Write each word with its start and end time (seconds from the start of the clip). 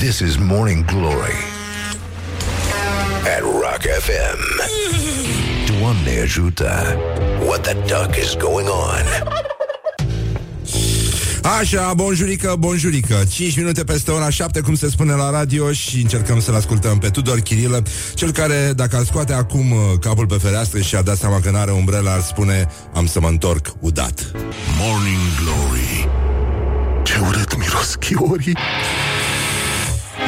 This 0.00 0.20
is 0.20 0.36
Morning 0.38 0.84
Glory 0.86 1.36
at 3.36 3.42
Rock 3.42 3.82
FM. 4.00 4.60
Doamne 5.66 6.20
ajută! 6.22 6.96
What 7.46 7.60
the 7.60 7.74
duck 7.74 8.16
is 8.16 8.36
going 8.36 8.68
on? 8.68 9.34
Așa, 11.60 11.92
bonjurică, 11.94 12.54
bonjurică 12.58 13.14
5 13.30 13.56
minute 13.56 13.84
peste 13.84 14.10
ora 14.10 14.30
7 14.30 14.60
Cum 14.60 14.74
se 14.74 14.88
spune 14.90 15.12
la 15.12 15.30
radio 15.30 15.72
Și 15.72 16.00
încercăm 16.00 16.40
să-l 16.40 16.54
ascultăm 16.54 16.98
pe 16.98 17.08
Tudor 17.08 17.38
Chirilă 17.40 17.82
Cel 18.14 18.32
care, 18.32 18.72
dacă 18.76 18.96
ar 18.96 19.04
scoate 19.04 19.32
acum 19.32 19.70
uh, 19.70 19.78
capul 20.00 20.26
pe 20.26 20.36
fereastră 20.40 20.80
Și 20.80 20.94
a 20.94 21.02
dat 21.02 21.16
seama 21.16 21.40
că 21.40 21.50
n-are 21.50 21.70
umbrela 21.70 22.12
Ar 22.12 22.20
spune, 22.20 22.68
am 22.94 23.06
să 23.06 23.20
mă 23.20 23.28
întorc 23.28 23.66
udat 23.80 24.32
Morning 24.78 25.20
Glory 25.42 26.08
Ce 27.02 27.18
urât 27.28 27.58
miros 27.58 27.94
chiorii 27.94 28.56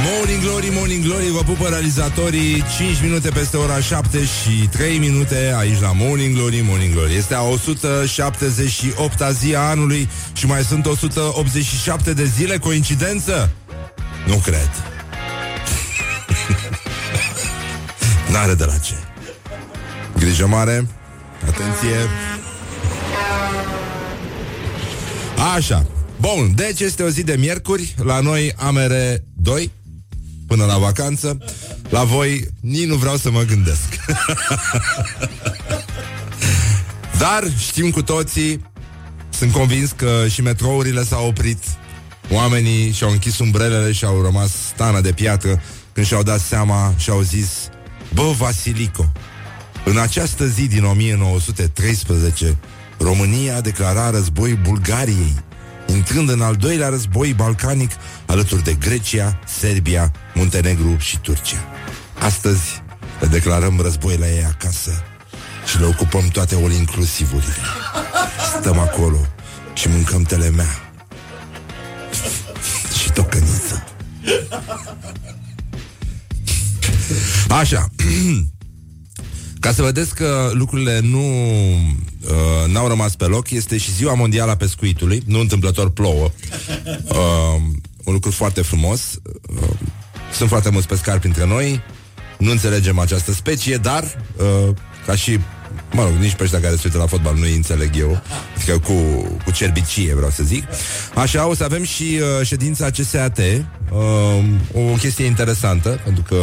Morning 0.05 0.43
Glory, 0.43 0.69
Morning 0.73 1.05
Glory 1.05 1.30
Vă 1.30 1.43
pupă 1.43 1.69
realizatorii. 1.69 2.65
5 2.77 3.01
minute 3.02 3.29
peste 3.29 3.56
ora 3.56 3.80
7 3.80 4.19
și 4.19 4.69
3 4.69 4.98
minute 4.98 5.55
Aici 5.56 5.80
la 5.80 5.92
Morning 5.92 6.34
Glory, 6.34 6.61
Morning 6.61 6.92
Glory. 6.92 7.15
Este 7.15 7.34
a 7.34 7.42
178-a 7.42 9.30
zi 9.30 9.55
a 9.55 9.61
anului 9.61 10.09
Și 10.33 10.47
mai 10.47 10.62
sunt 10.62 10.87
187 10.87 12.12
de 12.12 12.25
zile. 12.25 12.59
Coincidență? 12.59 13.51
Nu 14.27 14.34
cred. 14.34 14.70
N-are 18.33 18.55
de 18.55 18.64
la 18.64 18.78
ce. 18.78 18.95
Grijă 20.19 20.47
mare. 20.47 20.87
Atenție. 21.47 21.97
Așa. 25.55 25.87
Bun, 26.20 26.53
deci 26.55 26.80
este 26.80 27.03
o 27.03 27.09
zi 27.09 27.23
de 27.23 27.37
miercuri. 27.39 27.95
La 28.05 28.20
noi 28.20 28.53
amere 28.56 29.25
2 29.34 29.70
Până 30.52 30.65
la 30.65 30.79
vacanță. 30.79 31.38
La 31.88 32.05
voi 32.05 32.48
nici 32.61 32.87
nu 32.87 32.95
vreau 32.95 33.16
să 33.16 33.30
mă 33.30 33.42
gândesc. 33.42 33.89
Dar 37.22 37.42
știm 37.58 37.91
cu 37.91 38.03
toții 38.03 38.64
Sunt 39.30 39.53
convins 39.53 39.92
că 39.97 40.25
și 40.28 40.42
metrourile 40.42 41.05
s-au 41.05 41.27
oprit. 41.27 41.58
Oamenii 42.30 42.92
și-au 42.92 43.11
închis 43.11 43.39
umbrelele 43.39 43.92
Și 43.92 44.05
au 44.05 44.23
rămas 44.23 44.50
stană 44.75 45.00
de 45.00 45.12
piatră. 45.12 45.62
Când 45.92 46.06
și-au 46.06 46.23
dat 46.23 46.41
seama 46.41 46.95
și 46.97 47.11
au 47.11 47.20
zis 47.20 47.48
Bă, 48.14 48.34
Vasilico 48.39 49.12
În 49.84 49.98
această 49.98 50.47
zi 50.47 50.67
din 50.67 50.84
1913 50.84 52.56
România 52.98 53.61
declara 53.61 54.11
război 54.11 54.55
Bulgariei 54.55 55.34
intrând 55.93 56.29
în 56.29 56.41
al 56.41 56.55
doilea 56.55 56.89
război 56.89 57.33
balcanic 57.33 57.91
alături 58.27 58.62
de 58.62 58.75
Grecia, 58.75 59.39
Serbia, 59.47 60.12
Muntenegru 60.35 60.97
și 60.98 61.19
Turcia. 61.19 61.65
Astăzi 62.19 62.83
le 63.21 63.27
declarăm 63.27 63.81
război 63.81 64.17
la 64.17 64.29
ei 64.29 64.45
acasă 64.45 65.03
și 65.67 65.79
le 65.79 65.87
ocupăm 65.87 66.29
toate 66.29 66.55
all 66.55 66.73
inclusivurile. 66.73 67.55
Stăm 68.59 68.79
acolo 68.79 69.27
și 69.75 69.89
mâncăm 69.89 70.23
telemea 70.23 70.93
și 73.03 73.11
tocăniță. 73.11 73.85
Așa. 77.48 77.89
Ca 79.61 79.73
să 79.73 79.83
vedeți 79.83 80.15
că 80.15 80.51
lucrurile 80.53 81.01
nu 81.01 81.25
uh, 82.25 82.73
n-au 82.73 82.89
rămas 82.89 83.17
pe 83.17 83.25
loc, 83.25 83.51
este 83.51 83.77
și 83.78 83.92
ziua 83.92 84.15
mondială 84.15 84.51
a 84.51 84.56
pescuitului, 84.56 85.23
nu 85.27 85.41
întâmplător 85.41 85.91
plouă. 85.91 86.31
Uh, 87.05 87.17
un 88.05 88.12
lucru 88.12 88.31
foarte 88.31 88.62
frumos. 88.62 89.20
Uh, 89.61 89.69
sunt 90.33 90.48
foarte 90.48 90.70
mulți 90.70 90.89
pescari 90.89 91.20
printre 91.20 91.47
noi, 91.47 91.83
nu 92.39 92.51
înțelegem 92.51 92.98
această 92.98 93.33
specie, 93.33 93.77
dar 93.77 94.17
uh, 94.37 94.75
ca 95.06 95.14
și 95.17 95.39
Mă 95.92 96.03
rog, 96.03 96.12
nici 96.12 96.34
pe 96.34 96.42
ăștia 96.42 96.61
care 96.61 96.75
se 96.75 96.81
uită 96.84 96.98
la 96.98 97.06
fotbal 97.06 97.37
nu-i 97.37 97.55
înțeleg 97.55 97.96
eu. 97.98 98.23
Adică 98.57 98.79
cu, 98.79 98.92
cu 99.45 99.51
cerbicie, 99.51 100.14
vreau 100.14 100.30
să 100.30 100.42
zic. 100.42 100.64
Așa, 101.14 101.46
o 101.46 101.55
să 101.55 101.64
avem 101.64 101.85
și 101.85 102.20
uh, 102.20 102.46
ședința 102.46 102.91
CSAT 102.91 103.39
uh, 103.39 104.45
O 104.75 104.80
chestie 104.98 105.25
interesantă 105.25 106.01
Pentru 106.05 106.23
că 106.23 106.36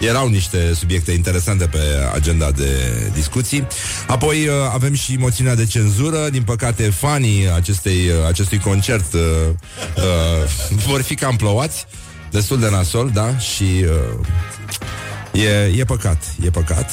erau 0.00 0.28
niște 0.28 0.74
subiecte 0.74 1.12
interesante 1.12 1.66
pe 1.66 1.78
agenda 2.14 2.50
de 2.50 2.70
discuții. 3.14 3.66
Apoi 4.06 4.46
uh, 4.46 4.54
avem 4.72 4.94
și 4.94 5.16
moțiunea 5.16 5.54
de 5.54 5.66
cenzură. 5.66 6.28
Din 6.30 6.42
păcate, 6.42 6.90
fanii 6.90 7.50
acestei, 7.54 8.08
uh, 8.08 8.26
acestui 8.28 8.58
concert 8.58 9.12
uh, 9.12 9.20
uh, 9.96 10.78
vor 10.86 11.02
fi 11.02 11.14
cam 11.14 11.36
plouați. 11.36 11.86
Destul 12.30 12.60
de 12.60 12.70
nasol, 12.70 13.10
da? 13.14 13.38
Și 13.38 13.84
uh, 15.32 15.42
e, 15.42 15.72
e 15.76 15.84
păcat, 15.84 16.22
e 16.44 16.50
păcat. 16.50 16.90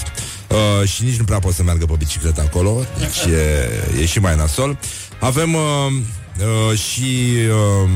Uh, 0.47 0.87
și 0.87 1.03
nici 1.03 1.17
nu 1.17 1.23
prea 1.23 1.39
pot 1.39 1.53
să 1.53 1.63
meargă 1.63 1.85
pe 1.85 1.93
bicicletă 1.97 2.41
acolo 2.41 2.83
Deci 2.97 3.33
e, 3.33 4.01
e 4.01 4.05
și 4.05 4.19
mai 4.19 4.35
nasol 4.35 4.77
Avem 5.19 5.53
uh, 5.53 5.61
uh, 6.71 6.77
și 6.77 7.35
uh, 7.83 7.89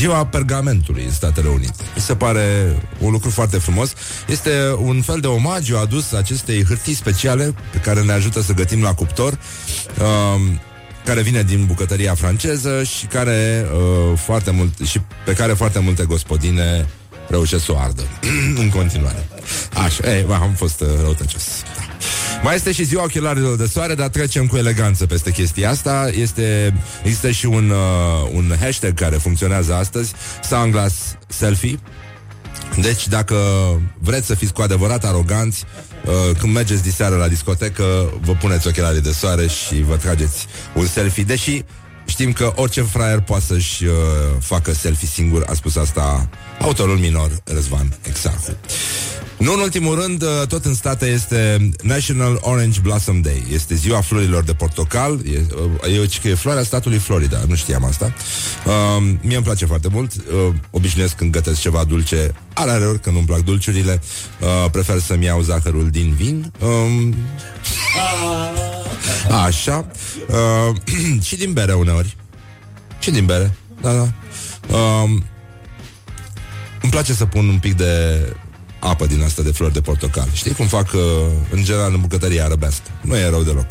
Ziua 0.00 0.26
pergamentului 0.26 1.04
în 1.04 1.12
Statele 1.12 1.48
Unite. 1.48 1.82
Mi 1.94 2.02
se 2.02 2.14
pare 2.14 2.76
un 2.98 3.10
lucru 3.10 3.30
foarte 3.30 3.58
frumos. 3.58 3.92
Este 4.28 4.50
un 4.78 5.02
fel 5.02 5.20
de 5.20 5.26
omagiu 5.26 5.76
adus 5.76 6.12
acestei 6.12 6.64
hârtii 6.64 6.94
speciale 6.94 7.54
pe 7.72 7.78
care 7.78 8.02
ne 8.02 8.12
ajută 8.12 8.40
să 8.40 8.52
gătim 8.52 8.82
la 8.82 8.94
cuptor. 8.94 9.32
Uh, 9.32 10.40
care 11.04 11.22
vine 11.22 11.42
din 11.42 11.66
bucătăria 11.66 12.14
franceză 12.14 12.82
și 12.82 13.06
care 13.06 13.66
uh, 13.72 14.18
foarte 14.18 14.50
mult 14.50 14.78
și 14.86 15.00
pe 15.24 15.32
care 15.32 15.52
foarte 15.52 15.78
multe 15.78 16.04
gospodine 16.04 16.86
reușesc 17.28 17.64
să 17.64 17.72
o 17.72 17.78
ardă 17.78 18.02
în 18.62 18.68
continuare. 18.68 19.28
Așa, 19.84 20.14
ei, 20.14 20.26
am 20.30 20.52
fost 20.56 20.80
uh, 20.80 20.88
răutăcios. 21.02 21.42
Da. 21.76 21.89
Mai 22.42 22.54
este 22.54 22.72
și 22.72 22.84
ziua 22.84 23.02
ochelarilor 23.02 23.56
de 23.56 23.66
soare, 23.66 23.94
dar 23.94 24.08
trecem 24.08 24.46
cu 24.46 24.56
eleganță 24.56 25.06
peste 25.06 25.30
chestia 25.30 25.70
asta. 25.70 26.10
Este, 26.14 26.74
există 27.02 27.30
și 27.30 27.46
un, 27.46 27.70
uh, 27.70 28.30
un 28.32 28.52
hashtag 28.60 28.94
care 28.94 29.16
funcționează 29.16 29.74
astăzi, 29.74 30.12
Sunglass 30.42 31.16
Selfie. 31.28 31.78
Deci, 32.80 33.08
dacă 33.08 33.36
vreți 33.98 34.26
să 34.26 34.34
fiți 34.34 34.52
cu 34.52 34.62
adevărat 34.62 35.04
aroganți, 35.04 35.64
uh, 36.04 36.36
când 36.38 36.52
mergeți 36.52 36.82
diseară 36.82 37.16
la 37.16 37.28
discotecă, 37.28 38.12
vă 38.20 38.32
puneți 38.32 38.66
ochelarii 38.68 39.00
de 39.00 39.12
soare 39.12 39.46
și 39.46 39.82
vă 39.82 39.96
trageți 39.96 40.46
un 40.74 40.86
selfie. 40.86 41.24
Deși 41.24 41.64
știm 42.06 42.32
că 42.32 42.52
orice 42.56 42.82
fraier 42.82 43.20
poate 43.20 43.44
să-și 43.44 43.84
uh, 43.84 43.92
facă 44.40 44.72
selfie 44.72 45.08
singur, 45.08 45.44
a 45.48 45.54
spus 45.54 45.76
asta 45.76 46.28
autorul 46.60 46.96
minor 46.96 47.42
Răzvan 47.44 47.98
Exarhu. 48.02 48.56
Nu 49.40 49.52
în 49.52 49.58
ultimul 49.60 50.00
rând, 50.00 50.22
uh, 50.22 50.46
tot 50.48 50.64
în 50.64 50.74
state 50.74 51.06
este 51.06 51.70
National 51.82 52.38
Orange 52.40 52.80
Blossom 52.80 53.20
Day. 53.20 53.44
Este 53.52 53.74
ziua 53.74 54.00
florilor 54.00 54.42
de 54.42 54.52
portocal. 54.52 55.20
E, 55.26 55.44
uh, 55.84 56.10
e, 56.24 56.28
e 56.28 56.34
floarea 56.34 56.62
statului 56.62 56.98
Florida, 56.98 57.40
nu 57.48 57.54
știam 57.54 57.84
asta. 57.84 58.12
Uh, 58.66 59.12
mie 59.22 59.36
îmi 59.36 59.44
place 59.44 59.66
foarte 59.66 59.88
mult. 59.92 60.12
Uh, 60.14 60.54
obișnuiesc 60.70 61.14
când 61.14 61.32
gătesc 61.32 61.60
ceva 61.60 61.84
dulce. 61.84 62.34
Are 62.54 62.86
ori 62.86 63.00
când 63.00 63.14
nu-mi 63.14 63.26
plac 63.26 63.40
dulciurile. 63.40 64.02
Uh, 64.40 64.70
prefer 64.70 64.98
să-mi 64.98 65.24
iau 65.24 65.40
zahărul 65.40 65.90
din 65.90 66.14
vin. 66.14 66.52
Uh, 66.60 67.14
așa. 69.46 69.86
Uh, 70.28 70.76
și 71.26 71.36
din 71.36 71.52
bere 71.52 71.72
uneori. 71.72 72.16
Și 72.98 73.10
din 73.10 73.26
bere. 73.26 73.56
Da, 73.80 73.92
da. 73.92 74.08
Uh, 74.76 75.10
îmi 76.82 76.90
place 76.90 77.12
să 77.12 77.26
pun 77.26 77.48
un 77.48 77.58
pic 77.58 77.76
de 77.76 78.16
apă 78.80 79.06
din 79.06 79.22
asta 79.22 79.42
de 79.42 79.50
flori 79.50 79.72
de 79.72 79.80
portocal. 79.80 80.28
Știi 80.32 80.52
cum 80.52 80.66
fac 80.66 80.92
uh, 80.92 81.00
în 81.50 81.64
general 81.64 81.92
în 81.94 82.00
bucătăria 82.00 82.44
arăbească. 82.44 82.90
Nu 83.00 83.16
e 83.16 83.28
rău 83.28 83.42
deloc. 83.42 83.66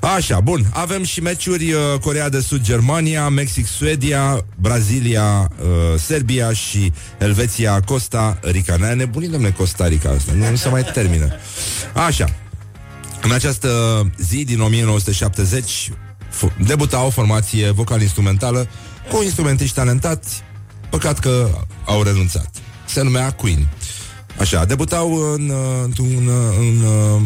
Așa, 0.00 0.40
bun. 0.40 0.70
Avem 0.72 1.04
și 1.04 1.20
meciuri 1.20 1.72
uh, 1.72 1.80
Corea 2.00 2.28
de 2.28 2.40
Sud, 2.40 2.60
Germania, 2.60 3.28
Mexic, 3.28 3.66
Suedia, 3.66 4.44
Brazilia, 4.56 5.50
uh, 5.60 6.00
Serbia 6.00 6.52
și 6.52 6.92
Elveția, 7.18 7.80
Costa 7.80 8.38
Rica. 8.42 8.76
Ne-a 8.76 8.94
nebunit, 8.94 9.30
domnule, 9.30 9.52
Costa 9.52 9.86
Rica 9.86 10.10
asta. 10.10 10.32
Nu, 10.34 10.50
nu 10.50 10.56
se 10.56 10.68
mai 10.68 10.84
termină. 10.84 11.32
Așa. 11.94 12.34
În 13.22 13.32
această 13.32 13.70
zi 14.18 14.44
din 14.44 14.60
1970 14.60 15.90
debuta 16.66 17.02
o 17.02 17.10
formație 17.10 17.70
vocal-instrumentală 17.70 18.68
cu 19.10 19.22
instrumentiști 19.22 19.74
talentați, 19.74 20.42
păcat 20.90 21.18
că 21.18 21.50
au 21.88 22.02
renunțat. 22.02 22.50
Se 22.86 23.02
numea 23.02 23.30
Queen. 23.30 23.68
Așa, 24.40 24.64
debutau 24.64 25.32
în, 25.32 25.52
într-un, 25.84 26.28
în, 26.58 26.80
în, 26.80 27.20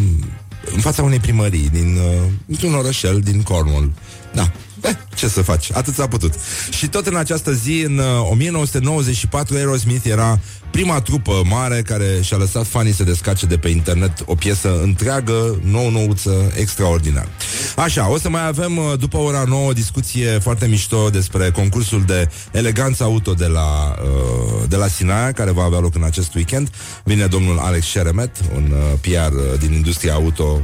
în 0.75 0.81
fața 0.81 1.03
unei 1.03 1.19
primării 1.19 1.69
din, 1.69 1.99
într-un 2.47 2.75
orășel 2.75 3.21
din 3.21 3.43
Cornwall. 3.43 3.91
Da, 4.35 4.53
Eh, 4.83 4.95
ce 5.15 5.29
să 5.29 5.43
faci? 5.43 5.71
Atât 5.73 5.95
s-a 5.95 6.09
putut. 6.09 6.35
Și 6.71 6.89
tot 6.89 7.07
în 7.07 7.17
această 7.17 7.53
zi, 7.53 7.85
în 7.87 8.01
1994, 8.31 9.55
uh, 9.55 9.61
Aerosmith 9.61 10.07
era 10.07 10.39
prima 10.71 11.01
trupă 11.01 11.43
mare 11.45 11.83
care 11.83 12.21
și-a 12.23 12.37
lăsat 12.37 12.67
fanii 12.67 12.93
să 12.93 13.05
descarce 13.05 13.47
de 13.47 13.59
pe 13.59 13.69
internet 13.69 14.13
o 14.27 14.35
piesă 14.35 14.81
întreagă, 14.83 15.61
nou-nouță, 15.65 16.53
extraordinar. 16.57 17.29
Așa, 17.77 18.11
o 18.11 18.19
să 18.19 18.29
mai 18.29 18.47
avem 18.47 18.77
uh, 18.77 18.99
după 18.99 19.17
ora 19.17 19.45
nouă 19.47 19.69
o 19.69 19.73
discuție 19.73 20.39
foarte 20.39 20.67
mișto 20.67 21.11
despre 21.11 21.51
concursul 21.51 22.03
de 22.07 22.29
eleganță 22.53 23.03
auto 23.03 23.33
de 23.33 23.47
la, 23.47 23.97
uh, 24.03 24.69
de 24.69 24.77
la 24.77 24.87
Sinaia, 24.87 25.33
care 25.33 25.51
va 25.51 25.63
avea 25.63 25.79
loc 25.79 25.95
în 25.95 26.03
acest 26.03 26.35
weekend. 26.35 26.71
Vine 27.05 27.27
domnul 27.27 27.59
Alex 27.59 27.87
Sheremet, 27.87 28.37
un 28.55 28.75
PR 29.01 29.57
din 29.59 29.73
industria 29.73 30.15
auto, 30.15 30.61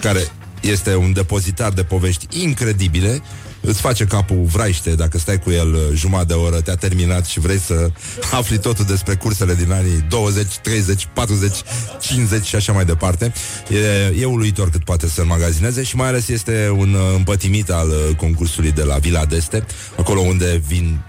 care 0.00 0.20
este 0.60 0.94
un 0.94 1.12
depozitar 1.12 1.72
de 1.72 1.82
povești 1.82 2.26
incredibile 2.42 3.22
îți 3.60 3.80
face 3.80 4.04
capul 4.04 4.44
vraiște 4.44 4.94
dacă 4.94 5.18
stai 5.18 5.38
cu 5.38 5.50
el 5.50 5.74
uh, 5.74 5.80
jumătate 5.94 6.26
de 6.26 6.34
oră, 6.34 6.60
te-a 6.60 6.74
terminat 6.74 7.26
și 7.26 7.40
vrei 7.40 7.58
să 7.58 7.90
afli 8.32 8.58
totul 8.58 8.84
despre 8.84 9.14
cursele 9.14 9.54
din 9.54 9.72
anii 9.72 10.04
20, 10.08 10.58
30, 10.62 11.08
40, 11.12 11.52
50 12.00 12.46
și 12.46 12.56
așa 12.56 12.72
mai 12.72 12.84
departe. 12.84 13.32
E, 13.68 14.20
e 14.20 14.24
uluitor 14.24 14.70
cât 14.70 14.84
poate 14.84 15.08
să 15.08 15.24
magazineze 15.24 15.82
și 15.82 15.96
mai 15.96 16.08
ales 16.08 16.28
este 16.28 16.74
un 16.76 16.92
uh, 16.92 17.00
împătimit 17.16 17.70
al 17.70 17.88
uh, 17.88 18.16
concursului 18.16 18.72
de 18.72 18.82
la 18.82 18.96
Villa 18.96 19.24
d'Este, 19.24 19.66
acolo 19.96 20.20
unde 20.20 20.62
vin 20.66 21.00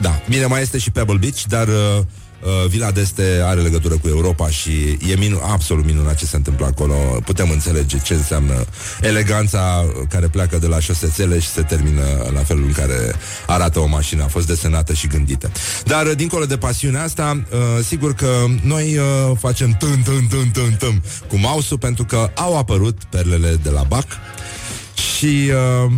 da, 0.00 0.20
bine, 0.28 0.46
mai 0.46 0.62
este 0.62 0.78
și 0.78 0.90
Pebble 0.90 1.16
Beach, 1.16 1.42
dar 1.48 1.68
uh, 1.68 1.74
Uh, 2.42 2.68
Vila 2.68 2.92
d'Este 2.92 3.42
are 3.44 3.60
legătură 3.60 3.94
cu 3.94 4.08
Europa 4.08 4.50
și 4.50 4.98
e 5.10 5.16
minu- 5.18 5.40
absolut 5.42 5.84
minunat 5.84 6.16
ce 6.16 6.26
se 6.26 6.36
întâmplă 6.36 6.66
acolo. 6.66 6.94
Putem 7.24 7.50
înțelege 7.50 7.98
ce 7.98 8.14
înseamnă 8.14 8.64
eleganța 9.00 9.84
care 10.08 10.28
pleacă 10.28 10.58
de 10.58 10.66
la 10.66 10.80
șosețele 10.80 11.38
și 11.38 11.48
se 11.48 11.62
termină 11.62 12.02
la 12.32 12.40
felul 12.40 12.64
în 12.64 12.72
care 12.72 13.14
arată 13.46 13.78
o 13.78 13.86
mașină. 13.86 14.22
A 14.22 14.26
fost 14.26 14.46
desenată 14.46 14.92
și 14.92 15.06
gândită. 15.06 15.50
Dar, 15.84 16.06
uh, 16.06 16.16
dincolo 16.16 16.44
de 16.44 16.56
pasiunea 16.56 17.02
asta, 17.02 17.42
uh, 17.50 17.84
sigur 17.84 18.14
că 18.14 18.44
noi 18.62 18.98
facem 19.38 19.70
tân, 19.70 20.02
tân, 20.02 20.26
tân, 20.26 20.50
tân, 20.52 20.74
tân 20.78 21.02
cu 21.28 21.36
mouse 21.36 21.76
pentru 21.76 22.04
că 22.04 22.30
au 22.34 22.58
apărut 22.58 23.04
perlele 23.04 23.58
de 23.62 23.70
la 23.70 23.82
BAC 23.82 24.06
și... 24.94 25.50
Uh, 25.84 25.92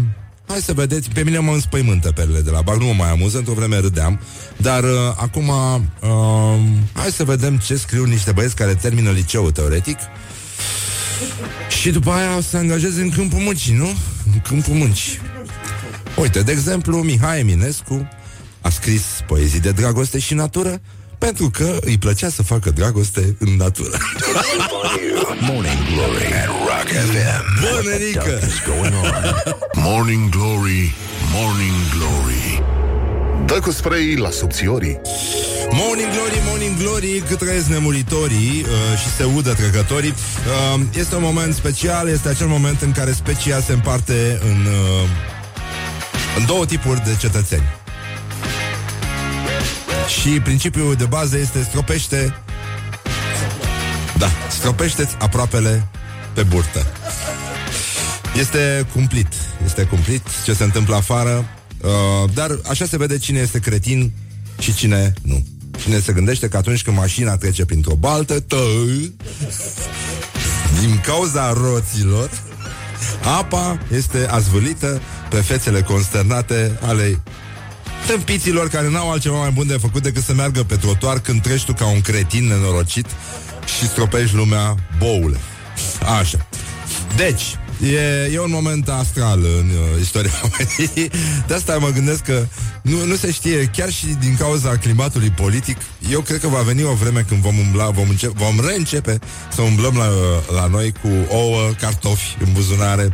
Hai 0.49 0.61
să 0.61 0.73
vedeți, 0.73 1.11
pe 1.11 1.23
mine 1.25 1.39
mă 1.39 1.53
înspăimântă 1.53 2.13
perele 2.13 2.41
de 2.41 2.51
la 2.51 2.61
BAC, 2.61 2.77
nu 2.77 2.87
mă 2.87 2.93
mai 2.93 3.11
amuză, 3.11 3.39
într-o 3.39 3.53
vreme 3.53 3.79
râdeam, 3.79 4.21
dar 4.57 4.85
uh, 4.85 4.91
acum 5.17 5.49
uh, 5.49 6.61
hai 6.93 7.11
să 7.11 7.25
vedem 7.25 7.57
ce 7.57 7.77
scriu 7.77 8.05
niște 8.05 8.33
băieți 8.33 8.57
care 8.57 8.75
termină 8.75 9.11
liceul 9.11 9.51
teoretic 9.51 9.99
și 11.81 11.91
după 11.91 12.11
aia 12.11 12.41
se 12.41 12.57
angajeze 12.57 13.03
în 13.03 13.11
câmpul 13.11 13.39
muncii, 13.39 13.75
nu? 13.75 13.87
În 14.33 14.41
câmpul 14.43 14.75
muncii. 14.75 15.19
Uite, 16.17 16.43
de 16.43 16.53
exemplu, 16.53 16.97
Mihai 16.97 17.39
Eminescu 17.39 18.09
a 18.61 18.69
scris 18.69 19.03
poezii 19.27 19.61
de 19.61 19.71
dragoste 19.71 20.19
și 20.19 20.35
natură 20.35 20.81
pentru 21.19 21.51
că 21.51 21.77
îi 21.81 21.99
plăcea 21.99 22.29
să 22.29 22.43
facă 22.43 22.71
dragoste 22.71 23.37
în 23.39 23.57
natură. 23.57 23.99
Morning 25.41 25.79
Glory 25.95 26.27
at 26.35 26.47
Rock 26.47 26.89
FM. 26.89 27.47
Bună, 28.79 29.01
Morning 29.75 30.29
Glory, 30.29 30.95
Morning 31.33 31.77
Glory. 31.97 32.63
Dă 33.47 33.61
cu 33.61 33.71
spray 33.71 34.15
la 34.15 34.31
subțiorii. 34.31 35.01
Morning 35.71 36.09
Glory, 36.13 36.43
Morning 36.47 36.77
Glory, 36.77 37.23
cât 37.29 37.39
trăiesc 37.39 37.67
nemuritorii 37.67 38.65
uh, 38.65 38.99
și 38.99 39.09
se 39.17 39.25
udă 39.25 39.53
trecătorii. 39.53 40.15
Uh, 40.75 40.81
este 40.95 41.15
un 41.15 41.23
moment 41.23 41.55
special, 41.55 42.09
este 42.09 42.29
acel 42.29 42.47
moment 42.47 42.81
în 42.81 42.93
care 42.93 43.13
specia 43.13 43.61
se 43.61 43.73
împarte 43.73 44.39
în, 44.43 44.67
uh, 44.67 45.09
în 46.39 46.47
două 46.47 46.67
tipuri 46.67 47.05
de 47.05 47.17
cetățeni. 47.21 47.63
Și 50.09 50.41
principiul 50.41 50.95
de 50.95 51.05
bază 51.05 51.39
este 51.39 51.63
stropește. 51.63 52.35
Da, 54.19 54.31
stropește 54.51 55.09
aproapele 55.19 55.89
pe 56.33 56.43
burtă. 56.43 56.87
Este 58.39 58.87
cumplit 58.93 59.29
Este 59.65 59.83
cumplit 59.83 60.23
ce 60.45 60.53
se 60.53 60.65
întâmplă 60.65 60.95
afară 60.95 61.49
uh, 61.83 62.31
Dar 62.35 62.59
așa 62.69 62.85
se 62.87 62.97
vede 62.97 63.19
cine 63.19 63.39
este 63.39 63.59
cretin 63.59 64.13
și 64.59 64.75
cine 64.75 65.13
nu. 65.23 65.47
Cine 65.79 65.99
se 65.99 66.13
gândește 66.13 66.49
că 66.49 66.57
atunci 66.57 66.83
când 66.83 66.97
mașina 66.97 67.37
trece 67.37 67.65
printr-o 67.65 67.95
baltă 67.95 68.41
tă, 68.41 68.63
Din 70.81 71.01
cauza 71.05 71.53
roților 71.53 72.31
Apa 73.39 73.79
este 73.93 74.27
azvâlită 74.31 75.01
pe 75.31 75.37
fețele 75.37 75.83
consternate 75.83 76.79
ale 76.83 77.21
tâmpiților 78.07 78.69
care 78.69 78.91
n-au 78.91 79.11
altceva 79.11 79.39
mai 79.39 79.51
bun 79.51 79.67
de 79.67 79.77
făcut 79.77 80.03
decât 80.03 80.23
să 80.23 80.35
meargă 80.35 80.63
pe 80.63 80.77
trotuar 80.77 81.19
când 81.19 81.43
treci 81.43 81.65
tu 81.65 81.73
ca 81.73 81.87
un 81.87 82.01
cretin 82.01 82.47
nenorocit 82.47 83.07
și 83.79 83.87
stropești 83.87 84.35
lumea 84.35 84.75
boule. 84.99 85.37
Așa. 86.21 86.49
Deci, 87.17 87.57
E, 87.83 88.31
e 88.33 88.41
un 88.41 88.51
moment 88.51 88.89
astral 88.89 89.39
în 89.39 89.71
uh, 89.71 90.01
istoria 90.01 90.31
omenii. 90.47 91.11
De 91.47 91.55
asta 91.55 91.77
mă 91.77 91.89
gândesc 91.89 92.23
că 92.23 92.47
nu, 92.83 93.05
nu 93.05 93.15
se 93.15 93.33
știe, 93.33 93.71
chiar 93.77 93.91
și 93.91 94.07
din 94.07 94.37
cauza 94.37 94.77
climatului 94.77 95.31
politic, 95.31 95.77
eu 96.11 96.21
cred 96.21 96.41
că 96.41 96.49
va 96.49 96.61
veni 96.61 96.83
o 96.85 96.93
vreme 96.93 97.25
când 97.29 97.41
vom 97.41 97.59
umbla, 97.59 97.91
vom, 97.91 98.09
începe, 98.09 98.33
vom 98.37 98.67
reîncepe 98.67 99.19
să 99.55 99.63
umblăm 99.63 99.97
la, 99.97 100.09
la 100.55 100.67
noi 100.67 100.93
cu 101.03 101.09
ouă, 101.29 101.71
cartofi 101.81 102.37
în 102.45 102.53
buzunare, 102.53 103.13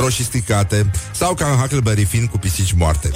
roșii 0.00 0.24
stricate 0.24 0.90
sau 1.14 1.34
ca 1.34 1.46
în 1.46 1.56
Huckleberry 1.56 2.04
Finn 2.04 2.26
cu 2.26 2.38
pisici 2.38 2.72
moarte. 2.72 3.10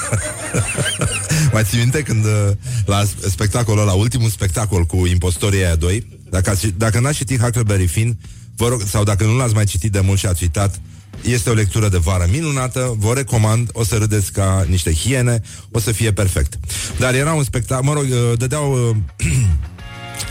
Mai 1.52 1.64
ții 1.64 1.78
minte 1.78 2.02
când 2.02 2.24
uh, 2.24 2.50
la 2.84 3.02
spectacolul 3.28 3.84
la 3.84 3.92
ultimul 3.92 4.30
spectacol 4.30 4.84
cu 4.84 5.06
impostorii 5.06 5.64
aia 5.64 5.74
doi, 5.74 6.06
dacă, 6.30 6.50
ați, 6.50 6.66
dacă 6.66 7.00
n-ați 7.00 7.16
citit 7.16 7.40
Huckleberry 7.40 7.86
Finn, 7.86 8.18
vă 8.56 8.68
rog, 8.68 8.82
sau 8.88 9.04
dacă 9.04 9.24
nu 9.24 9.36
l-ați 9.36 9.54
mai 9.54 9.64
citit 9.64 9.92
de 9.92 10.00
mult 10.00 10.18
și 10.18 10.26
ați 10.26 10.42
uitat, 10.42 10.80
este 11.22 11.50
o 11.50 11.54
lectură 11.54 11.88
de 11.88 11.96
vară 11.96 12.26
minunată, 12.30 12.94
vă 12.98 13.12
recomand, 13.12 13.70
o 13.72 13.84
să 13.84 13.96
râdeți 13.96 14.32
ca 14.32 14.64
niște 14.68 14.92
hiene, 14.92 15.42
o 15.70 15.78
să 15.78 15.92
fie 15.92 16.12
perfect. 16.12 16.58
Dar 16.98 17.14
era 17.14 17.32
un 17.32 17.44
spectacol, 17.44 17.84
mă 17.84 17.92
rog, 17.92 18.06
uh, 18.10 18.38
dădeau... 18.38 18.88
Uh, 18.88 18.96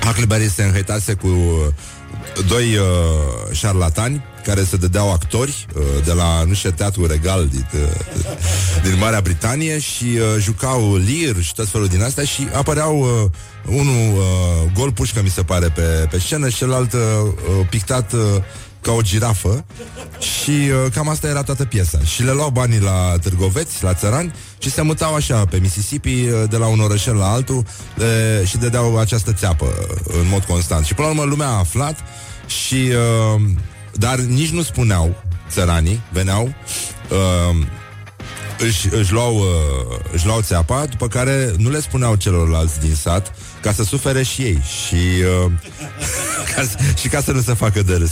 Huckleberry 0.06 0.50
se 0.50 0.64
înhăitase 0.64 1.14
cu 1.14 1.28
doi 2.48 2.78
uh, 2.78 2.86
șarlatani 3.52 4.24
care 4.46 4.64
se 4.64 4.78
dădeau 4.78 5.12
actori 5.12 5.66
uh, 5.76 5.84
de 6.06 6.12
la, 6.12 6.44
nu 6.44 6.54
știu, 6.54 6.72
teatru 6.72 7.06
regal 7.06 7.48
din, 7.48 7.68
uh, 7.74 7.90
din 8.84 8.98
Marea 8.98 9.22
Britanie 9.22 9.80
și 9.80 10.04
uh, 10.04 10.22
jucau 10.40 10.96
lir 10.96 11.42
și 11.42 11.54
tot 11.54 11.68
felul 11.68 11.88
din 11.88 12.04
astea 12.04 12.24
și 12.24 12.48
apăreau 12.54 13.00
uh, 13.00 13.32
unul 13.76 14.18
uh, 14.18 14.72
gol 14.74 14.92
pușcă, 14.92 15.22
mi 15.22 15.30
se 15.30 15.44
pare, 15.44 15.68
pe, 15.68 16.08
pe 16.10 16.20
scenă 16.20 16.50
și 16.50 16.56
celălalt 16.56 16.94
uh, 16.94 17.00
uh 17.60 17.68
pictat 17.70 18.14
uh, 18.14 18.20
ca 18.82 18.92
o 18.92 19.02
girafă 19.02 19.66
și 20.20 20.50
uh, 20.50 20.92
cam 20.94 21.10
asta 21.10 21.28
era 21.28 21.44
toată 21.44 21.66
piesa. 21.66 22.00
Și 22.04 22.24
le 22.24 22.32
luau 22.32 22.50
banii 22.50 22.80
la 22.80 23.16
târgoveți, 23.22 23.84
la 23.84 23.94
țărani 23.94 24.34
și 24.58 24.72
se 24.72 24.82
mutau 24.82 25.16
așa 25.16 25.46
pe 25.46 25.58
Mississippi 25.58 26.10
uh, 26.10 26.44
de 26.50 26.58
la 26.58 26.68
un 26.68 26.80
orășel 26.80 27.16
la 27.16 27.32
altul 27.32 27.64
de, 27.98 28.44
și 28.46 28.58
dădeau 28.58 28.98
această 28.98 29.34
țeapă 29.34 29.66
uh, 29.66 30.16
în 30.22 30.28
mod 30.30 30.44
constant. 30.44 30.86
Și 30.86 30.94
până 30.94 31.08
la 31.08 31.14
urmă 31.14 31.26
lumea 31.30 31.48
a 31.48 31.58
aflat 31.58 31.98
și 32.48 32.92
uh, 33.36 33.42
dar 33.98 34.20
nici 34.20 34.50
nu 34.50 34.64
spuneau 34.64 35.24
țăranii, 35.50 36.02
veneau 36.12 36.54
uh, 37.10 37.66
își, 38.60 38.88
își, 38.94 39.12
luau, 39.12 39.36
uh, 39.36 40.00
își 40.14 40.26
luau 40.26 40.42
țeapa, 40.42 40.86
după 40.86 41.08
care 41.08 41.54
nu 41.58 41.70
le 41.70 41.80
spuneau 41.80 42.16
celorlalți 42.16 42.80
din 42.80 42.96
sat 42.96 43.36
ca 43.62 43.72
să 43.72 43.84
sufere 43.84 44.24
și 44.24 44.42
ei 44.42 44.62
și, 44.86 44.96
uh, 45.46 45.52
ca, 46.56 46.64
și 46.96 47.08
ca 47.08 47.22
să 47.22 47.32
nu 47.32 47.42
se 47.42 47.54
facă 47.54 47.82
de 47.82 47.96
râs. 47.96 48.12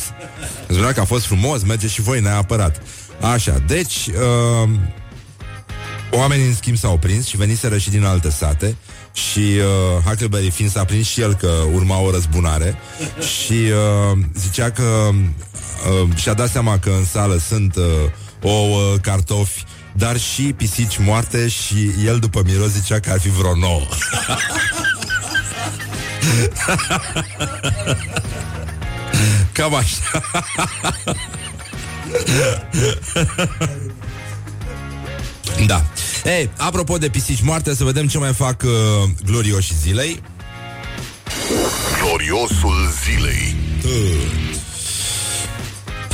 Îți 0.67 0.93
că 0.93 0.99
a 0.99 1.05
fost 1.05 1.25
frumos, 1.25 1.63
merge 1.63 1.87
și 1.87 2.01
voi, 2.01 2.21
ne-a 2.21 2.37
apărat. 2.37 2.81
Așa, 3.21 3.63
deci 3.67 4.07
uh, 4.07 4.69
oamenii 6.11 6.45
în 6.45 6.55
schimb 6.55 6.77
s-au 6.77 6.97
prins 6.97 7.25
și 7.25 7.37
veniseră 7.37 7.77
și 7.77 7.89
din 7.89 8.03
alte 8.03 8.29
sate 8.29 8.75
și 9.13 9.39
uh, 9.39 10.03
Huckleberry 10.05 10.49
fiind 10.49 10.71
s-a 10.71 10.85
prins 10.85 11.07
și 11.07 11.21
el 11.21 11.33
că 11.33 11.51
urma 11.73 11.99
o 11.99 12.11
răzbunare 12.11 12.77
și 13.35 13.53
uh, 13.53 14.17
zicea 14.35 14.71
că 14.71 15.09
uh, 15.11 16.15
și-a 16.15 16.33
dat 16.33 16.49
seama 16.49 16.79
că 16.79 16.89
în 16.89 17.05
sală 17.05 17.37
sunt 17.47 17.75
uh, 17.75 17.83
ouă, 18.41 18.97
cartofi, 18.97 19.63
dar 19.91 20.19
și 20.19 20.41
pisici 20.41 20.97
moarte 20.97 21.47
și 21.47 21.91
el 22.05 22.19
după 22.19 22.41
miros 22.45 22.69
zicea 22.69 22.99
că 22.99 23.11
ar 23.11 23.19
fi 23.19 23.29
vreo 23.29 23.55
nouă. 23.55 23.81
Cam 29.51 29.75
așa. 29.75 30.21
da. 35.65 35.83
Ei, 36.25 36.49
apropo 36.57 36.97
de 36.97 37.09
pisici 37.09 37.41
moarte, 37.41 37.75
să 37.75 37.83
vedem 37.83 38.07
ce 38.07 38.17
mai 38.17 38.33
fac 38.33 38.61
uh, 38.63 38.71
glorioșii 39.25 39.75
zilei. 39.75 40.21
Gloriosul 42.01 42.91
zilei. 43.03 43.55
Uh. 43.85 44.31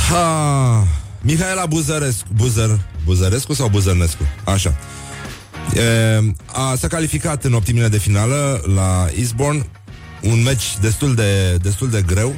Ha. 0.08 0.86
Mihaela 1.20 1.66
Buzărescu, 1.66 2.28
Buzăr, 2.34 2.78
Buzărescu 3.04 3.52
sau 3.52 3.68
Buzărnescu? 3.68 4.22
Așa. 4.44 4.76
E, 5.74 6.34
a, 6.46 6.74
s-a 6.76 6.88
calificat 6.88 7.44
în 7.44 7.52
optimile 7.52 7.88
de 7.88 7.98
finală 7.98 8.62
la 8.74 9.08
Eastbourne, 9.18 9.66
un 10.22 10.42
meci 10.42 10.78
destul 10.80 11.14
de, 11.14 11.56
destul 11.56 11.90
de 11.90 12.02
greu. 12.02 12.34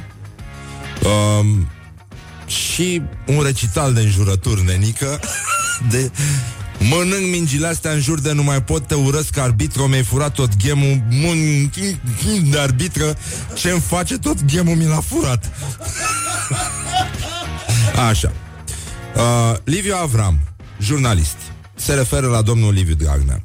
Um, 1.03 1.67
și 2.47 3.01
un 3.25 3.41
recital 3.41 3.93
de 3.93 4.01
înjurături, 4.01 4.65
nenică, 4.65 5.19
de 5.91 6.11
Mănânc 6.89 7.31
mingile 7.31 7.67
astea 7.67 7.91
în 7.91 7.99
jur 7.99 8.19
de 8.19 8.31
nu 8.31 8.43
mai 8.43 8.63
pot, 8.63 8.87
te 8.87 8.93
urăsc 8.93 9.37
arbitru, 9.37 9.83
mi-ai 9.83 10.03
furat 10.03 10.33
tot 10.33 10.55
gemul, 10.55 11.03
de 12.49 12.59
arbitră, 12.59 13.17
ce-mi 13.53 13.79
face 13.79 14.17
tot 14.17 14.45
gemul 14.45 14.75
mi 14.75 14.85
l-a 14.85 14.99
furat. 14.99 15.51
Așa. 18.09 18.31
Uh, 19.15 19.57
Liviu 19.63 19.95
Avram, 19.95 20.39
jurnalist, 20.79 21.37
se 21.75 21.93
referă 21.93 22.27
la 22.27 22.41
domnul 22.41 22.73
Liviu 22.73 22.95
Dragnea. 22.95 23.43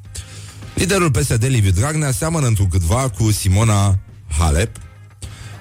Liderul 0.74 1.10
PSD, 1.10 1.44
Liviu 1.44 1.70
Dragnea, 1.70 2.10
seamănă 2.10 2.46
într 2.46 2.62
câtva 2.70 3.08
cu 3.08 3.30
Simona 3.30 3.98
Halep, 4.38 4.76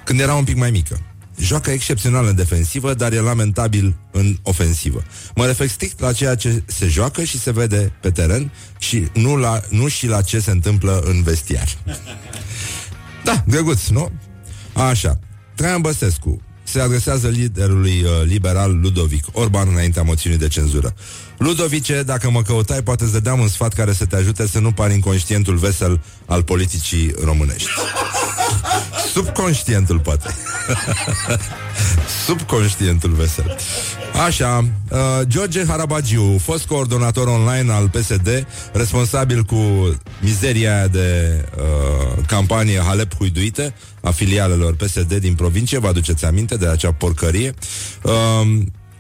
când 0.03 0.19
era 0.19 0.34
un 0.34 0.43
pic 0.43 0.55
mai 0.55 0.72
mică. 0.72 1.01
Joacă 1.38 1.72
excepțional 1.72 2.25
în 2.25 2.36
defensivă, 2.36 2.94
dar 2.94 3.13
e 3.13 3.20
lamentabil 3.20 3.96
în 4.12 4.38
ofensivă. 4.41 5.03
Mă 5.36 5.46
refer 5.46 5.67
strict 5.67 6.00
la 6.00 6.13
ceea 6.13 6.36
ce 6.36 6.63
se 6.65 6.88
joacă 6.88 7.24
și 7.24 7.39
se 7.39 7.51
vede 7.51 7.94
pe 8.01 8.12
teren 8.12 8.51
și 8.77 9.08
nu, 9.13 9.36
la, 9.36 9.62
nu 9.70 9.88
și 9.88 10.08
la 10.08 10.22
ce 10.22 10.39
se 10.39 10.51
întâmplă 10.51 11.01
în 11.06 11.24
vestiar. 11.24 11.67
Da, 13.24 13.44
drăguț, 13.48 13.88
nu? 13.88 14.12
Așa. 14.74 15.20
Traian 15.56 15.82
Băsescu 15.82 16.41
se 16.63 16.79
adresează 16.79 17.27
liderului 17.27 18.03
uh, 18.03 18.10
liberal 18.25 18.79
Ludovic 18.79 19.25
Orban 19.32 19.67
înaintea 19.67 20.03
moțiunii 20.03 20.39
de 20.39 20.48
cenzură. 20.48 20.94
Ludovice, 21.38 22.03
dacă 22.03 22.29
mă 22.29 22.41
căutai, 22.41 22.82
poate 22.82 23.06
să 23.06 23.12
dădeam 23.12 23.39
un 23.39 23.48
sfat 23.48 23.74
care 23.74 23.94
să 23.94 24.06
te 24.06 24.15
ajute 24.15 24.48
să 24.48 24.60
nu 24.60 24.72
pari 24.72 24.94
inconștientul 24.94 25.56
vesel 25.56 26.01
al 26.25 26.44
politicii 26.44 27.13
românești. 27.24 27.70
Subconștientul, 29.13 30.00
poate. 30.00 30.36
Subconștientul 32.25 33.12
vesel. 33.12 33.56
Așa, 34.25 34.65
uh, 34.89 35.00
George 35.24 35.65
Harabagiu, 35.65 36.38
fost 36.44 36.65
coordonator 36.65 37.27
online 37.27 37.72
al 37.72 37.89
PSD, 37.89 38.48
responsabil 38.74 39.44
cu 39.44 39.56
mizeria 40.22 40.88
de 40.88 41.39
uh, 41.58 42.24
campanie 42.27 42.79
Halep 42.79 43.15
Huiduite, 43.15 43.74
a 44.01 44.12
filialelor 44.12 44.75
PSD 44.75 45.13
din 45.13 45.36
provincie, 45.36 45.77
vă 45.77 45.88
aduceți 45.88 46.25
aminte 46.25 46.56
de 46.56 46.67
acea 46.67 46.91
porcărie. 46.91 47.53
Uh, 48.01 48.12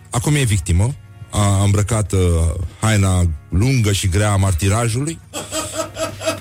acum 0.09 0.35
e 0.35 0.43
victimă, 0.43 0.95
a 1.29 1.63
îmbrăcat 1.63 2.11
uh, 2.11 2.19
haina 2.79 3.29
lungă 3.49 3.91
și 3.91 4.07
grea 4.07 4.31
a 4.31 4.35
martirajului. 4.35 5.19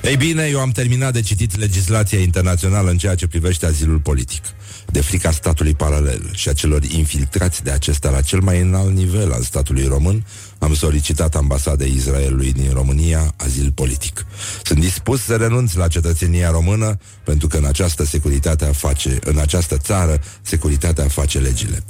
Ei 0.02 0.16
bine, 0.16 0.48
eu 0.50 0.60
am 0.60 0.70
terminat 0.70 1.12
de 1.12 1.20
citit 1.20 1.58
legislația 1.58 2.18
internațională 2.18 2.90
în 2.90 2.98
ceea 2.98 3.14
ce 3.14 3.26
privește 3.26 3.66
azilul 3.66 3.98
politic. 3.98 4.42
De 4.86 5.00
frica 5.00 5.30
statului 5.30 5.74
paralel 5.74 6.30
și 6.32 6.48
a 6.48 6.52
celor 6.52 6.84
infiltrați 6.84 7.62
de 7.62 7.70
acesta 7.70 8.10
la 8.10 8.20
cel 8.20 8.40
mai 8.40 8.60
înalt 8.60 8.94
nivel 8.94 9.32
al 9.32 9.42
statului 9.42 9.84
român, 9.84 10.26
am 10.58 10.74
solicitat 10.74 11.34
ambasadei 11.34 11.92
Israelului 11.96 12.52
din 12.52 12.70
România 12.72 13.34
azil 13.36 13.72
politic. 13.74 14.26
Sunt 14.62 14.80
dispus 14.80 15.22
să 15.22 15.36
renunț 15.36 15.72
la 15.72 15.88
cetățenia 15.88 16.50
română 16.50 16.98
pentru 17.24 17.48
că 17.48 17.56
în 17.56 17.64
această 17.64 18.04
securitate 18.04 18.64
face, 18.64 19.18
în 19.24 19.38
această 19.38 19.76
țară, 19.76 20.20
securitatea 20.42 21.08
face 21.08 21.38
legile. 21.38 21.84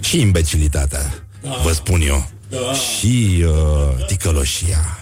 Și 0.00 0.20
imbecilitatea 0.20 1.27
da. 1.42 1.60
vă 1.62 1.72
spun 1.72 2.00
eu. 2.00 2.30
Da. 2.48 2.72
Și 2.72 3.44
uh, 3.46 4.06
ticăloșia. 4.06 4.98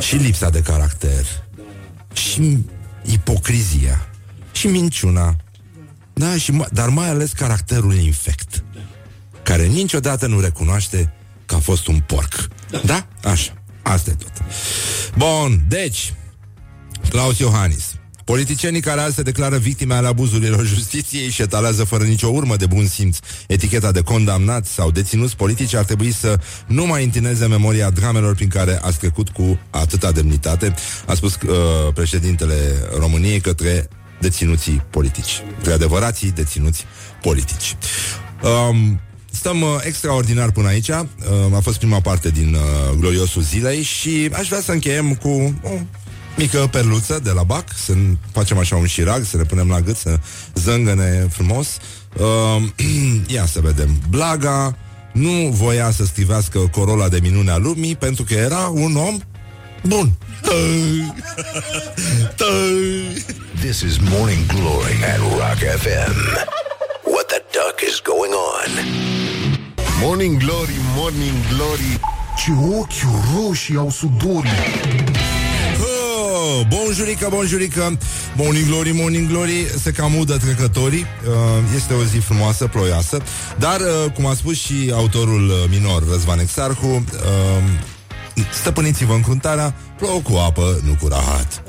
Și 0.00 0.16
lipsa 0.16 0.50
de 0.50 0.60
caracter. 0.60 1.26
Și 2.12 2.58
ipocrizia. 3.02 4.08
Și 4.52 4.66
minciuna. 4.66 5.36
Da, 6.12 6.36
și 6.36 6.62
dar 6.72 6.88
mai 6.88 7.08
ales 7.08 7.32
caracterul 7.32 7.94
infect. 7.94 8.64
Care 9.42 9.66
niciodată 9.66 10.26
nu 10.26 10.40
recunoaște 10.40 11.12
că 11.46 11.54
a 11.54 11.58
fost 11.58 11.86
un 11.86 12.00
porc. 12.00 12.48
Da? 12.84 13.06
Așa. 13.24 13.52
Asta 13.82 14.10
e 14.10 14.14
tot. 14.14 14.32
Bun, 15.16 15.64
deci, 15.68 16.14
Claus 17.08 17.38
Iohannis. 17.38 17.97
Politicienii 18.28 18.80
care 18.80 19.00
azi 19.00 19.14
se 19.14 19.22
declară 19.22 19.56
victime 19.56 19.94
ale 19.94 20.06
abuzurilor 20.06 20.66
justiției 20.66 21.30
și 21.30 21.42
etalează 21.42 21.84
fără 21.84 22.04
nicio 22.04 22.28
urmă 22.28 22.56
de 22.56 22.66
bun 22.66 22.86
simț 22.86 23.18
eticheta 23.46 23.92
de 23.92 24.02
condamnați 24.02 24.72
sau 24.72 24.90
deținuți 24.90 25.36
politici 25.36 25.74
ar 25.74 25.84
trebui 25.84 26.12
să 26.12 26.38
nu 26.66 26.86
mai 26.86 27.04
întineze 27.04 27.46
memoria 27.46 27.90
dramelor 27.90 28.34
prin 28.34 28.48
care 28.48 28.78
a 28.82 28.90
trecut 28.90 29.28
cu 29.28 29.58
atâta 29.70 30.12
demnitate, 30.12 30.74
a 31.06 31.14
spus 31.14 31.34
uh, 31.34 31.56
președintele 31.94 32.54
României 32.98 33.40
către 33.40 33.88
deținuții 34.20 34.82
politici, 34.90 35.42
către 35.56 35.72
adevărații 35.72 36.30
deținuți 36.30 36.84
politici. 37.22 37.76
Um, 38.42 39.00
Stăm 39.30 39.62
uh, 39.62 39.68
extraordinar 39.82 40.50
până 40.50 40.68
aici. 40.68 40.88
Uh, 40.88 40.96
a 41.54 41.60
fost 41.60 41.78
prima 41.78 42.00
parte 42.00 42.28
din 42.30 42.54
uh, 42.54 42.96
gloriosul 42.98 43.42
zilei 43.42 43.82
și 43.82 44.30
aș 44.32 44.48
vrea 44.48 44.60
să 44.60 44.72
încheiem 44.72 45.14
cu 45.14 45.28
uh, 45.28 45.80
mică 46.38 46.68
perluță 46.70 47.20
de 47.22 47.30
la 47.30 47.42
bac, 47.42 47.64
să 47.84 47.92
facem 48.32 48.58
așa 48.58 48.76
un 48.76 48.86
șirag, 48.86 49.24
să 49.24 49.36
ne 49.36 49.42
punem 49.42 49.68
la 49.68 49.80
gât, 49.80 49.96
să 49.96 50.18
zângăne 50.54 51.28
frumos. 51.30 51.68
Uh, 52.16 52.62
ia 53.36 53.46
să 53.46 53.60
vedem. 53.60 54.00
Blaga 54.10 54.76
nu 55.12 55.48
voia 55.50 55.90
să 55.90 56.04
strivească 56.04 56.58
corola 56.58 57.08
de 57.08 57.18
minune 57.22 57.50
a 57.50 57.56
lumii 57.56 57.96
pentru 57.96 58.24
că 58.24 58.34
era 58.34 58.70
un 58.72 58.96
om 58.96 59.20
bun. 59.82 60.12
This 63.60 63.80
is 63.80 63.98
Morning 63.98 64.46
Glory 64.46 65.04
at 65.12 65.18
Rock 65.18 65.58
FM. 65.82 66.14
What 67.04 67.26
the 67.26 67.42
duck 67.52 67.80
is 67.88 68.00
going 68.02 68.32
on? 68.32 68.70
Morning 70.00 70.38
Glory, 70.38 70.76
Morning 70.96 71.34
Glory 71.54 72.00
Ce 72.36 72.50
ochi 72.78 73.02
roșii 73.34 73.76
au 73.76 73.90
sudorii 73.90 74.50
Bonjurică, 76.68 77.28
bonjurică. 77.30 77.98
Morning 78.36 78.66
glory, 78.66 78.90
morning 78.92 79.28
glory. 79.28 79.66
Se 79.82 79.90
cam 79.90 80.16
udă 80.16 80.36
trecătorii. 80.36 81.06
Uh, 81.26 81.34
Este 81.76 81.94
o 81.94 82.04
zi 82.04 82.16
frumoasă, 82.16 82.66
ploioasă. 82.66 83.22
Dar, 83.58 83.80
uh, 83.80 84.12
cum 84.12 84.26
a 84.26 84.34
spus 84.34 84.56
și 84.56 84.92
autorul 84.94 85.48
uh, 85.48 85.54
minor 85.70 86.08
Răzvan 86.10 86.38
Exarhu 86.38 87.04
Stăpâniți-vă 88.52 89.12
încruntarea 89.12 89.74
Plouă 89.98 90.20
cu 90.20 90.36
apă, 90.36 90.80
nu 90.84 90.96
cu 91.00 91.08
rahat. 91.08 91.62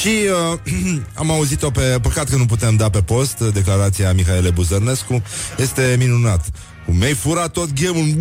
Și 0.00 0.08
uh, 0.52 0.58
am 1.14 1.30
auzit-o 1.30 1.70
pe 1.70 1.98
Păcat 2.02 2.28
că 2.28 2.36
nu 2.36 2.46
putem 2.46 2.76
da 2.76 2.90
pe 2.90 3.02
post 3.02 3.38
Declarația 3.38 4.12
Mihaele 4.12 4.50
Buzărnescu. 4.50 5.22
Este 5.58 5.94
minunat. 5.98 6.44
Mi-ai 6.86 7.12
furat 7.12 7.52
tot 7.52 7.72
ghemul 7.72 8.16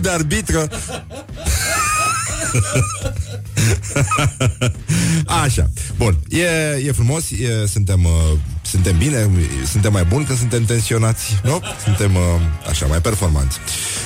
De 0.00 0.08
arbitră 0.10 0.68
Așa. 5.42 5.70
Bun. 5.96 6.18
E, 6.28 6.44
e 6.86 6.92
frumos, 6.92 7.30
e, 7.30 7.66
suntem, 7.66 8.04
uh, 8.04 8.38
suntem 8.62 8.98
bine, 8.98 9.30
suntem 9.70 9.92
mai 9.92 10.04
buni 10.04 10.24
când 10.24 10.38
suntem 10.38 10.64
tensionați, 10.64 11.40
nu? 11.42 11.60
Suntem 11.84 12.14
uh, 12.14 12.22
așa, 12.68 12.86
mai 12.86 13.00
performanți. 13.00 13.58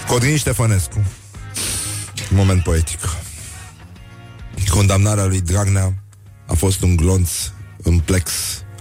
Codrin 0.07 0.37
Ștefănescu. 0.37 1.05
Moment 2.31 2.63
poetic. 2.63 2.99
Condamnarea 4.69 5.25
lui 5.25 5.41
Dragnea 5.41 5.95
a 6.47 6.55
fost 6.55 6.83
un 6.83 6.97
glonț 6.97 7.31
în 7.83 7.99
plex 7.99 8.33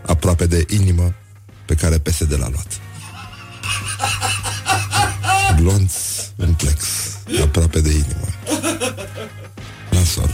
aproape 0.06 0.46
de 0.46 0.66
inimă 0.70 1.14
pe 1.66 1.76
care 1.76 1.98
PSD 1.98 2.36
l-a 2.40 2.50
luat. 2.50 2.80
Glonț 5.56 5.94
în 6.36 6.54
plex 6.54 6.84
aproape 7.42 7.82
de 7.82 7.90
inimă. 7.90 8.28
Nasol. 10.16 10.30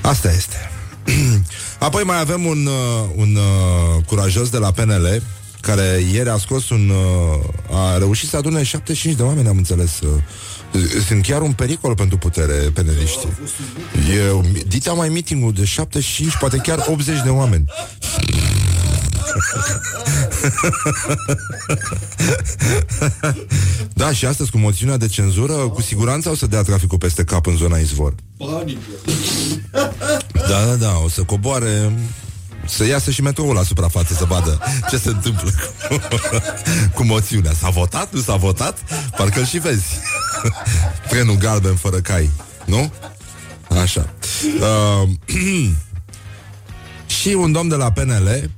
Asta 0.00 0.32
este. 0.32 0.70
Apoi 1.78 2.02
mai 2.02 2.20
avem 2.20 2.44
un, 2.44 2.66
uh, 2.66 3.08
un 3.16 3.36
uh, 3.36 4.04
curajos 4.06 4.48
de 4.48 4.58
la 4.58 4.70
PNL 4.70 5.22
care 5.60 6.04
ieri 6.12 6.28
a 6.28 6.36
scos 6.36 6.70
un... 6.70 6.88
Uh, 6.88 7.76
a 7.76 7.98
reușit 7.98 8.28
să 8.28 8.36
adune 8.36 8.62
75 8.62 9.14
de 9.14 9.22
oameni, 9.22 9.48
am 9.48 9.56
înțeles. 9.56 10.00
Uh, 10.00 10.08
sunt 11.06 11.22
chiar 11.22 11.40
un 11.40 11.52
pericol 11.52 11.94
pentru 11.94 12.18
putere 12.18 12.54
peneliști. 12.54 13.26
E, 13.94 14.62
dita 14.66 14.92
mai 14.92 15.08
meeting 15.08 15.52
de 15.52 15.64
75, 15.64 16.36
poate 16.36 16.56
chiar 16.56 16.84
80 16.88 17.22
de 17.22 17.28
oameni. 17.28 17.64
Da, 23.94 24.12
și 24.12 24.26
astăzi 24.26 24.50
cu 24.50 24.58
moțiunea 24.58 24.96
de 24.96 25.06
cenzură, 25.06 25.52
cu 25.52 25.80
siguranță 25.80 26.28
o 26.28 26.34
să 26.34 26.46
dea 26.46 26.62
traficul 26.62 26.98
peste 26.98 27.24
cap 27.24 27.46
în 27.46 27.56
zona 27.56 27.78
izvor. 27.78 28.14
Da, 30.32 30.64
da, 30.64 30.74
da, 30.78 30.96
o 31.04 31.08
să 31.08 31.22
coboare 31.22 31.92
să 32.66 32.84
iasă 32.84 33.10
și 33.10 33.22
metroul 33.22 33.54
la 33.54 33.62
suprafață 33.62 34.14
să 34.14 34.24
vadă 34.24 34.60
ce 34.90 34.96
se 34.96 35.08
întâmplă 35.08 35.50
cu, 35.88 36.00
cu 36.94 37.04
moțiunea. 37.04 37.52
S-a 37.52 37.68
votat? 37.68 38.12
Nu 38.12 38.20
s-a 38.20 38.36
votat? 38.36 38.78
Parcă-l 39.16 39.46
și 39.46 39.58
vezi. 39.58 39.86
Trenul 41.08 41.36
galben 41.36 41.74
fără 41.74 41.96
cai, 41.96 42.30
nu? 42.64 42.92
Așa. 43.82 44.14
Uh, 44.60 45.08
și 47.20 47.28
un 47.28 47.52
domn 47.52 47.68
de 47.68 47.74
la 47.74 47.92
PNL 47.92 48.50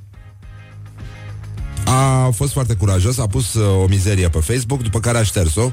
a 1.85 2.29
fost 2.35 2.51
foarte 2.51 2.73
curajos, 2.73 3.17
a 3.17 3.27
pus 3.27 3.53
uh, 3.53 3.81
o 3.83 3.85
mizerie 3.87 4.29
pe 4.29 4.39
Facebook, 4.39 4.81
după 4.81 4.99
care 4.99 5.17
a 5.17 5.23
șters-o 5.23 5.71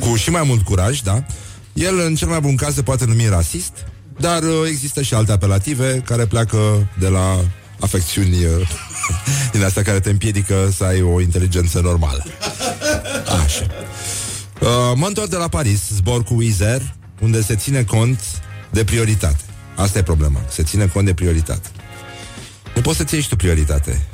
cu 0.00 0.16
și 0.16 0.30
mai 0.30 0.42
mult 0.46 0.64
curaj, 0.64 1.00
da? 1.00 1.24
El, 1.72 2.00
în 2.06 2.14
cel 2.14 2.28
mai 2.28 2.40
bun 2.40 2.56
caz, 2.56 2.74
se 2.74 2.82
poate 2.82 3.04
numi 3.04 3.28
rasist, 3.28 3.72
dar 4.18 4.42
uh, 4.42 4.50
există 4.66 5.02
și 5.02 5.14
alte 5.14 5.32
apelative 5.32 6.02
care 6.04 6.26
pleacă 6.26 6.88
de 6.98 7.08
la 7.08 7.44
afecțiuni 7.80 8.44
uh, 8.44 8.68
din 9.52 9.64
astea 9.64 9.82
care 9.82 10.00
te 10.00 10.10
împiedică 10.10 10.70
să 10.76 10.84
ai 10.84 11.02
o 11.02 11.20
inteligență 11.20 11.80
normală. 11.80 12.24
Așa. 13.44 13.66
Uh, 14.60 14.92
mă 14.94 15.06
întorc 15.06 15.28
de 15.28 15.36
la 15.36 15.48
Paris, 15.48 15.88
zbor 15.88 16.22
cu 16.22 16.42
Izer, 16.42 16.94
unde 17.20 17.42
se 17.42 17.56
ține 17.56 17.82
cont 17.82 18.20
de 18.70 18.84
prioritate. 18.84 19.44
Asta 19.74 19.98
e 19.98 20.02
problema. 20.02 20.40
Se 20.48 20.62
ține 20.62 20.86
cont 20.86 21.06
de 21.06 21.14
prioritate. 21.14 21.68
Nu 22.74 22.80
poți 22.80 22.96
să-ți 22.96 23.14
ieși 23.14 23.24
și 23.24 23.30
tu 23.30 23.36
prioritate. 23.36 24.06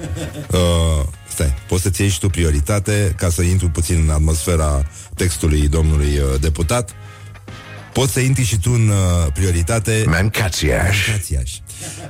Uh, 0.51 1.07
stai, 1.43 1.55
poți 1.69 1.83
să-ți 1.83 2.01
iei 2.01 2.11
și 2.11 2.19
tu 2.19 2.29
prioritate 2.29 3.15
ca 3.17 3.29
să 3.29 3.43
intru 3.43 3.69
puțin 3.69 4.01
în 4.05 4.11
atmosfera 4.11 4.87
textului 5.17 5.69
domnului 5.69 6.19
uh, 6.19 6.41
deputat. 6.41 6.91
Poți 7.93 8.13
să 8.13 8.21
intri 8.21 8.45
și 8.45 8.59
tu 8.59 8.71
în 8.73 8.89
uh, 8.89 9.33
prioritate 9.33 10.05
Mancațiaș. 10.07 11.07
Mancațiaș. 11.09 11.51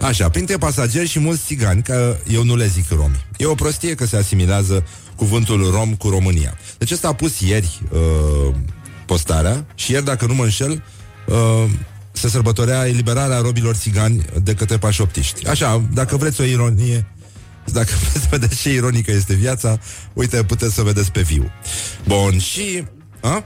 Așa, 0.00 0.28
printre 0.28 0.56
pasageri 0.56 1.08
și 1.08 1.18
mulți 1.18 1.44
țigani, 1.44 1.82
că 1.82 2.16
eu 2.28 2.44
nu 2.44 2.56
le 2.56 2.66
zic 2.66 2.90
romi. 2.90 3.24
E 3.36 3.46
o 3.46 3.54
prostie 3.54 3.94
că 3.94 4.06
se 4.06 4.16
asimilează 4.16 4.84
cuvântul 5.16 5.70
rom 5.70 5.94
cu 5.94 6.08
România. 6.08 6.58
Deci 6.78 6.90
ăsta 6.90 7.08
a 7.08 7.14
pus 7.14 7.40
ieri 7.40 7.80
uh, 7.90 8.54
postarea 9.06 9.66
și 9.74 9.92
ieri, 9.92 10.04
dacă 10.04 10.26
nu 10.26 10.34
mă 10.34 10.42
înșel, 10.42 10.82
uh, 11.26 11.70
se 12.12 12.28
sărbătorea 12.28 12.86
eliberarea 12.86 13.38
robilor 13.38 13.74
țigani 13.74 14.24
de 14.42 14.54
către 14.54 14.78
pașoptiști. 14.78 15.46
Așa, 15.46 15.82
dacă 15.92 16.16
vreți 16.16 16.40
o 16.40 16.44
ironie, 16.44 17.06
dacă 17.64 17.90
vreți 18.00 18.20
să 18.20 18.26
vedeți 18.30 18.60
ce 18.60 18.72
ironică 18.72 19.10
este 19.10 19.34
viața, 19.34 19.78
uite, 20.12 20.44
puteți 20.44 20.74
să 20.74 20.82
vedeți 20.82 21.12
pe 21.12 21.20
viu. 21.20 21.50
Bun, 22.06 22.38
și... 22.38 22.84
A? 23.20 23.44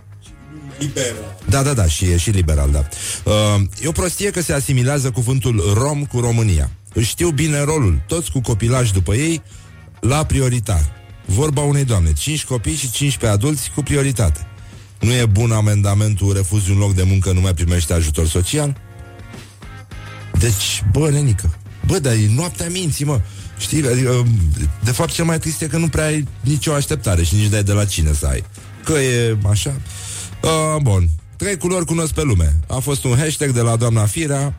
Liberal. 0.79 1.37
Da, 1.49 1.63
da, 1.63 1.73
da, 1.73 1.87
și 1.87 2.05
e 2.05 2.17
și 2.17 2.31
liberal, 2.31 2.71
da. 2.71 2.89
Uh, 3.25 3.61
e 3.83 3.89
o 3.89 3.93
prostie 3.93 4.31
că 4.31 4.41
se 4.41 4.53
asimilează 4.53 5.11
cuvântul 5.11 5.73
rom 5.75 6.05
cu 6.05 6.21
România. 6.21 6.71
Își 6.93 7.09
știu 7.09 7.31
bine 7.31 7.61
rolul, 7.65 8.01
toți 8.07 8.31
cu 8.31 8.41
copilaj 8.41 8.91
după 8.91 9.15
ei, 9.15 9.43
la 10.01 10.25
prioritar. 10.25 10.93
Vorba 11.25 11.61
unei 11.61 11.85
doamne, 11.85 12.13
5 12.13 12.45
copii 12.45 12.75
și 12.75 12.91
15 12.91 13.39
adulți 13.39 13.71
cu 13.75 13.83
prioritate. 13.83 14.47
Nu 15.01 15.13
e 15.13 15.27
bun 15.27 15.53
amendamentul 15.53 16.33
refuzi 16.33 16.71
un 16.71 16.79
loc 16.79 16.95
de 16.95 17.03
muncă, 17.03 17.33
nu 17.33 17.41
mai 17.41 17.55
primește 17.55 17.93
ajutor 17.93 18.27
social? 18.27 18.77
Deci, 20.39 20.85
bă, 20.93 21.11
nenică, 21.11 21.59
bă, 21.87 21.99
dar 21.99 22.13
e 22.13 22.31
noaptea 22.35 22.69
minții, 22.69 23.05
mă. 23.05 23.21
Știi, 23.59 23.87
adică, 23.87 24.27
de 24.85 24.91
fapt 24.91 25.13
cel 25.13 25.25
mai 25.25 25.39
trist 25.39 25.63
e 25.63 25.67
că 25.67 25.77
nu 25.77 25.89
prea 25.89 26.05
ai 26.05 26.25
nicio 26.41 26.73
așteptare 26.73 27.23
și 27.23 27.35
nici 27.35 27.49
de 27.49 27.63
de 27.63 27.73
la 27.73 27.85
cine 27.85 28.13
să 28.13 28.27
ai. 28.27 28.45
Că 28.85 28.93
e 28.93 29.37
așa. 29.51 29.81
Uh, 30.43 30.83
bun. 30.83 31.09
Trei 31.37 31.57
culori 31.57 31.85
cunosc 31.85 32.13
pe 32.13 32.23
lume. 32.23 32.57
A 32.69 32.79
fost 32.79 33.05
un 33.05 33.17
hashtag 33.17 33.51
de 33.51 33.61
la 33.61 33.77
doamna 33.77 34.07
Firea. 34.07 34.55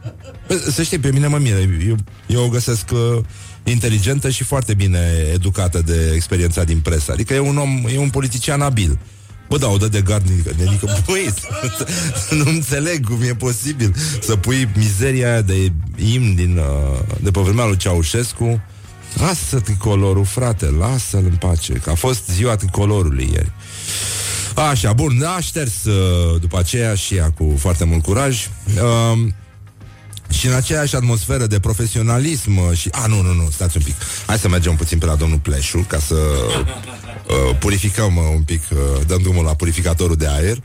Bă, 0.48 0.70
Să 0.72 0.84
știi, 0.84 1.00
pe 1.00 1.12
mine 1.12 1.28
mă 1.28 1.38
mire. 1.38 1.84
Eu, 1.88 1.96
eu 2.28 2.44
o 2.44 2.50
găsesc 2.50 2.86
uh, 2.92 3.24
inteligentă 3.64 4.30
și 4.30 4.44
foarte 4.44 4.74
bine 4.74 5.00
educată 5.34 5.82
de 5.86 6.12
experiența 6.14 6.64
din 6.64 6.80
presă. 6.80 7.12
Adică 7.12 7.34
e 7.34 7.40
un 7.40 7.58
om, 7.58 7.86
e 7.94 7.98
un 7.98 8.10
politician 8.10 8.62
abil. 8.62 9.00
Bă, 9.50 9.58
da, 9.58 9.68
o 9.68 9.78
dă 9.78 9.88
de 9.88 10.02
gard 10.02 10.30
nenică, 10.30 10.52
nenică 10.58 10.98
băi, 11.08 11.34
nu 12.30 12.50
înțeleg 12.50 13.06
cum 13.06 13.22
e 13.22 13.36
posibil 13.36 13.96
să 14.22 14.36
pui 14.36 14.70
mizeria 14.76 15.32
aia 15.32 15.42
de 15.42 15.72
imn 15.96 16.36
din, 16.36 16.58
uh, 16.58 17.00
de 17.22 17.32
pe 17.32 17.40
vremea 17.40 17.66
lui 17.66 17.78
Ceaușescu. 17.78 18.62
Lasă 19.20 19.60
tricolorul, 19.60 20.26
frate, 20.26 20.66
lasă-l 20.66 21.24
în 21.24 21.36
pace, 21.36 21.74
că 21.74 21.90
a 21.90 21.96
fost 21.96 22.30
ziua 22.30 22.56
tricolorului 22.56 23.30
ieri. 23.32 23.52
Așa, 24.56 24.94
bun, 24.94 25.24
a 25.24 25.40
șters 25.40 25.84
uh, 25.84 26.40
după 26.42 26.58
aceea 26.58 26.96
și 26.96 27.16
ea 27.16 27.32
cu 27.32 27.56
foarte 27.58 27.84
mult 27.84 28.04
curaj. 28.04 28.48
Uh, 28.76 29.28
și 30.30 30.48
în 30.48 30.54
aceeași 30.54 30.96
atmosferă 30.96 31.46
de 31.48 31.60
profesionalism 31.60 32.58
uh, 32.58 32.78
și... 32.78 32.90
A, 32.92 33.06
nu, 33.06 33.22
nu, 33.22 33.34
nu, 33.34 33.50
stați 33.52 33.78
un 33.78 33.84
pic. 33.84 33.96
Hai 34.26 34.38
să 34.38 34.50
mergem 34.50 34.76
puțin 34.76 34.98
pe 34.98 35.06
la 35.06 35.16
domnul 35.16 35.40
Pleșu 35.40 35.86
ca 35.88 36.00
să 36.00 36.16
uh, 36.16 37.58
purificăm 37.60 38.16
uh, 38.16 38.24
un 38.36 38.42
pic, 38.42 38.62
uh, 38.72 39.06
dăm 39.08 39.22
drumul 39.22 39.44
la 39.44 39.54
purificatorul 39.54 40.16
de 40.16 40.28
aer. 40.28 40.58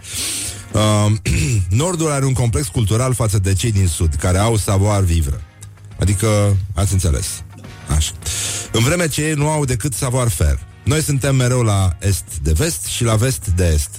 Uh, 0.73 1.12
Nordul 1.83 2.11
are 2.11 2.25
un 2.25 2.33
complex 2.33 2.69
cultural 2.69 3.15
față 3.15 3.38
de 3.38 3.53
cei 3.55 3.73
din 3.73 3.87
Sud, 3.87 4.15
care 4.15 4.38
au 4.38 4.57
savoir 4.57 5.03
vivre. 5.03 5.41
Adică, 5.99 6.57
ați 6.75 6.93
înțeles. 6.93 7.43
Așa. 7.88 8.12
În 8.73 8.83
vreme 8.83 9.09
ce 9.09 9.23
ei 9.23 9.35
nu 9.35 9.49
au 9.49 9.64
decât 9.64 9.95
savoir 9.95 10.29
faire. 10.29 10.59
Noi 10.85 11.03
suntem 11.03 11.37
mereu 11.37 11.62
la 11.62 11.97
est 12.01 12.25
de 12.42 12.53
vest 12.53 12.85
și 12.85 13.05
la 13.05 13.16
vest 13.16 13.49
de 13.57 13.71
est. 13.75 13.90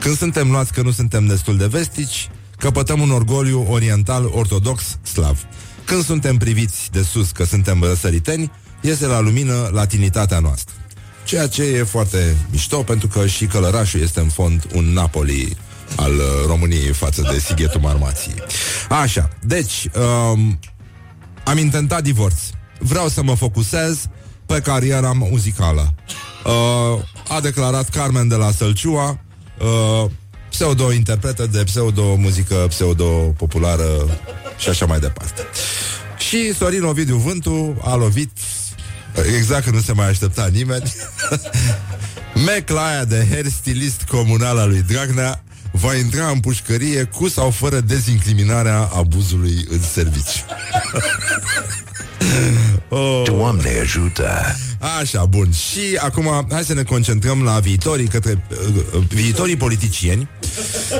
Când 0.00 0.16
suntem 0.16 0.50
luați 0.50 0.72
că 0.72 0.82
nu 0.82 0.90
suntem 0.90 1.26
destul 1.26 1.56
de 1.56 1.66
vestici, 1.66 2.30
căpătăm 2.58 3.00
un 3.00 3.10
orgoliu 3.10 3.66
oriental 3.70 4.30
ortodox 4.32 4.82
slav. 5.02 5.46
Când 5.84 6.04
suntem 6.04 6.36
priviți 6.36 6.90
de 6.90 7.02
sus 7.02 7.30
că 7.30 7.44
suntem 7.44 7.82
răsăriteni, 7.82 8.50
iese 8.80 9.06
la 9.06 9.20
lumină 9.20 9.70
latinitatea 9.72 10.38
noastră. 10.38 10.74
Ceea 11.24 11.46
ce 11.46 11.62
e 11.62 11.82
foarte 11.82 12.36
mișto, 12.50 12.82
pentru 12.82 13.08
că 13.08 13.26
și 13.26 13.46
Călărașul 13.46 14.00
este 14.00 14.20
în 14.20 14.28
fond 14.28 14.66
un 14.74 14.84
Napoli 14.84 15.56
al 15.96 16.12
uh, 16.12 16.22
României 16.46 16.92
față 16.92 17.28
de 17.32 17.38
Sighetul 17.38 17.80
Marmației. 17.80 18.42
Așa, 18.88 19.28
deci, 19.42 19.88
um, 20.32 20.58
am 21.44 21.58
intentat 21.58 22.02
divorț. 22.02 22.36
Vreau 22.78 23.08
să 23.08 23.22
mă 23.22 23.34
focusez 23.34 24.06
pe 24.46 24.60
cariera 24.60 25.12
muzicală. 25.12 25.94
Uh, 26.44 27.02
a 27.28 27.40
declarat 27.40 27.88
Carmen 27.88 28.28
de 28.28 28.34
la 28.34 28.50
Sălciua, 28.50 29.18
uh, 29.58 30.10
pseudo-interpretă 30.50 31.46
de 31.46 31.64
pseudo-muzică 31.64 32.54
pseudo-populară 32.68 34.18
și 34.58 34.68
așa 34.68 34.86
mai 34.86 34.98
departe. 35.00 35.42
Și 36.18 36.54
Sorin 36.54 36.82
Ovidiu 36.82 37.16
Vântu 37.16 37.76
a 37.84 37.94
lovit 37.94 38.30
exact 39.36 39.62
când 39.62 39.76
nu 39.76 39.82
se 39.82 39.92
mai 39.92 40.08
aștepta 40.08 40.48
nimeni 40.52 40.92
Mecla 42.46 42.86
aia 42.86 43.04
de 43.04 43.26
hair 43.30 43.46
stilist 43.46 44.02
comunal 44.02 44.58
al 44.58 44.68
lui 44.68 44.82
Dragnea 44.82 45.42
va 45.72 45.94
intra 45.94 46.28
în 46.28 46.40
pușcărie 46.40 47.04
cu 47.04 47.28
sau 47.28 47.50
fără 47.50 47.80
dezincriminarea 47.80 48.78
abuzului 48.78 49.66
în 49.70 49.80
serviciu. 49.80 50.44
oh. 52.88 53.22
Doamne 53.24 53.78
ajută! 53.80 54.56
Așa, 55.00 55.24
bun. 55.24 55.52
Și 55.52 55.80
acum 55.98 56.46
hai 56.50 56.64
să 56.64 56.74
ne 56.74 56.82
concentrăm 56.82 57.42
la 57.42 57.58
viitorii 57.58 58.06
către 58.06 58.44
uh, 58.50 59.02
viitorii 59.08 59.56
politicieni 59.56 60.28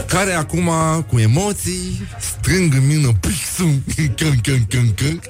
care 0.07 0.33
acum 0.33 0.71
cu 1.09 1.19
emoții 1.19 2.09
strâng 2.21 2.75
în 2.75 2.87
mână 2.87 3.13
pixul 3.21 3.75
can, 4.17 4.41
can, 4.43 4.67
can, 4.69 4.95
can, 4.95 5.21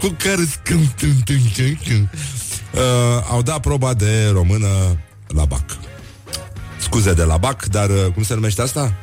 cu 0.00 0.16
care 0.24 0.48
scâm, 0.50 0.92
tum, 0.96 1.22
tum, 1.24 1.50
tum, 1.54 1.78
tum. 1.84 2.10
Uh, 2.72 2.80
au 3.30 3.42
dat 3.42 3.60
proba 3.60 3.94
de 3.94 4.30
română 4.32 4.66
la 5.26 5.44
BAC. 5.44 5.78
Scuze 6.78 7.12
de 7.12 7.22
la 7.22 7.36
BAC, 7.36 7.66
dar 7.66 7.90
uh, 7.90 8.12
cum 8.14 8.22
se 8.22 8.34
numește 8.34 8.62
asta? 8.62 8.94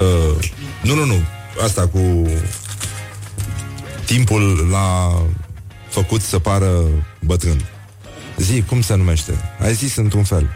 Uh, 0.00 0.48
nu, 0.82 0.94
nu, 0.94 1.04
nu. 1.04 1.20
Asta 1.64 1.86
cu 1.86 2.28
timpul 4.14 4.68
l-a 4.70 5.22
făcut 5.88 6.22
să 6.22 6.38
pară 6.38 6.84
bătrân. 7.20 7.64
Zi, 8.36 8.62
cum 8.62 8.82
se 8.82 8.94
numește? 8.94 9.32
Ai 9.62 9.74
zis 9.74 9.96
într-un 9.96 10.24
fel. 10.24 10.50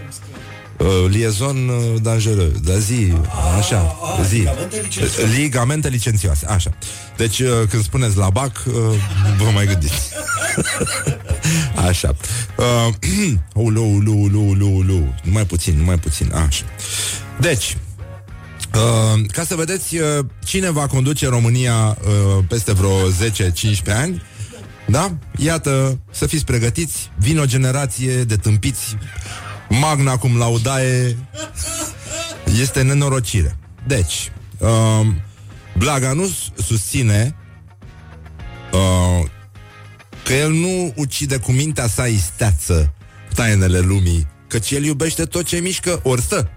Uh, 0.79 0.87
liaison 1.09 1.69
uh, 1.69 2.01
dangereux. 2.03 2.61
Da 2.61 2.79
zi, 2.79 3.13
așa, 3.59 3.97
zi. 4.29 4.37
ligamente 4.37 4.81
licențioase. 4.81 5.27
Ligamente 5.37 5.89
licențioase, 5.89 6.47
așa. 6.47 6.71
Deci, 7.17 7.39
uh, 7.39 7.49
când 7.69 7.83
spuneți 7.83 8.17
la 8.17 8.31
BAC, 8.31 8.63
uh, 8.67 8.75
vă 9.39 9.51
mai 9.55 9.67
gândiți. 9.67 10.11
așa. 11.89 12.17
Uh, 12.57 12.95
ulu, 13.65 13.95
ulu, 13.95 14.13
ulu, 14.13 14.41
ulu, 14.49 14.77
ulu. 14.77 15.15
Numai 15.23 15.47
puțin, 15.47 15.77
numai 15.77 15.99
puțin, 15.99 16.33
așa. 16.33 16.65
Deci, 17.41 17.77
Uh, 18.75 19.21
ca 19.33 19.45
să 19.45 19.55
vedeți 19.55 19.97
uh, 19.97 20.25
cine 20.45 20.71
va 20.71 20.87
conduce 20.87 21.29
România 21.29 21.99
uh, 22.07 22.45
peste 22.49 22.73
vreo 22.73 23.09
10-15 23.11 23.13
ani, 23.87 24.23
da? 24.87 25.17
Iată, 25.37 25.99
să 26.11 26.27
fiți 26.27 26.45
pregătiți, 26.45 27.11
vine 27.19 27.41
o 27.41 27.45
generație 27.45 28.25
de 28.25 28.37
tâmpiți, 28.37 28.97
magna 29.69 30.17
cum 30.17 30.39
laudae, 30.39 31.17
este 32.61 32.83
nenorocire. 32.83 33.57
Deci, 33.87 34.33
uh, 34.59 35.07
Blaga 35.79 36.13
nu 36.13 36.27
s- 36.27 36.65
susține 36.67 37.35
uh, 38.73 39.27
că 40.25 40.33
el 40.33 40.53
nu 40.53 40.93
ucide 40.97 41.37
cu 41.37 41.53
mintea 41.53 41.89
sa 41.89 42.07
isteață 42.07 42.95
tainele 43.35 43.79
lumii, 43.79 44.27
căci 44.49 44.71
el 44.71 44.85
iubește 44.85 45.25
tot 45.25 45.45
ce 45.45 45.57
mișcă, 45.57 46.01
ori 46.03 46.21
stă, 46.23 46.51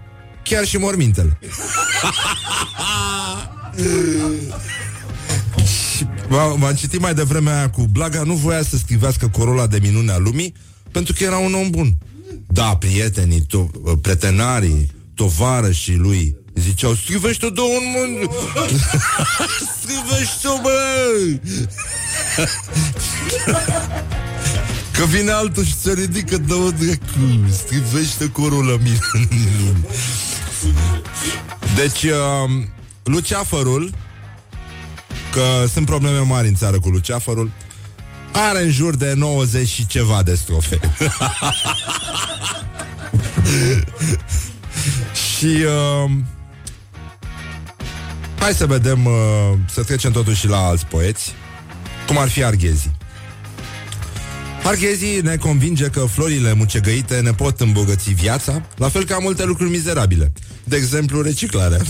chiar 0.48 0.64
și 0.66 0.76
mormintele. 0.76 1.38
Și 5.96 6.04
v- 6.28 6.56
v-am 6.58 6.74
citit 6.74 7.00
mai 7.00 7.14
devreme 7.14 7.50
aia 7.50 7.70
cu 7.70 7.82
Blaga 7.92 8.22
nu 8.22 8.34
voia 8.34 8.62
să 8.62 8.76
scrivească 8.76 9.28
Corola 9.28 9.66
de 9.66 9.78
minune 9.82 10.12
a 10.12 10.16
lumii 10.16 10.54
pentru 10.90 11.12
că 11.12 11.24
era 11.24 11.36
un 11.36 11.54
om 11.54 11.70
bun. 11.70 11.96
Da, 12.46 12.76
prietenii, 12.76 13.46
to- 13.46 14.00
pretenarii, 14.02 14.90
tovarășii 15.14 15.96
lui 15.96 16.36
ziceau, 16.54 16.94
scrivește-o 16.94 17.50
de 17.50 17.60
un 17.60 17.82
mând... 17.96 18.30
scrivește-o, 19.80 20.60
bă! 20.62 20.78
Că 24.98 25.04
vine 25.04 25.30
altul 25.30 25.64
și 25.64 25.74
se 25.82 25.92
ridică 25.92 26.36
de 26.38 26.52
o 26.52 26.70
dracu 26.70 27.40
Scrivește 27.64 28.30
corul 28.30 28.64
la 28.66 28.76
mine 28.82 28.98
Deci 31.76 32.02
uh, 32.02 32.50
Luceafărul 33.02 33.90
Că 35.32 35.66
sunt 35.72 35.86
probleme 35.86 36.18
mari 36.18 36.48
în 36.48 36.54
țară 36.54 36.80
cu 36.80 36.88
Luceafărul 36.88 37.50
Are 38.32 38.62
în 38.62 38.70
jur 38.70 38.96
de 38.96 39.12
90 39.16 39.68
și 39.68 39.86
ceva 39.86 40.22
de 40.22 40.34
strofe 40.34 40.80
Și 45.38 45.46
uh, 45.46 46.10
Hai 48.38 48.52
să 48.52 48.66
vedem 48.66 49.04
uh, 49.04 49.12
Să 49.70 49.82
trecem 49.82 50.12
totuși 50.12 50.40
și 50.40 50.48
la 50.48 50.66
alți 50.66 50.86
poeți 50.86 51.34
Cum 52.06 52.18
ar 52.18 52.28
fi 52.28 52.44
Arghezi 52.44 52.90
Arghezii 54.68 55.20
ne 55.20 55.36
convinge 55.36 55.86
că 55.86 56.00
florile 56.00 56.52
mucegăite 56.52 57.20
ne 57.20 57.32
pot 57.32 57.60
îmbogăți 57.60 58.12
viața, 58.12 58.62
la 58.76 58.88
fel 58.88 59.04
ca 59.04 59.18
multe 59.18 59.44
lucruri 59.44 59.70
mizerabile. 59.70 60.32
De 60.68 60.76
exemplu, 60.76 61.22
reciclarea. 61.22 61.78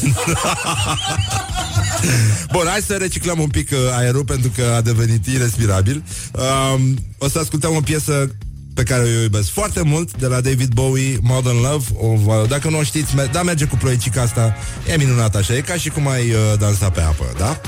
Bun, 2.53 2.67
hai 2.67 2.81
să 2.87 2.95
reciclăm 2.95 3.39
un 3.41 3.49
pic 3.49 3.71
uh, 3.73 3.79
aerul 3.97 4.25
pentru 4.25 4.51
că 4.57 4.73
a 4.77 4.81
devenit 4.81 5.27
irrespirabil. 5.27 6.03
Um, 6.33 6.97
o 7.19 7.29
să 7.29 7.39
ascultăm 7.39 7.75
o 7.77 7.81
piesă 7.81 8.31
pe 8.75 8.83
care 8.83 9.03
o 9.03 9.23
iubesc 9.23 9.51
foarte 9.51 9.83
mult 9.83 10.17
de 10.17 10.27
la 10.27 10.41
David 10.41 10.73
Bowie, 10.73 11.19
Modern 11.23 11.61
Love. 11.61 11.85
O, 11.95 12.15
vă- 12.17 12.47
dacă 12.49 12.69
nu 12.69 12.79
o 12.79 12.83
știți, 12.83 13.15
me- 13.15 13.29
da, 13.33 13.43
merge 13.43 13.65
cu 13.65 13.77
ploicica 13.77 14.23
asta. 14.23 14.57
E 14.93 14.97
minunat 14.97 15.35
așa, 15.37 15.55
e 15.55 15.61
ca 15.61 15.75
și 15.75 15.89
cum 15.89 16.09
ai 16.09 16.31
uh, 16.31 16.37
dansa 16.59 16.91
pe 16.91 17.01
apă, 17.01 17.25
da? 17.39 17.61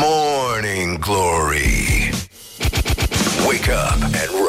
Morning 0.00 0.98
Glory. 0.98 2.10
Wake 3.46 3.70
up 3.70 4.02
and 4.02 4.12
rock. 4.12 4.16
On 4.22 4.44
Rock 4.44 4.47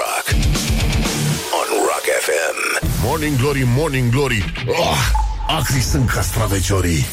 FM. 2.40 2.88
Morning 3.04 3.38
Glory, 3.38 3.64
Morning 3.66 4.12
Glory. 4.12 4.54
Oh, 4.66 4.98
Acri 5.58 5.82
sunt 5.82 6.10
castraveciorii. 6.10 7.06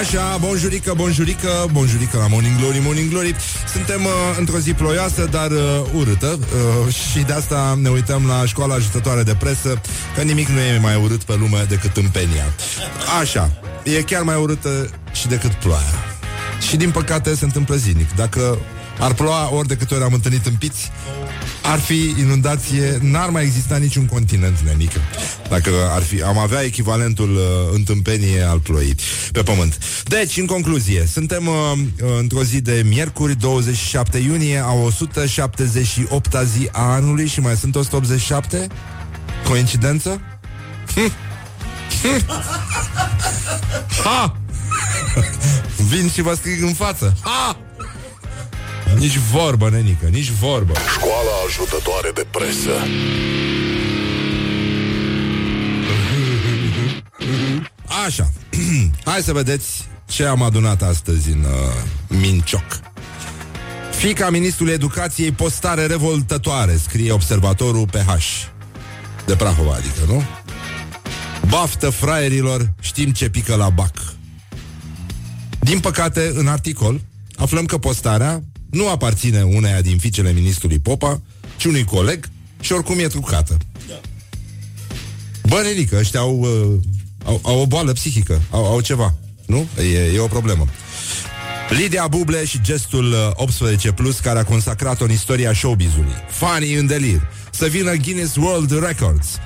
Așa, 0.00 0.36
bonjurică, 0.36 0.92
bonjurică, 0.96 1.66
bonjurică 1.72 2.16
la 2.16 2.26
Morning 2.26 2.58
Glory, 2.58 2.80
Morning 2.84 3.10
Glory. 3.10 3.36
Suntem 3.72 4.04
uh, 4.04 4.10
într-o 4.38 4.58
zi 4.58 4.72
ploioasă, 4.72 5.28
dar 5.30 5.50
uh, 5.50 5.80
urâtă 5.94 6.38
uh, 6.86 6.94
Și 6.94 7.18
de 7.18 7.32
asta 7.32 7.78
ne 7.82 7.88
uităm 7.88 8.26
la 8.26 8.46
școala 8.46 8.74
ajutătoare 8.74 9.22
de 9.22 9.34
presă 9.34 9.80
Că 10.14 10.22
nimic 10.22 10.48
nu 10.48 10.58
e 10.58 10.78
mai 10.78 10.96
urât 11.02 11.22
pe 11.22 11.34
lume 11.38 11.64
decât 11.68 11.96
împenia. 11.96 12.44
Așa, 13.20 13.50
e 13.82 14.02
chiar 14.02 14.22
mai 14.22 14.36
urâtă 14.36 14.90
și 15.12 15.26
decât 15.26 15.52
ploaia. 15.52 15.94
Și 16.68 16.76
din 16.76 16.90
păcate 16.90 17.34
se 17.34 17.44
întâmplă 17.44 17.74
zilnic. 17.74 18.14
Dacă 18.16 18.58
ar 19.02 19.14
ploua 19.14 19.54
ori 19.54 19.68
de 19.68 19.76
câte 19.76 19.94
ori 19.94 20.04
am 20.04 20.12
întâlnit 20.12 20.46
împiți 20.46 20.90
ar 21.62 21.78
fi 21.78 22.14
inundație, 22.18 22.98
n-ar 23.00 23.28
mai 23.28 23.42
exista 23.42 23.76
niciun 23.76 24.06
continent, 24.06 24.58
nenică. 24.58 24.98
Dacă 25.48 25.70
ar 25.90 26.02
fi, 26.02 26.22
am 26.22 26.38
avea 26.38 26.62
echivalentul 26.62 27.34
uh, 27.34 27.42
întâmpenie 27.72 28.42
al 28.42 28.58
ploii 28.58 28.94
pe 29.32 29.42
pământ. 29.42 29.78
Deci, 30.04 30.36
în 30.36 30.46
concluzie, 30.46 31.06
suntem 31.12 31.46
uh, 31.46 31.54
uh, 32.02 32.18
într-o 32.18 32.42
zi 32.42 32.60
de 32.60 32.82
miercuri, 32.88 33.38
27 33.38 34.18
iunie, 34.18 34.58
a 34.58 34.72
178-a 34.72 36.42
zi 36.42 36.68
a 36.72 36.82
anului 36.82 37.26
și 37.26 37.40
mai 37.40 37.56
sunt 37.56 37.74
187? 37.74 38.66
Coincidență? 39.48 40.20
Hm. 40.94 41.12
Hm. 42.02 42.24
Ha! 44.04 44.36
Vin 45.88 46.10
și 46.10 46.22
vă 46.22 46.34
scrig 46.34 46.62
în 46.62 46.72
față. 46.72 47.16
Ha! 47.20 47.56
Nici 48.98 49.18
vorbă, 49.18 49.70
nenică, 49.70 50.06
nici 50.06 50.30
vorbă. 50.30 50.72
Școala 50.96 51.30
ajutătoare 51.46 52.10
de 52.14 52.26
presă 52.30 52.70
Așa, 58.06 58.30
hai 59.10 59.20
să 59.22 59.32
vedeți 59.32 59.88
ce 60.06 60.24
am 60.24 60.42
adunat 60.42 60.82
astăzi 60.82 61.30
în 61.30 61.40
uh, 61.40 62.18
Mincioc. 62.20 62.80
Fica 63.90 64.30
ministrului 64.30 64.72
educației 64.72 65.32
postare 65.32 65.86
revoltătoare, 65.86 66.76
scrie 66.76 67.12
observatorul 67.12 67.86
PH. 67.86 68.14
De 69.26 69.36
Prahova, 69.36 69.74
adică, 69.74 70.00
nu? 70.06 70.22
Baftă 71.48 71.90
fraierilor, 71.90 72.72
știm 72.80 73.10
ce 73.12 73.28
pică 73.28 73.54
la 73.54 73.68
bac. 73.68 73.92
Din 75.60 75.80
păcate, 75.80 76.32
în 76.34 76.46
articol, 76.46 77.00
aflăm 77.36 77.64
că 77.64 77.78
postarea 77.78 78.42
nu 78.72 78.88
aparține 78.88 79.42
uneia 79.42 79.80
din 79.80 79.98
fiicele 79.98 80.32
ministrului 80.32 80.78
Popa, 80.78 81.20
ci 81.56 81.64
unui 81.64 81.84
coleg 81.84 82.28
și 82.60 82.72
oricum 82.72 82.98
e 82.98 83.06
trucată. 83.06 83.56
Bă, 85.42 85.60
nenică, 85.62 85.96
ăștia 85.96 86.20
au, 86.20 86.38
uh, 86.40 86.80
au, 87.24 87.40
au 87.42 87.60
o 87.60 87.66
boală 87.66 87.92
psihică, 87.92 88.42
au, 88.50 88.66
au 88.66 88.80
ceva, 88.80 89.14
nu? 89.46 89.66
E, 89.78 90.14
e 90.14 90.18
o 90.18 90.26
problemă. 90.26 90.68
Lidia 91.68 92.06
Buble 92.06 92.44
și 92.44 92.60
gestul 92.60 93.12
uh, 93.12 93.30
18 93.34 93.92
plus 93.92 94.18
care 94.18 94.38
a 94.38 94.44
consacrat-o 94.44 95.04
în 95.04 95.10
istoria 95.10 95.52
showbizului. 95.52 96.14
Fanii 96.28 96.74
în 96.74 96.86
delir. 96.86 97.28
Să 97.50 97.66
vină 97.66 97.94
Guinness 97.94 98.36
World 98.36 98.84
Records. 98.84 99.38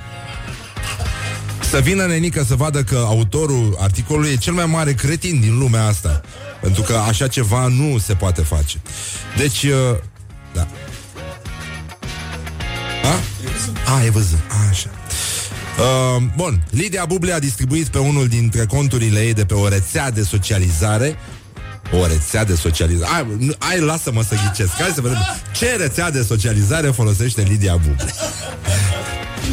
Să 1.69 1.79
vină 1.79 2.05
nenică 2.05 2.43
să 2.43 2.55
vadă 2.55 2.83
că 2.83 2.95
autorul 2.95 3.77
articolului 3.79 4.29
e 4.29 4.35
cel 4.35 4.53
mai 4.53 4.65
mare 4.65 4.93
cretin 4.93 5.39
din 5.39 5.57
lumea 5.57 5.85
asta. 5.85 6.21
Pentru 6.61 6.81
că 6.81 6.93
așa 7.07 7.27
ceva 7.27 7.67
nu 7.67 7.97
se 7.97 8.13
poate 8.13 8.41
face. 8.41 8.77
Deci, 9.37 9.63
uh, 9.63 9.97
da. 10.53 10.67
A? 13.03 13.19
A, 13.95 14.03
e 14.03 14.09
văzut. 14.09 14.37
A, 14.49 14.67
așa. 14.69 14.89
Uh, 15.79 16.23
bun, 16.35 16.63
Lidia 16.69 17.05
Buble 17.05 17.33
a 17.33 17.39
distribuit 17.39 17.87
pe 17.87 17.97
unul 17.97 18.27
dintre 18.27 18.65
conturile 18.65 19.19
ei 19.19 19.33
de 19.33 19.45
pe 19.45 19.53
o 19.53 19.67
rețea 19.67 20.11
de 20.11 20.23
socializare 20.23 21.17
o 21.91 22.05
rețea 22.07 22.43
de 22.45 22.55
socializare. 22.55 23.11
Hai, 23.11 23.27
nu- 23.39 23.53
hai 23.57 23.79
lasă-mă 23.79 24.23
să 24.23 24.35
ghicesc. 24.47 24.71
Hai 24.71 24.91
să 24.95 25.01
vedem 25.01 25.17
ce 25.55 25.75
rețea 25.75 26.11
de 26.11 26.21
socializare 26.23 26.87
folosește 26.87 27.41
Lidia 27.41 27.75
Buble. 27.75 28.13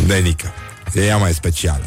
Benica. 0.06 0.52
E 0.94 1.04
ea 1.04 1.16
mai 1.16 1.34
specială. 1.34 1.84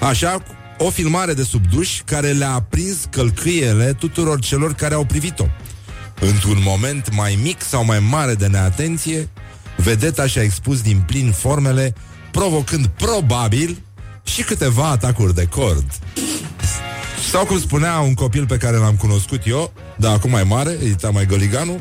Așa, 0.00 0.42
o 0.82 0.90
filmare 0.90 1.34
de 1.34 1.42
subduș 1.42 2.00
care 2.04 2.32
le-a 2.32 2.66
prins 2.68 2.96
călcâiele 3.10 3.92
tuturor 3.92 4.40
celor 4.40 4.74
care 4.74 4.94
au 4.94 5.04
privit-o. 5.04 5.44
Într-un 6.20 6.58
moment 6.64 7.14
mai 7.14 7.38
mic 7.42 7.62
sau 7.62 7.84
mai 7.84 7.98
mare 7.98 8.34
de 8.34 8.46
neatenție, 8.46 9.28
vedeta 9.76 10.26
și-a 10.26 10.42
expus 10.42 10.80
din 10.80 11.02
plin 11.06 11.32
formele, 11.32 11.94
provocând 12.30 12.86
probabil 12.86 13.82
și 14.22 14.42
câteva 14.42 14.88
atacuri 14.88 15.34
de 15.34 15.46
cord. 15.46 15.98
Sau 17.30 17.44
cum 17.44 17.58
spunea 17.58 17.98
un 17.98 18.14
copil 18.14 18.46
pe 18.46 18.56
care 18.56 18.76
l-am 18.76 18.96
cunoscut 18.96 19.46
eu, 19.46 19.72
dar 19.96 20.14
acum 20.14 20.30
mai 20.30 20.44
mare, 20.44 20.78
era 20.98 21.10
mai 21.10 21.26
găliganu, 21.26 21.80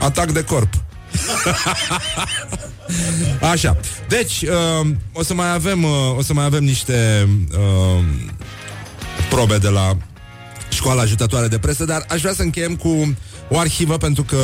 atac 0.00 0.32
de 0.32 0.44
corp. 0.44 0.87
Așa. 3.52 3.76
Deci, 4.08 4.42
uh, 4.42 4.86
o 5.12 5.22
să 5.22 5.34
mai 5.34 5.52
avem 5.52 5.84
uh, 5.84 6.16
o 6.16 6.22
să 6.22 6.32
mai 6.32 6.44
avem 6.44 6.64
niște 6.64 7.28
uh, 7.52 8.04
probe 9.30 9.58
de 9.58 9.68
la 9.68 9.96
școala 10.68 11.02
ajutătoare 11.02 11.48
de 11.48 11.58
presă, 11.58 11.84
dar 11.84 12.04
aș 12.08 12.20
vrea 12.20 12.32
să 12.32 12.42
încheiem 12.42 12.76
cu 12.76 13.16
o 13.48 13.58
arhivă 13.58 13.96
pentru 13.96 14.22
că 14.22 14.36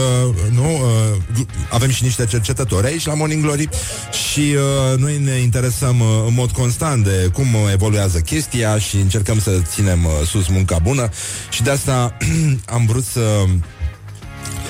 nu 0.52 0.72
uh, 0.72 1.44
avem 1.70 1.90
și 1.90 2.02
niște 2.02 2.26
cercetători 2.26 2.86
aici 2.86 3.06
la 3.06 3.14
Morning 3.14 3.42
Glory 3.42 3.68
și 4.30 4.40
uh, 4.40 4.98
noi 4.98 5.18
ne 5.18 5.36
interesăm 5.36 6.00
uh, 6.00 6.06
în 6.26 6.34
mod 6.34 6.50
constant 6.50 7.04
de 7.04 7.30
cum 7.32 7.46
evoluează 7.72 8.18
chestia 8.18 8.78
și 8.78 8.96
încercăm 8.96 9.40
să 9.40 9.60
ținem 9.62 10.04
uh, 10.04 10.26
sus 10.26 10.48
munca 10.48 10.78
bună 10.78 11.08
și 11.50 11.62
de 11.62 11.70
asta 11.70 12.16
am 12.76 12.86
vrut 12.86 13.04
să 13.04 13.44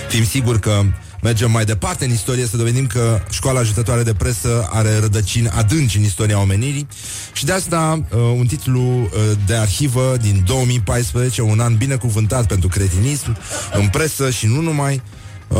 fim 0.09 0.25
siguri 0.25 0.61
că 0.61 0.83
mergem 1.25 1.51
mai 1.51 1.65
departe 1.65 2.05
în 2.05 2.11
istorie 2.11 2.47
să 2.47 2.57
dovedim 2.57 2.87
că 2.87 3.21
școala 3.31 3.61
ajutătoare 3.61 4.03
de 4.03 4.15
presă 4.15 4.69
are 4.71 4.99
rădăcini 4.99 5.49
adânci 5.49 5.97
în 5.97 6.03
istoria 6.03 6.41
omenirii 6.41 6.87
și 7.33 7.45
de 7.45 7.53
asta 7.53 8.05
uh, 8.11 8.19
un 8.19 8.47
titlu 8.47 8.81
uh, 8.81 9.09
de 9.47 9.55
arhivă 9.55 10.17
din 10.21 10.43
2014, 10.47 11.43
un 11.43 11.61
an 11.61 11.77
binecuvântat 11.77 12.47
pentru 12.47 12.69
cretinism 12.69 13.37
în 13.73 13.89
presă 13.89 14.31
și 14.31 14.47
nu 14.47 14.61
numai, 14.61 15.03
uh, 15.49 15.59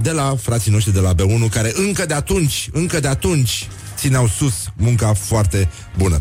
de 0.00 0.10
la 0.10 0.36
frații 0.40 0.72
noștri 0.72 0.92
de 0.92 1.00
la 1.00 1.14
B1 1.14 1.50
care 1.50 1.72
încă 1.74 2.06
de 2.06 2.14
atunci, 2.14 2.68
încă 2.72 3.00
de 3.00 3.08
atunci 3.08 3.68
țineau 3.96 4.26
sus 4.26 4.54
munca 4.76 5.12
foarte 5.12 5.68
bună. 5.96 6.18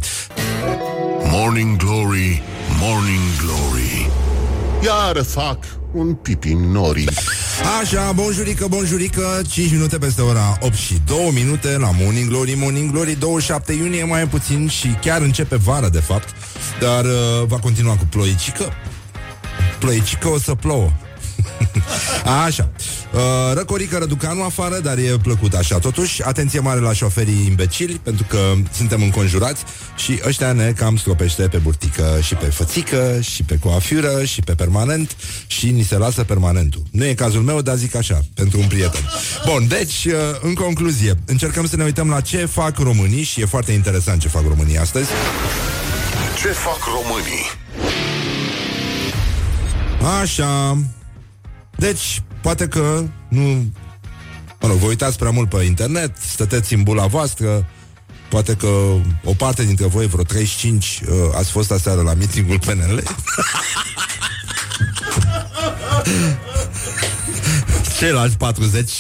Morning 1.24 1.78
Glory, 1.78 2.42
Morning 2.80 3.36
Glory 3.44 4.10
Iar 4.84 5.24
fac 5.24 5.81
un 5.94 6.14
pipi 6.14 6.54
nori. 6.54 7.06
Așa, 7.82 8.12
bonjurică, 8.12 8.68
bonjurică 8.68 9.42
5 9.50 9.72
minute 9.72 9.98
peste 9.98 10.22
ora 10.22 10.58
8 10.60 10.74
și 10.74 11.02
2 11.06 11.32
minute 11.34 11.78
La 11.78 11.90
Morning 12.00 12.30
Glory, 12.30 12.54
Morning 12.54 12.92
Glory 12.92 13.16
27 13.20 13.74
iunie 13.74 14.04
mai 14.04 14.28
puțin 14.28 14.68
și 14.68 14.88
chiar 15.02 15.22
începe 15.22 15.56
vara 15.56 15.90
de 15.90 16.00
fapt 16.00 16.28
Dar 16.80 17.06
uh, 17.06 17.12
va 17.48 17.60
continua 17.60 17.96
cu 17.96 18.06
ploicică. 18.10 18.74
Ploicică 19.80 20.28
o 20.28 20.40
să 20.40 20.56
plouă. 20.56 20.92
Așa. 22.46 22.70
Uh, 23.14 23.20
Răcorică 23.54 23.98
Răducanu 23.98 24.44
afară, 24.44 24.80
dar 24.80 24.98
e 24.98 25.18
plăcut 25.22 25.54
așa. 25.54 25.80
Totuși, 25.80 26.24
atenție 26.24 26.60
mare 26.60 26.80
la 26.80 26.94
șoferii 26.94 27.46
imbecili 27.48 28.00
Pentru 28.04 28.26
că 28.30 28.38
suntem 28.74 29.02
înconjurați 29.02 29.64
Și 29.96 30.22
ăștia 30.26 30.52
ne 30.54 30.72
cam 30.72 30.98
stropește 30.98 31.48
pe 31.48 31.58
burtică 31.58 32.20
Și 32.22 32.36
pe 32.36 32.46
fățică, 32.46 33.20
și 33.22 33.44
pe 33.44 33.58
coafură 33.58 34.24
Și 34.24 34.42
pe 34.42 34.56
permanent 34.56 35.16
Și 35.48 35.70
ni 35.70 35.84
se 35.84 35.98
lasă 35.98 36.24
permanentul. 36.24 36.84
Nu 36.92 37.06
e 37.06 37.14
cazul 37.14 37.42
meu, 37.42 37.62
dar 37.62 37.76
zic 37.76 37.96
așa, 37.96 38.20
pentru 38.34 38.60
un 38.60 38.68
prieten. 38.68 39.10
Bun, 39.46 39.68
deci, 39.68 40.06
uh, 40.06 40.14
în 40.42 40.54
concluzie 40.54 41.16
Încercăm 41.26 41.68
să 41.68 41.76
ne 41.76 41.84
uităm 41.84 42.10
la 42.10 42.22
ce 42.22 42.46
fac 42.46 42.78
românii 42.78 43.24
Și 43.24 43.42
e 43.42 43.46
foarte 43.46 43.72
interesant 43.72 44.22
ce 44.22 44.28
fac 44.28 44.44
românii 44.48 44.78
astăzi. 44.78 45.10
Ce 46.42 46.48
fac 46.48 46.80
românii? 46.86 47.60
Așa. 50.22 50.78
Deci, 51.76 52.24
poate 52.42 52.68
că 52.68 53.04
nu... 53.28 53.72
Mă 54.62 54.68
rog, 54.68 54.78
vă 54.78 54.86
uitați 54.86 55.18
prea 55.18 55.32
mult 55.32 55.50
pe 55.50 55.64
internet 55.64 56.18
Stăteți 56.18 56.74
în 56.74 56.84
bula 56.84 57.06
voastră 57.06 57.68
Poate 58.32 58.56
că 58.56 58.68
o 59.24 59.34
parte 59.34 59.64
dintre 59.64 59.86
voi, 59.86 60.08
vreo 60.08 60.24
35 60.24 61.02
uh, 61.02 61.16
Ați 61.36 61.52
fost 61.52 61.72
aseară 61.72 62.02
la 62.02 62.14
meetingul 62.14 62.60
PNL 62.60 63.04
Ceilalți 67.98 68.38
40 68.38 68.92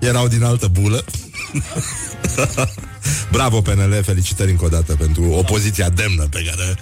Erau 0.00 0.28
din 0.28 0.42
altă 0.42 0.66
bulă 0.66 1.04
Bravo 3.30 3.60
PNL, 3.60 4.02
felicitări 4.04 4.50
încă 4.50 4.64
o 4.64 4.68
dată 4.68 4.94
pentru 4.94 5.30
opoziția 5.30 5.88
demnă 5.88 6.26
pe 6.30 6.44
care, 6.44 6.78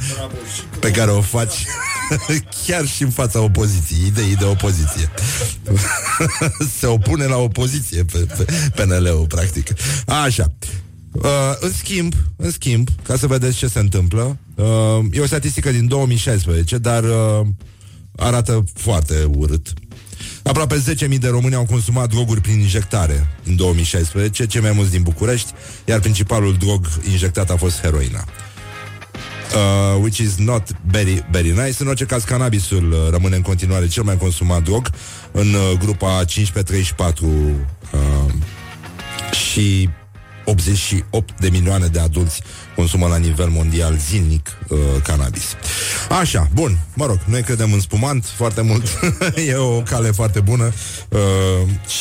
pe 0.78 0.90
care 0.90 1.10
o 1.10 1.20
faci 1.20 1.64
chiar 2.66 2.86
și 2.86 3.02
în 3.02 3.10
fața 3.10 3.40
opoziției, 3.40 4.06
idei 4.06 4.36
de 4.36 4.44
opoziție. 4.44 5.10
Se 6.78 6.86
opune 6.86 7.24
la 7.24 7.36
opoziție 7.36 8.04
pe, 8.04 8.18
pe 8.18 8.44
PNL-ul, 8.74 9.26
practic. 9.26 9.68
Așa. 10.06 10.52
Uh, 11.14 11.55
în 11.61 11.72
schimb, 11.72 12.14
în 12.37 12.50
schimb, 12.50 12.88
ca 13.03 13.16
să 13.16 13.27
vedeți 13.27 13.57
ce 13.57 13.66
se 13.66 13.79
întâmplă, 13.79 14.38
uh, 14.55 15.05
e 15.11 15.20
o 15.20 15.27
statistică 15.27 15.70
din 15.70 15.88
2016, 15.88 16.79
dar 16.79 17.05
uh, 17.05 17.46
arată 18.16 18.64
foarte 18.74 19.29
urât. 19.37 19.72
Aproape 20.42 20.83
10.000 21.09 21.18
de 21.18 21.29
români 21.29 21.55
au 21.55 21.64
consumat 21.64 22.09
droguri 22.09 22.40
prin 22.40 22.59
injectare 22.59 23.29
în 23.44 23.57
2016, 23.57 24.46
cei 24.46 24.61
mai 24.61 24.72
mulți 24.72 24.90
din 24.90 25.03
București, 25.03 25.53
iar 25.85 26.00
principalul 26.00 26.55
drog 26.55 26.87
injectat 27.11 27.50
a 27.50 27.57
fost 27.57 27.81
heroina. 27.81 28.24
Uh, 29.55 30.00
which 30.00 30.18
is 30.18 30.37
not 30.37 30.68
very, 30.90 31.24
very 31.31 31.50
nice. 31.50 31.74
În 31.79 31.87
orice 31.87 32.05
caz, 32.05 32.24
cannabisul 32.24 32.92
uh, 32.92 32.98
rămâne 33.11 33.37
în 33.37 33.42
continuare 33.42 33.87
cel 33.87 34.03
mai 34.03 34.16
consumat 34.16 34.62
drog 34.62 34.90
în 35.33 35.55
uh, 35.55 35.79
grupa 35.79 36.24
15-34 36.24 37.20
uh, 37.20 37.53
și 39.33 39.88
88 40.44 41.40
de 41.40 41.48
milioane 41.48 41.87
de 41.87 41.98
adulți 41.98 42.42
consumă 42.76 43.07
la 43.07 43.16
nivel 43.16 43.48
mondial 43.48 43.96
zilnic 43.96 44.59
uh, 44.68 44.78
cannabis. 45.02 45.57
Așa, 46.20 46.48
bun, 46.52 46.78
mă 46.94 47.07
rog, 47.07 47.18
noi 47.24 47.42
credem 47.42 47.72
în 47.72 47.80
spumant 47.80 48.24
foarte 48.24 48.61
mult, 48.61 48.87
e 49.48 49.54
o 49.54 49.80
cale 49.80 50.11
foarte 50.11 50.40
bună 50.40 50.72
uh, 51.09 51.20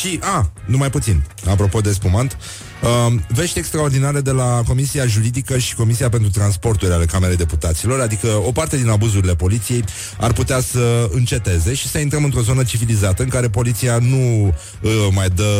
și, 0.00 0.18
a, 0.22 0.50
numai 0.66 0.90
puțin, 0.90 1.24
apropo 1.46 1.80
de 1.80 1.92
spumant, 1.92 2.36
Uh, 2.36 2.73
vești 3.28 3.58
extraordinare 3.58 4.20
de 4.20 4.30
la 4.30 4.62
Comisia 4.66 5.06
Juridică 5.06 5.58
și 5.58 5.74
Comisia 5.74 6.08
pentru 6.08 6.30
Transporturi 6.30 6.92
ale 6.92 7.04
Camerei 7.04 7.36
Deputaților, 7.36 8.00
adică 8.00 8.28
o 8.46 8.52
parte 8.52 8.76
din 8.76 8.88
abuzurile 8.88 9.34
poliției 9.34 9.84
ar 10.20 10.32
putea 10.32 10.60
să 10.60 11.08
înceteze 11.12 11.74
și 11.74 11.88
să 11.88 11.98
intrăm 11.98 12.24
într-o 12.24 12.40
zonă 12.40 12.62
civilizată 12.62 13.22
în 13.22 13.28
care 13.28 13.48
poliția 13.48 13.98
nu 13.98 14.46
uh, 14.46 14.90
mai 15.10 15.28
dă 15.28 15.52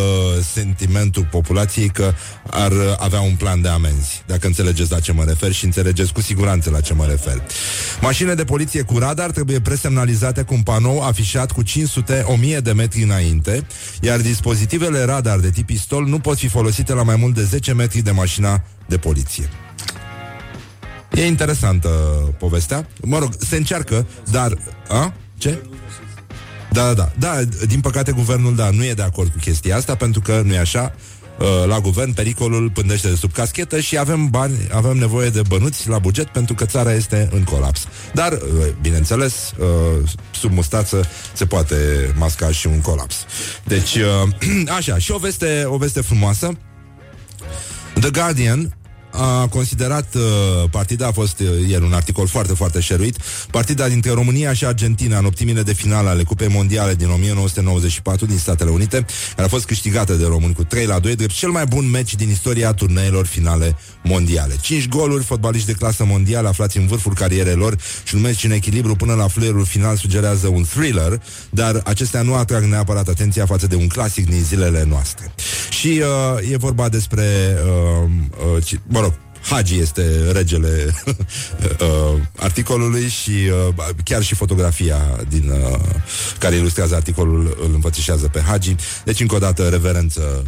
sentimentul 0.52 1.28
populației 1.30 1.88
că 1.88 2.12
ar 2.50 2.72
avea 2.98 3.20
un 3.20 3.34
plan 3.34 3.60
de 3.60 3.68
amenzi, 3.68 4.22
dacă 4.26 4.46
înțelegeți 4.46 4.90
la 4.90 5.00
ce 5.00 5.12
mă 5.12 5.24
refer 5.24 5.52
și 5.52 5.64
înțelegeți 5.64 6.12
cu 6.12 6.20
siguranță 6.20 6.70
la 6.70 6.80
ce 6.80 6.94
mă 6.94 7.06
refer. 7.06 7.42
Mașinile 8.00 8.34
de 8.34 8.44
poliție 8.44 8.82
cu 8.82 8.98
radar 8.98 9.30
trebuie 9.30 9.60
presemnalizate 9.60 10.42
cu 10.42 10.54
un 10.54 10.62
panou 10.62 11.00
afișat 11.02 11.52
cu 11.52 11.62
500-1000 11.62 12.58
de 12.62 12.72
metri 12.72 13.02
înainte, 13.02 13.66
iar 14.00 14.20
dispozitivele 14.20 15.04
radar 15.04 15.38
de 15.38 15.50
tip 15.50 15.66
pistol 15.66 16.06
nu 16.06 16.18
pot 16.18 16.38
fi 16.38 16.48
folosite 16.48 16.92
la 16.92 17.02
mai 17.02 17.13
mult 17.16 17.34
de 17.34 17.44
10 17.44 17.72
metri 17.72 18.00
de 18.00 18.10
mașina 18.10 18.62
de 18.86 18.98
poliție. 18.98 19.48
E 21.14 21.26
interesantă 21.26 21.88
povestea. 22.38 22.86
Mă 23.02 23.18
rog, 23.18 23.32
se 23.38 23.56
încearcă, 23.56 24.06
dar... 24.30 24.58
A? 24.88 25.12
Ce? 25.38 25.62
Da, 26.72 26.92
da, 26.92 26.94
da. 26.94 27.12
Da, 27.18 27.42
din 27.66 27.80
păcate 27.80 28.12
guvernul, 28.12 28.54
da, 28.54 28.70
nu 28.70 28.84
e 28.84 28.94
de 28.94 29.02
acord 29.02 29.30
cu 29.32 29.38
chestia 29.38 29.76
asta, 29.76 29.94
pentru 29.94 30.20
că 30.20 30.42
nu 30.44 30.54
e 30.54 30.58
așa. 30.58 30.94
Uh, 31.38 31.64
la 31.66 31.80
guvern, 31.80 32.12
pericolul 32.12 32.70
pândește 32.70 33.08
de 33.08 33.14
sub 33.14 33.32
caschetă 33.32 33.80
și 33.80 33.98
avem 33.98 34.30
bani, 34.30 34.56
avem 34.72 34.96
nevoie 34.96 35.28
de 35.28 35.40
bănuți 35.48 35.88
la 35.88 35.98
buget 35.98 36.26
pentru 36.26 36.54
că 36.54 36.64
țara 36.64 36.92
este 36.92 37.28
în 37.32 37.42
colaps. 37.42 37.86
Dar, 38.12 38.32
uh, 38.32 38.38
bineînțeles, 38.80 39.52
uh, 39.58 40.08
sub 40.30 40.52
mustață 40.52 41.08
se 41.32 41.46
poate 41.46 41.76
masca 42.16 42.50
și 42.50 42.66
un 42.66 42.80
colaps. 42.80 43.16
Deci, 43.64 43.98
așa, 44.78 44.98
și 44.98 45.12
o 45.12 45.18
veste, 45.18 45.64
o 45.66 45.76
veste 45.76 46.00
frumoasă. 46.00 46.56
The 47.96 48.10
Guardian 48.10 48.72
a 49.16 49.46
considerat 49.46 50.14
uh, 50.14 50.22
partida, 50.70 51.06
a 51.06 51.12
fost 51.12 51.40
uh, 51.40 51.46
ieri 51.68 51.84
un 51.84 51.92
articol 51.92 52.26
foarte, 52.26 52.54
foarte 52.54 52.80
șeruit, 52.80 53.16
partida 53.50 53.88
dintre 53.88 54.10
România 54.10 54.52
și 54.52 54.66
Argentina 54.66 55.18
în 55.18 55.24
optimile 55.24 55.62
de 55.62 55.72
finale 55.72 56.08
ale 56.08 56.22
Cupei 56.22 56.48
Mondiale 56.48 56.94
din 56.94 57.08
1994 57.08 58.26
din 58.26 58.38
Statele 58.38 58.70
Unite, 58.70 59.06
care 59.34 59.46
a 59.46 59.48
fost 59.48 59.66
câștigată 59.66 60.14
de 60.14 60.26
români 60.26 60.54
cu 60.54 60.64
3 60.64 60.86
la 60.86 60.98
2, 60.98 61.16
drept 61.16 61.32
cel 61.32 61.50
mai 61.50 61.64
bun 61.66 61.90
meci 61.90 62.14
din 62.14 62.28
istoria 62.30 62.72
turneelor 62.72 63.26
finale 63.26 63.76
mondiale. 64.02 64.56
5 64.60 64.88
goluri, 64.88 65.24
fotbaliști 65.24 65.66
de 65.66 65.72
clasă 65.72 66.04
mondială 66.04 66.48
aflați 66.48 66.78
în 66.78 66.86
vârful 66.86 67.14
carierelor 67.14 67.76
și 68.04 68.14
un 68.14 68.20
meci 68.20 68.44
în 68.44 68.50
echilibru 68.50 68.94
până 68.94 69.14
la 69.14 69.28
fluierul 69.28 69.64
final 69.64 69.96
sugerează 69.96 70.48
un 70.48 70.64
thriller, 70.64 71.22
dar 71.50 71.80
acestea 71.84 72.22
nu 72.22 72.34
atrag 72.34 72.62
neapărat 72.64 73.08
atenția 73.08 73.46
față 73.46 73.66
de 73.66 73.74
un 73.74 73.86
clasic 73.86 74.28
din 74.28 74.42
zilele 74.42 74.84
noastre. 74.88 75.34
Și 75.70 76.02
uh, 76.38 76.50
e 76.50 76.56
vorba 76.56 76.88
despre 76.88 77.24
uh, 77.64 78.10
uh, 78.56 78.78
mă 78.86 79.00
rog, 79.00 79.03
Hagi 79.50 79.78
este 79.78 80.30
regele 80.32 80.94
uh, 81.80 82.20
articolului 82.36 83.08
și 83.08 83.30
uh, 83.30 83.88
chiar 84.04 84.22
și 84.22 84.34
fotografia 84.34 84.96
din 85.28 85.50
uh, 85.50 85.78
care 86.38 86.56
ilustrează 86.56 86.94
articolul 86.94 87.58
îl 87.64 87.74
înfățișează 87.74 88.28
pe 88.28 88.40
Hagi. 88.40 88.74
Deci, 89.04 89.20
încă 89.20 89.34
o 89.34 89.38
dată, 89.38 89.68
reverență 89.68 90.44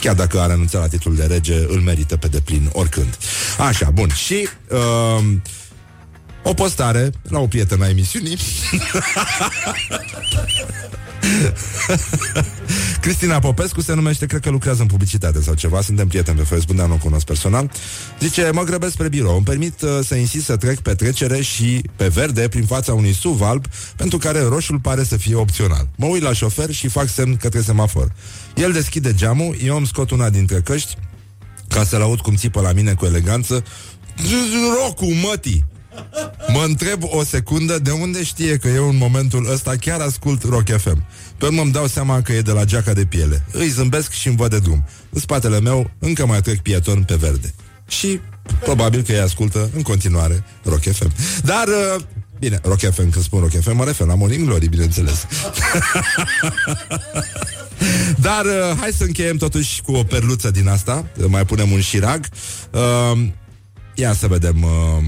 chiar 0.00 0.14
dacă 0.14 0.40
a 0.40 0.46
renunțat 0.46 0.80
la 0.80 0.88
titlul 0.88 1.16
de 1.16 1.24
rege, 1.24 1.64
îl 1.68 1.80
merită 1.80 2.16
pe 2.16 2.28
deplin 2.28 2.70
oricând. 2.72 3.18
Așa, 3.58 3.90
bun. 3.90 4.08
Și 4.08 4.48
uh, 4.68 5.24
o 6.42 6.54
postare 6.54 7.10
la 7.28 7.38
o 7.38 7.46
prietenă 7.46 7.84
a 7.84 7.88
emisiunii 7.88 8.38
Cristina 13.00 13.38
Popescu 13.38 13.80
se 13.80 13.94
numește, 13.94 14.26
cred 14.26 14.40
că 14.40 14.50
lucrează 14.50 14.82
în 14.82 14.88
publicitate 14.88 15.42
sau 15.42 15.54
ceva, 15.54 15.80
suntem 15.80 16.08
prieteni 16.08 16.36
pe 16.36 16.42
Facebook, 16.42 16.76
dar 16.76 16.86
nu 16.86 16.94
o 16.94 16.96
cunosc 16.96 17.24
personal. 17.24 17.70
Zice, 18.20 18.50
mă 18.52 18.62
grăbesc 18.62 18.92
spre 18.92 19.08
birou, 19.08 19.36
îmi 19.36 19.44
permit 19.44 19.82
uh, 19.82 19.90
să 20.04 20.14
insist 20.14 20.44
să 20.44 20.56
trec 20.56 20.80
pe 20.80 20.94
trecere 20.94 21.42
și 21.42 21.84
pe 21.96 22.08
verde 22.08 22.48
prin 22.48 22.64
fața 22.64 22.94
unui 22.94 23.12
SUV 23.12 23.42
alb, 23.42 23.64
pentru 23.96 24.18
care 24.18 24.40
roșul 24.42 24.78
pare 24.78 25.04
să 25.04 25.16
fie 25.16 25.34
opțional. 25.34 25.88
Mă 25.96 26.06
uit 26.06 26.22
la 26.22 26.32
șofer 26.32 26.70
și 26.70 26.88
fac 26.88 27.08
semn 27.08 27.36
către 27.36 27.60
semafor. 27.60 28.12
El 28.54 28.72
deschide 28.72 29.14
geamul, 29.14 29.56
eu 29.64 29.76
îmi 29.76 29.86
scot 29.86 30.10
una 30.10 30.30
dintre 30.30 30.60
căști, 30.60 30.96
ca 31.68 31.84
să-l 31.84 32.02
aud 32.02 32.20
cum 32.20 32.34
țipă 32.34 32.60
la 32.60 32.72
mine 32.72 32.94
cu 32.94 33.06
eleganță. 33.06 33.64
Rocu, 34.80 35.12
mătii! 35.12 35.64
Mă 36.48 36.64
întreb 36.66 37.02
o 37.04 37.24
secundă 37.24 37.78
de 37.78 37.90
unde 37.90 38.24
știe 38.24 38.56
că 38.56 38.68
eu 38.68 38.88
în 38.88 38.96
momentul 38.96 39.52
ăsta 39.52 39.76
chiar 39.80 40.00
ascult 40.00 40.42
Rock 40.42 40.68
FM. 40.80 41.06
Pe 41.36 41.44
urmă 41.44 41.60
îmi 41.60 41.72
dau 41.72 41.86
seama 41.86 42.22
că 42.22 42.32
e 42.32 42.40
de 42.40 42.50
la 42.50 42.64
geaca 42.64 42.92
de 42.92 43.04
piele. 43.04 43.44
Îi 43.52 43.68
zâmbesc 43.68 44.10
și 44.10 44.28
îmi 44.28 44.36
văd 44.36 44.50
de 44.50 44.58
drum. 44.58 44.84
În 45.10 45.20
spatele 45.20 45.60
meu 45.60 45.90
încă 45.98 46.26
mai 46.26 46.40
trec 46.40 46.60
pieton 46.60 47.02
pe 47.02 47.14
verde. 47.14 47.54
Și 47.88 48.20
probabil 48.60 49.02
că 49.02 49.12
îi 49.12 49.18
ascultă 49.18 49.70
în 49.74 49.82
continuare 49.82 50.44
Rock 50.64 50.82
FM. 50.82 51.12
Dar, 51.42 51.66
uh, 51.66 52.02
bine, 52.38 52.58
Rock 52.62 52.80
FM, 52.80 53.10
când 53.10 53.24
spun 53.24 53.40
Rock 53.40 53.60
FM, 53.60 53.76
mă 53.76 53.84
refer 53.84 54.06
la 54.06 54.14
Morning 54.14 54.46
Glory, 54.46 54.68
bineînțeles. 54.68 55.26
Dar 58.16 58.44
uh, 58.44 58.76
hai 58.80 58.90
să 58.96 59.04
încheiem 59.04 59.36
totuși 59.36 59.82
cu 59.82 59.92
o 59.92 60.02
perluță 60.02 60.50
din 60.50 60.68
asta. 60.68 61.06
Mai 61.26 61.44
punem 61.44 61.70
un 61.70 61.80
șirag. 61.80 62.26
Uh, 62.70 63.26
ia 63.94 64.12
să 64.12 64.26
vedem... 64.26 64.62
Uh, 64.62 65.04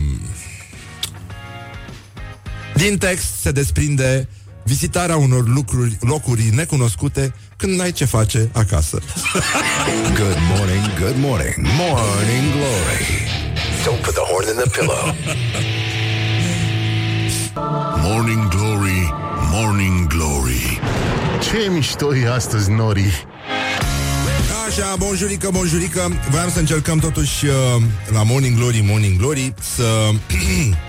Din 2.76 2.98
text 2.98 3.40
se 3.40 3.50
desprinde 3.50 4.28
vizitarea 4.64 5.16
unor 5.16 5.48
lucruri, 5.48 5.96
locuri 6.00 6.50
necunoscute 6.54 7.34
când 7.56 7.78
n-ai 7.78 7.92
ce 7.92 8.04
face 8.04 8.48
acasă. 8.52 8.98
Good 10.22 10.38
morning, 10.56 10.98
good 10.98 11.16
morning, 11.16 11.54
morning 11.56 12.52
glory. 12.52 13.06
Don't 13.84 14.00
put 14.02 14.14
the 14.14 14.24
horn 14.30 14.48
in 14.48 14.56
the 14.56 14.70
pillow. 14.70 15.14
Morning 18.02 18.48
Glory, 18.48 19.12
Morning 19.52 20.06
Glory 20.06 20.80
Ce 21.42 21.70
mișto 21.70 22.16
e 22.16 22.32
astăzi, 22.32 22.70
Nori 22.70 23.26
Așa, 24.68 24.94
bonjurică, 24.98 25.48
bonjurică 25.52 26.12
Voiam 26.30 26.50
să 26.50 26.58
încercăm 26.58 26.98
totuși 26.98 27.46
uh, 27.46 27.52
La 28.12 28.22
Morning 28.22 28.56
Glory, 28.56 28.84
Morning 28.86 29.18
Glory 29.18 29.54
Să 29.76 29.84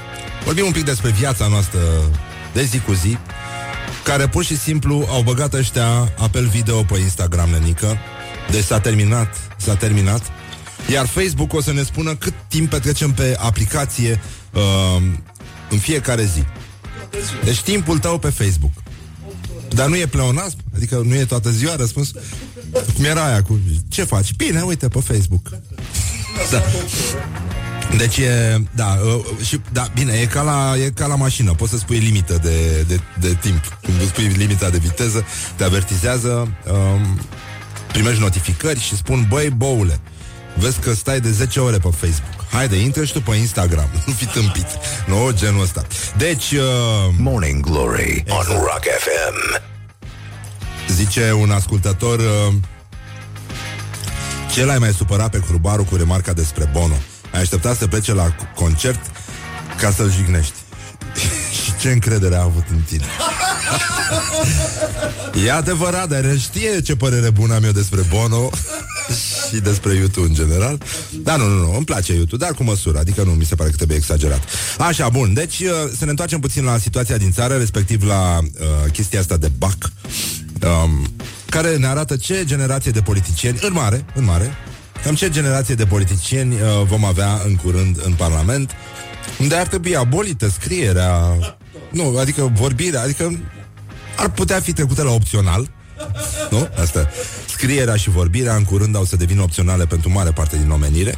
vorbim 0.48 0.66
un 0.66 0.72
pic 0.72 0.84
despre 0.84 1.10
viața 1.12 1.48
noastră 1.48 1.80
De 2.54 2.64
zi 2.64 2.80
cu 2.80 2.94
zi 2.94 3.18
Care 4.04 4.28
pur 4.28 4.44
și 4.44 4.58
simplu 4.58 5.06
au 5.10 5.22
băgat 5.22 5.54
ăștia 5.54 6.14
Apel 6.18 6.48
video 6.48 6.84
pe 6.84 6.98
Instagram, 6.98 7.50
nenică 7.50 7.98
Deci 8.52 8.64
s-a 8.64 8.80
terminat, 8.80 9.36
s-a 9.58 9.76
terminat 9.76 10.22
Iar 10.92 11.06
Facebook 11.06 11.54
o 11.54 11.62
să 11.62 11.74
ne 11.74 11.84
spună 11.84 12.16
cât 12.16 12.34
timp 12.48 12.70
petrecem 12.70 13.12
pe 13.12 13.36
aplicație 13.40 14.22
uh, 14.54 15.02
În 15.70 15.78
fiecare 15.78 16.26
zi 16.26 16.44
Deci 17.44 17.62
timpul 17.62 18.00
tău 18.00 18.20
pe 18.20 18.30
Facebook 18.30 18.72
dar 19.70 19.88
nu 19.88 19.96
e 19.96 20.06
pleonasm? 20.06 20.58
Adică 20.76 21.02
nu 21.06 21.16
e 21.16 21.26
toată 21.26 21.52
ziua 21.52 21.76
răspuns? 21.76 22.12
Cum 22.96 23.04
era 23.04 23.26
aia 23.26 23.42
cu... 23.42 23.60
Ce 23.88 24.04
faci? 24.04 24.34
Bine, 24.36 24.62
uite 24.62 24.88
pe 24.88 25.00
Facebook. 25.00 25.50
Da. 26.52 26.62
Deci 27.96 28.18
e, 28.18 28.62
da, 28.76 28.98
uh, 29.04 29.46
și, 29.46 29.62
da, 29.72 29.88
bine, 29.94 30.14
e 30.14 30.26
ca, 30.26 30.42
la, 30.42 30.74
e 30.78 30.90
ca 30.90 31.06
la 31.06 31.16
mașină. 31.16 31.54
Poți 31.54 31.72
să 31.72 31.78
spui 31.78 31.98
limită 31.98 32.40
de, 32.42 32.86
de, 32.88 33.00
de 33.20 33.38
timp. 33.42 33.78
Când 33.82 34.02
îți 34.02 34.10
spui 34.10 34.24
limita 34.24 34.70
de 34.70 34.78
viteză 34.78 35.26
Te 35.56 35.64
avertizează 35.64 36.58
um, 36.72 37.20
Primești 37.88 38.22
notificări 38.22 38.80
și 38.80 38.96
spun 38.96 39.26
Băi, 39.30 39.50
boule, 39.50 40.00
vezi 40.56 40.80
că 40.80 40.94
stai 40.94 41.20
de 41.20 41.32
10 41.32 41.60
ore 41.60 41.78
pe 41.78 41.90
Facebook. 41.90 42.46
Haide, 42.52 42.76
intră 42.76 43.04
și 43.04 43.12
tu 43.12 43.22
pe 43.22 43.36
Instagram. 43.36 43.90
Nu 44.06 44.14
fi 44.14 44.26
tâmpit. 44.26 44.68
Nu, 45.08 45.32
genul 45.34 45.62
ăsta. 45.62 45.86
Deci, 46.18 46.52
uh, 46.52 47.14
Morning 47.18 47.66
Glory 47.66 48.24
on 48.28 48.46
Rock 48.46 48.84
FM. 49.00 49.62
Zice 50.92 51.32
un 51.32 51.52
ascultător 51.52 52.20
uh, 52.20 52.54
Ce 54.54 54.66
l-ai 54.66 54.78
mai 54.78 54.92
supărat 54.92 55.30
pe 55.30 55.40
Hrubaru 55.48 55.84
cu 55.84 55.96
remarca 55.96 56.34
despre 56.34 56.70
Bono? 56.74 56.96
Ai 57.34 57.42
așteptat 57.42 57.78
să 57.78 57.88
plece 57.88 58.14
la 58.14 58.36
concert 58.56 59.00
ca 59.80 59.92
să-l 59.92 60.12
jignești. 60.12 60.54
Și 61.64 61.72
ce 61.80 61.92
încredere 61.92 62.36
a 62.36 62.42
avut 62.42 62.66
în 62.70 62.80
tine. 62.88 63.06
E 65.46 65.52
adevărat, 65.52 66.10
dar 66.10 66.26
el 66.26 66.38
știe 66.38 66.82
ce 66.82 66.96
părere 66.96 67.30
bună 67.30 67.54
am 67.54 67.64
eu 67.64 67.72
despre 67.72 68.02
Bono 68.10 68.50
Și 69.50 69.60
despre 69.60 69.94
YouTube 69.94 70.28
în 70.28 70.34
general. 70.34 70.82
Da, 71.12 71.36
nu, 71.36 71.48
nu, 71.48 71.60
nu, 71.60 71.76
îmi 71.76 71.86
place 71.86 72.14
YouTube, 72.14 72.46
dar 72.46 72.54
cu 72.54 72.64
măsură 72.64 73.00
Adică 73.00 73.24
nu 73.24 73.32
mi 73.32 73.46
se 73.46 73.56
pare 73.56 73.70
că 73.70 73.76
trebuie 73.76 73.98
exagerat. 73.98 74.44
Așa, 74.78 75.10
bun, 75.10 75.34
deci 75.34 75.60
uh, 75.60 75.70
să 75.98 76.04
ne 76.04 76.10
întoarcem 76.10 76.40
puțin 76.40 76.64
la 76.64 76.78
situația 76.78 77.18
din 77.18 77.32
țară 77.32 77.56
Respectiv 77.56 78.04
la 78.04 78.38
uh, 78.38 78.92
chestia 78.92 79.20
asta 79.20 79.38
de 79.38 79.52
BAC 79.58 79.92
um, 80.64 81.12
care 81.50 81.78
ne 81.78 81.88
arată 81.88 82.16
ce 82.16 82.44
generație 82.46 82.92
de 82.92 83.02
politicieni, 83.02 83.60
în 83.62 83.74
mare, 83.74 84.06
în 84.14 84.24
mare, 84.24 84.56
cam 85.04 85.16
ce 85.16 85.30
generație 85.30 85.76
de 85.76 85.86
politicieni 85.86 86.54
uh, 86.54 86.60
vom 86.86 87.06
avea 87.06 87.42
în 87.46 87.56
curând 87.56 88.00
în 88.04 88.14
Parlament, 88.14 88.72
unde 89.40 89.56
ar 89.56 89.68
trebui 89.68 89.96
abolită 89.96 90.50
scrierea, 90.50 91.38
nu, 91.92 92.18
adică 92.18 92.52
vorbirea, 92.54 93.02
adică 93.02 93.40
ar 94.18 94.32
putea 94.32 94.60
fi 94.60 94.74
trecută 94.74 95.04
la 95.04 95.12
opțional, 95.12 95.70
nu? 96.50 96.70
Asta. 96.82 97.10
Scrierea 97.50 97.96
și 97.96 98.10
vorbirea 98.10 98.56
în 98.56 98.64
curând 98.64 98.96
au 98.96 99.04
să 99.04 99.16
devină 99.16 99.42
opționale 99.42 99.86
pentru 99.86 100.12
mare 100.12 100.32
parte 100.32 100.58
din 100.58 100.70
omenire. 100.70 101.18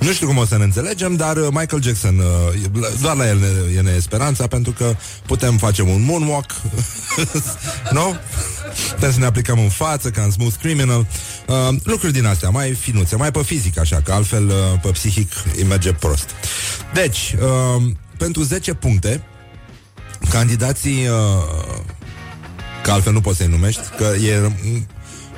Nu 0.00 0.12
știu 0.12 0.26
cum 0.26 0.36
o 0.36 0.44
să 0.44 0.56
ne 0.56 0.64
înțelegem, 0.64 1.16
dar 1.16 1.36
uh, 1.36 1.46
Michael 1.50 1.82
Jackson, 1.82 2.18
uh, 2.18 2.82
doar 3.00 3.16
la 3.16 3.28
el 3.28 3.38
ne, 3.38 3.46
e 3.76 3.80
nesperanța, 3.80 4.46
pentru 4.46 4.72
că 4.72 4.96
putem 5.26 5.56
face 5.56 5.82
un 5.82 6.02
moonwalk, 6.02 6.50
nu? 7.96 8.16
Putem 8.94 9.12
să 9.12 9.18
ne 9.18 9.24
aplicăm 9.24 9.58
în 9.58 9.68
față, 9.68 10.10
ca 10.10 10.22
în 10.22 10.30
Smooth 10.30 10.54
Criminal. 10.60 11.06
Uh, 11.46 11.76
lucruri 11.82 12.12
din 12.12 12.26
astea, 12.26 12.48
mai 12.48 12.72
finuțe, 12.72 13.16
mai 13.16 13.30
pe 13.30 13.42
fizic, 13.42 13.78
așa, 13.78 14.00
că 14.04 14.12
altfel 14.12 14.46
uh, 14.46 14.54
pe 14.82 14.88
psihic 14.88 15.32
îi 15.56 15.64
merge 15.64 15.92
prost. 15.92 16.30
Deci, 16.94 17.34
uh, 17.42 17.82
pentru 18.16 18.42
10 18.42 18.74
puncte, 18.74 19.22
candidații, 20.30 21.06
uh, 21.06 21.78
că 22.82 22.90
altfel 22.90 23.12
nu 23.12 23.20
poți 23.20 23.36
să-i 23.36 23.46
numești, 23.46 23.82
că 23.96 24.04
e 24.04 24.50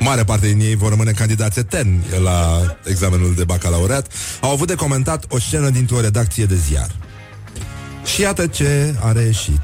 mare 0.02 0.24
parte 0.24 0.46
din 0.46 0.60
ei 0.60 0.74
vor 0.74 0.88
rămâne 0.88 1.10
candidați 1.10 1.58
eterni 1.58 2.04
la 2.22 2.62
examenul 2.84 3.34
de 3.34 3.44
bacalaureat, 3.44 4.12
au 4.40 4.50
avut 4.50 4.66
de 4.66 4.74
comentat 4.74 5.24
o 5.28 5.38
scenă 5.38 5.70
dintr-o 5.70 6.00
redacție 6.00 6.44
de 6.44 6.56
ziar. 6.56 6.90
Și 8.04 8.20
iată 8.20 8.46
ce 8.46 8.94
a 9.00 9.12
reieșit. 9.12 9.60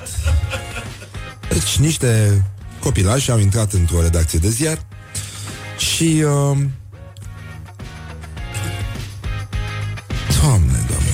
Deci 1.49 1.77
niște 1.77 2.43
copilași 2.81 3.31
au 3.31 3.39
intrat 3.39 3.73
într-o 3.73 4.01
redacție 4.01 4.39
de 4.39 4.49
ziar 4.49 4.79
și... 5.79 6.23
Uh... 6.25 6.59
Doamne, 10.41 10.85
doamne. 10.89 11.09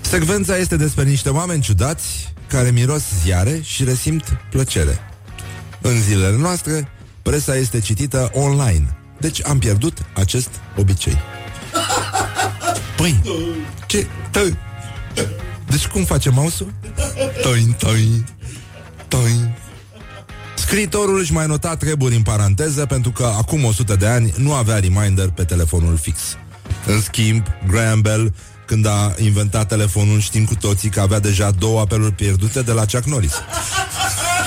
Secvența 0.00 0.56
este 0.56 0.76
despre 0.76 1.04
niște 1.04 1.28
oameni 1.28 1.62
ciudați 1.62 2.34
care 2.48 2.70
miros 2.70 3.02
ziare 3.22 3.60
și 3.62 3.84
resimt 3.84 4.24
plăcere. 4.50 5.05
În 5.88 6.00
zilele 6.02 6.36
noastre, 6.36 6.88
presa 7.22 7.56
este 7.56 7.80
citită 7.80 8.30
online. 8.34 8.96
Deci 9.20 9.44
am 9.44 9.58
pierdut 9.58 9.98
acest 10.14 10.48
obicei. 10.76 11.16
Păi, 12.96 13.22
ce? 13.86 14.06
Tă- 14.30 14.56
deci 15.66 15.86
cum 15.86 16.04
face 16.04 16.30
mouse-ul? 16.30 16.72
Tăi, 17.42 17.76
tăi, 17.78 18.24
tăi. 19.08 19.54
Scriitorul 20.54 21.18
își 21.18 21.32
mai 21.32 21.46
nota 21.46 21.76
treburi 21.76 22.14
în 22.14 22.22
paranteză 22.22 22.86
pentru 22.86 23.10
că 23.10 23.24
acum 23.24 23.64
100 23.64 23.94
de 23.94 24.06
ani 24.06 24.32
nu 24.36 24.54
avea 24.54 24.78
reminder 24.78 25.30
pe 25.30 25.44
telefonul 25.44 25.96
fix. 25.96 26.20
În 26.86 27.00
schimb, 27.00 27.46
Graham 27.68 28.00
Bell, 28.00 28.34
când 28.66 28.86
a 28.86 29.14
inventat 29.18 29.68
telefonul, 29.68 30.20
știm 30.20 30.44
cu 30.44 30.54
toții 30.54 30.88
că 30.88 31.00
avea 31.00 31.18
deja 31.20 31.50
două 31.50 31.80
apeluri 31.80 32.12
pierdute 32.12 32.62
de 32.62 32.72
la 32.72 32.84
Chuck 32.84 33.04
Norris. 33.04 33.34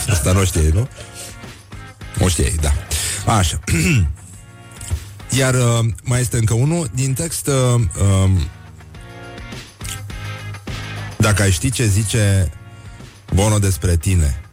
Asta 0.10 0.32
nu 0.32 0.46
știi, 0.46 0.70
nu? 0.74 0.88
O 2.22 2.28
știi, 2.28 2.56
da. 2.62 2.74
Așa. 3.38 3.60
Iar 5.38 5.54
uh, 5.54 5.86
mai 6.04 6.22
este 6.22 6.38
încă 6.38 6.54
unul 6.54 6.90
din 6.94 7.14
text. 7.14 7.48
Uh, 7.48 7.82
uh, 8.02 8.30
dacă 11.18 11.42
ai 11.42 11.52
ști 11.52 11.72
ce 11.72 11.86
zice 11.86 12.52
Bono 13.34 13.60
despre 13.60 13.96
tine. 13.96 14.42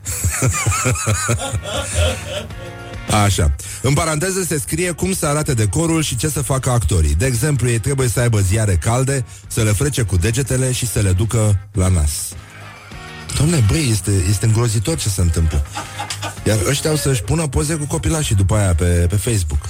Așa. 3.25 3.55
În 3.83 3.95
paranteză 3.95 4.43
se 4.43 4.59
scrie 4.59 4.91
cum 4.91 5.13
să 5.13 5.27
arate 5.27 5.55
decorul 5.55 6.03
și 6.03 6.17
ce 6.17 6.29
să 6.29 6.43
facă 6.43 6.71
actorii. 6.71 7.15
De 7.15 7.27
exemplu, 7.27 7.69
ei 7.69 7.79
trebuie 7.79 8.09
să 8.09 8.21
aibă 8.21 8.41
ziare 8.41 8.75
calde, 8.75 9.25
să 9.47 9.63
le 9.63 9.73
frece 9.73 10.03
cu 10.03 10.17
degetele 10.17 10.73
și 10.73 10.87
să 10.87 11.01
le 11.01 11.13
ducă 11.13 11.69
la 11.73 11.89
nas. 11.89 12.13
Doamne, 13.37 13.65
băi, 13.69 13.89
este, 13.91 14.11
este 14.29 14.47
îngrozitor 14.47 14.97
ce 14.97 15.09
se 15.09 15.21
întâmplă. 15.21 15.67
Iar 16.47 16.59
ăștia 16.69 16.91
au 16.91 16.97
să-și 16.97 17.23
pună 17.23 17.47
poze 17.47 17.75
cu 17.75 17.87
copilașii 17.87 18.35
după 18.35 18.55
aia 18.55 18.75
pe, 18.75 18.85
pe 18.85 19.17
Facebook. 19.17 19.69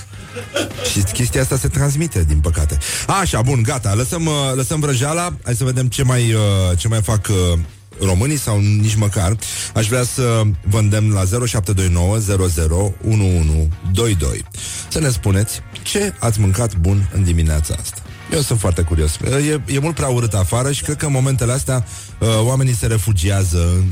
Și 0.90 1.00
chestia 1.12 1.40
asta 1.40 1.56
se 1.56 1.68
transmite, 1.68 2.24
din 2.24 2.38
păcate. 2.38 2.78
Așa, 3.20 3.42
bun, 3.42 3.62
gata, 3.62 3.94
lăsăm, 3.94 4.26
uh, 4.26 4.32
lăsăm 4.54 4.80
vrăjeala 4.80 5.36
Hai 5.44 5.54
să 5.54 5.64
vedem 5.64 5.88
ce 5.88 6.02
mai, 6.02 6.32
uh, 6.32 6.40
ce 6.78 6.88
mai 6.88 7.02
fac 7.02 7.28
uh, 7.28 7.58
românii 8.00 8.38
sau 8.38 8.60
nici 8.60 8.94
măcar. 8.94 9.36
Aș 9.74 9.88
vrea 9.88 10.02
să 10.02 10.42
vă 10.62 10.78
îndemn 10.78 11.12
la 11.12 11.24
0729 11.24 12.18
00 12.18 12.94
1122 13.04 14.44
să 14.88 15.00
ne 15.00 15.08
spuneți 15.08 15.60
ce 15.82 16.14
ați 16.18 16.40
mâncat 16.40 16.76
bun 16.76 17.10
în 17.14 17.24
dimineața 17.24 17.74
asta. 17.80 18.02
Eu 18.32 18.40
sunt 18.40 18.58
foarte 18.58 18.82
curios. 18.82 19.16
E, 19.16 19.60
e 19.66 19.78
mult 19.78 19.94
prea 19.94 20.08
urât 20.08 20.34
afară 20.34 20.72
și 20.72 20.82
cred 20.82 20.96
că 20.96 21.06
în 21.06 21.12
momentele 21.12 21.52
astea 21.52 21.86
uh, 22.18 22.28
oamenii 22.40 22.74
se 22.74 22.86
refugiază 22.86 23.84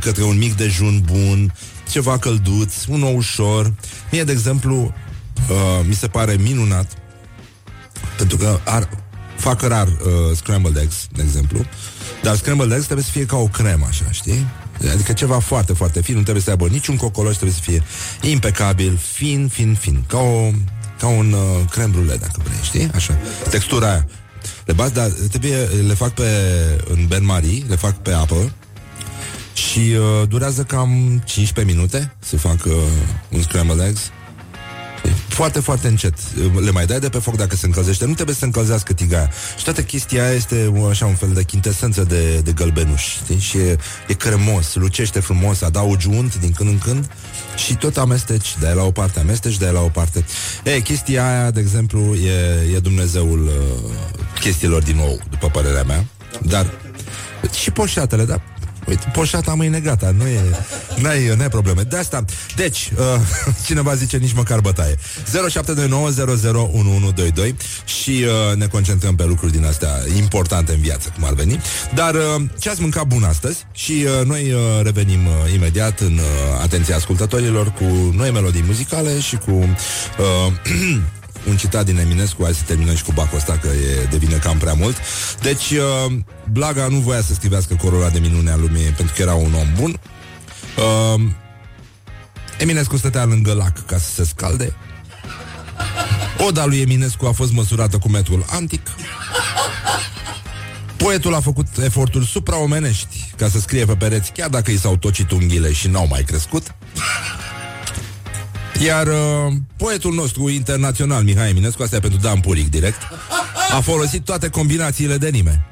către 0.00 0.22
un 0.22 0.38
mic 0.38 0.56
dejun 0.56 1.02
bun, 1.04 1.54
ceva 1.90 2.18
călduț, 2.18 2.84
un 2.88 2.98
nou 2.98 3.16
ușor. 3.16 3.72
Mie, 4.10 4.24
de 4.24 4.32
exemplu, 4.32 4.94
uh, 5.50 5.86
mi 5.86 5.94
se 5.94 6.06
pare 6.06 6.36
minunat 6.40 6.92
pentru 8.16 8.36
că 8.36 8.58
ar, 8.64 8.88
fac 9.36 9.62
rar 9.62 9.86
uh, 9.86 10.36
scrambled 10.36 10.76
eggs, 10.76 11.06
de 11.12 11.22
exemplu, 11.22 11.64
dar 12.22 12.36
scrambled 12.36 12.72
eggs 12.72 12.84
trebuie 12.84 13.04
să 13.04 13.10
fie 13.10 13.26
ca 13.26 13.36
o 13.36 13.46
cremă, 13.46 13.86
așa, 13.88 14.04
știi? 14.10 14.46
Adică 14.92 15.12
ceva 15.12 15.38
foarte, 15.38 15.72
foarte 15.72 16.02
fin, 16.02 16.14
nu 16.14 16.22
trebuie 16.22 16.42
să 16.42 16.50
aibă 16.50 16.68
niciun 16.68 16.96
cocoloș, 16.96 17.34
trebuie 17.34 17.56
să 17.62 17.70
fie 17.70 17.82
impecabil, 18.30 18.98
fin, 19.12 19.48
fin, 19.52 19.74
fin, 19.74 20.04
ca 20.06 20.18
o 20.18 20.50
ca 20.98 21.06
un 21.06 21.32
uh, 21.32 21.70
creme 21.70 21.90
brulee, 21.92 22.16
dacă 22.16 22.40
vrei, 22.44 22.58
știi? 22.62 22.90
Așa. 22.94 23.18
Textura 23.50 23.90
aia. 23.90 24.06
Le 24.64 24.72
bați, 24.72 24.94
dar 24.94 25.08
trebuie, 25.28 25.56
le 25.86 25.94
fac 25.94 26.10
pe, 26.10 26.24
în 26.88 27.06
Ben 27.06 27.24
Marie, 27.24 27.64
le 27.68 27.76
fac 27.76 27.96
pe 27.96 28.12
apă 28.12 28.52
și 29.54 29.78
uh, 29.78 30.28
durează 30.28 30.62
cam 30.62 31.22
15 31.24 31.74
minute 31.74 32.14
să 32.18 32.36
fac 32.36 32.64
uh, 32.64 32.72
un 33.28 33.42
scrambled 33.42 33.86
eggs. 33.86 34.00
Foarte, 35.28 35.60
foarte 35.60 35.88
încet. 35.88 36.14
Le 36.64 36.70
mai 36.70 36.86
dai 36.86 36.98
de 36.98 37.08
pe 37.08 37.18
foc 37.18 37.36
dacă 37.36 37.56
se 37.56 37.66
încălzește. 37.66 38.06
Nu 38.06 38.14
trebuie 38.14 38.34
să 38.34 38.40
se 38.40 38.46
încălzească 38.46 38.92
tigaia. 38.92 39.30
Și 39.56 39.64
toată 39.64 39.82
chestia 39.82 40.24
aia 40.24 40.32
este 40.32 40.66
uh, 40.66 40.86
așa 40.90 41.06
un 41.06 41.14
fel 41.14 41.30
de 41.32 41.42
chintesență 41.42 42.04
de, 42.04 42.38
de 42.38 42.52
gălbenuș. 42.52 43.02
Știi? 43.02 43.38
Și 43.38 43.58
e, 43.58 43.76
e 44.08 44.14
cremos, 44.14 44.74
lucește 44.74 45.20
frumos, 45.20 45.62
adaugi 45.62 46.08
unt 46.08 46.36
din 46.36 46.52
când 46.52 46.68
în 46.68 46.78
când 46.78 47.10
și 47.56 47.74
tot 47.76 47.96
amesteci, 47.96 48.56
dai 48.60 48.74
la 48.74 48.82
o 48.82 48.90
parte, 48.90 49.20
amesteci, 49.20 49.58
dai 49.58 49.72
la 49.72 49.80
o 49.80 49.88
parte. 49.88 50.24
E, 50.64 50.80
chestia 50.80 51.28
aia, 51.28 51.50
de 51.50 51.60
exemplu, 51.60 52.14
e, 52.14 52.74
e 52.74 52.78
Dumnezeul 52.78 53.44
uh, 53.44 53.90
chestiilor 54.40 54.82
din 54.82 54.96
nou, 54.96 55.20
după 55.30 55.48
părerea 55.48 55.82
mea. 55.82 56.04
Dar 56.42 56.70
și 57.60 57.70
poșatele, 57.70 58.24
da, 58.24 58.40
Uite, 58.88 59.10
poșata 59.12 59.54
mâine 59.54 59.80
gata, 59.80 60.10
nu 60.16 60.26
e, 60.26 60.40
n-ai, 61.00 61.34
n-ai 61.36 61.48
probleme. 61.48 61.82
De 61.82 61.96
asta, 61.96 62.24
deci, 62.56 62.90
uh, 62.98 63.04
cineva 63.66 63.94
zice 63.94 64.16
nici 64.16 64.32
măcar 64.32 64.60
bătaie. 64.60 64.94
0729001122 64.94 64.98
și 67.84 68.24
uh, 68.50 68.56
ne 68.56 68.66
concentrăm 68.66 69.14
pe 69.14 69.24
lucruri 69.24 69.52
din 69.52 69.64
astea 69.64 69.90
importante 70.16 70.72
în 70.72 70.80
viață, 70.80 71.12
cum 71.14 71.24
ar 71.24 71.32
veni. 71.32 71.60
Dar 71.94 72.14
uh, 72.14 72.20
ce 72.58 72.70
ați 72.70 72.80
mâncat 72.80 73.06
bun 73.06 73.22
astăzi? 73.22 73.66
Și 73.72 73.92
uh, 73.92 74.26
noi 74.26 74.52
uh, 74.52 74.60
revenim 74.82 75.26
uh, 75.26 75.32
imediat 75.54 76.00
în 76.00 76.12
uh, 76.12 76.20
atenția 76.62 76.96
ascultătorilor 76.96 77.72
cu 77.72 77.84
noi 78.16 78.30
melodii 78.30 78.64
muzicale 78.66 79.20
și 79.20 79.36
cu 79.36 79.50
uh, 79.50 79.66
un 81.48 81.56
citat 81.56 81.84
din 81.84 81.98
Eminescu, 81.98 82.42
hai 82.42 82.54
să 82.54 82.62
terminăm 82.66 82.94
și 82.94 83.02
cu 83.02 83.12
bacul 83.12 83.36
ăsta, 83.36 83.58
că 83.58 83.68
e, 83.68 84.06
devine 84.10 84.36
cam 84.36 84.58
prea 84.58 84.72
mult. 84.72 84.96
Deci, 85.40 85.70
uh, 85.70 86.12
Blaga 86.52 86.86
nu 86.86 86.98
voia 86.98 87.20
să 87.20 87.34
scrivească 87.34 87.74
corola 87.74 88.08
de 88.08 88.18
minune 88.18 88.50
a 88.50 88.56
lumii, 88.56 88.82
pentru 88.82 89.14
că 89.16 89.22
era 89.22 89.34
un 89.34 89.54
om 89.54 89.68
bun. 89.80 90.00
Uh, 90.76 91.22
Eminescu 92.58 92.96
stătea 92.96 93.24
lângă 93.24 93.52
lac 93.52 93.86
ca 93.86 93.98
să 93.98 94.10
se 94.10 94.24
scalde. 94.24 94.76
Oda 96.46 96.64
lui 96.64 96.80
Eminescu 96.80 97.26
a 97.26 97.32
fost 97.32 97.52
măsurată 97.52 97.98
cu 97.98 98.08
metrul 98.08 98.44
antic. 98.50 98.86
Poetul 100.96 101.34
a 101.34 101.40
făcut 101.40 101.66
eforturi 101.82 102.26
supraomenești 102.26 103.32
ca 103.36 103.48
să 103.48 103.60
scrie 103.60 103.84
pe 103.84 103.94
pereți, 103.94 104.32
chiar 104.32 104.48
dacă 104.48 104.70
i 104.70 104.78
s-au 104.78 104.96
tocit 104.96 105.30
unghiile 105.30 105.72
și 105.72 105.88
n-au 105.88 106.06
mai 106.06 106.22
crescut. 106.22 106.74
Iar 108.80 109.06
uh, 109.06 109.52
poetul 109.76 110.14
nostru 110.14 110.48
internațional, 110.48 111.22
Mihai 111.22 111.48
Eminescu, 111.48 111.82
asta 111.82 111.96
e 111.96 112.00
pentru 112.00 112.18
Dan 112.18 112.40
Puric 112.40 112.70
direct, 112.70 113.02
a 113.76 113.80
folosit 113.80 114.24
toate 114.24 114.48
combinațiile 114.48 115.16
de 115.16 115.28
nime. 115.28 115.64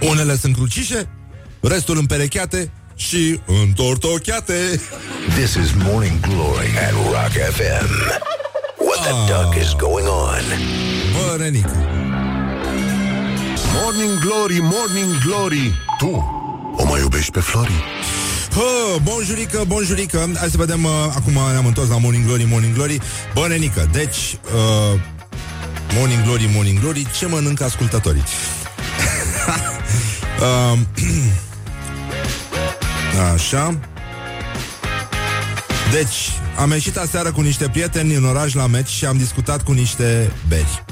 Unele 0.00 0.36
sunt 0.36 0.54
crucișe, 0.54 1.08
restul 1.60 1.98
împerecheate 1.98 2.70
și 2.94 3.40
întortocheate. 3.62 4.80
This 5.36 5.54
is 5.54 5.70
Morning 5.84 6.20
Glory 6.20 6.68
at 6.86 6.92
Rock 6.92 7.32
FM. 7.54 7.90
What 8.78 9.00
the 9.02 9.32
duck 9.32 9.62
is 9.62 9.72
going 9.72 10.06
on? 10.08 10.42
Bă, 11.12 11.36
Renic, 11.42 11.68
Morning 13.82 14.18
Glory, 14.20 14.58
Morning 14.60 15.18
Glory 15.24 15.72
Tu 15.98 16.40
o 16.76 16.84
mai 16.84 17.00
iubești 17.00 17.30
pe 17.30 17.40
Flori? 17.40 17.84
Hă, 18.54 18.98
bonjurică, 19.02 19.64
bonjurică 19.66 20.30
Hai 20.38 20.48
să 20.50 20.56
vedem, 20.56 20.84
uh, 20.84 20.90
acum 21.14 21.32
ne-am 21.32 21.66
întors 21.66 21.88
la 21.88 21.98
Morning 21.98 22.24
Glory, 22.24 22.44
Morning 22.44 22.74
Glory 22.74 22.98
Bă, 23.34 23.46
Renică, 23.46 23.88
deci 23.92 24.38
uh, 24.54 25.00
Morning 25.94 26.22
Glory, 26.22 26.50
Morning 26.54 26.80
Glory 26.80 27.06
Ce 27.18 27.26
mănâncă 27.26 27.64
ascultătorii? 27.64 28.22
uh, 30.72 30.78
Așa 33.34 33.78
Deci, 35.92 36.30
am 36.58 36.70
ieșit 36.70 36.96
aseară 36.96 37.32
cu 37.32 37.40
niște 37.40 37.68
prieteni 37.68 38.14
în 38.14 38.24
oraș 38.24 38.52
la 38.52 38.66
meci 38.66 38.88
și 38.88 39.04
am 39.04 39.16
discutat 39.16 39.62
cu 39.62 39.72
niște 39.72 40.32
beri. 40.48 40.84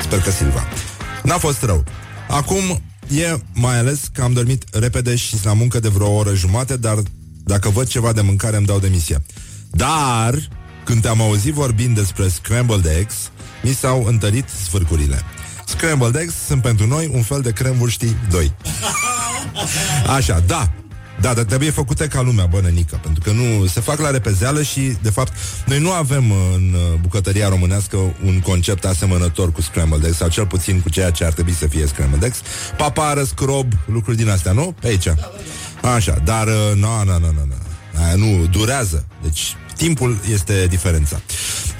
Sper 0.00 0.20
că 0.20 0.30
Silva. 0.30 0.68
N-a 1.22 1.38
fost 1.38 1.62
rău. 1.62 1.84
Acum 2.28 2.82
e 3.12 3.38
mai 3.52 3.78
ales 3.78 4.00
că 4.12 4.22
am 4.22 4.32
dormit 4.32 4.64
repede 4.72 5.16
și 5.16 5.36
la 5.44 5.52
muncă 5.52 5.80
de 5.80 5.88
vreo 5.88 6.10
oră 6.10 6.34
jumate, 6.34 6.76
dar 6.76 6.96
dacă 7.44 7.68
văd 7.68 7.86
ceva 7.88 8.12
de 8.12 8.20
mâncare 8.20 8.56
îmi 8.56 8.66
dau 8.66 8.78
demisia. 8.78 9.22
Dar, 9.70 10.48
când 10.84 11.02
te-am 11.02 11.20
auzit 11.20 11.52
vorbind 11.52 11.96
despre 11.96 12.28
scrambled 12.28 12.86
eggs, 12.86 13.14
mi 13.62 13.72
s-au 13.72 14.04
întărit 14.04 14.48
sfârcurile. 14.64 15.22
Scrambled 15.66 16.14
eggs 16.14 16.34
sunt 16.46 16.62
pentru 16.62 16.86
noi 16.86 17.10
un 17.12 17.22
fel 17.22 17.40
de 17.40 17.52
cremvârștii 17.52 18.16
2. 18.30 18.52
Așa, 20.16 20.42
da, 20.46 20.72
da, 21.22 21.34
dar 21.34 21.44
trebuie 21.44 21.70
făcute 21.70 22.06
ca 22.06 22.20
lumea, 22.20 22.46
bănănică, 22.46 23.00
pentru 23.02 23.22
că 23.22 23.30
nu 23.30 23.66
se 23.66 23.80
fac 23.80 24.00
la 24.00 24.10
repezeală 24.10 24.62
și, 24.62 24.96
de 25.02 25.10
fapt, 25.10 25.32
noi 25.66 25.78
nu 25.78 25.90
avem 25.90 26.32
în 26.54 26.74
uh, 26.74 26.98
bucătăria 27.00 27.48
românească 27.48 27.96
un 28.24 28.40
concept 28.40 28.84
asemănător 28.84 29.52
cu 29.52 29.62
scrambled 29.62 30.04
eggs, 30.04 30.16
sau 30.16 30.28
cel 30.28 30.46
puțin 30.46 30.80
cu 30.80 30.88
ceea 30.88 31.10
ce 31.10 31.24
ar 31.24 31.32
trebui 31.32 31.52
să 31.52 31.66
fie 31.66 31.86
scrambled 31.86 32.22
eggs. 32.22 32.40
Papară, 32.76 33.24
scrob, 33.24 33.72
lucruri 33.86 34.16
din 34.16 34.28
astea, 34.28 34.52
nu? 34.52 34.74
Pe 34.80 34.86
aici. 34.86 35.08
Așa, 35.94 36.18
dar, 36.24 36.46
uh, 36.46 36.72
nu, 36.74 37.04
nu, 37.04 37.18
nu, 37.18 37.18
nu, 37.18 37.44
nu. 37.48 37.54
Aia 38.04 38.14
nu, 38.14 38.46
durează. 38.46 39.06
Deci, 39.22 39.56
timpul 39.76 40.18
este 40.32 40.66
diferența. 40.68 41.20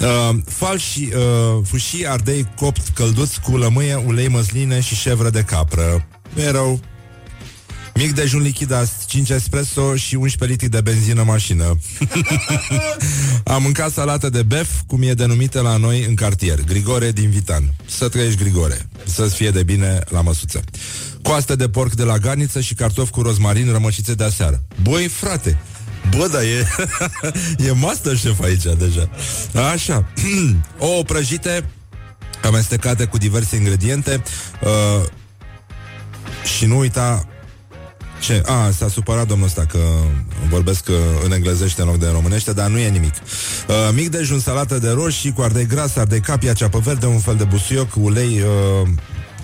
Uh, 0.00 0.36
falși, 0.46 1.00
uh, 1.02 1.64
fușii 1.64 2.08
ardei 2.08 2.48
copt 2.56 2.88
călduți 2.94 3.40
cu 3.40 3.56
lămâie, 3.56 3.94
ulei 3.94 4.28
măsline 4.28 4.80
și 4.80 4.94
șevră 4.94 5.30
de 5.30 5.42
capră. 5.42 6.06
Nu 6.34 6.42
e 6.42 6.50
rău, 6.50 6.80
Mic 7.94 8.12
dejun 8.14 8.40
lichidat, 8.40 9.04
5 9.06 9.28
espresso 9.28 9.96
și 9.96 10.14
11 10.14 10.44
litri 10.44 10.68
de 10.68 10.90
benzină 10.90 11.22
mașină. 11.22 11.78
Am 13.54 13.62
mâncat 13.62 13.92
salată 13.92 14.28
de 14.28 14.42
bef, 14.42 14.70
cum 14.86 15.02
e 15.02 15.14
denumită 15.14 15.60
la 15.60 15.76
noi 15.76 16.04
în 16.04 16.14
cartier. 16.14 16.64
Grigore 16.64 17.12
din 17.12 17.30
Vitan. 17.30 17.74
Să 17.86 18.08
trăiești, 18.08 18.38
Grigore. 18.38 18.88
Să-ți 19.04 19.34
fie 19.34 19.50
de 19.50 19.62
bine 19.62 19.98
la 20.08 20.20
măsuță. 20.20 20.60
Coaste 21.22 21.56
de 21.56 21.68
porc 21.68 21.94
de 21.94 22.02
la 22.02 22.18
garniță 22.18 22.60
și 22.60 22.74
cartofi 22.74 23.10
cu 23.10 23.22
rozmarin 23.22 23.70
rămășițe 23.70 24.14
de 24.14 24.24
aseară. 24.24 24.62
Băi, 24.82 25.06
frate, 25.06 25.58
Bă, 26.16 26.28
da, 26.28 26.42
e, 26.42 26.66
e 27.68 27.72
Masterchef 27.72 28.40
aici 28.40 28.62
deja. 28.62 29.08
Așa. 29.72 30.06
Ouă 30.78 31.02
prăjite, 31.02 31.64
amestecate 32.42 33.04
cu 33.04 33.18
diverse 33.18 33.56
ingrediente 33.56 34.22
uh, 34.62 35.08
și 36.56 36.66
nu 36.66 36.78
uita 36.78 37.26
ce? 38.22 38.42
A, 38.46 38.70
s-a 38.70 38.88
supărat 38.88 39.26
domnul 39.26 39.46
ăsta 39.46 39.66
că 39.68 39.78
vorbesc 40.50 40.88
uh, 40.88 40.94
în 41.24 41.32
englezește 41.32 41.80
în 41.82 41.86
loc 41.88 41.98
de 41.98 42.06
în 42.06 42.12
românește, 42.12 42.52
dar 42.52 42.68
nu 42.68 42.78
e 42.78 42.88
nimic. 42.88 43.14
Uh, 43.14 43.74
mic 43.94 44.08
dejun, 44.08 44.38
salată 44.38 44.78
de 44.78 44.90
roșii 44.90 45.32
cu 45.32 45.42
ardei 45.42 45.66
gras, 45.66 45.96
ardei 45.96 46.20
capia, 46.20 46.52
ceapă 46.52 46.78
verde, 46.78 47.06
un 47.06 47.18
fel 47.18 47.36
de 47.36 47.44
busuioc, 47.44 47.88
ulei, 47.94 48.40
uh, 48.40 48.88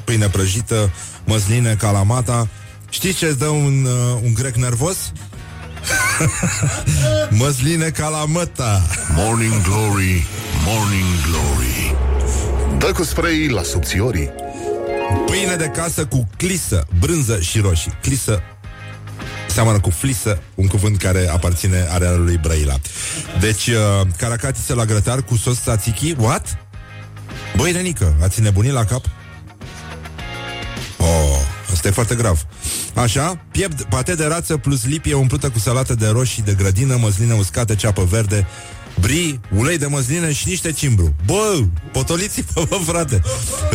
pâine 0.04 0.28
prăjită, 0.28 0.90
măsline, 1.24 1.76
calamata. 1.78 2.48
Știți 2.88 3.16
ce 3.16 3.26
îți 3.26 3.38
dă 3.38 3.46
un, 3.46 3.84
uh, 3.84 4.20
un 4.22 4.34
grec 4.34 4.54
nervos? 4.54 4.96
măsline 7.30 7.88
calamata. 7.88 8.82
Morning 9.16 9.62
Glory, 9.62 10.26
Morning 10.66 11.14
Glory 11.26 11.94
Dă 12.78 12.92
cu 12.92 13.02
spray 13.04 13.48
la 13.48 13.62
subțiorii 13.62 14.30
Pâine 15.26 15.56
de 15.56 15.66
casă 15.66 16.06
cu 16.06 16.28
clisă, 16.36 16.86
brânză 16.98 17.40
și 17.40 17.60
roșii. 17.60 17.92
Clisă 18.02 18.42
seamănă 19.48 19.80
cu 19.80 19.90
flisă, 19.90 20.42
un 20.54 20.66
cuvânt 20.66 20.98
care 20.98 21.28
aparține 21.28 21.86
arealului 21.90 22.36
Brăila. 22.36 22.74
Deci, 23.40 23.66
uh, 23.66 24.06
caracatiță 24.16 24.74
la 24.74 24.84
grătar 24.84 25.22
cu 25.22 25.36
sos 25.36 25.58
tzatziki, 25.58 26.14
what? 26.18 26.58
Băi, 27.56 27.72
Renică, 27.72 28.16
ați 28.22 28.40
nebunit 28.40 28.72
la 28.72 28.84
cap? 28.84 29.04
Oh, 30.98 31.40
asta 31.72 31.88
e 31.88 31.90
foarte 31.90 32.14
grav. 32.14 32.46
Așa, 32.94 33.44
piept, 33.50 33.82
pate 33.82 34.14
de 34.14 34.24
rață 34.24 34.56
plus 34.56 34.84
lipie 34.84 35.14
umplută 35.14 35.50
cu 35.50 35.58
salată 35.58 35.94
de 35.94 36.08
roșii 36.08 36.42
de 36.42 36.54
grădină, 36.54 36.96
măsline 36.96 37.34
uscate, 37.34 37.74
ceapă 37.74 38.04
verde, 38.04 38.46
brie, 39.00 39.40
ulei 39.56 39.78
de 39.78 39.86
măsline 39.86 40.32
și 40.32 40.48
niște 40.48 40.72
cimbru. 40.72 41.14
Bă, 41.26 41.62
potoliți-vă, 41.92 42.64
bă, 42.68 42.76
frate! 42.86 43.22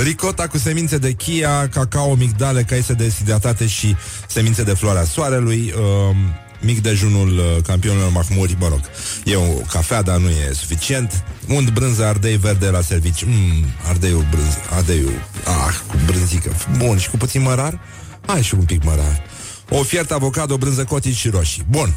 Ricota 0.03 0.47
cu 0.47 0.57
semințe 0.57 0.97
de 0.97 1.11
chia, 1.11 1.69
cacao, 1.69 2.15
migdale, 2.15 2.63
caise 2.63 2.93
deshidratate 2.93 3.67
și 3.67 3.95
semințe 4.27 4.63
de 4.63 4.73
floarea 4.73 5.03
soarelui, 5.03 5.73
uh, 5.77 6.15
mic 6.61 6.81
dejunul 6.81 7.37
uh, 7.37 7.63
campionilor 7.63 8.11
mahmuri, 8.11 8.55
mă 8.59 8.67
rog, 8.67 8.81
e 9.25 9.35
o 9.35 9.51
cafea, 9.71 10.01
dar 10.01 10.17
nu 10.17 10.29
e 10.29 10.51
suficient. 10.53 11.23
Unt 11.47 11.69
brânză, 11.69 12.05
ardei 12.05 12.37
verde 12.37 12.69
la 12.69 12.81
servici. 12.81 13.23
Mm, 13.23 13.65
ardeiul 13.87 14.25
brânză, 14.31 14.57
ardeiul, 14.69 15.27
ah, 15.45 15.75
cu 15.87 15.95
brânzică. 16.05 16.55
Bun, 16.77 16.97
și 16.97 17.09
cu 17.09 17.17
puțin 17.17 17.41
mărar? 17.41 17.79
Hai 18.25 18.41
și 18.41 18.55
un 18.55 18.63
pic 18.63 18.83
mărar. 18.83 19.21
O 19.69 19.83
fiertă 19.83 20.13
avocado, 20.13 20.57
brânză 20.57 20.83
cotici 20.83 21.15
și 21.15 21.29
roșii. 21.29 21.65
Bun. 21.69 21.93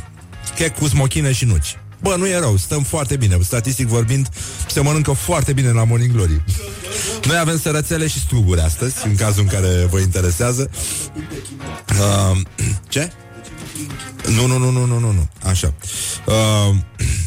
Chec 0.54 0.78
cu 0.78 0.86
smochine 0.86 1.32
și 1.32 1.44
nuci. 1.44 1.76
Bă, 2.00 2.14
nu 2.18 2.26
e 2.26 2.38
rău, 2.38 2.56
stăm 2.56 2.82
foarte 2.82 3.16
bine. 3.16 3.38
Statistic 3.42 3.86
vorbind, 3.86 4.28
se 4.68 4.80
mănâncă 4.80 5.12
foarte 5.12 5.52
bine 5.52 5.70
la 5.70 5.84
Morning 5.84 6.12
Glory. 6.12 6.42
Noi 7.26 7.38
avem 7.38 7.58
sărățele 7.58 8.06
și 8.06 8.18
struguri 8.18 8.60
astăzi, 8.60 9.06
în 9.06 9.16
cazul 9.16 9.42
în 9.42 9.48
care 9.48 9.86
vă 9.90 9.98
interesează. 9.98 10.70
Uh, 11.88 12.38
ce? 12.88 13.12
Nu, 14.34 14.46
nu, 14.46 14.58
nu, 14.58 14.70
nu, 14.70 14.84
nu, 14.84 14.98
nu, 14.98 15.12
nu. 15.12 15.28
Așa. 15.44 15.74
Uh, 16.26 16.76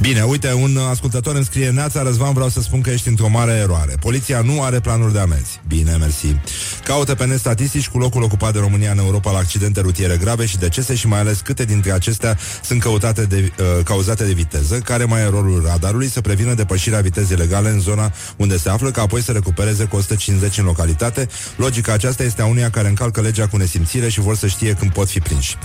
Bine, 0.00 0.22
uite, 0.22 0.52
un 0.52 0.76
ascultător 0.90 1.34
îmi 1.34 1.44
scrie 1.44 1.70
Neața 1.70 2.02
Răzvan, 2.02 2.32
vreau 2.32 2.48
să 2.48 2.60
spun 2.60 2.80
că 2.80 2.90
ești 2.90 3.08
într-o 3.08 3.28
mare 3.28 3.52
eroare. 3.52 3.94
Poliția 4.00 4.40
nu 4.40 4.62
are 4.62 4.80
planuri 4.80 5.12
de 5.12 5.18
amenzi. 5.18 5.60
Bine, 5.68 5.96
mersi. 5.96 6.36
Caută 6.84 7.14
pe 7.14 7.26
net 7.26 7.38
statistici 7.38 7.88
cu 7.88 7.98
locul 7.98 8.22
ocupat 8.22 8.52
de 8.52 8.58
România 8.58 8.90
în 8.90 8.98
Europa 8.98 9.30
La 9.30 9.38
accidente 9.38 9.80
rutiere 9.80 10.16
grave 10.16 10.46
și 10.46 10.58
decese 10.58 10.94
Și 10.94 11.06
mai 11.06 11.18
ales 11.18 11.40
câte 11.40 11.64
dintre 11.64 11.92
acestea 11.92 12.38
sunt 12.64 12.80
căutate 12.80 13.24
de, 13.24 13.52
uh, 13.58 13.84
cauzate 13.84 14.24
de 14.24 14.32
viteză. 14.32 14.78
Care 14.78 15.04
mai 15.04 15.20
e 15.20 15.28
rolul 15.28 15.62
radarului? 15.66 16.08
Să 16.08 16.20
prevină 16.20 16.54
depășirea 16.54 17.00
vitezei 17.00 17.36
legale 17.36 17.68
în 17.68 17.80
zona 17.80 18.12
unde 18.36 18.58
se 18.58 18.68
află 18.68 18.90
Ca 18.90 19.02
apoi 19.02 19.22
să 19.22 19.32
recupereze 19.32 19.84
cu 19.84 19.96
150 19.96 20.58
în 20.58 20.64
localitate. 20.64 21.28
Logica 21.56 21.92
aceasta 21.92 22.22
este 22.22 22.42
a 22.42 22.46
unuia 22.46 22.70
care 22.70 22.88
încalcă 22.88 23.20
legea 23.20 23.46
cu 23.46 23.56
nesimțire 23.56 24.08
Și 24.08 24.20
vor 24.20 24.36
să 24.36 24.46
știe 24.46 24.72
când 24.72 24.92
pot 24.92 25.08
fi 25.08 25.18
prinși. 25.18 25.56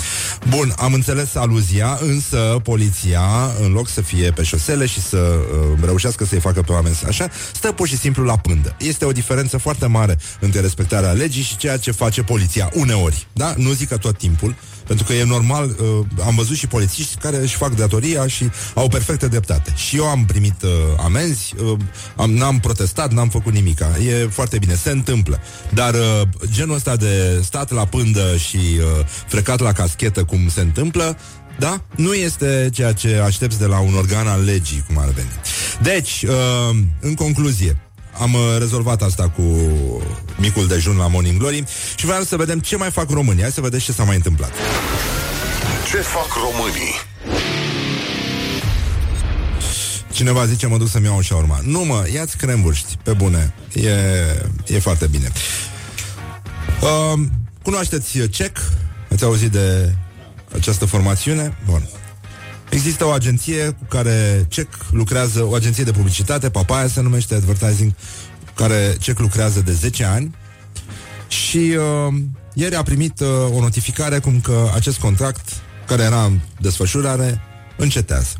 Bun, 0.49 0.73
am 0.77 0.93
înțeles 0.93 1.35
aluzia 1.35 1.99
Însă 2.01 2.59
poliția, 2.63 3.21
în 3.61 3.71
loc 3.71 3.89
să 3.89 4.01
fie 4.01 4.16
pe 4.21 4.43
șosele 4.43 4.85
și 4.85 5.01
să 5.01 5.17
uh, 5.17 5.79
reușească 5.83 6.25
să-i 6.25 6.39
facă 6.39 6.61
pe 6.61 6.71
oameni 6.71 6.99
așa, 7.07 7.29
stă 7.53 7.71
pur 7.71 7.87
și 7.87 7.97
simplu 7.97 8.23
la 8.23 8.37
pândă. 8.37 8.75
Este 8.79 9.05
o 9.05 9.11
diferență 9.11 9.57
foarte 9.57 9.85
mare 9.85 10.17
între 10.39 10.59
respectarea 10.59 11.11
legii 11.11 11.43
și 11.43 11.57
ceea 11.57 11.77
ce 11.77 11.91
face 11.91 12.23
poliția 12.23 12.69
uneori. 12.73 13.27
Da? 13.33 13.53
Nu 13.57 13.71
zic 13.71 13.87
că 13.87 13.97
tot 13.97 14.17
timpul, 14.17 14.55
pentru 14.87 15.05
că 15.05 15.13
e 15.13 15.23
normal, 15.23 15.65
uh, 15.65 16.05
am 16.25 16.35
văzut 16.35 16.55
și 16.55 16.67
polițiști 16.67 17.15
care 17.15 17.37
își 17.37 17.55
fac 17.55 17.75
datoria 17.75 18.27
și 18.27 18.49
au 18.73 18.87
perfectă 18.87 19.27
dreptate. 19.27 19.73
Și 19.75 19.97
eu 19.97 20.05
am 20.05 20.25
primit 20.25 20.61
uh, 20.63 20.69
amenzi, 21.03 21.53
uh, 21.63 21.77
am, 22.15 22.31
n-am 22.31 22.59
protestat, 22.59 23.11
n-am 23.11 23.29
făcut 23.29 23.53
nimica. 23.53 23.97
E 23.97 24.27
foarte 24.27 24.57
bine, 24.57 24.75
se 24.75 24.89
întâmplă. 24.89 25.39
Dar 25.73 25.93
uh, 25.93 26.21
genul 26.51 26.75
ăsta 26.75 26.95
de 26.95 27.41
stat 27.43 27.71
la 27.71 27.85
pândă 27.85 28.37
și 28.37 28.57
uh, 28.57 29.05
frecat 29.27 29.59
la 29.59 29.71
caschetă 29.71 30.23
cum 30.23 30.49
se 30.49 30.61
întâmplă, 30.61 31.17
da? 31.59 31.81
Nu 31.95 32.13
este 32.13 32.69
ceea 32.73 32.91
ce 32.91 33.15
aștepți 33.15 33.59
de 33.59 33.65
la 33.65 33.79
un 33.79 33.95
organ 33.95 34.27
al 34.27 34.43
legii, 34.43 34.83
cum 34.87 34.97
ar 34.97 35.09
veni. 35.09 35.29
Deci, 35.81 36.25
uh, 36.27 36.77
în 36.99 37.13
concluzie, 37.13 37.77
am 38.19 38.33
uh, 38.33 38.39
rezolvat 38.59 39.01
asta 39.01 39.29
cu 39.29 39.41
micul 40.37 40.67
dejun 40.67 40.97
la 40.97 41.07
Morning 41.07 41.39
Glory 41.39 41.63
și 41.95 42.05
vreau 42.05 42.23
să 42.23 42.35
vedem 42.35 42.59
ce 42.59 42.75
mai 42.75 42.91
fac 42.91 43.09
românii. 43.09 43.41
Hai 43.41 43.51
să 43.51 43.61
vedem 43.61 43.79
ce 43.79 43.91
s-a 43.91 44.03
mai 44.03 44.15
întâmplat. 44.15 44.51
Ce 45.89 45.97
fac 45.97 46.27
românii? 46.33 46.93
Cineva 50.11 50.45
zice, 50.45 50.67
mă 50.67 50.77
duc 50.77 50.89
să-mi 50.89 51.05
iau 51.05 51.17
o 51.17 51.21
șaurma. 51.21 51.59
Nu 51.63 51.79
mă, 51.85 52.07
ia-ți 52.13 52.37
cremburști, 52.37 52.97
pe 53.03 53.13
bune. 53.13 53.53
E, 53.73 53.89
e 54.67 54.79
foarte 54.79 55.07
bine. 55.07 55.31
Uh, 56.81 57.19
cunoașteți 57.63 58.27
CEC? 58.29 58.57
Ați 59.11 59.23
auzit 59.23 59.51
de 59.51 59.95
această 60.57 60.85
formațiune? 60.85 61.57
Bun. 61.65 61.89
Există 62.69 63.05
o 63.05 63.09
agenție 63.09 63.69
cu 63.69 63.85
care 63.89 64.45
CEC 64.49 64.67
lucrează, 64.91 65.43
o 65.43 65.53
agenție 65.53 65.83
de 65.83 65.91
publicitate, 65.91 66.49
Papaya 66.49 66.87
se 66.87 67.01
numește 67.01 67.35
Advertising, 67.35 67.93
care 68.55 68.95
CEC 68.99 69.19
lucrează 69.19 69.59
de 69.59 69.71
10 69.71 70.03
ani 70.03 70.35
și 71.27 71.57
uh, 71.57 72.13
ieri 72.53 72.75
a 72.75 72.83
primit 72.83 73.19
uh, 73.19 73.27
o 73.51 73.59
notificare 73.59 74.19
cum 74.19 74.39
că 74.39 74.71
acest 74.75 74.99
contract, 74.99 75.49
care 75.87 76.03
era 76.03 76.23
în 76.23 76.39
desfășurare, 76.59 77.41
încetează. 77.77 78.35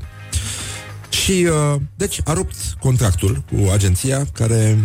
Și, 1.10 1.48
uh, 1.50 1.82
deci, 1.96 2.20
a 2.24 2.34
rupt 2.34 2.56
contractul 2.80 3.44
cu 3.52 3.70
agenția 3.72 4.26
care 4.34 4.78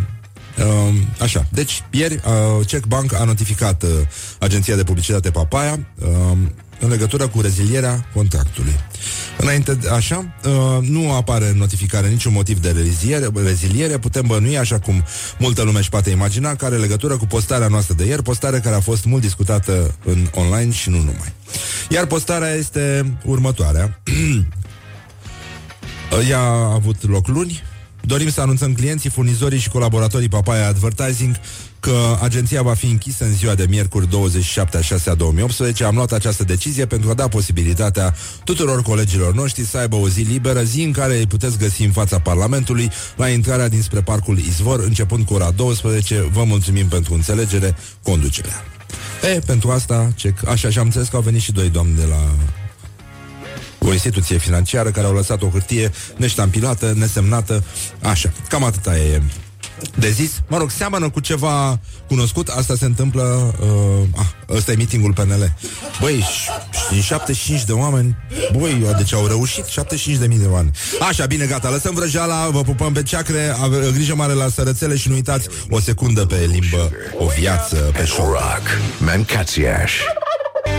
Uh, 0.59 0.95
așa, 1.21 1.47
deci 1.51 1.85
ieri 1.91 2.15
uh, 2.15 2.67
Czech 2.67 2.87
Bank 2.87 3.15
a 3.15 3.25
notificat 3.25 3.83
uh, 3.83 3.91
agenția 4.39 4.77
de 4.77 4.85
publicitate 4.85 5.31
Papaya 5.31 5.79
uh, 5.99 6.37
în 6.83 6.89
legătură 6.89 7.29
cu 7.29 7.41
rezilierea 7.41 8.07
contractului. 8.15 8.75
Înainte 9.39 9.75
de 9.75 9.89
așa, 9.89 10.35
uh, 10.45 10.89
nu 10.89 11.13
apare 11.13 11.49
în 11.49 11.57
notificare 11.57 12.09
niciun 12.09 12.33
motiv 12.33 12.59
de 12.59 12.71
reziliere, 12.71 13.29
reziliere, 13.35 13.99
putem 13.99 14.27
bănui, 14.27 14.59
așa 14.59 14.79
cum 14.79 15.05
multă 15.39 15.63
lume 15.63 15.79
își 15.79 15.89
poate 15.89 16.11
imagina, 16.11 16.55
care 16.55 16.77
legătură 16.77 17.17
cu 17.17 17.27
postarea 17.27 17.69
noastră 17.69 17.95
de 17.95 18.05
ieri, 18.05 18.23
postare 18.23 18.59
care 18.59 18.75
a 18.75 18.81
fost 18.81 19.05
mult 19.05 19.23
discutată 19.23 19.95
în 20.05 20.27
online 20.35 20.73
și 20.73 20.91
nu 20.91 20.97
numai. 20.97 21.33
Iar 21.89 22.07
postarea 22.07 22.55
este 22.55 23.15
următoarea. 23.25 24.01
Ea 26.29 26.39
a 26.39 26.73
avut 26.73 27.09
loc 27.09 27.29
luni, 27.29 27.63
Dorim 28.05 28.31
să 28.31 28.41
anunțăm 28.41 28.73
clienții, 28.73 29.11
furnizorii 29.11 29.59
și 29.59 29.69
colaboratorii 29.69 30.29
Papaya 30.29 30.67
Advertising 30.67 31.37
că 31.83 32.19
agenția 32.21 32.63
va 32.63 32.75
fi 32.75 32.87
închisă 32.87 33.25
în 33.25 33.35
ziua 33.35 33.55
de 33.55 33.67
miercuri 33.69 34.11
27 34.11 34.77
a 34.77 34.81
6 34.81 35.11
a 35.11 35.15
2018. 35.15 35.85
Am 35.85 35.95
luat 35.95 36.13
această 36.13 36.45
decizie 36.45 36.87
pentru 36.87 37.11
a 37.11 37.15
da 37.15 37.29
posibilitatea 37.29 38.15
tuturor 38.45 38.83
colegilor 38.83 39.35
noștri 39.35 39.65
să 39.65 39.79
aibă 39.79 39.97
o 39.97 40.09
zi 40.09 40.21
liberă, 40.21 40.63
zi 40.63 40.83
în 40.83 40.93
care 40.93 41.19
îi 41.19 41.27
puteți 41.27 41.59
găsi 41.59 41.83
în 41.83 41.91
fața 41.91 42.19
Parlamentului 42.19 42.91
la 43.17 43.29
intrarea 43.29 43.69
dinspre 43.69 44.01
Parcul 44.01 44.39
Izvor, 44.39 44.81
începând 44.81 45.25
cu 45.25 45.35
ora 45.35 45.51
12. 45.51 46.29
Vă 46.33 46.45
mulțumim 46.45 46.87
pentru 46.87 47.15
înțelegere, 47.15 47.77
conducerea. 48.03 48.65
E, 49.35 49.39
pentru 49.39 49.71
asta, 49.71 50.13
ce, 50.15 50.35
așa 50.47 50.71
și 50.71 50.79
am 50.79 50.85
înțeles 50.85 51.09
că 51.09 51.17
au 51.17 51.23
venit 51.23 51.41
și 51.41 51.53
doi 51.53 51.69
doamni 51.69 51.97
de 51.97 52.05
la 52.05 52.35
o 53.79 53.93
instituție 53.93 54.39
financiară 54.39 54.91
care 54.91 55.07
au 55.07 55.15
lăsat 55.15 55.43
o 55.43 55.49
hârtie 55.49 55.91
neștampilată, 56.17 56.93
nesemnată, 56.97 57.65
așa. 58.03 58.33
Cam 58.49 58.65
atâta 58.65 58.99
e 58.99 59.23
de 59.99 60.11
zis. 60.11 60.43
Mă 60.49 60.59
rog, 60.59 60.71
seamănă 60.71 61.11
cu 61.11 61.21
ceva 61.21 61.81
cunoscut. 62.09 62.49
Asta 62.49 62.75
se 62.75 62.85
întâmplă... 62.85 63.55
Uh, 63.61 64.09
ah, 64.17 64.27
ăsta 64.57 64.73
e 64.73 64.75
meetingul 64.75 65.13
PNL. 65.13 65.55
Băi, 66.01 66.25
din 66.91 67.01
75 67.01 67.65
de 67.65 67.73
oameni... 67.73 68.17
Băi, 68.59 68.87
deci 68.97 69.15
au 69.15 69.27
reușit 69.27 69.65
75 69.65 70.19
de 70.19 70.27
mii 70.27 70.39
de 70.39 70.47
oameni. 70.47 70.77
Așa, 71.09 71.27
bine, 71.27 71.47
gata, 71.47 71.71
lăsăm 71.71 71.95
vrăjeala, 71.95 72.49
vă 72.49 72.63
pupăm 72.63 72.93
pe 72.93 73.03
ceacre, 73.03 73.57
ave, 73.63 73.91
grijă 73.93 74.15
mare 74.15 74.33
la 74.33 74.49
sărățele 74.49 74.97
și 74.97 75.09
nu 75.09 75.15
uitați 75.15 75.49
o 75.71 75.81
secundă 75.81 76.27
pe 76.27 76.49
limbă, 76.51 76.91
o 77.19 77.27
viață 77.39 77.77
pe 77.77 78.05
show. 78.05 78.27
Rock. 78.27 78.67
Mancațiaș. 78.99 79.93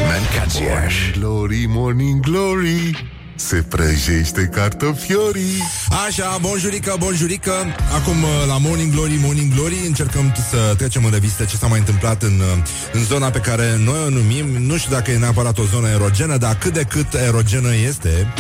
Mancațiaș. 0.08 0.96
Glory, 1.18 1.66
morning 1.68 2.20
glory 2.20 3.12
Se 3.36 3.56
prăjește 3.56 4.50
cartofiorii. 4.52 5.64
Așa, 6.08 6.38
bonjurică, 6.42 6.96
bonjurică. 7.00 7.52
Acum 7.94 8.24
uh, 8.24 8.30
la 8.48 8.58
Morning 8.58 8.94
Glory, 8.94 9.20
Morning 9.22 9.54
Glory 9.54 9.76
Încercăm 9.88 10.36
să 10.50 10.74
trecem 10.78 11.06
în 11.06 11.12
revistă 11.12 11.44
ce 11.44 11.56
s-a 11.56 11.68
mai 11.68 11.80
întâmplat 11.80 12.24
în, 12.24 12.40
uh, 12.40 12.64
în 12.94 13.04
zona 13.04 13.30
pe 13.30 13.40
care 13.40 13.78
noi 13.78 14.00
o 14.06 14.10
numim. 14.10 14.46
Nu 14.46 14.78
știu 14.78 14.92
dacă 14.92 15.12
e 15.12 15.18
neapărat 15.18 15.58
o 15.58 15.64
zonă 15.64 15.88
erogenă 15.88 16.38
Dar 16.38 16.58
cât 16.58 16.74
de 16.74 16.84
cât 16.84 17.14
erogenă 17.14 17.76
este. 17.76 18.34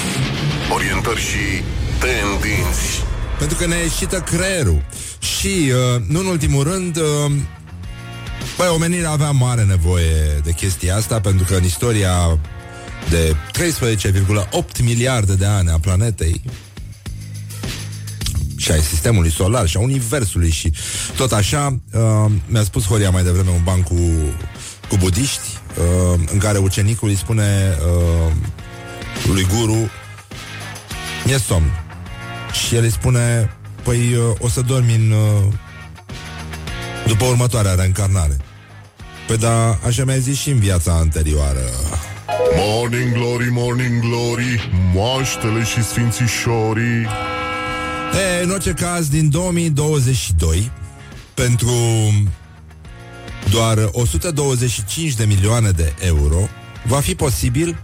Orientări 0.73 1.19
și 1.19 1.63
tendinți. 1.99 3.03
Pentru 3.39 3.57
că 3.57 3.65
ne 3.65 3.75
ieșită 3.75 4.19
creierul. 4.19 4.85
Și, 5.19 5.71
uh, 5.71 6.01
nu 6.07 6.19
în 6.19 6.25
ultimul 6.25 6.63
rând 6.63 6.97
uh, 6.97 7.31
Băi, 8.57 8.67
omenirea 8.67 9.09
avea 9.09 9.31
mare 9.31 9.63
nevoie 9.63 10.41
de 10.43 10.51
chestia 10.51 10.95
asta 10.95 11.19
Pentru 11.19 11.45
că 11.45 11.55
în 11.55 11.63
istoria 11.63 12.39
de 13.10 13.36
13,8 13.51 14.84
miliarde 14.84 15.34
de 15.34 15.45
ani 15.45 15.70
a 15.70 15.80
planetei 15.80 16.41
și 18.64 18.72
ai 18.72 18.82
sistemului 18.82 19.32
solar 19.32 19.68
și 19.68 19.78
a 19.78 19.80
universului 19.80 20.49
și 20.49 20.74
tot 21.16 21.32
așa, 21.32 21.80
uh, 21.93 22.32
mi-a 22.47 22.64
spus 22.64 22.86
Horia 22.86 23.10
mai 23.10 23.24
devreme 23.24 23.49
un 23.49 23.64
ban 23.64 23.82
cu, 23.82 23.99
cu 24.89 24.97
budiști, 24.97 25.47
uh, 25.78 26.20
în 26.32 26.38
care 26.38 26.58
ucenicul 26.58 27.10
îi 27.10 27.16
spune 27.16 27.78
uh, 28.26 28.32
lui 29.28 29.47
guru, 29.58 29.89
e 31.26 31.38
somn. 31.38 31.72
Și 32.51 32.76
el 32.76 32.84
îi 32.84 32.91
spune, 32.91 33.56
păi 33.84 34.16
uh, 34.16 34.36
o 34.39 34.49
să 34.49 34.62
dormi 34.62 34.95
în, 34.95 35.12
uh, 35.12 35.54
după 37.08 37.26
următoarea 37.26 37.74
reîncarnare. 37.74 38.38
Păi 39.28 39.38
da, 39.38 39.80
așa 39.86 40.06
mi-ai 40.06 40.20
zis 40.20 40.39
și 40.39 40.49
în 40.49 40.60
viața 40.60 40.93
anterioară. 40.93 41.64
Morning 42.57 43.13
glory, 43.13 43.49
morning 43.51 43.99
glory 43.99 44.69
Moaștele 44.93 45.63
și 45.63 45.84
sfințișorii 45.84 47.07
E, 48.39 48.43
în 48.43 48.49
orice 48.49 48.71
caz, 48.71 49.07
din 49.07 49.30
2022, 49.30 50.71
pentru 51.34 51.71
doar 53.51 53.89
125 53.91 55.13
de 55.13 55.26
milioane 55.26 55.69
de 55.69 55.93
euro, 55.99 56.49
va 56.88 56.99
fi 56.99 57.15
posibil 57.15 57.78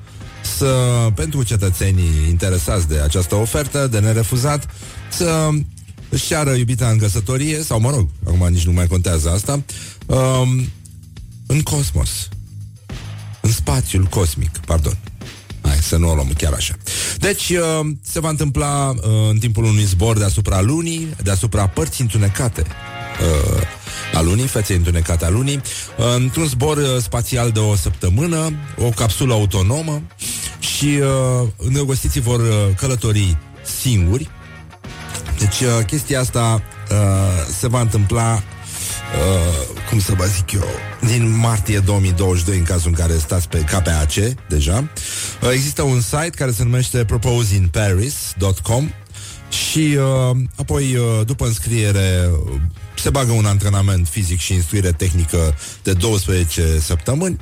să, 0.58 0.76
pentru 1.16 1.44
cetățenii 1.44 2.28
interesați 2.30 2.88
de 2.88 3.00
această 3.00 3.36
ofertă, 3.36 3.88
de 3.88 4.00
nerefuzat, 4.00 4.68
să 5.10 5.50
își 6.10 6.28
ceară 6.28 6.52
iubita 6.52 6.88
în 6.88 6.98
căsătorie, 6.98 7.64
sau 7.64 7.80
mă 7.80 7.90
rog, 7.90 8.08
acum 8.26 8.48
nici 8.48 8.66
nu 8.66 8.72
mai 8.72 8.88
contează 8.88 9.30
asta, 9.30 9.64
um, 10.06 10.68
în 11.46 11.62
cosmos. 11.62 12.30
În 13.42 13.52
spațiul 13.52 14.04
cosmic, 14.04 14.58
pardon. 14.58 14.98
Hai 15.62 15.78
să 15.78 15.98
nu 15.98 16.10
o 16.10 16.14
luăm 16.14 16.34
chiar 16.38 16.54
așa. 16.54 16.74
Deci 17.18 17.50
uh, 17.50 17.90
se 18.02 18.20
va 18.20 18.30
întâmpla 18.30 18.90
uh, 18.90 19.04
în 19.30 19.38
timpul 19.38 19.64
unui 19.64 19.84
zbor 19.84 20.18
deasupra 20.18 20.62
lunii, 20.62 21.08
deasupra 21.24 21.68
părții 21.68 22.04
întunecate 22.04 22.62
uh, 22.62 24.18
a 24.18 24.22
lunii, 24.22 24.48
feței 24.48 24.76
întunecate 24.76 25.26
a 25.26 25.30
lunii, 25.30 25.56
uh, 25.98 26.06
într-un 26.16 26.46
zbor 26.46 26.78
uh, 26.78 26.84
spațial 27.02 27.52
de 27.52 27.60
o 27.60 27.76
săptămână, 27.76 28.52
o 28.78 28.90
capsulă 28.90 29.34
autonomă 29.34 30.02
și 30.60 30.86
uh, 30.86 31.48
îndrăgostiții 31.58 32.22
vor 32.22 32.40
uh, 32.40 32.76
călători 32.76 33.38
singuri. 33.82 34.30
Deci 35.40 35.60
uh, 35.60 35.86
chestia 35.86 36.20
asta 36.20 36.62
uh, 36.92 36.98
se 37.60 37.68
va 37.68 37.82
întâmpla 37.82 38.44
Uh, 39.16 39.80
cum 39.89 39.99
să 39.99 40.14
vă 40.14 40.26
zic 40.26 40.51
eu, 40.51 40.68
din 41.07 41.38
martie 41.38 41.80
2022, 41.80 42.57
în 42.57 42.64
cazul 42.64 42.88
în 42.88 42.93
care 42.93 43.18
stați 43.18 43.49
pe 43.49 43.57
KPAC 43.57 44.14
deja. 44.47 44.89
Uh, 45.41 45.49
există 45.51 45.82
un 45.82 46.01
site 46.01 46.30
care 46.36 46.51
se 46.51 46.64
numește 46.64 47.05
proposingparis.com 47.05 48.89
și 49.49 49.97
uh, 49.97 50.38
apoi, 50.55 50.95
uh, 50.95 51.26
după 51.26 51.45
înscriere, 51.45 52.30
se 52.95 53.10
bagă 53.10 53.32
un 53.32 53.45
antrenament 53.45 54.07
fizic 54.07 54.39
și 54.39 54.53
instruire 54.53 54.91
tehnică 54.91 55.55
de 55.84 55.93
12 55.93 56.80
săptămâni, 56.80 57.38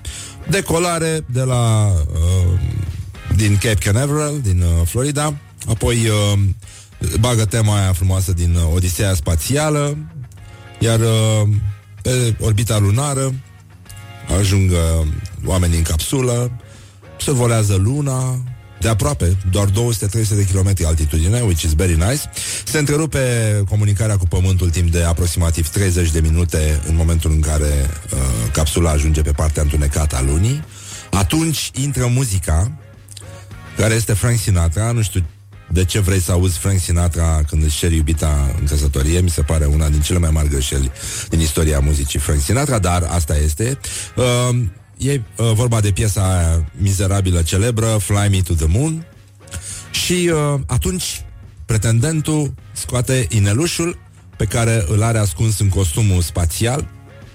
decolare 0.50 1.26
de 1.26 1.42
la 1.42 1.92
uh, 2.14 2.60
din 3.36 3.58
Cape 3.58 3.92
Canaveral, 3.92 4.40
din 4.42 4.62
uh, 4.62 4.86
Florida, 4.86 5.34
apoi 5.68 6.08
uh, 6.08 6.40
bagă 7.20 7.46
tema 7.46 7.80
aia 7.80 7.94
frumoasă 7.94 8.34
din 8.34 8.56
uh, 8.56 8.74
Odiseea 8.74 9.14
Spațială, 9.14 9.98
iar 10.80 11.00
uh, 11.00 11.48
pe 12.02 12.36
orbita 12.40 12.78
lunară 12.78 13.34
ajung 14.40 14.72
uh, 14.72 15.08
oamenii 15.46 15.78
în 15.78 15.84
capsulă, 15.84 16.52
survolează 17.18 17.76
luna, 17.76 18.40
de 18.80 18.88
aproape, 18.88 19.38
doar 19.52 19.68
200-300 19.70 19.72
de 20.30 20.48
km 20.52 20.86
altitudine, 20.86 21.42
which 21.42 21.62
is 21.62 21.74
very 21.74 21.96
nice. 21.96 22.22
Se 22.66 22.78
întrerupe 22.78 23.20
comunicarea 23.70 24.18
cu 24.18 24.28
Pământul 24.28 24.70
timp 24.70 24.92
de 24.92 25.04
aproximativ 25.04 25.70
30 25.70 26.12
de 26.12 26.20
minute 26.20 26.82
în 26.88 26.96
momentul 26.96 27.32
în 27.32 27.40
care 27.40 27.90
uh, 28.14 28.20
capsula 28.52 28.90
ajunge 28.90 29.22
pe 29.22 29.32
partea 29.32 29.62
întunecată 29.62 30.16
a 30.16 30.22
lunii. 30.22 30.64
Atunci 31.12 31.72
intră 31.74 32.06
muzica, 32.08 32.72
care 33.78 33.94
este 33.94 34.14
Frank 34.14 34.40
Sinatra, 34.40 34.92
nu 34.92 35.02
știu 35.02 35.24
de 35.72 35.86
ce 35.86 36.00
vrei 36.00 36.22
să 36.22 36.32
auzi 36.32 36.58
Frank 36.58 36.80
Sinatra 36.80 37.44
când 37.50 37.64
își 37.64 37.78
ceri 37.78 37.96
iubita 37.96 38.56
în 38.60 38.66
căsătorie, 38.66 39.20
mi 39.20 39.30
se 39.30 39.42
pare 39.42 39.66
una 39.66 39.90
din 39.90 40.02
cele 40.02 40.20
mai 40.20 40.30
mari 40.32 40.50
greșeli 40.50 40.92
din 41.30 41.40
istoria 41.40 41.80
muzicii 41.80 42.20
Frank 42.20 42.42
Sinatra, 42.42 42.80
dar 42.80 43.04
asta 43.10 43.38
este. 43.38 43.80
Uh, 44.16 44.58
e 44.98 45.14
uh, 45.14 45.52
vorba 45.54 45.80
de 45.80 45.92
piesa 45.92 46.38
aia 46.38 46.72
mizerabilă, 46.72 47.42
celebră, 47.42 47.86
Fly 47.86 48.28
Me 48.32 48.42
to 48.42 48.54
the 48.54 48.68
Moon. 48.68 49.06
Și 49.92 50.32
uh, 50.34 50.60
atunci 50.66 51.26
pretendentul 51.66 52.54
scoate 52.72 53.28
inelușul 53.30 53.98
pe 54.38 54.46
care 54.46 54.86
îl 54.88 55.04
are 55.04 55.18
ascuns 55.18 55.60
în 55.60 55.70
costumul 55.70 56.22
spațial. 56.22 56.88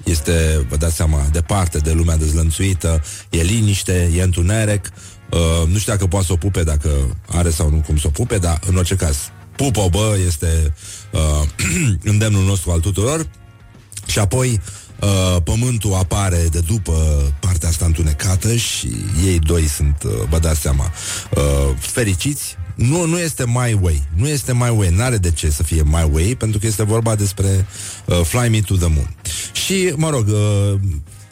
Este, 0.04 0.66
vă 0.68 0.76
dați 0.76 0.96
seama, 0.96 1.28
departe 1.32 1.78
de 1.78 1.92
lumea 1.92 2.16
dezlănțuită, 2.16 3.02
e 3.30 3.42
liniște, 3.42 4.10
e 4.16 4.22
întuneric, 4.22 4.88
Uh, 5.32 5.68
nu 5.68 5.78
știu 5.78 5.92
dacă 5.92 6.06
poate 6.06 6.26
să 6.26 6.32
o 6.32 6.36
pupe, 6.36 6.62
dacă 6.62 7.16
are 7.26 7.50
sau 7.50 7.70
nu 7.70 7.76
cum 7.76 7.98
să 7.98 8.06
o 8.06 8.10
pupe, 8.10 8.38
dar 8.38 8.60
în 8.66 8.76
orice 8.76 8.94
caz, 8.94 9.16
pupă 9.56 9.88
bă, 9.90 10.16
este 10.26 10.74
uh, 11.10 11.48
îndemnul 12.12 12.44
nostru 12.44 12.70
al 12.70 12.80
tuturor. 12.80 13.26
Și 14.06 14.18
apoi 14.18 14.60
uh, 15.00 15.42
pământul 15.44 15.94
apare 15.94 16.46
de 16.50 16.60
după 16.60 16.92
partea 17.40 17.68
asta 17.68 17.84
întunecată 17.84 18.54
și 18.54 18.90
ei 19.24 19.38
doi 19.38 19.66
sunt, 19.66 20.02
uh, 20.04 20.12
vă 20.28 20.38
dați 20.38 20.60
seama, 20.60 20.92
uh, 21.30 21.76
fericiți. 21.78 22.56
Nu, 22.74 23.06
nu 23.06 23.18
este 23.18 23.44
My 23.46 23.78
Way, 23.80 24.02
nu 24.16 24.28
este 24.28 24.52
My 24.52 24.74
Way, 24.76 24.90
n-are 24.90 25.16
de 25.16 25.30
ce 25.30 25.50
să 25.50 25.62
fie 25.62 25.82
My 25.82 26.08
Way, 26.12 26.34
pentru 26.38 26.58
că 26.58 26.66
este 26.66 26.84
vorba 26.84 27.14
despre 27.14 27.66
uh, 28.04 28.20
Fly 28.24 28.48
Me 28.48 28.60
to 28.60 28.74
the 28.74 28.88
Moon. 28.88 29.16
Și, 29.52 29.92
mă 29.96 30.10
rog, 30.10 30.28
uh, 30.28 30.80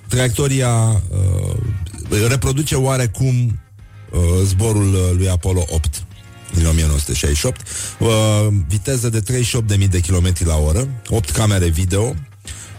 traiectoria 0.08 1.02
uh, 1.10 2.26
reproduce 2.28 2.74
oarecum 2.74 3.46
uh, 3.46 3.69
zborul 4.44 4.94
uh, 4.94 5.00
lui 5.16 5.28
Apollo 5.28 5.64
8 5.68 6.02
din 6.54 6.66
1968, 6.66 7.60
uh, 7.98 8.08
viteză 8.68 9.08
de 9.08 9.22
38.000 9.78 9.88
de 9.88 10.00
km 10.00 10.32
la 10.38 10.56
oră, 10.56 10.88
8 11.08 11.30
camere 11.30 11.68
video. 11.68 12.14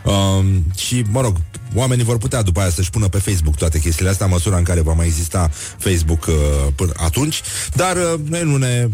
Uh, 0.03 0.45
și, 0.75 1.03
mă 1.09 1.21
rog, 1.21 1.37
oamenii 1.75 2.03
vor 2.03 2.17
putea 2.17 2.41
după 2.41 2.59
aia 2.59 2.69
să-și 2.69 2.89
pună 2.89 3.07
pe 3.07 3.17
Facebook 3.17 3.55
toate 3.55 3.79
chestiile 3.79 4.09
astea, 4.09 4.27
măsura 4.27 4.57
în 4.57 4.63
care 4.63 4.81
va 4.81 4.93
mai 4.93 5.05
exista 5.05 5.49
Facebook 5.77 6.25
uh, 6.25 6.35
până 6.75 6.91
atunci, 6.95 7.41
dar 7.73 7.95
uh, 7.95 8.19
noi 8.29 8.43
nu 8.43 8.57
ne 8.57 8.89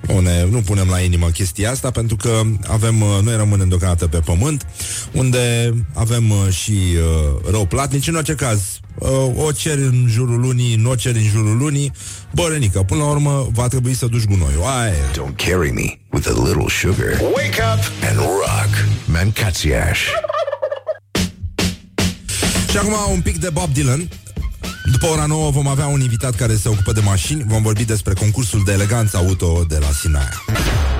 nu, 0.00 0.20
ne, 0.20 0.44
nu 0.50 0.60
punem 0.60 0.88
la 0.88 0.98
inimă 0.98 1.28
chestia 1.28 1.70
asta 1.70 1.90
pentru 1.90 2.16
că 2.16 2.40
avem, 2.68 3.00
uh, 3.00 3.18
noi 3.22 3.36
rămânem 3.36 3.68
deocamdată 3.68 4.06
pe 4.06 4.18
pământ 4.18 4.66
unde 5.12 5.74
avem 5.94 6.30
uh, 6.30 6.52
și 6.52 6.72
uh, 6.72 7.50
rău 7.50 7.66
platnici. 7.66 8.08
În 8.08 8.14
orice 8.14 8.34
caz, 8.34 8.60
uh, 8.98 9.08
o 9.36 9.52
ceri 9.52 9.80
în 9.80 10.06
jurul 10.08 10.40
lunii, 10.40 10.74
nu 10.74 10.90
o 10.90 10.94
ceri 10.94 11.18
în 11.18 11.28
jurul 11.28 11.56
lunii. 11.56 11.92
Bă, 12.34 12.48
Renică, 12.50 12.82
până 12.82 13.02
la 13.02 13.08
urmă 13.10 13.48
va 13.52 13.68
trebui 13.68 13.94
să 13.94 14.06
duci 14.06 14.24
gunoiul. 14.24 14.62
Aia 14.62 14.92
e. 14.92 15.20
Don't 15.20 15.36
carry 15.36 15.70
me 15.70 15.98
with 16.12 16.28
a 16.28 16.42
little 16.44 16.68
sugar. 16.68 17.20
Wake 17.34 17.62
up 17.74 18.08
and 18.08 18.18
rock. 18.18 18.88
Mancațiaș. 19.04 19.98
Și 22.70 22.76
acum 22.76 22.94
un 23.12 23.20
pic 23.20 23.38
de 23.38 23.50
Bob 23.50 23.72
Dylan. 23.72 24.08
După 24.90 25.06
ora 25.06 25.26
9 25.26 25.50
vom 25.50 25.66
avea 25.66 25.86
un 25.86 26.00
invitat 26.00 26.34
care 26.34 26.56
se 26.56 26.68
ocupă 26.68 26.92
de 26.92 27.00
mașini. 27.00 27.44
Vom 27.46 27.62
vorbi 27.62 27.84
despre 27.84 28.14
concursul 28.14 28.62
de 28.64 28.72
eleganță 28.72 29.16
auto 29.16 29.64
de 29.68 29.78
la 29.78 29.90
Sinaia. 30.00 30.42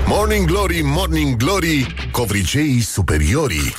Morning 0.05 0.45
Glory, 0.45 0.81
Morning 0.83 1.35
Glory, 1.35 1.95
covriceii 2.11 2.81
superiorii. 2.81 3.73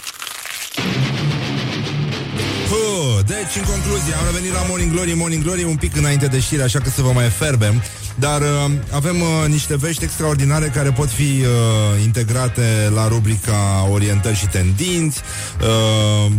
Puh, 2.69 3.25
deci, 3.27 3.57
în 3.57 3.65
concluzie, 3.65 4.15
am 4.15 4.25
revenit 4.27 4.53
la 4.53 4.65
Morning 4.69 4.93
Glory, 4.93 5.15
Morning 5.15 5.43
Glory 5.43 5.65
un 5.65 5.77
pic 5.77 5.97
înainte 5.97 6.27
de 6.27 6.41
știri, 6.41 6.63
așa 6.63 6.79
că 6.79 6.89
să 6.89 7.03
vă 7.03 7.13
mai 7.13 7.29
ferbem. 7.29 7.83
Dar 8.15 8.41
uh, 8.41 8.71
avem 8.91 9.21
uh, 9.21 9.49
niște 9.49 9.77
vești 9.77 10.05
extraordinare 10.05 10.67
care 10.75 10.91
pot 10.91 11.09
fi 11.09 11.23
uh, 11.23 12.03
integrate 12.03 12.91
la 12.95 13.09
rubrica 13.09 13.89
Orientări 13.93 14.37
și 14.37 14.47
tendinți. 14.47 15.21
Uh, 15.61 16.33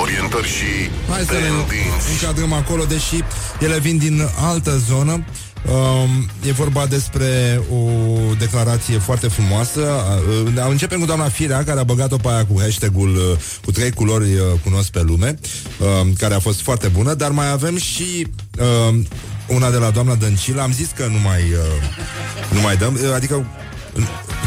Orientări 0.00 0.46
și 0.46 0.90
Hai 1.08 1.20
să 1.20 1.32
le 1.32 1.38
tendinți. 1.38 2.10
încadrăm 2.20 2.52
acolo, 2.52 2.84
deși 2.84 3.20
ele 3.60 3.78
vin 3.78 3.98
din 3.98 4.28
altă 4.36 4.82
zonă. 4.88 5.24
Um, 5.72 6.28
e 6.46 6.52
vorba 6.52 6.86
despre 6.86 7.60
o 7.72 7.88
declarație 8.38 8.98
foarte 8.98 9.28
frumoasă. 9.28 9.80
Uh, 10.56 10.64
începem 10.68 10.98
cu 11.00 11.06
doamna 11.06 11.28
Firea, 11.28 11.64
care 11.64 11.80
a 11.80 11.84
băgat-o 11.84 12.16
pe 12.16 12.28
aia 12.28 12.46
cu 12.46 12.60
hashtag-ul 12.60 13.16
uh, 13.16 13.38
cu 13.64 13.70
trei 13.72 13.90
culori 13.90 14.34
uh, 14.34 14.40
cunosc 14.64 14.90
pe 14.90 15.02
lume, 15.02 15.38
uh, 15.78 16.12
care 16.18 16.34
a 16.34 16.38
fost 16.38 16.60
foarte 16.60 16.88
bună, 16.88 17.14
dar 17.14 17.30
mai 17.30 17.50
avem 17.50 17.76
și 17.78 18.26
uh, 18.60 18.94
una 19.46 19.70
de 19.70 19.76
la 19.76 19.90
doamna 19.90 20.14
Dăncilă. 20.14 20.62
Am 20.62 20.72
zis 20.72 20.88
că 20.94 21.06
nu 21.06 21.18
mai, 21.18 21.42
uh, 21.42 22.52
nu 22.52 22.60
mai 22.60 22.76
dăm, 22.76 22.94
uh, 22.94 23.14
adică 23.14 23.46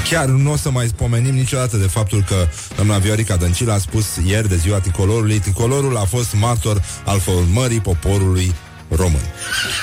Chiar 0.09 0.25
nu 0.25 0.51
o 0.51 0.57
să 0.57 0.71
mai 0.71 0.87
spomenim 0.87 1.33
niciodată 1.33 1.77
de 1.77 1.87
faptul 1.87 2.23
că 2.27 2.47
doamna 2.75 2.97
Viorica 2.97 3.35
Dăncilă 3.35 3.73
a 3.73 3.77
spus 3.77 4.05
ieri 4.25 4.47
de 4.47 4.55
ziua 4.55 4.79
tricolorului, 4.79 5.39
tricolorul 5.39 5.97
a 5.97 6.03
fost 6.03 6.33
martor 6.33 6.83
al 7.05 7.19
formării 7.19 7.79
poporului 7.79 8.55
român. 8.89 9.21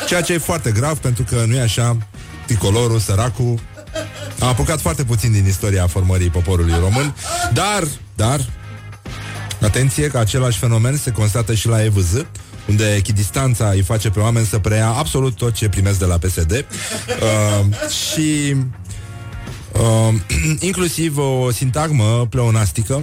Ceea 0.06 0.20
ce 0.20 0.32
e 0.32 0.38
foarte 0.38 0.70
grav 0.70 0.98
pentru 0.98 1.24
că 1.24 1.44
nu 1.46 1.54
e 1.54 1.60
așa, 1.60 1.96
tricolorul, 2.46 2.98
săracul, 2.98 3.60
a 4.40 4.46
apucat 4.46 4.80
foarte 4.80 5.04
puțin 5.04 5.32
din 5.32 5.46
istoria 5.46 5.86
formării 5.86 6.30
poporului 6.30 6.74
român, 6.80 7.14
dar, 7.52 7.84
dar, 8.14 8.40
atenție 9.60 10.06
că 10.06 10.18
același 10.18 10.58
fenomen 10.58 10.96
se 10.96 11.10
constată 11.10 11.54
și 11.54 11.68
la 11.68 11.84
EVZ, 11.84 12.24
unde 12.68 12.94
echidistanța 12.94 13.68
îi 13.68 13.82
face 13.82 14.10
pe 14.10 14.20
oameni 14.20 14.46
să 14.46 14.58
preia 14.58 14.88
absolut 14.88 15.34
tot 15.36 15.52
ce 15.54 15.68
primesc 15.68 15.98
de 15.98 16.04
la 16.04 16.18
PSD 16.18 16.50
uh, 16.50 17.66
și 18.12 18.54
uh, 19.72 20.14
inclusiv 20.68 21.18
o 21.18 21.50
sintagmă 21.50 22.26
pleonastică 22.30 23.02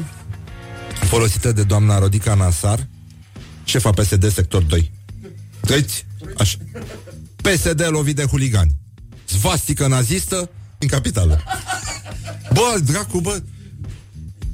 folosită 1.11 1.51
de 1.51 1.63
doamna 1.63 1.99
Rodica 1.99 2.33
Nasar, 2.33 2.87
șefa 3.63 3.89
PSD 3.89 4.31
sector 4.31 4.61
2. 4.61 4.91
Trăiți? 5.59 6.05
Așa. 6.37 6.57
PSD 7.35 7.87
lovit 7.89 8.15
de 8.15 8.23
huligani. 8.23 8.75
Svastică 9.25 9.87
nazistă 9.87 10.49
în 10.77 10.87
capitală. 10.87 11.43
Bă, 12.53 12.79
dracu, 12.85 13.19
bă, 13.19 13.41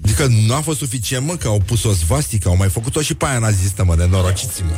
Adică 0.08 0.28
nu 0.46 0.54
a 0.54 0.60
fost 0.60 0.78
suficient, 0.78 1.26
mă, 1.26 1.36
că 1.36 1.48
au 1.48 1.62
pus 1.66 1.84
o 1.84 1.94
svastică, 1.94 2.48
au 2.48 2.56
mai 2.56 2.70
făcut-o 2.70 3.02
și 3.02 3.14
pe 3.14 3.26
aia 3.26 3.40
nazistă, 3.40 3.84
mă, 3.84 3.96
de 3.96 4.08
norociți 4.12 4.64
mă. 4.64 4.72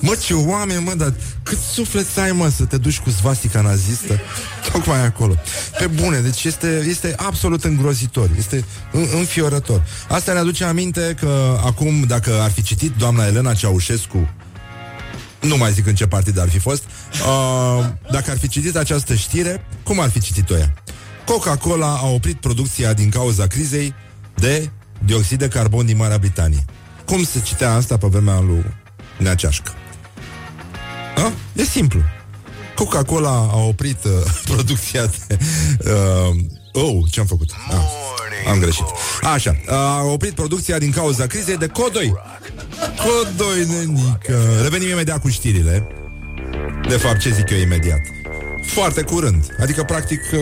mă, 0.00 0.14
ce 0.14 0.34
oameni, 0.34 0.84
mă, 0.84 0.94
dar 0.94 1.14
cât 1.42 1.58
suflet 1.72 2.06
să 2.14 2.20
ai, 2.20 2.32
mă, 2.32 2.48
să 2.48 2.64
te 2.64 2.76
duci 2.76 2.98
cu 2.98 3.10
svastica 3.10 3.60
nazistă 3.60 4.20
tocmai 4.72 5.04
acolo. 5.04 5.34
Pe 5.78 5.86
bune, 5.86 6.18
deci 6.18 6.44
este, 6.44 6.84
este 6.88 7.14
absolut 7.16 7.64
îngrozitor, 7.64 8.30
este 8.38 8.64
în, 8.92 9.06
înfiorător. 9.16 9.86
Asta 10.08 10.32
ne 10.32 10.38
aduce 10.38 10.64
aminte 10.64 11.16
că 11.20 11.60
acum, 11.64 12.02
dacă 12.02 12.40
ar 12.40 12.50
fi 12.50 12.62
citit 12.62 12.92
doamna 12.98 13.26
Elena 13.26 13.54
Ceaușescu 13.54 14.28
nu 15.40 15.56
mai 15.56 15.72
zic 15.72 15.86
în 15.86 15.94
ce 15.94 16.06
partid 16.06 16.38
ar 16.38 16.48
fi 16.48 16.58
fost, 16.58 16.82
uh, 16.82 17.84
dacă 18.10 18.30
ar 18.30 18.38
fi 18.38 18.48
citit 18.48 18.76
această 18.76 19.14
știre, 19.14 19.66
cum 19.82 20.00
ar 20.00 20.10
fi 20.10 20.20
citit-o 20.20 20.56
ea? 20.56 20.74
Coca-Cola 21.26 21.98
a 22.02 22.06
oprit 22.06 22.40
producția 22.40 22.92
din 22.92 23.10
cauza 23.10 23.46
crizei 23.46 23.94
de 24.34 24.70
dioxid 25.04 25.38
de 25.38 25.48
carbon 25.48 25.86
din 25.86 25.96
Marea 25.96 26.18
Britanie. 26.18 26.64
Cum 27.06 27.24
se 27.24 27.40
citea 27.40 27.74
asta 27.74 27.96
pe 27.96 28.06
vremea 28.06 28.40
lui 28.40 28.64
Neaceașcă? 29.18 29.72
A? 31.16 31.32
E 31.52 31.64
simplu. 31.64 32.00
Coca-Cola 32.74 33.48
a 33.52 33.56
oprit 33.56 34.04
uh, 34.04 34.10
producția 34.54 35.06
de... 35.06 35.38
Uh, 35.84 36.82
oh, 36.82 37.04
ce-am 37.10 37.26
făcut? 37.26 37.50
Ah, 37.70 38.50
am 38.50 38.58
greșit. 38.58 38.84
Așa, 39.22 39.56
a 39.68 40.02
oprit 40.02 40.32
producția 40.32 40.78
din 40.78 40.90
cauza 40.90 41.26
crizei 41.26 41.56
de 41.56 41.66
Codoi. 41.66 42.14
Codoi, 42.96 43.66
nenică. 43.66 44.38
Revenim 44.62 44.88
imediat 44.88 45.20
cu 45.20 45.28
știrile. 45.28 45.86
De 46.88 46.96
fapt, 46.96 47.18
ce 47.18 47.30
zic 47.30 47.50
eu 47.50 47.58
imediat? 47.58 48.00
Foarte 48.62 49.02
curând. 49.02 49.56
Adică, 49.60 49.82
practic, 49.82 50.20
uh, 50.32 50.40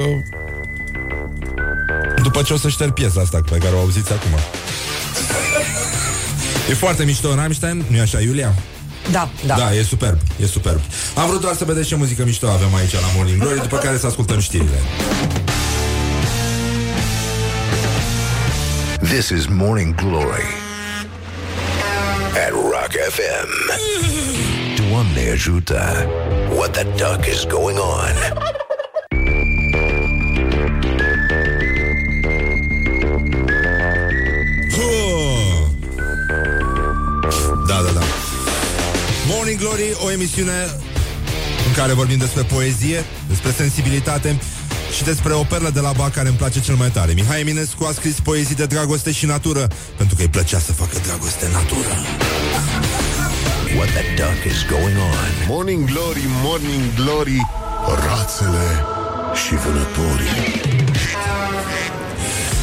după 2.23 2.43
ce 2.43 2.53
o 2.53 2.57
să 2.57 2.69
șterg 2.69 2.93
piesa 2.93 3.21
asta 3.21 3.41
pe 3.51 3.57
care 3.59 3.75
o 3.75 3.79
auziți 3.79 4.13
acum. 4.13 4.31
E 6.71 6.75
foarte 6.75 7.05
mișto 7.05 7.29
în 7.29 7.37
Rammstein, 7.37 7.85
nu-i 7.89 8.01
așa, 8.01 8.21
Iulia? 8.21 8.55
Da, 9.11 9.29
da. 9.47 9.55
Da, 9.55 9.75
e 9.75 9.83
superb, 9.83 10.19
e 10.43 10.47
superb. 10.47 10.81
Am 11.15 11.29
vrut 11.29 11.41
doar 11.41 11.55
să 11.55 11.65
vedeți 11.65 11.89
ce 11.89 11.95
muzică 11.95 12.25
mișto 12.25 12.49
avem 12.49 12.75
aici 12.75 12.93
la 12.93 12.99
Morning 13.17 13.41
Glory, 13.41 13.61
după 13.61 13.77
care 13.77 13.99
să 13.99 14.07
ascultăm 14.07 14.41
știrile. 14.41 14.79
This 19.03 19.29
is 19.29 19.47
Morning 19.47 19.95
Glory 19.95 20.47
at 22.47 22.51
Rock 22.51 22.93
FM. 23.11 23.81
Doamne 24.89 25.31
ajută! 25.35 26.07
What 26.57 26.71
the 26.71 26.85
duck 26.85 27.27
is 27.27 27.45
going 27.47 27.79
on? 27.79 28.62
Da, 37.67 37.83
da, 37.83 37.91
da. 37.91 38.01
Morning 39.27 39.59
Glory, 39.59 39.97
o 40.05 40.11
emisiune 40.11 40.53
în 41.67 41.73
care 41.77 41.93
vorbim 41.93 42.19
despre 42.19 42.43
poezie, 42.43 43.05
despre 43.29 43.51
sensibilitate 43.51 44.39
și 44.97 45.05
despre 45.05 45.33
o 45.33 45.43
perlă 45.43 45.71
de 45.71 45.81
la 45.81 45.93
Bac 45.97 46.13
care 46.13 46.29
îmi 46.29 46.37
place 46.37 46.61
cel 46.61 46.75
mai 46.75 46.91
tare. 46.91 47.13
Mihai 47.13 47.41
Eminescu 47.41 47.85
a 47.85 47.93
scris 47.93 48.21
poezii 48.21 48.55
de 48.55 48.67
dragoste 48.67 49.13
și 49.13 49.27
natură, 49.27 49.67
pentru 49.97 50.17
că 50.17 50.23
îi 50.23 50.29
plăcea 50.29 50.59
să 50.59 50.73
facă 50.73 50.99
dragoste 51.07 51.45
în 51.45 51.53
natură. 51.53 51.95
What 53.77 53.89
the 53.89 54.05
duck 54.17 54.45
is 54.53 54.67
going 54.71 54.97
on? 54.97 55.29
Morning 55.49 55.85
Glory, 55.91 56.25
Morning 56.43 56.95
Glory, 56.95 57.47
rațele 58.07 58.85
și 59.47 59.55
vânătorii. 59.55 60.61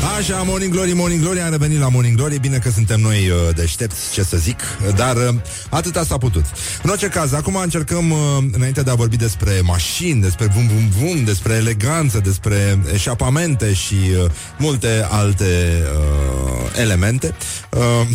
Așa, 0.04 0.42
Morning 0.42 0.74
Glory, 0.74 0.94
Morning 0.94 1.22
Glory, 1.22 1.42
am 1.42 1.52
revenit 1.52 1.80
la 1.80 1.90
Morning 1.90 2.16
Glory. 2.18 2.40
Bine 2.40 2.58
că 2.58 2.70
suntem 2.70 3.00
noi 3.00 3.30
uh, 3.30 3.56
deștepți, 3.56 4.12
ce 4.14 4.24
să 4.24 4.38
zic 4.38 4.60
Dar 4.96 5.16
uh, 5.16 5.36
atâta 5.70 6.04
s-a 6.04 6.18
putut. 6.18 6.46
În 6.84 6.90
orice 6.90 7.08
caz, 7.08 7.34
acum 7.34 7.56
încercăm 7.56 8.12
uh, 8.12 8.18
Înainte 8.52 8.82
de 8.82 8.92
a 8.92 8.96
vorbi 8.96 9.18
despre 9.18 9.62
mașini, 9.64 10.22
despre 10.22 10.46
vum 10.46 10.68
vum 10.68 10.90
vum 10.90 11.24
Despre 11.24 11.54
eleganță, 11.54 12.20
despre 12.20 12.80
eșapamente 12.94 13.74
Și 13.74 13.96
uh, 14.24 14.32
multe 14.58 15.08
alte 15.10 15.84
uh, 15.98 16.80
elemente. 16.80 17.36
Uh, 17.72 18.08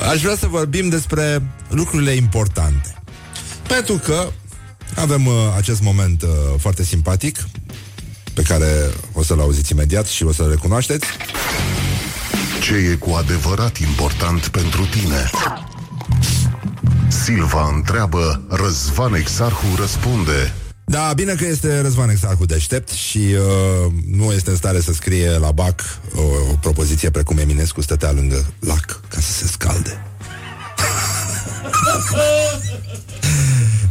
Aș 0.10 0.20
vrea 0.20 0.36
să 0.36 0.46
vorbim 0.46 0.88
despre 0.88 1.42
lucrurile 1.68 2.10
importante. 2.10 2.94
Pentru 3.66 3.94
că 3.94 4.28
avem 4.96 5.26
uh, 5.26 5.34
acest 5.56 5.82
moment 5.82 6.22
uh, 6.22 6.28
foarte 6.58 6.84
simpatic 6.84 7.38
pe 8.42 8.52
care 8.52 8.90
o 9.12 9.22
să-l 9.22 9.40
auziți 9.40 9.72
imediat 9.72 10.06
și 10.06 10.24
o 10.24 10.32
să-l 10.32 10.50
recunoașteți. 10.50 11.06
Ce 12.60 12.74
e 12.74 12.94
cu 12.94 13.10
adevărat 13.10 13.76
important 13.76 14.46
pentru 14.46 14.86
tine? 14.86 15.30
Silva 17.24 17.72
întreabă, 17.74 18.42
Răzvan 18.48 19.14
Exarhu 19.14 19.76
răspunde. 19.76 20.54
Da, 20.84 21.12
bine 21.14 21.34
că 21.34 21.46
este 21.46 21.80
Răzvan 21.80 22.10
Exarhu 22.10 22.44
deștept 22.44 22.88
și 22.88 23.18
uh, 23.18 23.92
nu 24.06 24.32
este 24.32 24.50
în 24.50 24.56
stare 24.56 24.80
să 24.80 24.92
scrie 24.92 25.30
la 25.30 25.50
BAC 25.50 25.80
o, 26.14 26.20
o 26.50 26.54
propoziție 26.60 27.10
precum 27.10 27.38
Eminescu 27.38 27.80
stătea 27.80 28.12
lângă 28.12 28.46
lac 28.60 29.00
ca 29.08 29.20
să 29.20 29.32
se 29.32 29.46
scalde. 29.46 30.02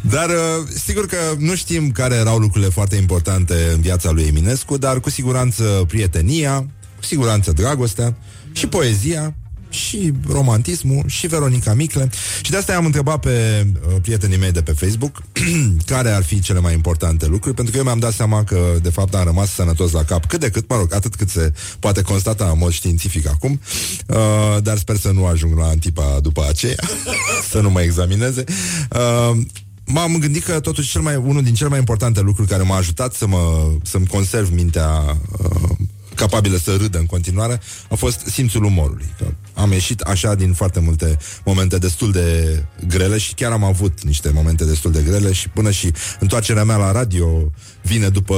Dar 0.02 0.30
uh, 0.30 0.68
sigur 0.84 1.06
că 1.06 1.18
nu 1.38 1.56
știm 1.56 1.92
care 1.92 2.16
erau 2.16 2.38
lucrurile 2.38 2.70
foarte 2.70 2.96
importante 2.96 3.54
în 3.74 3.82
viața 3.82 4.12
lui 4.12 4.24
Eminescu, 4.24 4.78
dar 4.78 5.00
cu 5.00 5.10
siguranță 5.10 5.64
prietenia, 5.88 6.60
cu 6.98 7.04
siguranță 7.04 7.52
dragostea 7.52 8.18
și 8.52 8.68
poezia 8.68 9.34
și 9.70 10.14
romantismul 10.28 11.04
și 11.08 11.28
Veronica 11.28 11.74
Micle 11.74 12.10
și 12.42 12.52
de 12.52 12.58
asta 12.58 12.72
i-am 12.72 12.86
întrebat 12.86 13.20
pe 13.20 13.66
uh, 13.88 13.96
prietenii 14.02 14.38
mei 14.38 14.52
de 14.52 14.62
pe 14.62 14.72
Facebook 14.72 15.22
care 15.92 16.10
ar 16.10 16.24
fi 16.24 16.40
cele 16.40 16.60
mai 16.60 16.74
importante 16.74 17.28
lucruri, 17.28 17.56
pentru 17.56 17.72
că 17.72 17.78
eu 17.78 17.86
mi-am 17.86 18.00
dat 18.00 18.14
seama 18.14 18.44
că 18.44 18.76
de 18.82 18.90
fapt 18.90 19.16
am 19.16 19.24
rămas 19.24 19.54
sănătos 19.54 19.92
la 19.92 20.04
cap 20.04 20.26
cât 20.26 20.40
de 20.40 20.50
cât, 20.50 20.70
mă 20.70 20.76
rog, 20.76 20.94
atât 20.94 21.16
cât 21.16 21.30
se 21.30 21.54
poate 21.80 22.02
constata 22.02 22.46
în 22.46 22.58
mod 22.58 22.72
științific 22.72 23.28
acum, 23.28 23.62
uh, 24.08 24.18
dar 24.62 24.78
sper 24.78 24.98
să 24.98 25.12
nu 25.12 25.26
ajung 25.26 25.58
la 25.58 25.66
antipa 25.66 26.20
după 26.22 26.46
aceea, 26.50 26.84
să 27.52 27.60
nu 27.60 27.70
mă 27.70 27.82
examineze. 27.82 28.44
Uh, 28.92 29.38
M-am 29.92 30.18
gândit 30.18 30.44
că 30.44 30.60
totuși 30.60 30.90
cel 30.90 31.02
mai, 31.02 31.16
unul 31.16 31.44
din 31.44 31.54
cele 31.54 31.70
mai 31.70 31.80
importante 31.80 32.22
lucruri 32.22 32.50
care 32.50 32.64
m-a 32.64 32.76
ajutat 32.76 33.14
să 33.14 33.28
mă, 33.28 33.72
să-mi 33.84 34.08
conserv 34.08 34.52
mintea 34.54 35.18
uh, 35.40 35.70
capabilă 36.16 36.58
să 36.58 36.76
râdă 36.76 36.98
în 36.98 37.06
continuare 37.06 37.60
a 37.90 37.96
fost 37.96 38.20
simțul 38.20 38.64
umorului. 38.64 39.14
Că 39.18 39.26
am 39.60 39.72
ieșit 39.72 40.00
așa 40.00 40.36
din 40.36 40.54
foarte 40.54 40.80
multe 40.80 41.18
momente 41.46 41.78
destul 41.78 42.12
de 42.12 42.64
grele 42.88 43.18
și 43.18 43.34
chiar 43.34 43.52
am 43.52 43.64
avut 43.64 44.04
niște 44.04 44.30
momente 44.34 44.66
destul 44.66 44.92
de 44.92 45.02
grele 45.02 45.32
și 45.32 45.50
până 45.50 45.72
și 45.72 45.92
întoarcerea 46.20 46.64
mea 46.64 46.78
la 46.78 46.92
radio 46.92 47.52
vine 47.82 48.10
după 48.10 48.36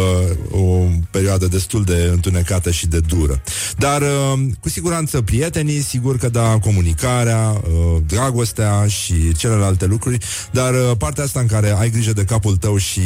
o 0.52 0.88
perioadă 1.12 1.48
destul 1.48 1.84
de 1.84 2.10
întunecată 2.12 2.72
și 2.72 2.88
de 2.88 3.00
dură. 3.00 3.42
Dar 3.78 4.02
uh, 4.02 4.40
cu 4.60 4.70
siguranță 4.70 5.22
prietenii, 5.22 5.82
sigur 5.82 6.18
că 6.18 6.30
da, 6.30 6.58
comunicarea, 6.62 7.50
uh, 7.50 8.02
dragostea 8.08 8.88
și 8.88 9.34
celelalte 9.34 9.86
lucruri, 9.86 10.18
dar 10.52 10.74
uh, 10.74 10.92
partea 10.98 11.24
asta 11.24 11.40
în 11.40 11.46
care 11.46 11.76
ai 11.78 11.90
grijă 11.90 12.14
de 12.14 12.24
capul 12.24 12.56
tău 12.56 12.78
și 12.78 13.02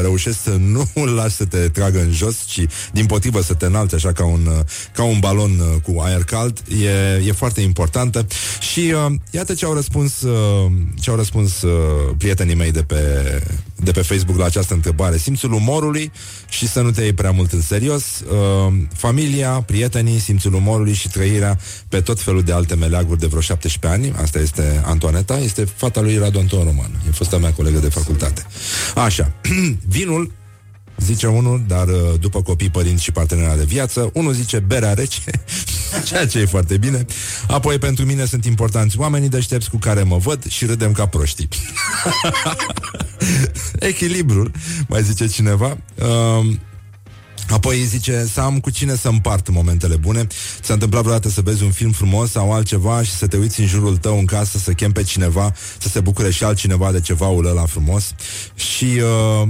reușești 0.00 0.40
să 0.40 0.50
nu 0.50 0.88
îl 1.02 1.08
lași 1.08 1.34
să 1.34 1.44
te 1.44 1.68
tragă 1.68 2.00
în 2.00 2.12
jos, 2.12 2.36
ci 2.46 2.66
din 2.92 3.06
potrivă 3.06 3.42
să 3.42 3.54
te 3.54 3.66
înalți 3.66 3.94
așa 3.94 4.12
ca 4.12 4.24
un, 4.24 4.48
ca 4.94 5.02
un 5.02 5.18
balon 5.18 5.80
cu 5.82 6.00
aer 6.00 6.24
cald, 6.24 6.62
e, 6.82 7.24
e 7.26 7.32
foarte 7.32 7.59
importantă. 7.62 8.26
Și 8.72 8.94
iată 9.30 9.54
ce 9.54 9.64
au 9.64 9.74
răspuns, 9.74 10.12
ce 11.00 11.10
au 11.10 11.16
răspuns 11.16 11.64
prietenii 12.18 12.54
mei 12.54 12.70
de 12.70 12.82
pe, 12.82 12.96
de 13.76 13.90
pe 13.90 14.00
Facebook 14.00 14.38
la 14.38 14.44
această 14.44 14.74
întrebare. 14.74 15.16
Simțul 15.16 15.52
umorului 15.52 16.12
și 16.48 16.68
să 16.68 16.80
nu 16.80 16.90
te 16.90 17.02
iei 17.02 17.12
prea 17.12 17.30
mult 17.30 17.52
în 17.52 17.60
serios, 17.60 18.04
uh, 18.20 18.72
familia, 18.94 19.50
prietenii, 19.50 20.18
simțul 20.18 20.54
umorului 20.54 20.92
și 20.92 21.08
trăirea 21.08 21.58
pe 21.88 22.00
tot 22.00 22.20
felul 22.20 22.42
de 22.42 22.52
alte 22.52 22.74
meleaguri 22.74 23.18
de 23.18 23.26
vreo 23.26 23.40
17 23.40 24.00
ani. 24.00 24.22
Asta 24.22 24.38
este 24.38 24.82
Antoaneta, 24.84 25.38
este 25.38 25.64
fata 25.64 26.00
lui 26.00 26.18
Radu 26.18 26.38
Anton 26.38 26.64
Roman. 26.64 27.02
E 27.08 27.10
fosta 27.10 27.38
mea 27.38 27.52
colegă 27.52 27.78
de 27.78 27.88
facultate. 27.88 28.46
Așa, 28.94 29.32
vinul 29.96 30.32
Zice 31.04 31.26
unul, 31.26 31.64
dar 31.66 31.88
uh, 31.88 32.20
după 32.20 32.42
copii, 32.42 32.70
părinți 32.70 33.02
și 33.02 33.12
partenera 33.12 33.56
de 33.56 33.64
viață 33.64 34.10
Unul 34.12 34.32
zice 34.32 34.58
berea 34.58 34.94
rece. 34.94 35.20
Ceea 36.06 36.26
ce 36.26 36.38
e 36.38 36.44
foarte 36.44 36.76
bine. 36.76 37.04
Apoi 37.48 37.78
pentru 37.78 38.04
mine 38.04 38.24
sunt 38.24 38.44
importanți 38.44 38.98
oamenii 38.98 39.28
deștepți 39.28 39.70
Cu 39.70 39.76
care 39.76 40.02
mă 40.02 40.16
văd 40.16 40.46
și 40.46 40.66
râdem 40.66 40.92
ca 40.92 41.06
proștii. 41.06 41.48
Echilibrul 43.78 44.50
Mai 44.88 45.02
zice 45.02 45.26
cineva. 45.26 45.76
Uh, 45.94 46.54
Apoi 47.50 47.84
zice 47.84 48.26
să 48.32 48.40
am 48.40 48.60
cu 48.60 48.70
cine 48.70 48.94
să 48.94 49.08
împart 49.08 49.48
momentele 49.48 49.96
bune. 49.96 50.26
S-a 50.62 50.72
întâmplat 50.72 51.02
vreodată 51.02 51.28
să 51.28 51.40
vezi 51.40 51.62
un 51.62 51.70
film 51.70 51.90
frumos 51.90 52.30
Sau 52.30 52.52
altceva 52.52 53.02
și 53.02 53.10
să 53.10 53.26
te 53.26 53.36
uiți 53.36 53.60
în 53.60 53.66
jurul 53.66 53.96
tău 53.96 54.18
în 54.18 54.24
casă 54.24 54.58
Să 54.58 54.72
chem 54.72 54.92
pe 54.92 55.02
cineva 55.02 55.52
Să 55.78 55.88
se 55.88 56.00
bucure 56.00 56.30
și 56.30 56.44
altcineva 56.44 56.92
de 56.92 57.00
cevaul 57.00 57.46
ăla 57.46 57.64
frumos? 57.66 58.14
Și 58.54 58.84
uh, 58.84 59.48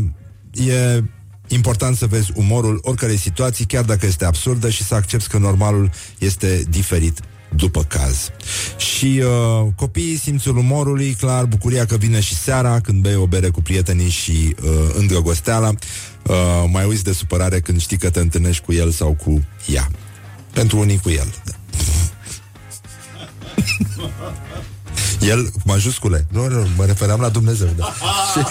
e 0.67 1.03
important 1.51 1.97
să 1.97 2.07
vezi 2.07 2.33
umorul 2.35 2.81
oricărei 2.83 3.17
situații, 3.17 3.65
chiar 3.65 3.85
dacă 3.85 4.07
este 4.07 4.25
absurdă 4.25 4.71
și 4.71 4.85
să 4.85 4.95
accepti 4.95 5.27
că 5.29 5.39
normalul 5.39 5.91
este 6.19 6.65
diferit 6.69 7.21
după 7.57 7.83
caz. 7.83 8.31
Și 8.77 9.23
uh, 9.25 9.67
copiii 9.75 10.19
simțul 10.19 10.57
umorului, 10.57 11.15
clar, 11.15 11.45
bucuria 11.45 11.87
că 11.87 11.97
vine 11.97 12.21
și 12.21 12.35
seara 12.35 12.81
când 12.81 13.03
bei 13.03 13.15
o 13.15 13.27
bere 13.27 13.49
cu 13.49 13.63
prietenii 13.63 14.11
și 14.11 14.57
uh, 14.63 14.71
îndrăgosteala, 14.95 15.69
uh, 16.27 16.65
mai 16.71 16.85
uiți 16.85 17.05
de 17.05 17.13
supărare 17.13 17.61
când 17.61 17.81
știi 17.81 17.99
că 17.99 18.11
te 18.11 18.21
întâlnești 18.21 18.65
cu 18.65 18.73
el 18.73 18.91
sau 18.91 19.13
cu 19.13 19.45
ea. 19.67 19.89
Pentru 20.53 20.79
unii 20.79 21.01
cu 21.03 21.11
el. 21.11 21.35
Da. 21.45 21.53
El, 25.21 25.45
cu 25.45 25.61
majuscule. 25.65 26.27
Nu, 26.31 26.49
nu, 26.49 26.67
mă 26.77 26.85
refeream 26.85 27.21
la 27.21 27.29
Dumnezeu. 27.29 27.69
Da. 27.77 27.95
Și... 28.33 28.47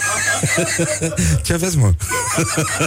Ce 1.46 1.58
vezi, 1.58 1.78
mă? 1.78 1.94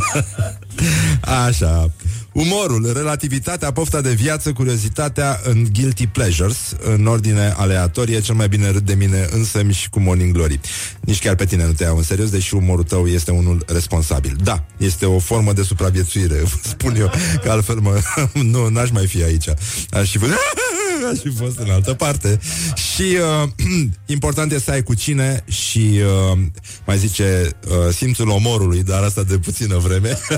Așa. 1.47 1.91
Umorul, 2.33 2.93
relativitatea, 2.93 3.73
pofta 3.73 4.01
de 4.01 4.11
viață, 4.11 4.53
curiozitatea 4.53 5.41
în 5.45 5.67
guilty 5.73 6.07
pleasures, 6.07 6.57
în 6.81 7.07
ordine 7.07 7.55
aleatorie, 7.57 8.21
cel 8.21 8.35
mai 8.35 8.49
bine 8.49 8.71
râd 8.71 8.87
de 8.87 8.95
mine 8.95 9.29
însă 9.31 9.63
și 9.71 9.89
cu 9.89 10.01
Morning 10.01 10.33
Glory. 10.33 10.61
Nici 11.01 11.19
chiar 11.19 11.35
pe 11.35 11.45
tine 11.45 11.67
nu 11.67 11.73
te 11.73 11.85
iau 11.85 11.97
în 11.97 12.03
serios, 12.03 12.31
deși 12.31 12.55
umorul 12.55 12.85
tău 12.85 13.07
este 13.07 13.31
unul 13.31 13.65
responsabil. 13.67 14.37
Da, 14.43 14.65
este 14.77 15.07
o 15.07 15.19
formă 15.19 15.53
de 15.53 15.63
supraviețuire, 15.63 16.35
vă 16.35 16.57
spun 16.63 16.97
eu, 16.97 17.11
că 17.43 17.51
altfel 17.51 17.77
mă, 17.77 18.01
nu, 18.33 18.69
n-aș 18.69 18.91
mai 18.91 19.07
fi 19.07 19.23
aici. 19.23 19.49
Aș 19.91 20.11
fi 20.11 20.19
fost, 20.19 20.33
aș 21.07 21.19
fi 21.19 21.31
fost 21.31 21.59
în 21.59 21.71
altă 21.71 21.95
parte. 21.95 22.39
Și 22.75 23.03
uh, 23.43 23.49
important 24.17 24.53
este 24.53 24.65
să 24.65 24.71
ai 24.71 24.83
cu 24.83 24.95
cine 24.95 25.45
și 25.49 26.01
uh, 26.33 26.39
mai 26.87 26.99
zice 26.99 27.49
uh, 27.69 27.95
simțul 27.95 28.29
omorului, 28.29 28.83
dar 28.83 29.03
asta 29.03 29.23
de 29.23 29.39
puțină 29.39 29.77
vreme. 29.77 30.19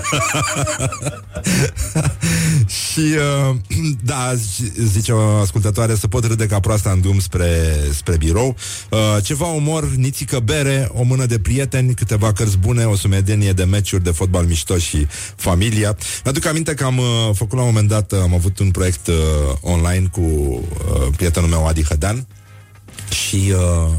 și 2.95 3.14
uh, 3.51 3.57
da, 4.12 4.34
zice 4.76 5.12
o 5.12 5.36
ascultătoare 5.36 5.95
să 5.95 6.09
pot 6.09 6.24
râde 6.24 6.47
ca 6.47 6.61
proasta 6.61 6.90
în 6.90 7.01
drum 7.01 7.18
spre, 7.18 7.49
spre 7.92 8.16
birou. 8.16 8.57
Uh, 8.90 8.99
ceva 9.22 9.47
umor, 9.47 9.90
nițică 9.90 10.38
bere, 10.40 10.88
o 10.92 11.03
mână 11.03 11.26
de 11.26 11.38
prieteni, 11.38 11.95
câteva 11.95 12.32
cărți 12.32 12.59
bune, 12.59 12.84
o 12.84 12.97
sumedenie 12.97 13.53
de 13.53 13.64
meciuri 13.64 14.03
de 14.03 14.11
fotbal 14.11 14.45
mișto 14.45 14.78
și 14.78 15.07
familia. 15.36 15.97
Mi-aduc 16.24 16.47
aminte 16.47 16.74
că 16.74 16.84
am 16.84 16.99
uh, 16.99 17.05
făcut 17.32 17.53
la 17.53 17.61
un 17.61 17.66
moment 17.66 17.88
dat, 17.88 18.12
am 18.12 18.34
avut 18.34 18.59
un 18.59 18.70
proiect 18.70 19.07
uh, 19.07 19.14
online 19.61 20.09
cu 20.12 20.20
uh, 20.20 21.07
prietenul 21.16 21.49
meu 21.49 21.66
Adi 21.66 21.84
Hădean 21.84 22.26
și 23.11 23.53
uh, 23.55 23.95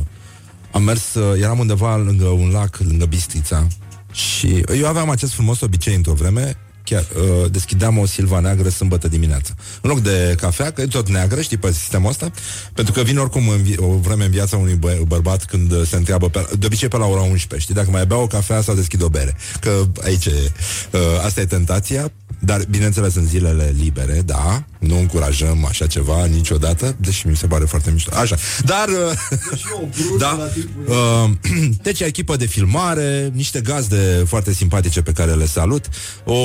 am 0.72 0.84
mers, 0.84 1.14
uh, 1.14 1.42
eram 1.42 1.60
undeva 1.60 1.96
lângă 1.96 2.26
un 2.26 2.50
lac, 2.50 2.78
lângă 2.78 3.06
Bistrița 3.06 3.68
și 4.12 4.64
eu 4.78 4.88
aveam 4.88 5.10
acest 5.10 5.34
frumos 5.34 5.62
obicei 5.62 5.96
într-o 5.96 6.14
vreme 6.14 6.58
chiar 6.86 7.06
uh, 7.16 7.52
deschideam 7.52 7.98
o 7.98 8.06
silva 8.06 8.40
neagră 8.40 8.70
sâmbătă 8.70 9.08
dimineața. 9.08 9.54
În 9.82 9.90
loc 9.90 10.00
de 10.00 10.36
cafea, 10.40 10.72
că 10.72 10.82
e 10.82 10.86
tot 10.88 11.10
neagră, 11.10 11.42
știi, 11.42 11.58
pe 11.58 11.72
sistemul 11.72 12.10
ăsta, 12.10 12.32
pentru 12.74 12.94
că 12.94 13.02
vin 13.02 13.18
oricum 13.18 13.50
în 13.50 13.62
vi- 13.64 13.78
o 13.80 13.88
vreme 13.98 14.24
în 14.26 14.32
viața 14.32 14.58
unui 14.58 14.80
bă- 14.86 15.02
bărbat 15.08 15.46
când 15.46 15.88
se 15.88 15.96
întreabă, 15.96 16.30
pe, 16.30 16.48
de 16.60 16.66
obicei 16.66 16.88
pe 16.88 16.98
la 16.98 17.06
ora 17.06 17.22
11, 17.22 17.60
știi, 17.60 17.74
dacă 17.74 17.90
mai 17.90 18.06
bea 18.06 18.18
o 18.18 18.28
cafea 18.28 18.62
sau 18.62 18.76
deschid 18.76 19.02
o 19.02 19.10
bere. 19.10 19.36
Că 19.60 19.84
aici 20.04 20.26
e, 20.26 20.52
uh, 20.92 21.00
asta 21.26 21.42
e 21.42 21.46
tentația, 21.46 22.12
dar 22.46 22.66
bineînțeles 22.70 23.16
în 23.16 23.26
zilele 23.26 23.76
libere, 23.78 24.22
da, 24.26 24.64
nu 24.80 24.98
încurajăm 24.98 25.66
așa 25.66 25.88
ceva 25.88 26.26
niciodată, 26.26 26.96
deși 27.00 27.28
mi 27.28 27.36
se 27.36 27.48
pare 27.48 27.66
foarte 27.66 27.92
mișto. 27.92 28.16
Așa, 28.16 28.36
dar... 28.66 28.88
Uh, 28.88 30.18
da, 30.18 30.50
uh, 30.88 31.30
deci 31.84 32.00
echipă 32.00 32.36
de 32.36 32.46
filmare, 32.46 33.32
niște 33.34 33.62
gazde 33.62 34.24
foarte 34.28 34.54
simpatice 34.54 35.02
pe 35.02 35.12
care 35.12 35.32
le 35.32 35.46
salut, 35.46 35.90
o, 36.24 36.36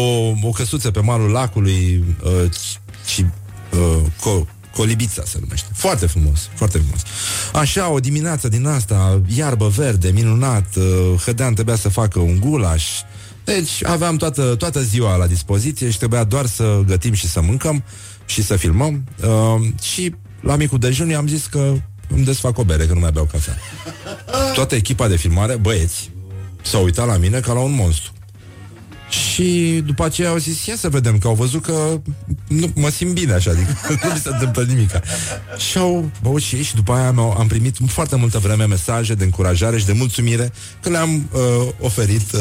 o 0.42 0.50
căsuță 0.54 0.90
pe 0.90 1.00
malul 1.00 1.30
lacului 1.30 2.04
uh, 2.24 2.50
și 3.06 3.26
uh, 3.72 4.00
co- 4.16 4.58
Colibița 4.76 5.22
se 5.26 5.38
numește. 5.40 5.68
Foarte 5.72 6.06
frumos, 6.06 6.48
foarte 6.54 6.78
frumos. 6.78 7.00
Așa, 7.52 7.90
o 7.90 8.00
dimineață 8.00 8.48
din 8.48 8.66
asta, 8.66 9.22
iarbă 9.36 9.68
verde, 9.68 10.10
minunat, 10.10 10.66
uh, 10.76 11.20
Hădean 11.24 11.54
trebuia 11.54 11.76
să 11.76 11.88
facă 11.88 12.18
un 12.18 12.40
gulaș. 12.40 12.84
Deci 13.54 13.84
aveam 13.84 14.16
toată, 14.16 14.54
toată 14.54 14.80
ziua 14.82 15.16
la 15.16 15.26
dispoziție 15.26 15.90
și 15.90 15.98
trebuia 15.98 16.24
doar 16.24 16.46
să 16.46 16.80
gătim 16.86 17.12
și 17.12 17.28
să 17.28 17.40
mâncăm 17.40 17.82
și 18.26 18.42
să 18.42 18.56
filmăm. 18.56 19.04
Uh, 19.24 19.66
și 19.82 20.14
la 20.40 20.56
micul 20.56 20.78
dejun 20.78 21.14
am 21.14 21.28
zis 21.28 21.46
că 21.46 21.72
îmi 22.08 22.24
desfac 22.24 22.58
o 22.58 22.64
bere, 22.64 22.86
că 22.86 22.92
nu 22.92 23.00
mai 23.00 23.10
beau 23.12 23.28
cafea. 23.32 23.56
Toată 24.54 24.74
echipa 24.74 25.08
de 25.08 25.16
filmare, 25.16 25.56
băieți, 25.56 26.10
s-au 26.62 26.84
uitat 26.84 27.06
la 27.06 27.16
mine 27.16 27.40
ca 27.40 27.52
la 27.52 27.60
un 27.60 27.74
monstru. 27.74 28.12
Și 29.10 29.82
după 29.86 30.04
aceea 30.04 30.28
au 30.28 30.36
zis, 30.36 30.66
ia 30.66 30.76
să 30.76 30.88
vedem, 30.88 31.18
că 31.18 31.26
au 31.26 31.34
văzut 31.34 31.62
că 31.62 32.00
nu, 32.48 32.72
mă 32.74 32.88
simt 32.88 33.12
bine 33.12 33.32
așa, 33.32 33.50
adică 33.50 33.76
nu 34.02 34.12
mi 34.12 34.18
se 34.18 34.28
întâmplă 34.28 34.62
nimic. 34.62 34.90
Și 35.70 35.78
au 35.78 36.10
băut 36.22 36.42
și 36.42 36.56
ei 36.56 36.62
și 36.62 36.74
după 36.74 36.92
aia 36.92 37.06
am, 37.06 37.18
am 37.18 37.46
primit 37.46 37.76
foarte 37.86 38.16
multă 38.16 38.38
vreme 38.38 38.64
mesaje 38.64 39.14
de 39.14 39.24
încurajare 39.24 39.78
și 39.78 39.86
de 39.86 39.92
mulțumire 39.92 40.52
că 40.80 40.88
le-am 40.88 41.28
uh, 41.32 41.68
oferit 41.80 42.32
uh, 42.32 42.40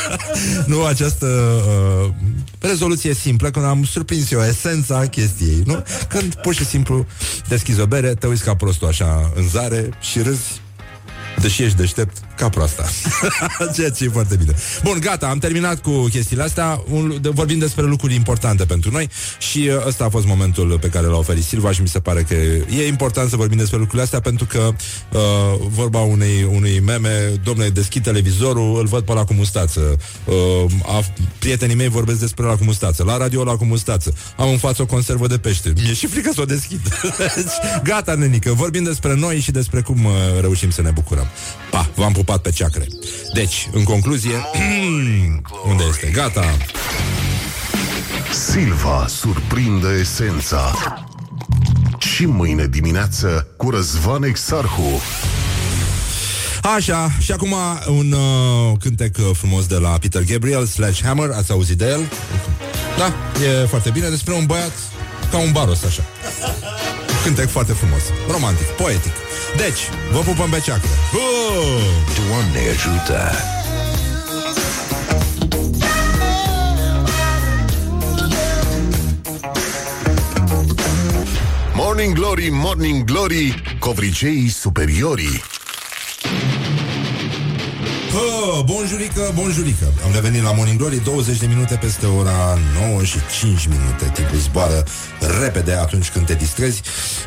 nu 0.72 0.84
această 0.84 1.26
uh, 1.26 2.10
rezoluție 2.58 3.14
simplă, 3.14 3.50
când 3.50 3.64
am 3.64 3.84
surprins 3.84 4.30
eu 4.30 4.40
esența 4.40 5.06
chestiei, 5.06 5.62
nu? 5.66 5.84
Când 6.08 6.34
pur 6.34 6.54
și 6.54 6.64
simplu 6.64 7.06
deschizi 7.48 7.80
o 7.80 7.86
bere, 7.86 8.14
te 8.14 8.26
uiți 8.26 8.44
ca 8.44 8.54
prostul 8.54 8.88
așa 8.88 9.32
în 9.34 9.48
zare 9.48 9.88
și 10.00 10.22
râzi 10.22 10.60
Deși 11.40 11.62
ești 11.62 11.76
deștept, 11.76 12.16
ca 12.42 12.48
proasta. 12.48 12.84
Ceea 13.74 13.90
ce 13.96 14.04
e 14.04 14.08
foarte 14.08 14.36
bine. 14.36 14.54
Bun, 14.82 14.98
gata, 15.00 15.26
am 15.26 15.38
terminat 15.38 15.80
cu 15.80 15.90
chestiile 16.10 16.42
astea. 16.42 16.82
Un, 16.90 17.18
de, 17.20 17.28
vorbim 17.28 17.58
despre 17.58 17.84
lucruri 17.84 18.14
importante 18.14 18.64
pentru 18.64 18.90
noi 18.90 19.08
și 19.38 19.58
uh, 19.58 19.86
ăsta 19.86 20.04
a 20.04 20.08
fost 20.08 20.26
momentul 20.26 20.78
pe 20.80 20.88
care 20.88 21.06
l-a 21.06 21.16
oferit 21.16 21.44
Silva 21.44 21.72
și 21.72 21.80
mi 21.80 21.88
se 21.88 22.00
pare 22.00 22.22
că 22.22 22.34
e 22.78 22.86
important 22.86 23.30
să 23.30 23.36
vorbim 23.36 23.58
despre 23.58 23.76
lucrurile 23.76 24.02
astea 24.02 24.20
pentru 24.20 24.44
că 24.44 24.58
uh, 25.12 25.20
vorba 25.68 26.00
unei, 26.00 26.48
unui 26.54 26.80
meme, 26.80 27.32
domnule, 27.44 27.68
deschid 27.68 28.02
televizorul, 28.02 28.78
îl 28.78 28.86
văd 28.86 29.02
pe 29.02 29.12
la 29.12 29.24
cu 29.24 29.34
mustață. 29.34 29.80
Uh, 30.24 30.34
a, 30.86 31.04
prietenii 31.38 31.76
mei 31.76 31.88
vorbesc 31.88 32.18
despre 32.18 32.44
la 32.44 32.56
cu 32.56 32.64
mustață. 32.64 33.04
La 33.04 33.16
radio 33.16 33.44
la 33.44 33.56
cu 33.56 33.64
mustață. 33.64 34.14
Am 34.36 34.48
în 34.48 34.58
față 34.58 34.82
o 34.82 34.86
conservă 34.86 35.26
de 35.26 35.38
pește. 35.38 35.72
Mi-e 35.76 35.94
și 35.94 36.06
frică 36.06 36.30
să 36.34 36.40
o 36.40 36.44
deschid. 36.44 36.80
Deci, 37.36 37.82
gata, 37.82 38.14
nenică. 38.14 38.52
Vorbim 38.52 38.82
despre 38.82 39.14
noi 39.14 39.40
și 39.40 39.50
despre 39.50 39.80
cum 39.80 40.04
uh, 40.04 40.12
reușim 40.40 40.70
să 40.70 40.82
ne 40.82 40.90
bucurăm. 40.90 41.26
Pa, 41.70 41.90
v-am 41.94 42.12
pupat 42.12 42.31
pe 42.40 42.50
ceacre. 42.50 42.86
Deci, 43.34 43.68
în 43.72 43.84
concluzie, 43.84 44.34
unde 45.70 45.84
este? 45.88 46.10
Gata. 46.12 46.56
Silva 48.50 49.06
surprinde 49.08 49.88
esența. 50.00 50.74
Și 51.98 52.26
mâine 52.26 52.66
dimineață 52.66 53.46
cu 53.56 53.70
Răzvan 53.70 54.22
Exarhu. 54.22 55.00
Așa, 56.62 57.10
și 57.20 57.32
acum 57.32 57.54
un 57.86 58.12
uh, 58.12 58.78
cântec 58.80 59.16
uh, 59.18 59.30
frumos 59.32 59.66
de 59.66 59.76
la 59.76 59.88
Peter 59.88 60.22
Gabriel, 60.24 60.66
Sledgehammer, 60.66 61.30
ați 61.30 61.50
auzit 61.50 61.78
de 61.78 61.84
el? 61.84 62.00
Da, 62.98 63.12
e 63.62 63.66
foarte 63.66 63.90
bine, 63.90 64.08
despre 64.08 64.34
un 64.34 64.46
băiat 64.46 64.72
ca 65.30 65.38
un 65.38 65.52
baros, 65.52 65.84
așa. 65.84 66.02
Cântec 67.24 67.48
foarte 67.48 67.72
frumos, 67.72 68.02
romantic, 68.30 68.66
poetic. 68.66 69.12
Deci, 69.56 69.88
vă 70.12 70.18
pupăm 70.18 70.50
pe 70.50 70.60
ceacră. 70.60 70.88
Uh! 71.14 71.82
Doamne 72.28 72.58
ajută! 72.70 73.30
Morning 81.74 82.14
Glory, 82.14 82.48
Morning 82.50 83.04
Glory, 83.04 83.62
covriceii 83.78 84.48
superiorii. 84.48 85.42
Oh, 88.14 88.64
bonjurică, 88.64 89.30
bonjurică. 89.34 89.92
Am 90.04 90.12
revenit 90.12 90.42
la 90.42 90.52
Morning 90.52 90.78
Glory 90.78 91.00
20 91.04 91.38
de 91.38 91.46
minute 91.46 91.74
peste 91.74 92.06
ora 92.06 92.58
9 92.88 93.04
și 93.04 93.16
5 93.40 93.66
minute. 93.66 94.10
Timpul 94.14 94.38
zboară 94.38 94.84
repede 95.40 95.72
atunci 95.72 96.08
când 96.10 96.26
te 96.26 96.34
distrezi. 96.34 96.82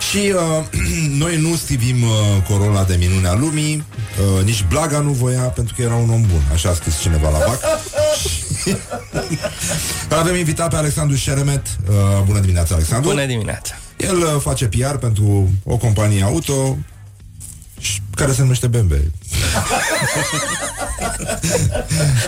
Și 0.09 0.33
uh, 0.35 0.65
noi 1.23 1.37
nu 1.37 1.55
scrivim 1.55 2.03
uh, 2.03 2.09
Corola 2.49 2.83
de 2.83 2.95
minunea 2.95 3.33
lumii. 3.33 3.83
Uh, 4.37 4.43
Nici 4.43 4.65
Blaga 4.69 4.99
nu 4.99 5.11
voia 5.11 5.41
pentru 5.41 5.73
că 5.75 5.81
era 5.81 5.95
un 5.95 6.09
om 6.09 6.21
bun. 6.21 6.41
Așa 6.53 6.69
a 6.69 6.73
scris 6.73 6.99
cineva 6.99 7.29
la 7.29 7.37
BAC 7.37 7.59
Avem 10.19 10.35
invitat 10.35 10.69
pe 10.69 10.75
Alexandru 10.75 11.15
Șeremet. 11.15 11.67
Uh, 11.89 11.95
Bună 12.25 12.39
dimineața, 12.39 12.75
Alexandru. 12.75 13.09
Bună 13.09 13.25
dimineața! 13.25 13.75
El 13.97 14.17
uh, 14.17 14.35
face 14.41 14.65
PR 14.65 14.95
pentru 14.95 15.49
o 15.63 15.77
companie 15.77 16.23
auto 16.23 16.77
și- 17.79 18.01
care 18.15 18.31
se 18.31 18.41
numește 18.41 18.67
BMW. 18.67 18.95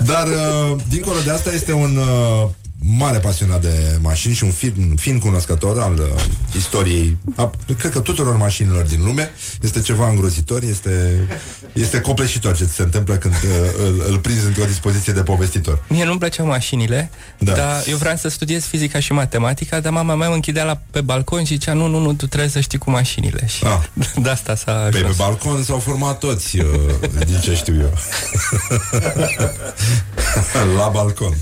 Dar, 0.05 0.27
uh, 0.27 0.81
dincolo 0.87 1.19
de 1.19 1.31
asta, 1.31 1.51
este 1.53 1.71
un 1.71 1.97
uh, 1.97 2.49
mare 2.79 3.17
pasionat 3.19 3.61
de 3.61 3.97
mașini 4.01 4.33
și 4.33 4.43
un 4.43 4.51
fin, 4.51 4.93
fin 4.99 5.19
cunoscător 5.19 5.79
al 5.81 5.93
uh, 5.93 6.23
istoriei, 6.57 7.17
a, 7.35 7.51
cred 7.77 7.91
că 7.91 7.99
tuturor 7.99 8.35
mașinilor 8.37 8.85
din 8.85 9.03
lume. 9.03 9.31
Este 9.61 9.81
ceva 9.81 10.09
îngrozitor, 10.09 10.63
este, 10.63 11.27
este 11.73 11.99
copleșitor 12.01 12.55
ce 12.55 12.65
ți 12.65 12.73
se 12.73 12.81
întâmplă 12.81 13.15
când 13.15 13.33
uh, 13.33 13.85
îl, 13.85 14.03
îl 14.09 14.17
prinzi 14.19 14.45
într-o 14.45 14.65
dispoziție 14.65 15.13
de 15.13 15.21
povestitor. 15.23 15.83
Mie 15.89 16.05
nu-mi 16.05 16.19
plăceau 16.19 16.45
mașinile, 16.45 17.09
Da. 17.37 17.51
da. 17.51 17.57
dar 17.57 17.83
eu 17.87 17.97
vreau 17.97 18.15
să 18.15 18.27
studiez 18.29 18.63
fizica 18.65 18.99
și 18.99 19.11
matematica, 19.13 19.79
dar 19.79 19.91
mama 19.91 20.15
mea 20.15 20.27
mă 20.27 20.33
închidea 20.33 20.63
la, 20.63 20.81
pe 20.91 21.01
balcon 21.01 21.39
și 21.39 21.45
zicea, 21.53 21.73
nu, 21.73 21.87
nu, 21.87 21.99
nu, 21.99 22.13
tu 22.13 22.27
trebuie 22.27 22.49
să 22.49 22.59
știi 22.59 22.77
cu 22.77 22.89
mașinile. 22.89 23.47
Și 23.47 23.63
Ah. 23.65 24.05
de 24.23 24.29
asta 24.29 24.55
s-a 24.55 24.71
Pe, 24.71 24.89
pe 24.89 24.97
ajuns. 24.97 25.15
balcon 25.17 25.63
s-au 25.63 25.79
format 25.79 26.17
toți, 26.19 26.59
uh, 26.59 26.65
din 27.25 27.39
ce 27.43 27.55
știu 27.55 27.75
eu. 27.81 27.93
La 30.77 30.87
balcon. 30.87 31.33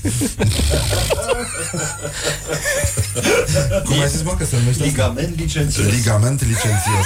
Cum 3.85 3.99
ai 3.99 4.07
zis, 4.09 4.21
mă, 4.23 4.35
că 4.37 4.45
se 4.45 4.57
numește 4.57 4.83
asta? 4.83 4.85
Ligament 4.85 5.39
licențios. 5.39 5.85
Ligament 5.85 6.41
licențios. 6.41 7.05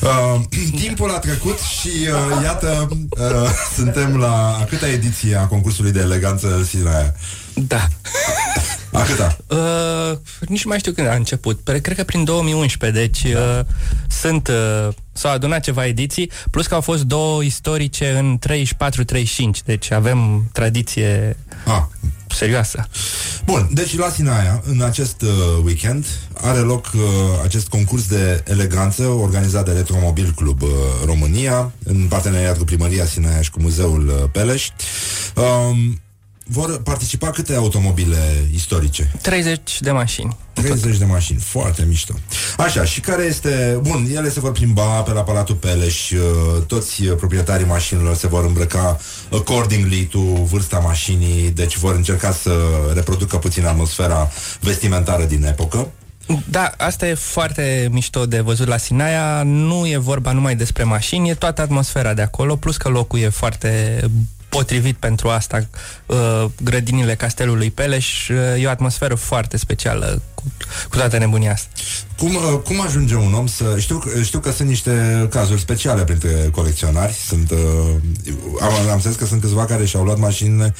Uh, 0.00 0.40
timpul 0.80 1.10
a 1.10 1.18
trecut 1.18 1.58
și 1.58 1.88
uh, 1.88 2.42
iată, 2.42 2.88
uh, 3.10 3.50
suntem 3.74 4.16
la 4.16 4.56
a 4.60 4.64
câta 4.64 4.88
ediție 4.88 5.36
a 5.36 5.46
concursului 5.46 5.92
de 5.92 6.00
eleganță 6.00 6.66
Sinaia? 6.68 7.14
Da. 7.54 7.88
A 8.92 9.02
câta? 9.02 9.36
Uh, 9.46 10.18
nici 10.48 10.64
nu 10.64 10.68
mai 10.68 10.78
știu 10.78 10.92
când 10.92 11.06
a 11.06 11.14
început. 11.14 11.60
Pre- 11.60 11.80
Cred 11.80 11.96
că 11.96 12.04
prin 12.04 12.24
2011, 12.24 12.98
deci 13.00 13.22
uh, 13.34 13.60
sunt... 14.20 14.48
Uh, 14.48 14.88
s-au 15.12 15.32
adunat 15.32 15.62
ceva 15.62 15.86
ediții, 15.86 16.30
plus 16.50 16.66
că 16.66 16.74
au 16.74 16.80
fost 16.80 17.02
două 17.02 17.42
istorice 17.42 18.10
în 18.10 18.38
34-35, 18.48 19.64
deci 19.64 19.90
avem 19.90 20.48
tradiție 20.52 21.36
Ah, 21.66 21.82
serioasă. 22.28 22.88
Bun, 23.44 23.68
deci 23.72 23.96
la 23.96 24.08
Sinaia, 24.10 24.62
în 24.66 24.82
acest 24.82 25.22
uh, 25.22 25.28
weekend, 25.64 26.06
are 26.40 26.58
loc 26.58 26.90
uh, 26.94 27.00
acest 27.44 27.68
concurs 27.68 28.06
de 28.06 28.42
eleganță 28.46 29.02
organizat 29.06 29.64
de 29.64 29.72
Retromobil 29.72 30.32
Club 30.36 30.62
uh, 30.62 30.68
România, 31.04 31.72
în 31.84 32.06
parteneriat 32.08 32.58
cu 32.58 32.64
Primăria 32.64 33.04
Sinaia 33.06 33.40
și 33.42 33.50
cu 33.50 33.60
Muzeul 33.60 34.08
uh, 34.08 34.28
Peleș. 34.32 34.68
Um, 35.34 36.00
vor 36.52 36.82
participa 36.82 37.30
câte 37.30 37.54
automobile 37.54 38.16
istorice? 38.54 39.12
30 39.22 39.80
de 39.80 39.90
mașini. 39.90 40.36
30 40.52 40.96
de 40.96 41.04
mașini, 41.04 41.38
foarte 41.38 41.84
mișto. 41.88 42.14
Așa, 42.56 42.84
și 42.84 43.00
care 43.00 43.22
este... 43.22 43.78
Bun, 43.82 44.08
ele 44.14 44.30
se 44.30 44.40
vor 44.40 44.52
plimba 44.52 44.82
pe 44.82 45.12
la 45.12 45.22
Palatul 45.22 45.54
Peleș, 45.54 46.10
uh, 46.10 46.18
toți 46.66 47.06
uh, 47.06 47.16
proprietarii 47.16 47.66
mașinilor 47.66 48.14
se 48.14 48.26
vor 48.26 48.44
îmbrăca 48.44 48.98
accordingly 49.32 50.04
to 50.04 50.20
vârsta 50.20 50.78
mașinii, 50.78 51.50
deci 51.50 51.76
vor 51.76 51.94
încerca 51.94 52.32
să 52.32 52.52
reproducă 52.94 53.36
puțin 53.36 53.66
atmosfera 53.66 54.30
vestimentară 54.60 55.24
din 55.24 55.44
epocă. 55.44 55.88
Da, 56.50 56.72
asta 56.76 57.08
e 57.08 57.14
foarte 57.14 57.88
mișto 57.90 58.26
de 58.26 58.40
văzut 58.40 58.66
la 58.66 58.76
Sinaia. 58.76 59.42
Nu 59.42 59.86
e 59.86 59.96
vorba 59.96 60.32
numai 60.32 60.56
despre 60.56 60.82
mașini, 60.82 61.28
e 61.28 61.34
toată 61.34 61.62
atmosfera 61.62 62.14
de 62.14 62.22
acolo, 62.22 62.56
plus 62.56 62.76
că 62.76 62.88
locul 62.88 63.18
e 63.18 63.28
foarte 63.28 64.00
potrivit 64.50 64.96
pentru 64.96 65.28
asta. 65.28 65.68
Uh, 66.06 66.44
grădinile 66.62 67.14
Castelului 67.14 67.70
Peleș 67.70 68.28
uh, 68.28 68.62
e 68.62 68.66
o 68.66 68.70
atmosferă 68.70 69.14
foarte 69.14 69.56
specială 69.56 70.22
cu, 70.34 70.42
cu 70.90 70.96
toată 70.96 71.18
nebunia 71.18 71.52
asta. 71.52 71.68
Cum, 72.18 72.34
uh, 72.34 72.60
cum 72.64 72.80
ajunge 72.80 73.14
un 73.14 73.34
om 73.34 73.46
să... 73.46 73.76
Știu, 73.78 73.98
că- 73.98 74.22
știu 74.22 74.38
că 74.38 74.52
sunt 74.52 74.68
niște 74.68 75.26
cazuri 75.30 75.60
speciale 75.60 76.04
printre 76.04 76.48
colecționari. 76.52 77.12
Sunt, 77.12 77.50
uh, 77.50 77.58
am, 78.60 78.72
am 78.72 78.92
înțeles 78.94 79.16
că 79.16 79.26
sunt 79.26 79.40
câțiva 79.40 79.64
care 79.64 79.84
și-au 79.84 80.04
luat 80.04 80.18
mașinile 80.18 80.74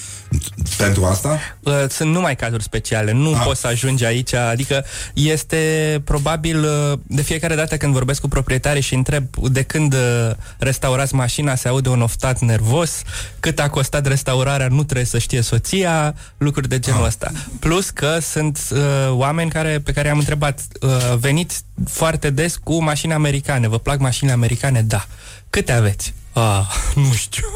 pentru 0.76 1.04
asta. 1.04 1.38
Uh, 1.60 1.72
Sunt 1.88 2.12
numai 2.12 2.36
cazuri 2.36 2.62
speciale, 2.62 3.12
nu 3.12 3.32
Ah. 3.34 3.42
poți 3.44 3.60
să 3.60 3.66
ajungi 3.66 4.04
aici, 4.04 4.32
adică 4.34 4.84
este 5.14 6.02
probabil 6.04 6.64
uh, 6.64 6.98
de 7.06 7.22
fiecare 7.22 7.54
dată 7.54 7.76
când 7.76 7.92
vorbesc 7.92 8.20
cu 8.20 8.28
proprietarii 8.28 8.82
și 8.82 8.94
întreb 8.94 9.24
de 9.50 9.62
când 9.62 9.94
uh, 9.94 10.30
restaurați 10.58 11.14
mașina, 11.14 11.54
se 11.54 11.68
aude 11.68 11.88
un 11.88 12.00
oftat 12.02 12.40
nervos, 12.40 13.02
cât 13.40 13.58
a 13.60 13.68
costat 13.68 14.06
restaurarea, 14.06 14.68
nu 14.68 14.82
trebuie 14.84 15.06
să 15.06 15.18
știe 15.18 15.40
soția, 15.40 16.14
lucruri 16.38 16.68
de 16.68 16.78
genul 16.78 17.00
Ah. 17.00 17.06
ăsta. 17.06 17.30
Plus 17.58 17.90
că 17.90 18.18
sunt 18.20 18.58
uh, 18.70 18.78
oameni 19.10 19.50
care, 19.50 19.78
pe 19.84 19.92
care 19.92 20.08
i-am 20.08 20.18
întrebat, 20.18 20.60
uh, 20.80 20.90
veniți 21.18 21.62
foarte 21.88 22.30
des 22.30 22.56
cu 22.56 22.82
mașini 22.82 23.12
americane, 23.12 23.68
vă 23.68 23.78
plac 23.78 23.98
mașinile 23.98 24.34
americane? 24.34 24.82
Da. 24.82 25.06
Câte 25.50 25.72
aveți? 25.72 26.14
Ah, 26.32 26.66
nu 26.94 27.12
știu. 27.12 27.46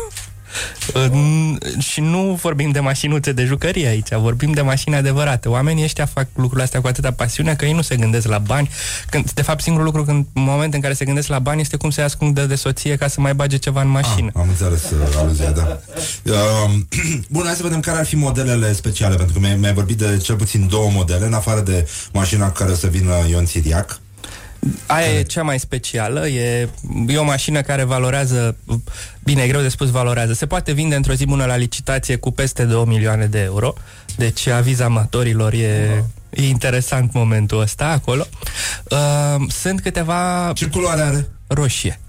Uh, 0.95 1.07
n- 1.11 1.79
și 1.79 2.01
nu 2.01 2.39
vorbim 2.43 2.71
de 2.71 2.81
mașinuțe 2.81 3.33
de 3.33 3.45
jucărie 3.45 3.87
aici, 3.87 4.15
vorbim 4.15 4.53
de 4.53 4.61
mașini 4.61 4.97
adevărate. 4.97 5.49
Oamenii 5.49 5.85
ăștia 5.85 6.07
fac 6.07 6.27
lucrurile 6.35 6.63
astea 6.63 6.81
cu 6.81 6.87
atâta 6.87 7.11
pasiune 7.11 7.55
că 7.55 7.65
ei 7.65 7.73
nu 7.73 7.83
se 7.83 7.97
gândesc 7.97 8.27
la 8.27 8.39
bani. 8.39 8.71
Când, 9.11 9.31
de 9.31 9.43
fapt, 9.43 9.63
singurul 9.63 9.87
lucru 9.87 10.05
când, 10.05 10.27
în 10.33 10.43
momentul 10.43 10.75
în 10.75 10.81
care 10.81 10.95
se 10.95 11.05
gândesc 11.05 11.29
la 11.29 11.39
bani 11.39 11.61
este 11.61 11.77
cum 11.77 11.91
să-i 11.91 12.05
ascundă 12.05 12.47
de 12.47 12.55
soție 12.55 12.97
ca 12.97 13.09
să 13.09 13.21
mai 13.21 13.35
bage 13.35 13.57
ceva 13.57 13.81
în 13.81 13.89
mașină. 13.89 14.31
Ah, 14.35 14.41
am 14.43 14.49
înțeles 14.49 14.91
uh, 14.91 15.17
aluzia, 15.19 15.51
da. 15.51 15.81
Uh, 16.25 16.71
bun, 17.35 17.43
hai 17.45 17.55
să 17.55 17.63
vedem 17.63 17.81
care 17.81 17.99
ar 17.99 18.07
fi 18.07 18.17
modelele 18.17 18.73
speciale, 18.73 19.17
pentru 19.17 19.35
că 19.35 19.41
mi-ai, 19.41 19.57
mi-ai 19.57 19.75
vorbit 19.75 19.99
de 19.99 20.17
cel 20.17 20.37
puțin 20.37 20.69
două 20.69 20.91
modele, 20.91 21.27
în 21.27 21.35
afară 21.35 21.61
de 21.61 21.89
mașina 22.13 22.47
cu 22.47 22.53
care 22.53 22.71
o 22.71 22.75
să 22.75 22.87
vină 22.87 23.13
Ion 23.31 23.45
Țiriac. 23.47 24.01
Aia 24.87 25.19
e 25.19 25.23
cea 25.23 25.43
mai 25.43 25.59
specială, 25.59 26.29
e, 26.29 26.69
e 27.07 27.17
o 27.17 27.25
mașină 27.25 27.61
care 27.61 27.85
valorează, 27.85 28.57
bine, 29.25 29.43
e 29.43 29.47
greu 29.49 29.61
de 29.61 29.69
spus 29.69 29.91
valorează, 29.91 30.33
se 30.33 30.47
poate 30.47 30.73
vinde 30.73 30.95
într-o 30.95 31.13
zi 31.13 31.27
bună 31.27 31.45
la 31.45 31.57
licitație 31.57 32.17
cu 32.17 32.31
peste 32.31 32.65
2 32.65 32.85
milioane 32.87 33.27
de 33.27 33.41
euro, 33.41 33.75
deci 34.17 34.47
aviz 34.47 34.81
amatorilor 34.81 35.53
e, 35.53 36.05
e 36.31 36.49
interesant 36.49 37.13
momentul 37.13 37.61
ăsta 37.61 37.87
acolo. 37.87 38.27
Uh, 38.91 39.49
sunt 39.49 39.81
câteva 39.81 40.53
Ce 40.55 40.67
culoare 40.67 41.01
are? 41.01 41.29
roșie. 41.47 42.01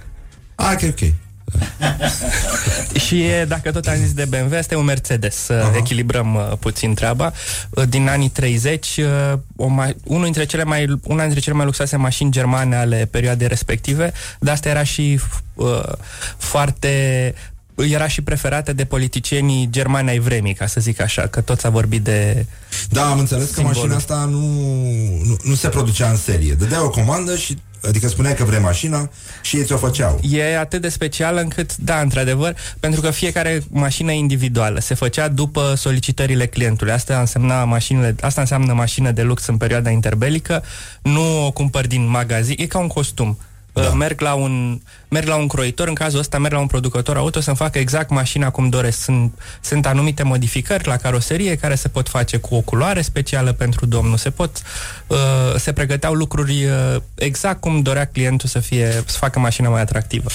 Ah, 0.56 0.72
ok, 0.74 0.90
ok. 0.90 1.14
Și 3.06 3.24
e, 3.24 3.46
dacă 3.46 3.72
tot 3.72 3.86
am 3.86 3.96
zis 3.96 4.14
de 4.14 4.26
BMW, 4.26 4.56
este 4.56 4.76
un 4.76 4.86
Mercedes, 4.86 5.36
să 5.36 5.54
Aha. 5.54 5.78
echilibrăm 5.78 6.36
uh, 6.36 6.52
puțin 6.60 6.94
treaba. 6.94 7.34
Uh, 7.70 7.84
din 7.90 8.08
anii 8.08 8.30
30, 8.30 8.98
uh, 8.98 9.40
o 9.56 9.68
mai, 9.68 9.96
unul 10.04 10.24
dintre 10.24 10.46
cele 10.46 10.64
mai, 10.64 11.00
una 11.04 11.22
dintre 11.22 11.40
cele 11.40 11.56
mai 11.56 11.66
luxoase 11.66 11.96
mașini 11.96 12.32
germane 12.32 12.76
ale 12.76 13.08
perioadei 13.12 13.48
respective, 13.48 14.14
dar 14.40 14.54
asta 14.54 14.70
era 14.70 14.84
și 14.84 15.20
uh, 15.54 15.84
foarte 16.38 17.34
era 17.76 18.08
și 18.08 18.22
preferată 18.22 18.74
de 18.74 18.86
politicienii 18.86 19.68
germani 19.72 20.10
ai 20.10 20.20
vremii, 20.20 20.54
ca 20.54 20.66
să 20.66 20.80
zic 20.80 21.02
așa, 21.02 21.22
că 21.22 21.42
tot 21.42 21.60
s-a 21.60 21.70
vorbit 21.70 22.04
de... 22.04 22.46
Da, 22.90 23.10
am 23.10 23.20
înțeles 23.20 23.46
că 23.46 23.54
Simbolul. 23.54 23.78
mașina 23.78 23.96
asta 23.96 24.26
nu, 24.30 24.40
nu, 25.24 25.38
nu 25.44 25.56
se 25.56 25.68
producea 25.68 26.10
în 26.10 26.18
serie. 26.18 26.54
Dădeai 26.54 26.82
o 26.82 26.90
comandă 26.90 27.36
și 27.36 27.58
Adică 27.88 28.08
spuneai 28.08 28.36
că 28.36 28.44
vrei 28.44 28.60
mașina 28.60 29.10
și 29.42 29.58
ei 29.58 29.64
ți-o 29.64 29.78
făceau. 29.78 30.20
E 30.30 30.60
atât 30.60 30.82
de 30.82 30.90
specială 30.90 31.42
încât, 31.42 31.78
da, 31.78 32.00
într-adevăr, 32.00 32.56
pentru 32.80 33.02
că 33.02 33.12
fiecare 33.12 33.64
mașină 33.70 34.12
individuală 34.12 34.80
se 34.80 34.94
făcea 34.94 35.28
după 35.28 35.74
solicitările 35.78 36.46
clientului. 36.46 36.94
Asta 36.94 37.20
însemna 37.20 37.64
mașinile, 37.64 38.16
asta 38.22 38.42
înseamnă 38.42 38.74
mașină 38.74 39.12
de 39.12 39.22
lux 39.22 39.46
în 39.46 39.58
perioada 39.58 39.90
interbelică, 39.90 40.64
nu 41.02 41.46
o 41.46 41.52
cumpăr 41.52 41.88
din 41.88 42.08
magazin, 42.10 42.56
e 42.58 42.66
ca 42.66 42.80
un 42.80 42.88
costum. 42.88 43.38
Da. 43.74 43.94
Merg, 43.94 44.22
la 44.22 44.34
un, 44.34 44.82
merg 45.08 45.28
la 45.28 45.36
un 45.36 45.48
croitor, 45.48 45.88
în 45.88 45.94
cazul 45.94 46.20
ăsta 46.20 46.38
merg 46.38 46.54
la 46.54 46.60
un 46.60 46.68
producător 46.68 47.18
auto 47.18 47.40
să-mi 47.40 47.56
facă 47.56 47.80
exact 47.80 48.10
mașina 48.10 48.50
cum 48.50 48.70
doresc. 48.70 49.04
Sunt, 49.04 49.34
sunt 49.62 49.86
anumite 49.86 50.24
modificări 50.24 50.88
la 50.88 50.96
caroserie 50.96 51.56
care 51.56 51.76
se 51.76 51.88
pot 51.88 52.10
face 52.10 52.38
cu 52.38 52.56
o 52.56 52.62
culoare 52.62 53.02
specială 53.02 53.52
pentru 53.52 53.86
domnul. 53.86 54.18
Se 54.18 54.30
pot, 54.30 54.62
uh, 55.08 55.18
se 55.58 55.74
pregăteau 55.74 56.14
lucruri 56.14 56.66
uh, 56.66 57.02
exact 57.16 57.62
cum 57.62 57.82
dorea 57.82 58.06
clientul 58.06 58.50
să 58.50 58.60
fie, 58.60 59.04
să 59.06 59.18
facă 59.18 59.40
mașina 59.40 59.70
mai 59.70 59.82
atractivă. 59.82 60.30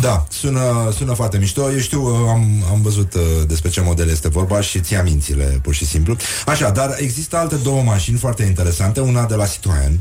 Da, 0.00 0.26
sună, 0.30 0.92
sună 0.96 1.12
foarte 1.12 1.38
mișto. 1.38 1.70
Eu 1.70 1.78
știu, 1.78 2.02
uh, 2.02 2.28
am, 2.28 2.64
am 2.70 2.82
văzut 2.82 3.14
uh, 3.14 3.22
despre 3.46 3.70
ce 3.70 3.80
model 3.80 4.08
este 4.08 4.28
vorba 4.28 4.60
și 4.60 4.80
ți 4.80 4.94
mințile, 5.04 5.44
pur 5.62 5.74
și 5.74 5.86
simplu. 5.86 6.16
Așa, 6.46 6.70
dar 6.70 6.96
există 6.98 7.36
alte 7.36 7.56
două 7.56 7.82
mașini 7.82 8.18
foarte 8.18 8.42
interesante, 8.42 9.00
una 9.00 9.24
de 9.24 9.34
la 9.34 9.46
Citroen. 9.46 10.00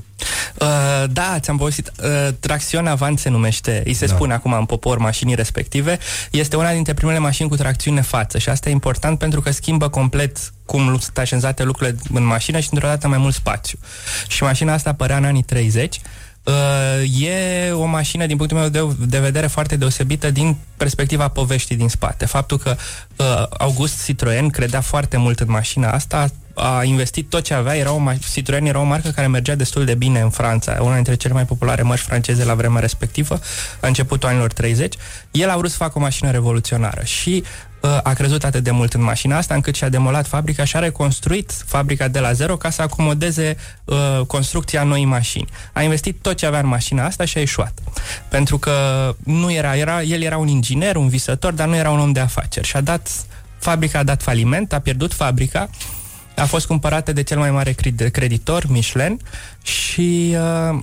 Uh, 0.61 0.68
da, 1.11 1.38
ți-am 1.39 1.57
povestit. 1.57 1.91
Uh, 2.03 2.34
tracțiune 2.39 2.89
Avant 2.89 3.20
se 3.20 3.30
numește, 3.30 3.82
îi 3.86 3.93
se 3.93 4.05
Da. 4.05 4.13
Da. 4.18 4.24
spune 4.24 4.34
acum 4.34 4.53
în 4.53 4.65
popor 4.65 4.97
mașinii 4.97 5.36
respective. 5.36 5.99
Este 6.32 6.55
una 6.55 6.74
dintre 6.74 6.93
primele 6.93 7.18
mașini 7.18 7.49
cu 7.49 7.55
tracțiune 7.55 8.01
față 8.01 8.38
și 8.38 8.49
asta 8.49 8.70
e 8.70 8.72
important 8.72 9.20
pentru 9.20 9.41
că 9.41 9.51
schimbă 9.51 9.89
complet 9.89 10.38
cum 10.65 10.97
sunt 10.99 11.18
așezate 11.18 11.63
lucrurile 11.63 11.97
în 12.13 12.26
mașină 12.26 12.59
și 12.59 12.68
într-o 12.72 12.88
dată 12.88 13.07
mai 13.07 13.18
mult 13.18 13.34
spațiu. 13.34 13.78
Și 14.28 14.43
mașina 14.43 14.74
asta 14.74 14.89
apărea 14.89 15.18
în 15.18 15.26
anii 15.26 15.43
30. 15.43 15.99
Uh, 16.43 17.22
e 17.22 17.72
o 17.72 17.86
mașină, 17.86 18.26
din 18.26 18.38
punctul 18.38 18.57
meu 18.57 18.70
de, 18.70 18.95
de 19.07 19.20
vedere, 19.20 19.47
foarte 19.47 19.76
deosebită 19.76 20.32
din 20.32 20.57
perspectiva 20.78 21.28
poveștii 21.28 21.76
din 21.76 21.89
spate. 21.89 22.26
Faptul 22.26 22.57
că 22.57 22.76
uh, 23.15 23.43
August 23.57 24.05
Citroen 24.05 24.49
credea 24.49 24.82
foarte 24.82 25.18
mult 25.18 25.39
în 25.39 25.49
mașina 25.49 25.91
asta, 25.91 26.30
a 26.58 26.84
investit 26.84 27.30
tot 27.30 27.43
ce 27.43 27.53
avea, 27.53 27.76
era 27.76 27.91
o 27.91 28.12
ma- 28.12 28.32
Citroen 28.34 28.66
era 28.66 28.80
o 28.80 28.84
marcă 28.84 29.10
care 29.10 29.28
mergea 29.28 29.55
destul 29.55 29.86
de 29.86 29.95
bine 29.95 30.20
în 30.20 30.30
Franța, 30.30 30.78
una 30.82 30.93
dintre 30.93 31.16
cele 31.16 31.34
mai 31.34 31.45
populare 31.45 31.82
mărci 31.82 32.01
franceze 32.01 32.43
la 32.43 32.53
vremea 32.53 32.80
respectivă, 32.80 33.39
la 33.82 33.88
începutul 33.88 34.30
anilor 34.30 34.53
30. 34.53 34.95
El 35.32 35.49
a 35.49 35.58
vrut 35.58 35.72
să 35.72 35.78
facă 35.78 35.93
o 35.97 36.01
mașină 36.01 36.32
revoluționară 36.32 37.03
și 37.03 37.43
uh, 37.82 37.99
a 38.03 38.14
crezut 38.14 38.43
atât 38.43 38.64
de 38.64 38.72
mult 38.72 38.93
în 38.93 39.03
mașina 39.03 39.38
asta 39.38 39.53
încât 39.53 39.76
și-a 39.76 39.89
demolat 39.89 40.28
fabrica 40.28 40.64
și 40.64 40.76
a 40.76 40.80
reconstruit 40.80 41.51
fabrica 41.66 42.08
de 42.08 42.20
la 42.20 42.34
zero 42.34 42.58
ca 42.58 42.70
să 42.70 42.82
acomodeze 42.82 43.58
uh, 43.86 44.22
construcția 44.28 44.84
noii 44.84 45.05
mașini. 45.05 45.47
A 45.74 45.82
investit 45.82 46.18
tot 46.22 46.36
ce 46.36 46.45
avea 46.45 46.60
în 46.60 46.68
mașina 46.68 47.05
asta 47.05 47.26
și 47.26 47.38
a 47.38 47.39
ieșuat. 47.39 47.74
Pentru 48.30 48.58
că 48.58 48.72
nu 49.24 49.51
era, 49.51 49.76
era, 49.76 50.01
el 50.01 50.22
era 50.22 50.38
un 50.38 50.47
inginer, 50.47 50.95
un 50.95 51.08
visător, 51.08 51.53
dar 51.53 51.68
nu 51.68 51.76
era 51.76 51.89
un 51.89 51.99
om 51.99 52.12
de 52.12 52.20
afaceri. 52.20 52.68
Și 52.68 52.76
a 52.76 52.82
dat, 52.82 53.10
fabrica 53.60 53.99
a 53.99 54.03
dat 54.03 54.22
faliment, 54.22 54.74
a 54.74 54.80
pierdut 54.80 55.14
fabrica, 55.14 55.70
a 56.38 56.46
fost 56.46 56.66
cumpărată 56.66 57.14
de 57.14 57.24
cel 57.24 57.38
mai 57.38 57.52
mare 57.52 57.72
cred- 57.72 58.12
creditor, 58.12 58.66
Michelin, 58.68 59.20
și 59.62 60.36
uh, 60.70 60.80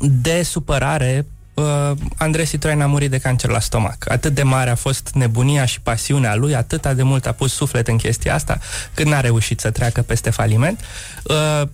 de 0.00 0.42
supărare 0.42 1.26
uh, 1.54 1.90
Andrei 2.16 2.46
Citroen 2.46 2.80
a 2.80 2.86
murit 2.86 3.10
de 3.10 3.18
cancer 3.18 3.50
la 3.50 3.60
stomac. 3.60 4.10
Atât 4.10 4.34
de 4.34 4.42
mare 4.42 4.70
a 4.70 4.74
fost 4.74 5.10
nebunia 5.14 5.64
și 5.64 5.80
pasiunea 5.80 6.34
lui, 6.34 6.54
atât 6.54 6.86
de 6.86 7.02
mult 7.02 7.26
a 7.26 7.32
pus 7.32 7.52
suflet 7.52 7.88
în 7.88 7.96
chestia 7.96 8.34
asta, 8.34 8.58
când 8.94 9.08
n-a 9.08 9.20
reușit 9.20 9.60
să 9.60 9.70
treacă 9.70 10.02
peste 10.02 10.30
faliment. 10.30 10.80
Uh, 11.22 11.68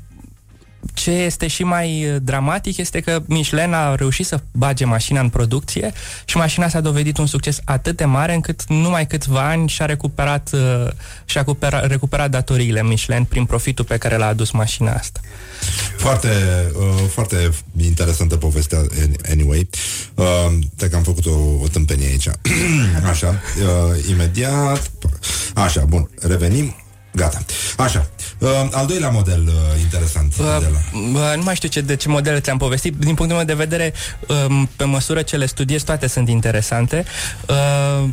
ce 0.95 1.11
este 1.11 1.47
și 1.47 1.63
mai 1.63 2.07
uh, 2.11 2.17
dramatic 2.23 2.77
este 2.77 3.01
că 3.01 3.23
Michelin 3.27 3.73
a 3.73 3.95
reușit 3.95 4.27
să 4.27 4.41
bage 4.53 4.85
mașina 4.85 5.21
în 5.21 5.29
producție 5.29 5.93
și 6.25 6.37
mașina 6.37 6.69
s-a 6.69 6.81
dovedit 6.81 7.19
un 7.19 7.27
succes 7.27 7.61
atât 7.65 7.97
de 7.97 8.05
mare 8.05 8.35
încât 8.35 8.65
numai 8.69 9.07
câțiva 9.07 9.49
ani 9.49 9.69
și-a 9.69 9.87
recuperat, 9.87 10.51
uh, 10.53 10.89
și-a 11.25 11.41
recuperat, 11.41 11.87
recuperat 11.87 12.31
datoriile 12.31 12.83
Michelin 12.83 13.25
prin 13.25 13.45
profitul 13.45 13.85
pe 13.85 13.97
care 13.97 14.17
l-a 14.17 14.27
adus 14.27 14.51
mașina 14.51 14.93
asta. 14.93 15.21
Foarte, 15.97 16.29
uh, 16.79 17.09
foarte 17.09 17.51
interesantă 17.81 18.37
povestea 18.37 18.79
anyway. 19.31 19.69
Uh, 20.15 20.87
că 20.91 20.97
am 20.97 21.03
făcut 21.03 21.27
o, 21.27 21.39
o 21.63 21.69
tâmpenie 21.73 22.07
aici. 22.07 22.29
Așa, 23.11 23.29
uh, 23.29 24.09
imediat. 24.09 24.91
Așa, 25.55 25.85
bun, 25.85 26.11
revenim. 26.21 26.75
Gata. 27.13 27.45
Așa. 27.77 28.11
Uh, 28.41 28.49
al 28.71 28.87
doilea 28.87 29.09
model 29.09 29.43
uh, 29.47 29.81
interesant. 29.81 30.35
Uh, 30.39 30.47
uh, 31.15 31.37
nu 31.37 31.43
mai 31.43 31.55
știu 31.55 31.69
ce, 31.69 31.81
de 31.81 31.97
ce 31.97 32.09
modele 32.09 32.41
ți-am 32.41 32.59
povestit. 32.59 32.95
Din 32.97 33.15
punctul 33.15 33.37
meu 33.37 33.47
de 33.47 33.55
vedere, 33.55 33.93
uh, 34.29 34.63
pe 34.77 34.85
măsură 34.85 35.23
ce 35.23 35.37
le 35.37 35.47
studiez, 35.47 35.83
toate 35.83 36.07
sunt 36.07 36.29
interesante. 36.29 37.05
Uh, 37.49 38.09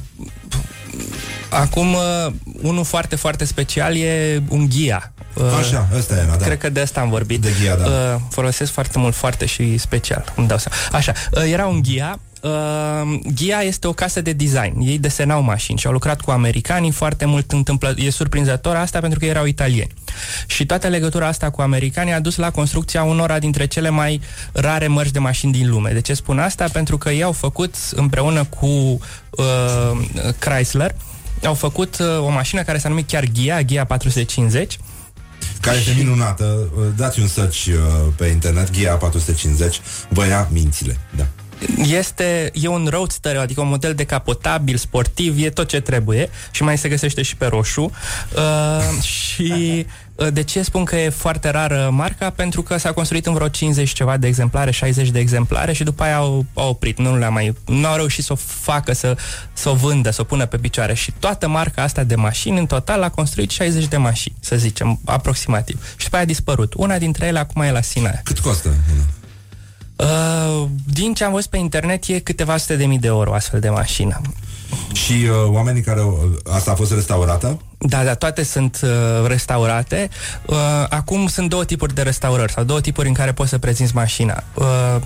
acum, 1.50 1.94
uh, 1.94 2.34
unul 2.62 2.84
foarte, 2.84 3.16
foarte 3.16 3.46
special 3.46 3.96
e 3.96 4.44
un 4.50 4.68
ghia. 4.70 5.12
Uh, 5.34 5.44
Așa, 5.60 5.88
ăsta 5.98 6.16
era, 6.16 6.36
da. 6.36 6.46
Cred 6.46 6.58
că 6.58 6.70
de 6.70 6.80
asta 6.80 7.00
am 7.00 7.10
vorbit. 7.10 7.42
De 7.42 7.54
ghia, 7.62 7.76
da. 7.76 7.86
Uh, 7.86 8.22
folosesc 8.30 8.72
foarte 8.72 9.00
mult, 9.00 9.16
foarte 9.16 9.46
și 9.46 9.78
special, 9.78 10.34
îmi 10.36 10.48
dau 10.48 10.58
seama. 10.58 10.78
Așa, 10.92 11.14
uh, 11.32 11.52
era 11.52 11.66
un 11.66 11.82
ghia 11.82 12.20
Uh, 12.42 13.20
Ghia 13.36 13.62
este 13.62 13.88
o 13.88 13.94
casă 13.94 14.22
de 14.22 14.32
design. 14.32 14.80
Ei 14.82 14.98
desenau 14.98 15.42
mașini 15.42 15.78
și 15.78 15.88
au 15.88 15.94
lucrat 15.94 16.22
cu 16.22 16.32
americanii 16.32 16.92
foarte 16.92 17.26
mult 17.26 17.52
întâmplă. 17.52 17.94
E 17.98 18.10
surprinzător 18.10 18.76
asta 18.76 19.00
pentru 19.00 19.20
că 19.20 19.26
erau 19.26 19.46
italieni. 19.46 19.94
Și 20.48 20.66
toată 20.66 20.88
legătura 20.88 21.28
asta 21.28 21.50
cu 21.50 21.62
americanii 21.62 22.14
a 22.14 22.20
dus 22.20 22.36
la 22.36 22.52
construcția 22.52 23.04
unora 23.04 23.40
dintre 23.40 23.66
cele 23.66 23.90
mai 23.90 24.22
rare 24.52 24.88
mărci 24.88 25.12
de 25.12 25.20
mașini 25.20 25.52
din 25.52 25.70
lume. 25.70 25.92
De 25.92 26.02
ce 26.02 26.14
spun 26.14 26.40
asta? 26.40 26.66
Pentru 26.72 26.98
că 26.98 27.10
ei 27.10 27.24
au 27.24 27.32
făcut 27.32 27.76
împreună 27.92 28.44
cu 28.44 28.66
uh, 28.66 29.92
Chrysler 30.40 30.96
au 31.44 31.54
făcut 31.54 31.98
uh, 32.00 32.20
o 32.20 32.30
mașină 32.30 32.62
care 32.62 32.78
s-a 32.78 32.90
numit 32.90 33.08
chiar 33.08 33.24
Ghia, 33.24 33.62
Ghia 33.62 33.86
450 33.86 34.78
care 35.62 35.78
este 35.78 35.94
minunată. 35.98 36.70
Dați 36.96 37.20
un 37.20 37.28
search 37.28 37.66
uh, 37.68 37.74
pe 38.16 38.26
internet, 38.26 38.72
Ghia 38.72 38.94
450, 38.94 39.82
vă 40.10 40.26
ia 40.26 40.48
mințile. 40.52 40.98
Da 41.16 41.26
este, 41.88 42.52
e 42.54 42.68
un 42.68 42.88
roadster, 42.90 43.38
adică 43.38 43.62
un 43.62 43.68
model 43.68 43.94
decapotabil, 43.94 44.76
sportiv, 44.76 45.44
e 45.44 45.50
tot 45.50 45.68
ce 45.68 45.80
trebuie 45.80 46.30
și 46.52 46.64
mai 46.64 46.78
se 46.78 46.90
găsește 46.90 47.22
și 47.22 47.36
pe 47.36 47.46
roșu. 47.46 47.92
Uh, 48.36 49.02
și 49.16 49.86
uh, 50.16 50.28
de 50.34 50.44
ce 50.44 50.62
spun 50.62 50.84
că 50.84 50.96
e 50.96 51.10
foarte 51.10 51.50
rară 51.50 51.90
marca? 51.92 52.30
Pentru 52.30 52.62
că 52.62 52.78
s-a 52.78 52.92
construit 52.92 53.26
în 53.26 53.34
vreo 53.34 53.48
50 53.48 53.92
ceva 53.92 54.18
de 54.18 54.28
exemplare, 54.28 54.72
60 54.72 55.10
de 55.10 55.20
exemplare 55.20 55.74
și 55.74 55.84
după 55.84 56.04
aia 56.04 56.16
au, 56.16 56.46
au 56.54 56.70
oprit. 56.70 56.98
Nu 56.98 57.18
le-a 57.18 57.30
mai, 57.30 57.54
nu 57.66 57.88
au 57.88 57.96
reușit 57.96 58.24
să 58.24 58.34
o 58.34 58.36
facă, 58.36 58.94
să, 58.94 59.18
să 59.54 59.70
o 59.70 59.74
vândă, 59.74 60.12
să 60.12 60.22
o 60.22 60.24
pună 60.24 60.46
pe 60.46 60.58
picioare. 60.58 60.94
Și 60.94 61.14
toată 61.20 61.48
marca 61.48 61.82
asta 61.82 62.04
de 62.04 62.16
mașini, 62.16 62.60
în 62.60 62.66
total, 62.66 63.04
a 63.04 63.10
construit 63.10 63.50
60 63.50 63.88
de 63.88 63.98
mașini, 63.98 64.36
să 64.40 64.56
zicem, 64.56 65.00
aproximativ. 65.06 65.84
Și 65.96 66.04
după 66.04 66.16
aia 66.16 66.24
a 66.24 66.28
dispărut. 66.28 66.74
Una 66.74 66.98
dintre 66.98 67.26
ele 67.26 67.40
acum 67.40 67.62
e 67.62 67.72
la 67.72 67.82
Sina. 67.82 68.12
Cât 68.24 68.40
costă? 68.40 68.70
Uh, 69.98 70.68
din 70.94 71.14
ce 71.14 71.24
am 71.24 71.32
văzut 71.32 71.50
pe 71.50 71.58
internet 71.58 72.08
e 72.08 72.20
câteva 72.20 72.58
sute 72.58 72.76
de 72.76 72.86
mii 72.86 73.00
de 73.00 73.08
euro 73.08 73.34
astfel 73.34 73.60
de 73.60 73.70
mașină. 73.70 74.22
Și 74.94 75.12
uh, 75.12 75.54
oamenii 75.54 75.82
care... 75.82 76.02
Asta 76.52 76.72
a 76.72 76.76
fost 76.76 76.94
restaurată? 76.94 77.60
Da, 77.78 78.04
da, 78.04 78.16
toate 78.16 78.44
sunt 78.44 78.80
uh, 78.84 79.28
restaurate. 79.28 80.10
Uh, 80.46 80.56
acum 80.90 81.28
sunt 81.28 81.50
două 81.50 81.66
tipuri 81.66 81.94
de 81.94 82.02
restaurări 82.02 82.52
sau 82.52 82.64
două 82.64 82.82
tipuri 82.82 83.08
în 83.08 83.14
care 83.14 83.32
poți 83.32 83.50
să 83.50 83.58
prezinți 83.58 83.96
mașina. 83.96 84.44
Uh, 84.54 85.02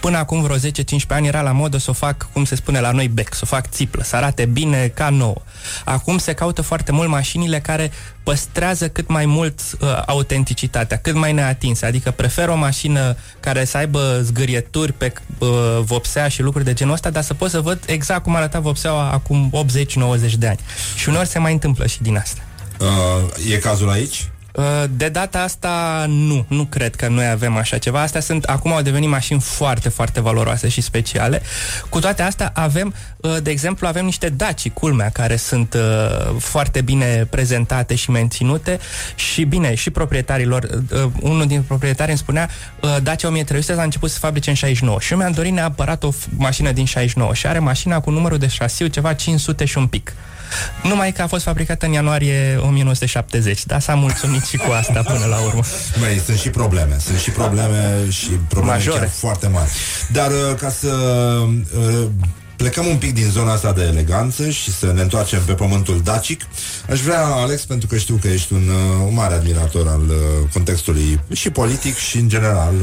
până 0.00 0.16
acum 0.16 0.42
vreo 0.42 0.56
10-15 0.56 0.60
ani 1.08 1.26
era 1.26 1.42
la 1.42 1.52
modă 1.52 1.76
să 1.76 1.90
o 1.90 1.92
fac, 1.92 2.28
cum 2.32 2.44
se 2.44 2.54
spune 2.54 2.80
la 2.80 2.90
noi, 2.90 3.08
bec, 3.08 3.34
să 3.34 3.40
o 3.42 3.46
fac 3.46 3.68
țiplă, 3.68 4.02
să 4.02 4.16
arate 4.16 4.44
bine 4.44 4.92
ca 4.94 5.08
nouă. 5.08 5.42
Acum 5.84 6.18
se 6.18 6.32
caută 6.32 6.62
foarte 6.62 6.92
mult 6.92 7.08
mașinile 7.08 7.60
care 7.60 7.90
păstrează 8.22 8.88
cât 8.88 9.08
mai 9.08 9.26
mult 9.26 9.60
uh, 9.80 10.02
autenticitatea, 10.06 10.96
cât 10.96 11.14
mai 11.14 11.32
neatinse. 11.32 11.86
Adică 11.86 12.10
prefer 12.10 12.48
o 12.48 12.56
mașină 12.56 13.16
care 13.40 13.64
să 13.64 13.76
aibă 13.76 14.20
zgârieturi 14.22 14.92
pe 14.92 15.12
uh, 15.38 15.48
vopsea 15.80 16.28
și 16.28 16.42
lucruri 16.42 16.64
de 16.64 16.72
genul 16.72 16.92
ăsta, 16.92 17.10
dar 17.10 17.22
să 17.22 17.34
pot 17.34 17.50
să 17.50 17.60
văd 17.60 17.82
exact 17.86 18.22
cum 18.22 18.34
arăta 18.34 18.60
vopseaua 18.60 19.10
acum 19.10 19.52
80-90 20.30 20.32
de 20.38 20.46
ani. 20.46 20.58
Și 20.96 21.08
uneori 21.08 21.28
se 21.28 21.38
mai 21.38 21.52
întâmplă 21.52 21.86
și 21.86 22.02
din 22.02 22.16
asta. 22.16 22.40
Uh, 22.80 23.52
e 23.52 23.58
cazul 23.58 23.90
aici? 23.90 24.28
Uh, 24.56 24.84
de 24.90 25.08
data 25.08 25.42
asta 25.42 26.04
nu, 26.08 26.44
nu 26.48 26.64
cred 26.64 26.94
că 26.94 27.08
noi 27.08 27.26
avem 27.26 27.56
așa 27.56 27.78
ceva. 27.78 28.00
Astea 28.00 28.20
sunt, 28.20 28.44
acum 28.44 28.72
au 28.72 28.82
devenit 28.82 29.08
mașini 29.08 29.40
foarte, 29.40 29.88
foarte 29.88 30.20
valoroase 30.20 30.68
și 30.68 30.80
speciale. 30.80 31.42
Cu 31.88 31.98
toate 31.98 32.22
astea 32.22 32.50
avem, 32.54 32.94
uh, 33.16 33.36
de 33.42 33.50
exemplu, 33.50 33.86
avem 33.86 34.04
niște 34.04 34.28
Daci, 34.28 34.70
culmea, 34.70 35.08
care 35.08 35.36
sunt 35.36 35.74
uh, 35.74 36.36
foarte 36.38 36.80
bine 36.80 37.26
prezentate 37.30 37.94
și 37.94 38.10
menținute 38.10 38.78
și 39.14 39.44
bine, 39.44 39.74
și 39.74 39.90
proprietarilor. 39.90 40.68
Unul 41.20 41.46
din 41.46 41.62
proprietari 41.62 42.10
îmi 42.10 42.18
spunea 42.18 42.50
Dacia 43.02 43.28
1300 43.28 43.80
a 43.80 43.84
început 43.84 44.10
să 44.10 44.18
fabrice 44.18 44.50
în 44.50 44.56
69 44.56 45.00
și 45.00 45.12
eu 45.12 45.18
mi-am 45.18 45.32
dorit 45.32 45.52
neapărat 45.52 46.04
o 46.04 46.10
mașină 46.36 46.72
din 46.72 46.84
69 46.84 47.34
și 47.34 47.46
are 47.46 47.58
mașina 47.58 48.00
cu 48.00 48.10
numărul 48.10 48.38
de 48.38 48.46
șasiu 48.46 48.86
ceva 48.86 49.12
500 49.12 49.64
și 49.64 49.78
un 49.78 49.86
pic. 49.86 50.12
Numai 50.82 51.12
că 51.12 51.22
a 51.22 51.26
fost 51.26 51.44
fabricată 51.44 51.86
în 51.86 51.92
ianuarie 51.92 52.56
1970, 52.56 53.64
dar 53.66 53.80
s-a 53.80 53.94
mulțumit 53.94 54.44
și 54.44 54.56
cu 54.56 54.70
asta 54.70 55.02
până 55.02 55.24
la 55.24 55.38
urmă. 55.38 55.62
Băi, 55.98 56.22
sunt 56.24 56.38
și 56.38 56.50
probleme, 56.50 56.96
sunt 56.98 57.18
și 57.18 57.30
probleme 57.30 58.06
și 58.10 58.30
probleme 58.48 58.76
Majore. 58.76 58.98
chiar 58.98 59.08
foarte 59.08 59.48
mari. 59.48 59.70
Dar 60.12 60.30
uh, 60.30 60.56
ca 60.60 60.70
să 60.70 60.88
uh, 61.78 62.08
plecăm 62.56 62.86
un 62.86 62.96
pic 62.96 63.14
din 63.14 63.30
zona 63.30 63.52
asta 63.52 63.72
de 63.72 63.82
eleganță 63.82 64.50
și 64.50 64.72
să 64.72 64.92
ne 64.92 65.00
întoarcem 65.00 65.42
pe 65.46 65.52
pământul 65.52 66.00
dacic. 66.02 66.46
Aș 66.90 67.00
vrea, 67.00 67.24
Alex, 67.26 67.64
pentru 67.64 67.86
că 67.86 67.96
știu 67.96 68.18
că 68.20 68.28
ești 68.28 68.52
un, 68.52 68.68
uh, 68.68 69.06
un 69.06 69.14
mare 69.14 69.34
admirator 69.34 69.88
al 69.88 70.02
uh, 70.08 70.48
contextului 70.52 71.20
și 71.32 71.50
politic 71.50 71.96
și, 71.96 72.16
în 72.16 72.28
general, 72.28 72.74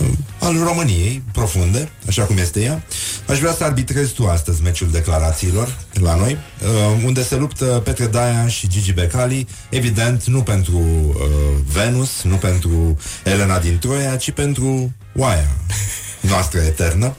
uh, 0.00 0.06
al 0.40 0.56
României 0.64 1.22
profunde, 1.32 1.90
așa 2.08 2.22
cum 2.22 2.38
este 2.38 2.60
ea, 2.60 2.84
aș 3.28 3.38
vrea 3.38 3.52
să 3.52 3.64
arbitrezi 3.64 4.12
tu 4.12 4.26
astăzi 4.26 4.62
meciul 4.62 4.88
declarațiilor 4.90 5.76
la 5.92 6.14
noi, 6.14 6.36
unde 7.04 7.22
se 7.22 7.36
luptă 7.36 7.64
Petre 7.64 8.06
Daia 8.06 8.46
și 8.48 8.68
Gigi 8.68 8.92
Becali, 8.92 9.46
evident, 9.70 10.24
nu 10.24 10.42
pentru 10.42 10.78
uh, 10.78 11.24
Venus, 11.72 12.22
nu 12.22 12.36
pentru 12.36 12.96
Elena 13.24 13.58
din 13.58 13.78
Troia, 13.78 14.16
ci 14.16 14.30
pentru 14.30 14.92
Oaia 15.14 15.56
noastră 16.28 16.60
eternă. 16.60 17.14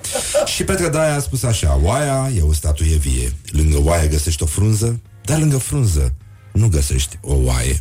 Și 0.45 0.63
Petre 0.63 0.87
Daia 0.87 1.15
a 1.15 1.19
spus 1.19 1.43
așa, 1.43 1.79
oaia 1.83 2.31
e 2.35 2.41
o 2.41 2.53
statuie 2.53 2.95
vie. 2.95 3.33
Lângă 3.51 3.77
oaia 3.81 4.05
găsești 4.05 4.43
o 4.43 4.45
frunză, 4.45 4.99
dar 5.23 5.39
lângă 5.39 5.57
frunză 5.57 6.13
nu 6.57 6.67
găsești 6.67 7.17
o 7.21 7.33
oaie. 7.33 7.79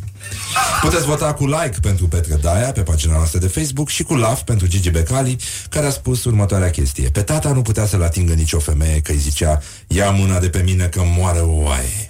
Puteți 0.81 1.05
vota 1.05 1.33
cu 1.33 1.45
like 1.45 1.77
pentru 1.81 2.07
Petre 2.07 2.35
Daia 2.35 2.71
pe 2.71 2.81
pagina 2.81 3.15
noastră 3.15 3.39
de 3.39 3.47
Facebook 3.47 3.89
și 3.89 4.03
cu 4.03 4.13
love 4.13 4.41
pentru 4.45 4.67
Gigi 4.67 4.89
Becali, 4.89 5.37
care 5.69 5.85
a 5.85 5.89
spus 5.89 6.23
următoarea 6.23 6.69
chestie. 6.69 7.09
Pe 7.09 7.21
tata 7.21 7.51
nu 7.51 7.61
putea 7.61 7.85
să-l 7.85 8.03
atingă 8.03 8.33
nicio 8.33 8.59
femeie, 8.59 8.99
că 8.99 9.11
îi 9.11 9.17
zicea, 9.17 9.61
ia 9.87 10.11
mâna 10.11 10.39
de 10.39 10.49
pe 10.49 10.61
mine 10.61 10.85
că 10.85 11.01
moare 11.17 11.39
o 11.39 11.61
oaie. 11.61 12.07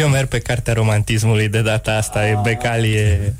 Eu 0.00 0.08
merg 0.08 0.28
pe 0.28 0.38
cartea 0.38 0.72
romantismului 0.72 1.48
de 1.48 1.60
data 1.60 1.96
asta, 1.96 2.26
e 2.26 2.38
Becali 2.42 2.92
e... 2.92 3.34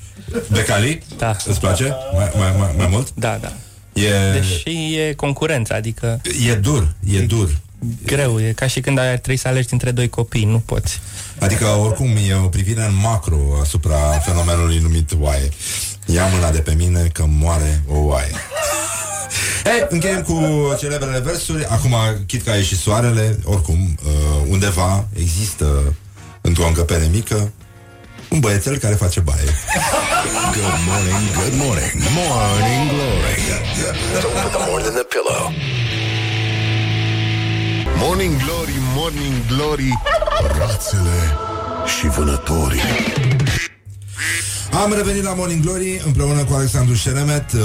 Becali? 0.50 1.02
Da. 1.16 1.36
Îți 1.44 1.60
place? 1.60 1.96
Mai, 2.14 2.30
mai, 2.36 2.54
mai, 2.58 2.74
mai 2.76 2.86
mult? 2.90 3.08
Da, 3.14 3.38
da. 3.40 3.52
E... 3.92 4.32
Deși 4.32 4.94
e 4.94 5.12
concurență, 5.14 5.74
adică... 5.74 6.20
E 6.46 6.54
dur, 6.54 6.94
e, 7.10 7.16
e 7.16 7.20
dur. 7.20 7.58
Greu, 8.06 8.40
e 8.40 8.52
ca 8.52 8.66
și 8.66 8.80
când 8.80 8.98
ai 8.98 9.18
trei 9.20 9.36
să 9.36 9.48
alegi 9.48 9.68
dintre 9.68 9.90
doi 9.90 10.08
copii, 10.08 10.44
nu 10.44 10.58
poți. 10.58 11.00
Adică, 11.38 11.66
oricum, 11.66 12.16
e 12.28 12.34
o 12.34 12.48
privire 12.48 12.82
în 12.82 12.96
macro 13.02 13.38
asupra 13.60 13.96
fenomenului 13.96 14.78
numit 14.78 15.10
oaie. 15.18 15.48
Ia 16.06 16.26
mâna 16.26 16.50
de 16.50 16.58
pe 16.58 16.74
mine 16.74 17.08
că 17.12 17.24
moare 17.28 17.82
o 17.88 17.98
oaie. 17.98 18.30
Ei, 19.64 19.86
încheiem 19.88 20.22
cu 20.22 20.40
celebrele 20.78 21.18
versuri. 21.18 21.64
Acum, 21.64 21.94
chit 22.26 22.42
că 22.42 22.50
a 22.50 22.54
ieșit 22.54 22.78
soarele, 22.78 23.38
oricum, 23.44 23.98
uh, 24.04 24.46
undeva 24.48 25.06
există 25.12 25.94
într-o 26.40 26.66
încăpere 26.66 27.08
mică 27.12 27.52
un 28.30 28.40
băiețel 28.40 28.76
care 28.76 28.94
face 28.94 29.20
baie. 29.20 29.44
Good 30.56 30.78
morning, 30.88 31.24
good 31.40 31.54
morning, 31.64 31.92
morning 32.18 32.90
glory. 32.92 33.38
Don't 34.22 34.34
put 34.42 34.52
the 34.52 34.62
more 34.68 34.82
than 34.82 34.94
the 35.00 35.06
pillow. 35.14 35.42
Morning 37.96 38.34
glory, 38.44 38.76
morning 38.94 39.34
glory, 39.48 39.92
rațele 40.58 41.18
și 41.98 42.06
vânătorii. 42.06 42.80
Am 44.82 44.92
revenit 44.96 45.22
la 45.22 45.34
Morning 45.34 45.64
Glory 45.64 46.02
împreună 46.06 46.44
cu 46.44 46.54
Alexandru 46.54 46.94
Șeremet, 46.94 47.52
uh, 47.52 47.60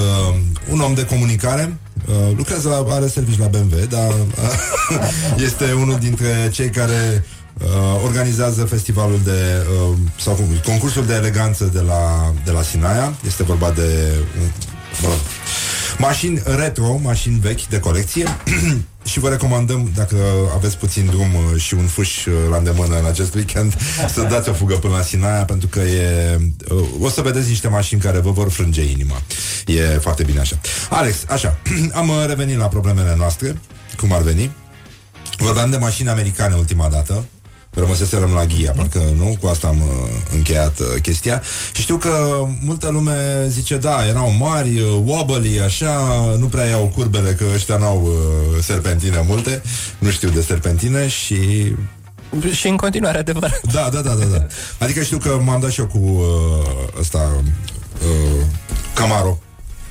un 0.71 0.79
om 0.79 0.93
de 0.93 1.05
comunicare. 1.05 1.77
Uh, 2.07 2.35
lucrează, 2.37 2.85
are 2.89 3.07
servici 3.07 3.39
la 3.39 3.47
BMW, 3.47 3.85
dar 3.89 4.09
uh, 4.09 4.97
este 5.47 5.71
unul 5.71 5.97
dintre 5.99 6.49
cei 6.53 6.69
care 6.69 7.25
uh, 7.61 8.01
organizează 8.03 8.63
festivalul 8.63 9.19
de 9.23 9.65
uh, 9.89 9.97
sau 10.19 10.33
cum, 10.33 10.45
concursul 10.65 11.05
de 11.05 11.13
eleganță 11.13 11.65
de 11.65 11.79
la, 11.79 12.33
de 12.45 12.51
la 12.51 12.61
Sinaia. 12.61 13.13
Este 13.25 13.43
vorba 13.43 13.71
de 13.71 14.13
uh, 15.03 15.09
mașini 15.97 16.41
retro, 16.45 16.99
mașini 17.01 17.39
vechi 17.39 17.65
de 17.65 17.79
colecție 17.79 18.27
și 19.11 19.19
vă 19.19 19.29
recomandăm, 19.29 19.91
dacă 19.95 20.15
aveți 20.55 20.77
puțin 20.77 21.05
drum 21.05 21.33
uh, 21.33 21.61
și 21.61 21.73
un 21.73 21.85
fâș 21.85 22.25
uh, 22.25 22.33
la 22.49 22.57
îndemână 22.57 22.99
în 22.99 23.05
acest 23.05 23.33
weekend, 23.33 23.77
să 24.13 24.21
dați 24.21 24.49
o 24.49 24.53
fugă 24.53 24.75
până 24.75 24.95
la 24.95 25.01
Sinaia, 25.01 25.45
pentru 25.45 25.67
că 25.67 25.79
e, 25.79 26.37
uh, 26.71 26.87
o 26.99 27.09
să 27.09 27.21
vedeți 27.21 27.49
niște 27.49 27.67
mașini 27.67 28.01
care 28.01 28.19
vă 28.19 28.31
vor 28.31 28.51
frânge 28.51 28.83
inima. 28.83 29.21
E 29.65 29.81
foarte 29.81 30.23
bine 30.23 30.39
așa. 30.39 30.59
Alex, 30.89 31.17
așa, 31.27 31.57
am 31.93 32.11
revenit 32.27 32.57
la 32.57 32.67
problemele 32.67 33.15
noastre, 33.17 33.57
cum 33.97 34.13
ar 34.13 34.21
veni. 34.21 34.51
Vorbeam 35.37 35.69
de 35.69 35.77
mașini 35.77 36.09
americane 36.09 36.55
ultima 36.55 36.87
dată 36.87 37.25
Rămăseserăm 37.75 38.31
la 38.33 38.45
ghia, 38.45 38.71
parcă 38.75 39.01
nu? 39.17 39.37
Cu 39.41 39.47
asta 39.47 39.67
am 39.67 39.81
uh, 39.81 40.09
încheiat 40.35 40.79
uh, 40.79 40.85
chestia. 41.01 41.41
Și 41.73 41.81
știu 41.81 41.97
că 41.97 42.45
multă 42.61 42.89
lume 42.89 43.45
zice, 43.47 43.77
da, 43.77 44.07
erau 44.07 44.31
mari, 44.39 44.79
uh, 44.79 45.01
wobbly, 45.05 45.59
așa, 45.61 45.99
nu 46.39 46.45
prea 46.45 46.65
iau 46.65 46.91
curbele, 46.95 47.31
că 47.31 47.43
ăștia 47.53 47.77
n-au 47.77 48.01
uh, 48.03 48.63
serpentine 48.63 49.23
multe, 49.27 49.61
nu 49.99 50.09
știu 50.09 50.29
de 50.29 50.41
serpentine 50.41 51.07
și 51.07 51.37
Și 52.53 52.67
în 52.67 52.75
continuare 52.77 53.17
adevărat. 53.17 53.61
da, 53.71 53.89
da, 53.93 54.01
da, 54.01 54.13
da, 54.13 54.25
da. 54.25 54.45
Adică 54.79 55.03
știu 55.03 55.17
că 55.17 55.39
m-am 55.43 55.59
dat 55.59 55.71
și 55.71 55.79
eu 55.79 55.85
cu 55.87 55.97
uh, 55.97 56.99
ăsta 56.99 57.31
uh, 58.01 58.45
Camaro 58.93 59.39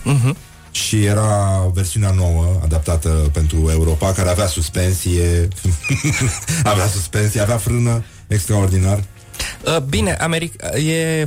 Mhm. 0.03 0.37
Și 0.75 1.05
era 1.05 1.71
versiunea 1.75 2.11
nouă 2.11 2.61
adaptată 2.63 3.09
pentru 3.33 3.71
Europa 3.71 4.13
care 4.13 4.29
avea 4.29 4.47
suspensie. 4.47 5.49
Avea 6.73 6.87
suspensie, 6.87 7.41
avea 7.41 7.57
frână 7.57 8.05
extraordinar. 8.27 8.99
Uh, 8.99 9.14
Bine, 9.89 10.17
Americ- 10.21 10.63
e, 10.87 11.27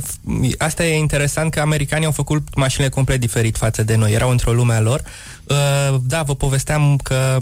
asta 0.58 0.84
e 0.86 0.96
interesant 0.98 1.50
că 1.50 1.60
americanii 1.60 2.06
au 2.06 2.12
făcut 2.12 2.54
mașinile 2.54 2.88
complet 2.88 3.20
diferit 3.20 3.56
față 3.56 3.82
de 3.82 3.94
noi. 3.96 4.12
Erau 4.12 4.30
într-o 4.30 4.52
lume 4.52 4.74
a 4.74 4.80
lor. 4.80 5.02
Uh, 5.44 5.56
Da, 6.02 6.22
vă 6.22 6.34
povesteam 6.34 6.96
că 7.02 7.38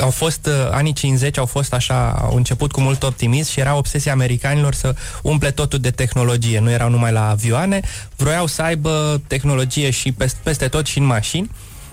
au 0.00 0.10
fost 0.10 0.46
uh, 0.46 0.68
anii 0.70 0.92
50, 0.92 1.38
au 1.38 1.46
fost 1.46 1.72
așa, 1.72 2.10
au 2.10 2.36
început 2.36 2.72
cu 2.72 2.80
mult 2.80 3.02
optimism 3.02 3.50
și 3.50 3.60
era 3.60 3.76
obsesia 3.76 4.12
americanilor 4.12 4.74
să 4.74 4.94
umple 5.22 5.50
totul 5.50 5.78
de 5.78 5.90
tehnologie. 5.90 6.60
Nu 6.60 6.70
erau 6.70 6.90
numai 6.90 7.12
la 7.12 7.28
avioane, 7.30 7.80
vroiau 8.16 8.46
să 8.46 8.62
aibă 8.62 9.22
tehnologie 9.26 9.90
și 9.90 10.12
peste, 10.12 10.38
peste 10.42 10.68
tot 10.68 10.86
și 10.86 10.98
în 10.98 11.04
mașini. 11.04 11.50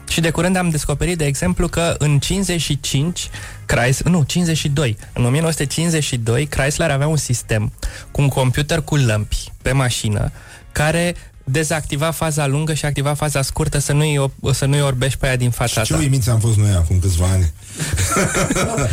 Și 0.09 0.21
de 0.21 0.29
curând 0.29 0.55
am 0.55 0.69
descoperit, 0.69 1.17
de 1.17 1.25
exemplu, 1.25 1.67
că 1.67 1.95
în 1.97 2.19
55, 2.19 3.29
Chrysler, 3.65 4.11
nu, 4.13 4.23
52, 4.23 4.97
în 5.13 5.25
1952, 5.25 6.45
Chrysler 6.45 6.91
avea 6.91 7.07
un 7.07 7.17
sistem 7.17 7.71
cu 8.11 8.21
un 8.21 8.27
computer 8.27 8.81
cu 8.81 8.95
lămpi 8.95 9.51
pe 9.61 9.71
mașină 9.71 10.31
care 10.71 11.15
dezactiva 11.43 12.11
faza 12.11 12.47
lungă 12.47 12.73
și 12.73 12.85
activa 12.85 13.13
faza 13.13 13.41
scurtă 13.41 13.77
să 13.77 13.93
nu-i, 13.93 14.19
op- 14.27 14.51
să 14.53 14.65
nu-i 14.65 14.81
orbești 14.81 15.17
pe 15.19 15.27
aia 15.27 15.35
din 15.35 15.49
fața 15.49 15.81
Ce 15.83 15.93
ta. 15.93 15.99
uimiți 15.99 16.29
am 16.29 16.39
fost 16.39 16.57
noi 16.57 16.71
acum 16.71 16.99
câțiva 16.99 17.25
ani 17.25 17.51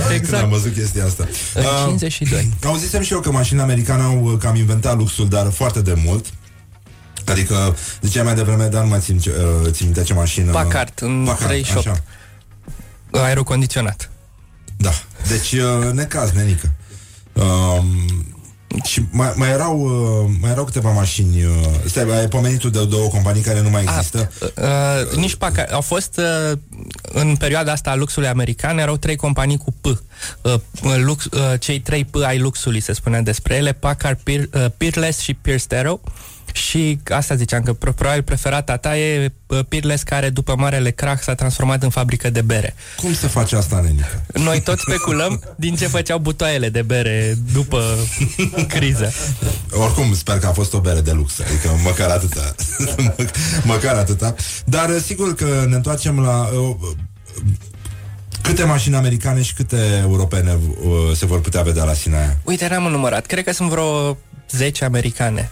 Când 0.07 0.11
Exact. 0.15 0.43
am 0.43 0.49
văzut 0.49 0.73
chestia 0.75 1.05
asta 1.05 1.29
În 1.55 1.63
Uh, 1.65 1.83
52. 1.87 2.49
Auzisem 2.65 3.03
și 3.03 3.13
eu 3.13 3.21
că 3.21 3.31
mașinile 3.33 3.63
americane 3.65 4.03
au 4.03 4.23
uh, 4.23 4.39
cam 4.39 4.57
inventat 4.57 4.97
luxul 4.97 5.29
Dar 5.29 5.51
foarte 5.51 5.81
de 5.81 5.95
mult 6.05 6.27
Adică, 7.33 7.77
ziceai 8.01 8.25
mai 8.25 8.35
devreme, 8.35 8.67
dar 8.67 8.83
nu 8.83 8.89
mai 8.89 8.99
țin, 9.01 9.19
ce- 9.19 9.31
uh, 9.65 9.71
țin 9.71 9.85
minte 9.87 10.03
ce 10.03 10.15
mașină 10.15 10.53
Packard, 10.53 10.93
în 11.01 11.23
Packard, 11.27 11.47
38. 11.47 11.87
așa. 11.87 12.03
Aerocondiționat. 13.11 14.11
Da, 14.77 14.91
deci 15.29 15.53
uh, 15.53 15.93
necaz, 15.93 16.31
nenică 16.33 16.73
um, 17.33 17.85
Și 18.85 19.03
mai, 19.11 19.33
mai, 19.37 19.51
erau, 19.51 19.81
uh, 19.81 20.31
mai 20.41 20.51
erau 20.51 20.65
câteva 20.65 20.91
mașini 20.93 21.45
uh, 21.45 21.51
Stai, 21.87 22.19
ai 22.19 22.29
pomenit 22.29 22.59
tu 22.59 22.69
de 22.69 22.85
două 22.85 23.09
companii 23.09 23.43
care 23.43 23.61
nu 23.61 23.71
mai 23.71 23.83
există 23.83 24.31
Uh, 24.57 25.17
nici 25.17 25.35
Packard. 25.37 25.73
Au 25.73 25.81
fost 25.81 26.21
uh, 26.51 26.59
în 27.03 27.37
perioada 27.37 27.73
asta 27.73 27.91
a 27.91 27.95
luxului 27.95 28.29
american, 28.29 28.79
erau 28.79 28.97
trei 28.97 29.17
companii 29.17 29.57
cu 29.57 29.73
P. 29.81 29.85
Uh, 30.43 30.55
lux, 30.97 31.25
uh, 31.25 31.41
cei 31.61 31.81
trei 31.81 32.05
P 32.05 32.15
ai 32.17 32.39
luxului, 32.39 32.81
se 32.81 32.93
spunea 32.93 33.21
despre 33.21 33.55
ele, 33.55 33.73
Packard, 33.73 34.19
Peer, 34.23 34.41
uh, 34.55 34.67
Peerless 34.77 35.21
și 35.21 35.35
Pierce 35.35 35.75
Arrow. 35.77 36.01
Și 36.55 36.99
asta 37.09 37.35
ziceam, 37.35 37.63
că 37.63 37.73
pro- 37.73 37.93
probabil 37.93 38.23
preferata 38.23 38.77
ta 38.77 38.99
e 38.99 39.33
uh, 39.47 39.59
Peerless, 39.69 40.03
care 40.03 40.29
după 40.29 40.55
marele 40.57 40.91
crach 40.91 41.23
s-a 41.23 41.35
transformat 41.35 41.83
în 41.83 41.91
fabrică 41.91 42.31
de 42.31 42.41
bere. 42.43 42.75
Cum 42.97 43.15
se 43.15 43.27
face 43.27 43.57
asta, 43.57 43.81
nenică? 43.81 44.23
Noi 44.35 44.61
tot 44.61 44.79
speculăm 44.79 45.43
din 45.57 45.75
ce 45.77 45.87
făceau 45.87 46.19
butoaiele 46.19 46.69
de 46.69 46.83
bere 46.83 47.35
după 47.53 47.83
criză. 48.75 49.13
Oricum, 49.71 50.15
sper 50.15 50.39
că 50.39 50.47
a 50.47 50.53
fost 50.53 50.75
o 50.75 50.81
bere 50.81 51.01
de 51.01 51.13
lux 51.13 51.41
Adică 51.41 51.71
măcar 51.83 52.11
atâta 52.11 52.55
Mă- 52.97 53.15
Măcar 53.75 53.97
atâta 53.97 54.35
Dar 54.65 54.89
uh, 54.89 55.01
sigur 55.05 55.35
că 55.35 55.65
ne 55.69 55.75
întoarcem 55.75 56.21
la 56.21 56.43
uh, 56.43 56.75
uh, 56.81 56.97
Câte 58.43 58.65
mașini 58.65 58.95
americane 58.97 59.43
și 59.43 59.55
câte 59.55 59.99
europene 60.03 60.59
uh, 60.81 61.17
Se 61.17 61.27
vor 61.27 61.41
putea 61.41 61.63
vedea 61.63 61.85
la 61.85 61.95
Sinaia 61.95 62.37
Uite, 62.45 62.69
n-am 62.69 62.83
numărat. 62.91 63.27
Cred 63.27 63.45
că 63.45 63.53
sunt 63.53 63.69
vreo 63.69 64.19
10 64.51 64.85
americane. 64.85 65.51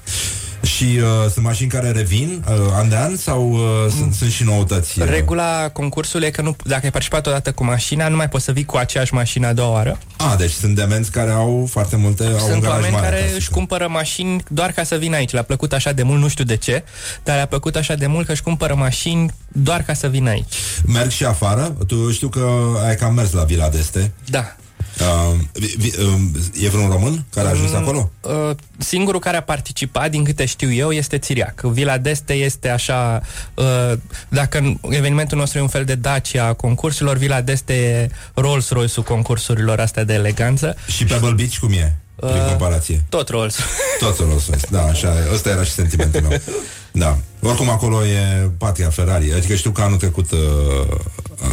Și 0.76 0.84
uh, 0.84 1.30
sunt 1.32 1.44
mașini 1.44 1.68
care 1.68 1.90
revin 1.90 2.44
uh, 2.48 2.54
An 2.74 2.88
de 2.88 2.96
an 2.96 3.16
Sau 3.16 3.50
uh, 3.52 3.60
sunt, 3.96 4.14
sunt 4.14 4.30
și 4.30 4.44
noutăți 4.44 5.00
uh? 5.00 5.06
Regula 5.08 5.68
concursului 5.68 6.26
e 6.26 6.30
că 6.30 6.42
nu, 6.42 6.56
dacă 6.64 6.80
ai 6.84 6.90
participat 6.90 7.26
odată 7.26 7.52
cu 7.52 7.64
mașina, 7.64 8.08
nu 8.08 8.16
mai 8.16 8.28
poți 8.28 8.44
să 8.44 8.52
vii 8.52 8.64
cu 8.64 8.76
aceeași 8.76 9.14
mașină 9.14 9.46
a 9.46 9.52
doua 9.52 9.68
oară. 9.70 9.98
A, 10.16 10.36
deci 10.36 10.50
sunt 10.50 10.74
demenți 10.74 11.10
care 11.10 11.30
au 11.30 11.68
foarte 11.70 11.96
multe 11.96 12.24
au 12.24 12.30
un 12.32 12.38
Sunt 12.38 12.60
garaj 12.62 12.74
oameni 12.74 12.92
mare 12.92 13.04
care 13.06 13.18
acasă. 13.20 13.36
își 13.36 13.50
cumpără 13.50 13.88
mașini 13.90 14.42
doar 14.48 14.72
ca 14.72 14.82
să 14.84 14.96
vină 14.96 15.16
aici. 15.16 15.30
Le-a 15.32 15.42
plăcut 15.42 15.72
așa 15.72 15.92
de 15.92 16.02
mult, 16.02 16.20
nu 16.20 16.28
știu 16.28 16.44
de 16.44 16.56
ce, 16.56 16.84
dar 17.22 17.34
le-a 17.36 17.46
plăcut 17.46 17.76
așa 17.76 17.94
de 17.94 18.06
mult 18.06 18.26
că 18.26 18.32
își 18.32 18.42
cumpără 18.42 18.74
mașini 18.74 19.30
doar 19.48 19.82
ca 19.82 19.94
să 19.94 20.06
vină 20.08 20.30
aici. 20.30 20.54
Merg 20.86 21.10
și 21.10 21.24
afară 21.24 21.74
Tu 21.86 22.10
știu 22.10 22.28
că 22.28 22.48
ai 22.86 22.96
cam 22.96 23.14
mers 23.14 23.32
la 23.32 23.42
Vila 23.44 23.68
d'Este 23.68 24.10
Da. 24.26 24.56
Uh, 25.00 25.34
vi, 25.52 25.74
vi, 25.78 25.92
uh, 25.98 26.64
E 26.64 26.68
vreun 26.68 26.90
român 26.90 27.24
care 27.34 27.46
a 27.46 27.50
ajuns 27.50 27.70
Mm. 27.70 27.76
acolo? 27.76 28.10
Uh, 28.20 28.50
singurul 28.78 29.20
care 29.20 29.36
a 29.36 29.42
participat, 29.42 30.10
din 30.10 30.24
câte 30.24 30.44
știu 30.44 30.72
eu, 30.72 30.90
este 30.90 31.18
Țiriac. 31.18 31.60
Vila 31.60 31.98
d'Este 31.98 32.32
este 32.32 32.68
așa, 32.68 33.20
uh, 33.54 33.92
dacă 34.28 34.58
în- 34.58 34.78
evenimentul 34.90 35.38
nostru 35.38 35.58
e 35.58 35.62
un 35.62 35.68
fel 35.68 35.84
de 35.84 35.94
Dacia 35.94 36.44
a 36.46 36.52
concursurilor, 36.52 37.16
Vila 37.16 37.42
d'Este 37.42 37.72
e 37.74 38.10
Rolls-Royce-ul 38.34 39.04
concursurilor 39.04 39.80
astea 39.80 40.04
de 40.04 40.12
eleganță. 40.14 40.76
Și 40.86 41.04
Pebble 41.04 41.30
Beach 41.32 41.56
cum 41.58 41.72
e? 41.72 41.96
Prin 42.16 42.30
Uh, 42.40 42.46
comparație 42.48 43.02
Tot 43.08 43.28
Rolls. 43.28 43.56
Toți 44.00 44.20
o 44.22 44.24
Rolls 44.24 44.46
Royce, 44.46 44.66
da, 44.70 44.82
așa, 44.84 45.14
ăsta 45.32 45.48
era 45.48 45.62
și 45.64 45.70
sentimentul 45.70 46.20
meu. 46.20 46.40
Da. 46.94 47.18
Oricum 47.40 47.68
acolo 47.70 48.04
e 48.04 48.50
patria 48.58 48.88
Ferrari. 48.90 49.32
Adică 49.32 49.54
știu 49.54 49.70
că 49.70 49.80
anul 49.82 49.98
trecut 49.98 50.30
uh, 50.30 50.38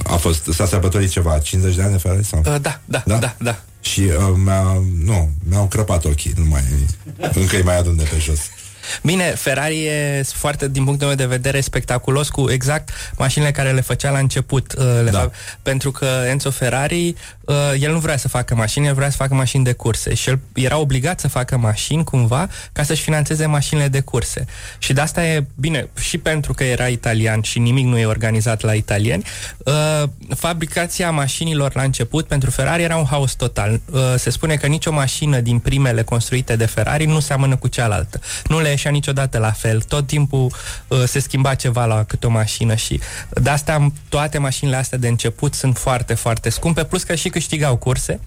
a 0.03 0.15
fost, 0.15 0.49
s-a 0.53 0.65
sărbătorit 0.65 1.09
ceva, 1.09 1.39
50 1.39 1.75
de 1.75 1.81
ani 1.81 1.91
de 1.91 1.97
Ferrari 1.97 2.25
sau? 2.25 2.39
Uh, 2.39 2.45
da, 2.45 2.59
da, 2.59 2.79
Da? 2.85 3.01
da, 3.05 3.17
da, 3.17 3.35
da. 3.37 3.59
Și 3.81 3.99
uh, 4.01 4.33
mi-a, 4.43 4.83
nu, 5.03 5.29
mi-au 5.49 5.65
crăpat 5.65 6.05
ochii, 6.05 6.33
nu 6.37 6.45
mai, 6.45 6.61
încă 7.33 7.55
îi 7.55 7.63
mai 7.63 7.77
adun 7.77 7.95
de 7.97 8.03
pe 8.03 8.17
jos. 8.19 8.39
Bine, 9.03 9.23
Ferrari 9.23 9.85
e 9.85 10.23
foarte, 10.33 10.67
din 10.69 10.83
punctul 10.83 11.07
meu 11.07 11.15
de 11.15 11.25
vedere, 11.25 11.59
spectaculos 11.61 12.29
cu 12.29 12.49
exact 12.51 12.89
mașinile 13.17 13.51
care 13.51 13.71
le 13.71 13.81
făcea 13.81 14.11
la 14.11 14.17
început. 14.19 14.73
uh, 14.77 14.83
Le 15.03 15.09
Da. 15.11 15.19
fac, 15.19 15.31
pentru 15.61 15.91
că 15.91 16.07
Enzo 16.29 16.51
Ferrari, 16.51 17.15
uh, 17.45 17.55
el 17.79 17.91
nu 17.91 17.99
vrea 17.99 18.17
să 18.17 18.27
facă 18.27 18.55
mașini, 18.55 18.87
el 18.87 18.93
vrea 18.93 19.09
să 19.09 19.15
facă 19.15 19.33
mașini 19.33 19.63
de 19.63 19.73
curse 19.73 20.13
și 20.13 20.29
el 20.29 20.39
era 20.53 20.77
obligat 20.77 21.19
să 21.19 21.27
facă 21.27 21.57
mașini 21.57 22.03
cumva 22.03 22.49
ca 22.71 22.83
să-și 22.83 23.01
financeze 23.01 23.45
mașinile 23.45 23.87
de 23.87 23.99
curse. 23.99 24.45
Și 24.77 24.93
de 24.93 25.01
asta 25.01 25.25
e 25.25 25.45
bine, 25.55 25.89
și 25.99 26.17
pentru 26.17 26.53
că 26.53 26.63
era 26.63 26.87
italian 26.87 27.41
și 27.41 27.59
nimic 27.59 27.85
nu 27.85 27.97
e 27.97 28.05
organizat 28.05 28.61
la 28.61 28.73
italieni, 28.73 29.23
uh, 29.57 30.03
fabricația 30.35 31.11
mașinilor 31.11 31.75
la 31.75 31.81
început 31.81 32.27
pentru 32.27 32.49
Ferrari 32.51 32.83
era 32.83 32.95
un 32.97 33.05
haos 33.05 33.33
total. 33.33 33.79
Uh, 33.91 33.99
se 34.17 34.29
spune 34.29 34.55
că 34.55 34.67
nicio 34.67 34.91
mașină 34.91 35.39
din 35.39 35.59
primele 35.59 36.01
construite 36.03 36.55
de 36.55 36.65
Ferrari 36.65 37.05
nu 37.05 37.19
seamănă 37.19 37.55
cu 37.55 37.67
cealaltă. 37.67 38.19
Nu 38.45 38.59
le 38.59 38.69
ieșea 38.79 38.91
niciodată 38.91 39.37
la 39.37 39.51
fel. 39.51 39.81
Tot 39.81 40.07
timpul 40.07 40.51
uh, 40.87 41.03
se 41.05 41.19
schimba 41.19 41.55
ceva 41.55 41.85
la 41.85 42.03
câte 42.03 42.27
o 42.27 42.29
mașină 42.29 42.75
și 42.75 42.99
de 43.29 43.49
asta 43.49 43.91
toate 44.09 44.37
mașinile 44.37 44.75
astea 44.75 44.97
de 44.97 45.07
început 45.07 45.53
sunt 45.53 45.77
foarte, 45.77 46.13
foarte 46.13 46.49
scumpe, 46.49 46.83
plus 46.83 47.03
că 47.03 47.15
și 47.15 47.29
câștigau 47.29 47.75
curse. 47.75 48.19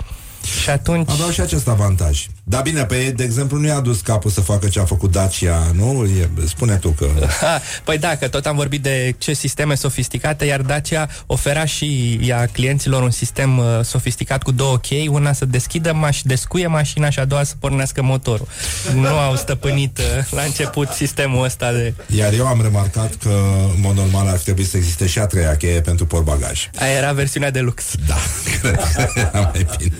Și 0.62 0.70
atunci... 0.70 1.10
Aveau 1.10 1.30
și 1.30 1.40
acest 1.40 1.68
avantaj. 1.68 2.26
Da, 2.44 2.60
bine, 2.60 2.84
pe 2.84 2.94
ei, 3.04 3.12
de 3.12 3.24
exemplu, 3.24 3.58
nu 3.58 3.66
i-a 3.66 3.80
dus 3.80 4.00
capul 4.00 4.30
să 4.30 4.40
facă 4.40 4.68
ce 4.68 4.80
a 4.80 4.84
făcut 4.84 5.10
Dacia, 5.10 5.70
nu? 5.74 6.04
E, 6.20 6.28
spune 6.46 6.76
tu 6.76 6.88
că... 6.88 7.06
Ha, 7.40 7.60
păi 7.84 7.98
da, 7.98 8.16
că 8.16 8.28
tot 8.28 8.46
am 8.46 8.56
vorbit 8.56 8.82
de 8.82 9.14
ce 9.18 9.32
sisteme 9.32 9.74
sofisticate, 9.74 10.44
iar 10.44 10.60
Dacia 10.60 11.08
ofera 11.26 11.64
și 11.64 12.18
ea 12.22 12.46
clienților 12.46 13.02
un 13.02 13.10
sistem 13.10 13.58
uh, 13.58 13.64
sofisticat 13.82 14.42
cu 14.42 14.52
două 14.52 14.76
chei, 14.78 15.08
una 15.08 15.32
să 15.32 15.44
deschidă 15.44 15.92
maș- 15.92 16.22
descuie 16.22 16.66
mașina 16.66 17.10
și 17.10 17.18
a 17.18 17.24
doua 17.24 17.42
să 17.42 17.54
pornească 17.58 18.02
motorul. 18.02 18.46
Nu 18.94 19.06
au 19.06 19.36
stăpânit 19.36 19.98
uh, 19.98 20.04
la 20.30 20.42
început 20.42 20.88
sistemul 20.88 21.44
ăsta 21.44 21.72
de... 21.72 21.94
Iar 22.16 22.32
eu 22.32 22.46
am 22.46 22.62
remarcat 22.62 23.14
că, 23.14 23.40
în 23.74 23.80
mod 23.80 23.96
normal, 23.96 24.28
ar 24.28 24.38
trebui 24.38 24.64
să 24.64 24.76
existe 24.76 25.06
și 25.06 25.18
a 25.18 25.26
treia 25.26 25.56
cheie 25.56 25.80
pentru 25.80 26.06
portbagaj. 26.06 26.70
Aia 26.78 26.92
era 26.92 27.12
versiunea 27.12 27.50
de 27.50 27.60
lux. 27.60 27.84
Da, 28.06 28.16
cred 28.60 28.80
că 28.94 29.08
era 29.14 29.50
mai 29.52 29.66
bine. 29.78 29.96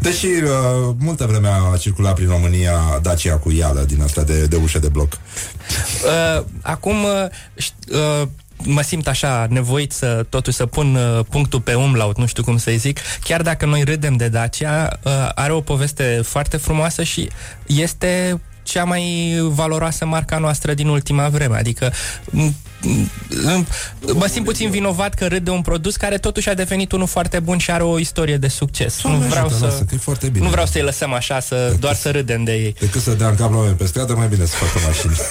Deși 0.00 0.26
uh, 0.26 0.94
multă 0.98 1.26
vreme 1.26 1.48
a 1.72 1.76
circulat 1.76 2.14
prin 2.14 2.28
România 2.28 2.98
Dacia 3.02 3.36
cu 3.36 3.50
ială 3.50 3.80
din 3.80 4.02
asta 4.02 4.22
de, 4.22 4.44
de 4.44 4.56
ușă 4.56 4.78
de 4.78 4.88
bloc. 4.88 5.12
Uh, 5.12 6.44
acum, 6.62 7.04
uh, 7.04 7.26
șt- 7.56 7.90
uh, 7.92 8.28
mă 8.64 8.82
simt 8.82 9.08
așa 9.08 9.46
nevoit 9.50 9.92
să 9.92 10.26
totuși 10.28 10.56
să 10.56 10.66
pun 10.66 10.94
uh, 10.94 11.24
punctul 11.30 11.60
pe 11.60 11.74
umlaut, 11.74 12.18
nu 12.18 12.26
știu 12.26 12.42
cum 12.42 12.56
să-i 12.56 12.76
zic. 12.76 12.98
Chiar 13.24 13.42
dacă 13.42 13.66
noi 13.66 13.82
râdem 13.82 14.16
de 14.16 14.28
Dacia, 14.28 14.98
uh, 15.02 15.12
are 15.34 15.52
o 15.52 15.60
poveste 15.60 16.20
foarte 16.24 16.56
frumoasă 16.56 17.02
și 17.02 17.28
este 17.66 18.40
cea 18.62 18.84
mai 18.84 19.36
valoroasă 19.42 20.06
marca 20.06 20.38
noastră 20.38 20.74
din 20.74 20.88
ultima 20.88 21.28
vreme. 21.28 21.56
Adică 21.56 21.92
m- 22.30 22.52
m- 22.84 23.66
mă 24.14 24.26
simt 24.30 24.44
puțin 24.44 24.70
vinovat 24.70 25.14
că 25.14 25.26
râd 25.26 25.44
de 25.44 25.50
un 25.50 25.62
produs 25.62 25.96
care 25.96 26.18
totuși 26.18 26.48
a 26.48 26.54
devenit 26.54 26.92
unul 26.92 27.06
foarte 27.06 27.40
bun 27.40 27.58
și 27.58 27.70
are 27.70 27.82
o 27.82 27.98
istorie 27.98 28.36
de 28.36 28.48
succes. 28.48 29.00
Doamne 29.02 29.20
nu 29.22 29.28
vreau 29.28 29.44
ajută, 29.44 29.58
să 29.60 29.64
lasă, 29.66 29.84
că 29.84 29.94
e 29.94 29.98
foarte 29.98 30.28
bine. 30.28 30.44
nu 30.44 30.50
vreau 30.50 30.66
să-i 30.66 30.82
lăsăm 30.82 31.12
așa, 31.12 31.40
să 31.40 31.74
doar 31.80 31.94
să 31.94 32.10
râdem 32.10 32.44
de 32.44 32.52
ei. 32.52 32.74
Decât 32.80 33.00
să 33.00 33.10
dea 33.10 33.28
în 33.28 33.34
cap 33.34 33.50
la 33.50 33.56
oameni 33.56 33.76
pe 33.76 33.86
stradă, 33.86 34.14
mai 34.14 34.28
bine 34.28 34.44
să 34.44 34.54
facă 34.56 34.78
mașini. 34.86 35.16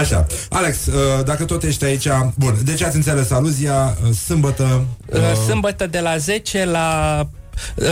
Așa. 0.00 0.26
Alex, 0.48 0.86
uh, 0.86 1.24
dacă 1.24 1.44
tot 1.44 1.62
ești 1.62 1.84
aici... 1.84 2.06
Bun, 2.34 2.56
deci 2.64 2.82
ați 2.82 2.96
înțeles 2.96 3.30
aluzia, 3.30 3.96
uh, 4.08 4.14
sâmbătă... 4.14 4.84
Uh, 5.06 5.18
Sâmbătă 5.46 5.86
de 5.86 6.00
la 6.00 6.16
10 6.16 6.64
la 6.64 7.26
Uh, 7.74 7.86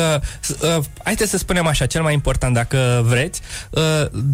uh, 0.63 0.85
haideți 1.05 1.31
să 1.31 1.39
spunem 1.39 1.67
așa, 1.67 1.87
cel 1.87 2.03
mai 2.03 2.13
important 2.13 2.55
dacă 2.55 3.03
vreți, 3.05 3.41
uh, 3.71 3.83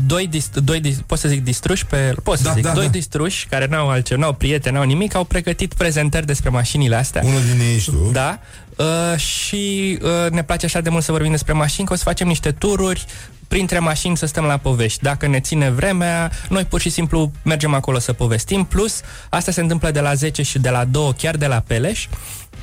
doi, 0.07 0.27
dis, 0.27 0.51
doi 0.55 0.81
dis, 0.81 0.97
pot 1.07 1.19
să 1.19 1.28
zic 1.28 1.44
distruși 1.44 1.86
pe, 1.86 2.15
pot 2.23 2.36
să 2.36 2.44
Da, 2.44 2.53
zic, 2.53 2.62
da, 2.62 2.73
doi 2.73 2.85
da. 2.85 2.90
distruși 2.90 3.47
care 3.47 3.66
n-au 3.66 3.89
altceva, 3.89 4.20
n-au 4.20 4.32
prieteni, 4.32 4.74
n-au 4.74 4.85
nimic, 4.85 5.15
au 5.15 5.24
pregătit 5.24 5.74
prezentări 5.74 6.27
despre 6.27 6.51
mașinile 6.51 6.97
astea. 6.97 7.23
Unul 7.24 7.40
din 7.53 7.61
ei 7.61 7.74
ești 7.74 7.90
tu. 7.90 8.11
Da. 8.12 8.39
Uh, 8.77 9.19
și 9.19 9.98
uh, 10.03 10.31
ne 10.31 10.43
place 10.43 10.66
așa 10.66 10.81
de 10.81 10.90
mult 10.90 11.05
să 11.05 11.12
vorbim 11.12 11.31
despre 11.31 11.53
mașini 11.53 11.86
că 11.86 11.93
o 11.93 11.97
să 11.97 12.03
facem 12.03 12.27
niște 12.27 12.53
tururi 12.53 13.07
printre 13.48 13.78
mașini 13.78 14.16
să 14.16 14.27
stăm 14.27 14.44
la 14.44 14.57
povești. 14.57 15.03
Dacă 15.03 15.27
ne 15.27 15.40
ține 15.40 15.70
vremea, 15.70 16.31
noi 16.48 16.65
pur 16.65 16.81
și 16.81 16.90
simplu 16.90 17.32
mergem 17.43 17.74
acolo 17.74 17.98
să 17.98 18.12
povestim. 18.12 18.65
Plus, 18.65 19.01
asta 19.28 19.51
se 19.51 19.61
întâmplă 19.61 19.90
de 19.90 20.01
la 20.01 20.15
10 20.15 20.43
și 20.43 20.59
de 20.59 20.70
la 20.70 20.85
2, 20.85 21.15
chiar 21.19 21.36
de 21.36 21.47
la 21.47 21.62
Peleș. 21.66 22.07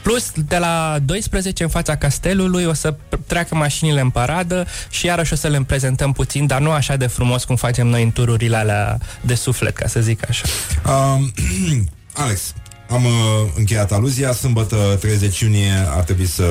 Plus, 0.01 0.31
de 0.47 0.57
la 0.57 0.97
12 1.05 1.63
în 1.63 1.69
fața 1.69 1.95
castelului 1.95 2.65
o 2.65 2.73
să 2.73 2.93
p- 2.93 3.19
treacă 3.27 3.55
mașinile 3.55 4.01
în 4.01 4.09
paradă 4.09 4.67
și 4.89 5.05
iarăși 5.05 5.33
o 5.33 5.35
să 5.35 5.47
le 5.47 5.63
prezentăm 5.67 6.11
puțin, 6.11 6.47
dar 6.47 6.59
nu 6.59 6.71
așa 6.71 6.95
de 6.95 7.07
frumos 7.07 7.43
cum 7.43 7.55
facem 7.55 7.87
noi 7.87 8.03
în 8.03 8.11
tururile 8.11 8.55
alea 8.55 8.97
de 9.21 9.35
suflet, 9.35 9.75
ca 9.75 9.87
să 9.87 9.99
zic 10.01 10.29
așa. 10.29 10.43
Um, 10.87 11.33
Alex, 12.13 12.53
am 12.93 13.05
uh, 13.05 13.11
încheiat 13.55 13.91
aluzia. 13.91 14.33
Sâmbătă 14.33 14.97
30 14.99 15.39
iunie 15.39 15.85
ar 15.87 16.03
trebui 16.03 16.25
să 16.25 16.43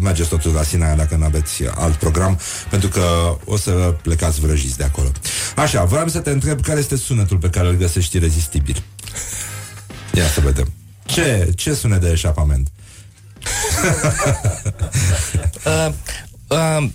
mergeți 0.00 0.28
totul 0.28 0.52
la 0.52 0.62
Sinaia 0.62 0.94
dacă 0.94 1.16
nu 1.16 1.24
aveți 1.24 1.62
alt 1.74 1.94
program, 1.94 2.40
pentru 2.70 2.88
că 2.88 3.36
o 3.44 3.56
să 3.56 3.70
plecați 4.02 4.40
vrăjiți 4.40 4.76
de 4.76 4.84
acolo. 4.84 5.08
Așa, 5.56 5.84
vreau 5.84 6.08
să 6.08 6.18
te 6.18 6.30
întreb 6.30 6.60
care 6.60 6.78
este 6.78 6.96
sunetul 6.96 7.36
pe 7.36 7.48
care 7.48 7.68
îl 7.68 7.76
găsești 7.76 8.16
irezistibil. 8.16 8.82
Ia 10.12 10.26
să 10.26 10.40
vedem. 10.40 10.72
Ce, 11.04 11.52
ce 11.56 11.74
sunet 11.74 12.00
de 12.00 12.10
eșapament? 12.10 12.68
Uh, 15.64 15.92
uh, 16.48 16.88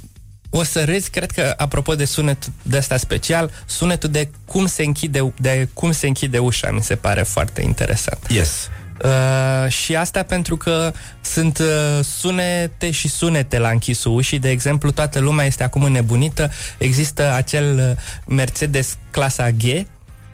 o 0.50 0.64
să 0.64 0.84
râzi, 0.84 1.10
cred 1.10 1.32
că, 1.32 1.54
apropo 1.58 1.96
de 1.96 2.06
sunet 2.06 2.52
de 2.62 2.78
asta 2.78 2.98
special, 2.98 3.52
sunetul 3.66 4.10
de 4.10 4.30
cum 4.46 4.66
se 4.66 4.84
închide, 4.84 5.34
de 5.42 5.68
cum 5.74 5.92
se 5.92 6.08
închide 6.08 6.38
ușa 6.38 6.72
mi 6.72 6.84
se 6.84 6.96
pare 6.96 7.22
foarte 7.22 7.62
interesant. 7.62 8.26
Yes. 8.30 8.70
Uh, 9.04 9.72
și 9.72 9.96
asta 9.96 10.24
pentru 10.24 10.58
că 10.58 10.92
sunt 11.22 11.58
uh, 11.58 12.04
sunete 12.04 12.92
și 12.92 13.08
sunete 13.08 13.58
la 13.58 13.70
închisul 13.70 14.16
ușii. 14.16 14.40
De 14.40 14.50
exemplu, 14.50 14.92
toată 14.92 15.20
lumea 15.20 15.46
este 15.46 15.64
acum 15.64 15.84
înnebunită. 15.84 16.52
Există 16.78 17.34
acel 17.34 17.96
uh, 17.98 18.36
Mercedes 18.36 18.98
clasa 19.12 19.50
G, 19.52 19.62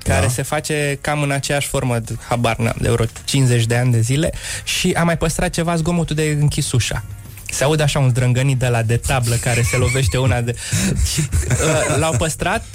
care 0.03 0.25
Da. 0.25 0.27
se 0.31 0.41
face 0.41 0.97
cam 1.01 1.21
în 1.21 1.31
aceeași 1.31 1.67
formă, 1.67 1.99
de- 1.99 2.15
habar 2.27 2.55
n-am, 2.57 2.75
de 2.81 2.89
vreo 2.89 3.05
50 3.23 3.65
de 3.65 3.75
ani 3.75 3.91
de 3.91 3.99
zile 3.99 4.31
și 4.63 4.91
a 4.97 5.03
mai 5.03 5.17
păstrat 5.17 5.49
ceva 5.49 5.75
zgomotul 5.75 6.15
de 6.15 6.37
închis 6.39 6.71
ușa. 6.71 7.03
Se 7.51 7.63
aude 7.63 7.83
așa 7.83 7.99
un 7.99 8.09
zdrângănit 8.09 8.57
de 8.59 8.67
la 8.67 8.81
de 8.81 8.97
tablă 8.97 9.35
care 9.35 9.61
se 9.61 9.77
lovește 9.77 10.17
una 10.17 10.41
de... 10.41 10.55
Și, 11.13 11.19
uh, 11.19 11.97
l-au 11.97 12.15
păstrat 12.17 12.65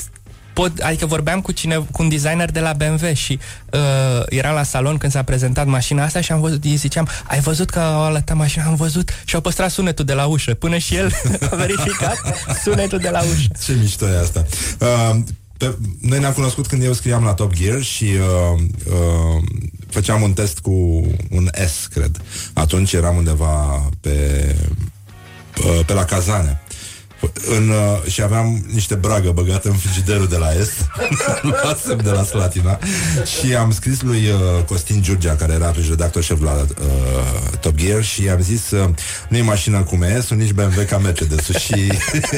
Pot, 0.59 0.79
adică 0.79 1.07
vorbeam 1.07 1.41
cu, 1.41 1.53
cine, 1.53 1.77
cu 1.77 2.03
un 2.03 2.09
designer 2.09 2.51
de 2.51 2.61
la 2.61 2.73
BMW 2.73 3.13
și 3.13 3.39
uh, 3.73 4.23
eram 4.29 4.55
la 4.55 4.63
salon 4.63 4.99
când 4.99 5.13
s-a 5.13 5.23
prezentat 5.23 5.67
mașina 5.67 6.05
asta 6.05 6.21
și 6.21 6.33
am 6.33 6.41
văzut, 6.41 6.65
îi 6.65 6.77
ziceam, 6.77 7.09
ai 7.27 7.41
văzut 7.41 7.71
că 7.71 7.79
au 7.79 8.03
alătat 8.03 8.37
mașina? 8.37 8.65
Am 8.65 8.75
văzut 8.75 9.11
și 9.25 9.35
au 9.35 9.41
păstrat 9.41 9.71
sunetul 9.71 10.05
de 10.05 10.13
la 10.13 10.27
ușă. 10.27 10.55
Până 10.55 10.79
și 10.79 10.95
el 10.95 11.13
a 11.51 11.55
verificat 11.55 12.17
sunetul 12.63 12.99
de 12.99 13.09
la 13.11 13.23
ușă. 13.23 13.49
Ce 13.65 13.73
mișto 13.81 14.07
e 14.07 14.19
asta. 14.19 14.45
Uh, 14.81 15.17
pe, 15.57 15.77
noi 16.01 16.19
ne-am 16.19 16.33
cunoscut 16.33 16.67
când 16.67 16.83
eu 16.83 16.93
scriam 16.93 17.25
la 17.25 17.35
Top 17.35 17.53
Gear 17.55 17.83
și 17.83 18.05
uh, 18.05 18.61
uh, 18.87 19.43
făceam 19.89 20.23
un 20.23 20.33
test 20.33 20.59
cu 20.59 20.71
un 21.31 21.51
S, 21.67 21.87
cred. 21.87 22.21
Atunci 22.53 22.93
eram 22.93 23.17
undeva 23.17 23.89
pe, 24.01 24.57
uh, 25.65 25.81
pe 25.87 25.93
la 25.93 26.05
Cazane. 26.05 26.61
În, 27.57 27.69
uh, 27.69 28.11
și 28.11 28.23
aveam 28.23 28.65
niște 28.73 28.95
bragă 28.95 29.31
băgată 29.31 29.69
în 29.69 29.75
frigiderul 29.75 30.29
de 30.29 30.37
la 30.37 30.53
Est 30.61 30.73
Luasem 31.63 32.01
de 32.03 32.11
la 32.11 32.25
Slatina 32.25 32.79
Și 33.39 33.55
am 33.55 33.73
scris 33.73 34.01
lui 34.01 34.29
uh, 34.31 34.65
Costin 34.65 35.03
Giurgea 35.03 35.35
Care 35.35 35.53
era 35.53 35.67
atunci 35.67 35.89
redactor 35.89 36.23
șef 36.23 36.41
la 36.43 36.53
uh, 36.53 37.59
Top 37.61 37.75
Gear 37.75 38.05
Și 38.05 38.23
i-am 38.23 38.41
zis 38.41 38.71
uh, 38.71 38.89
Nu 39.29 39.37
e 39.37 39.43
mașină 39.43 39.79
cu 39.83 39.97
MS, 39.97 40.29
nici 40.31 40.53
BMW 40.53 40.83
ca 40.89 40.99
Mercedes 40.99 41.45
Și 41.45 41.93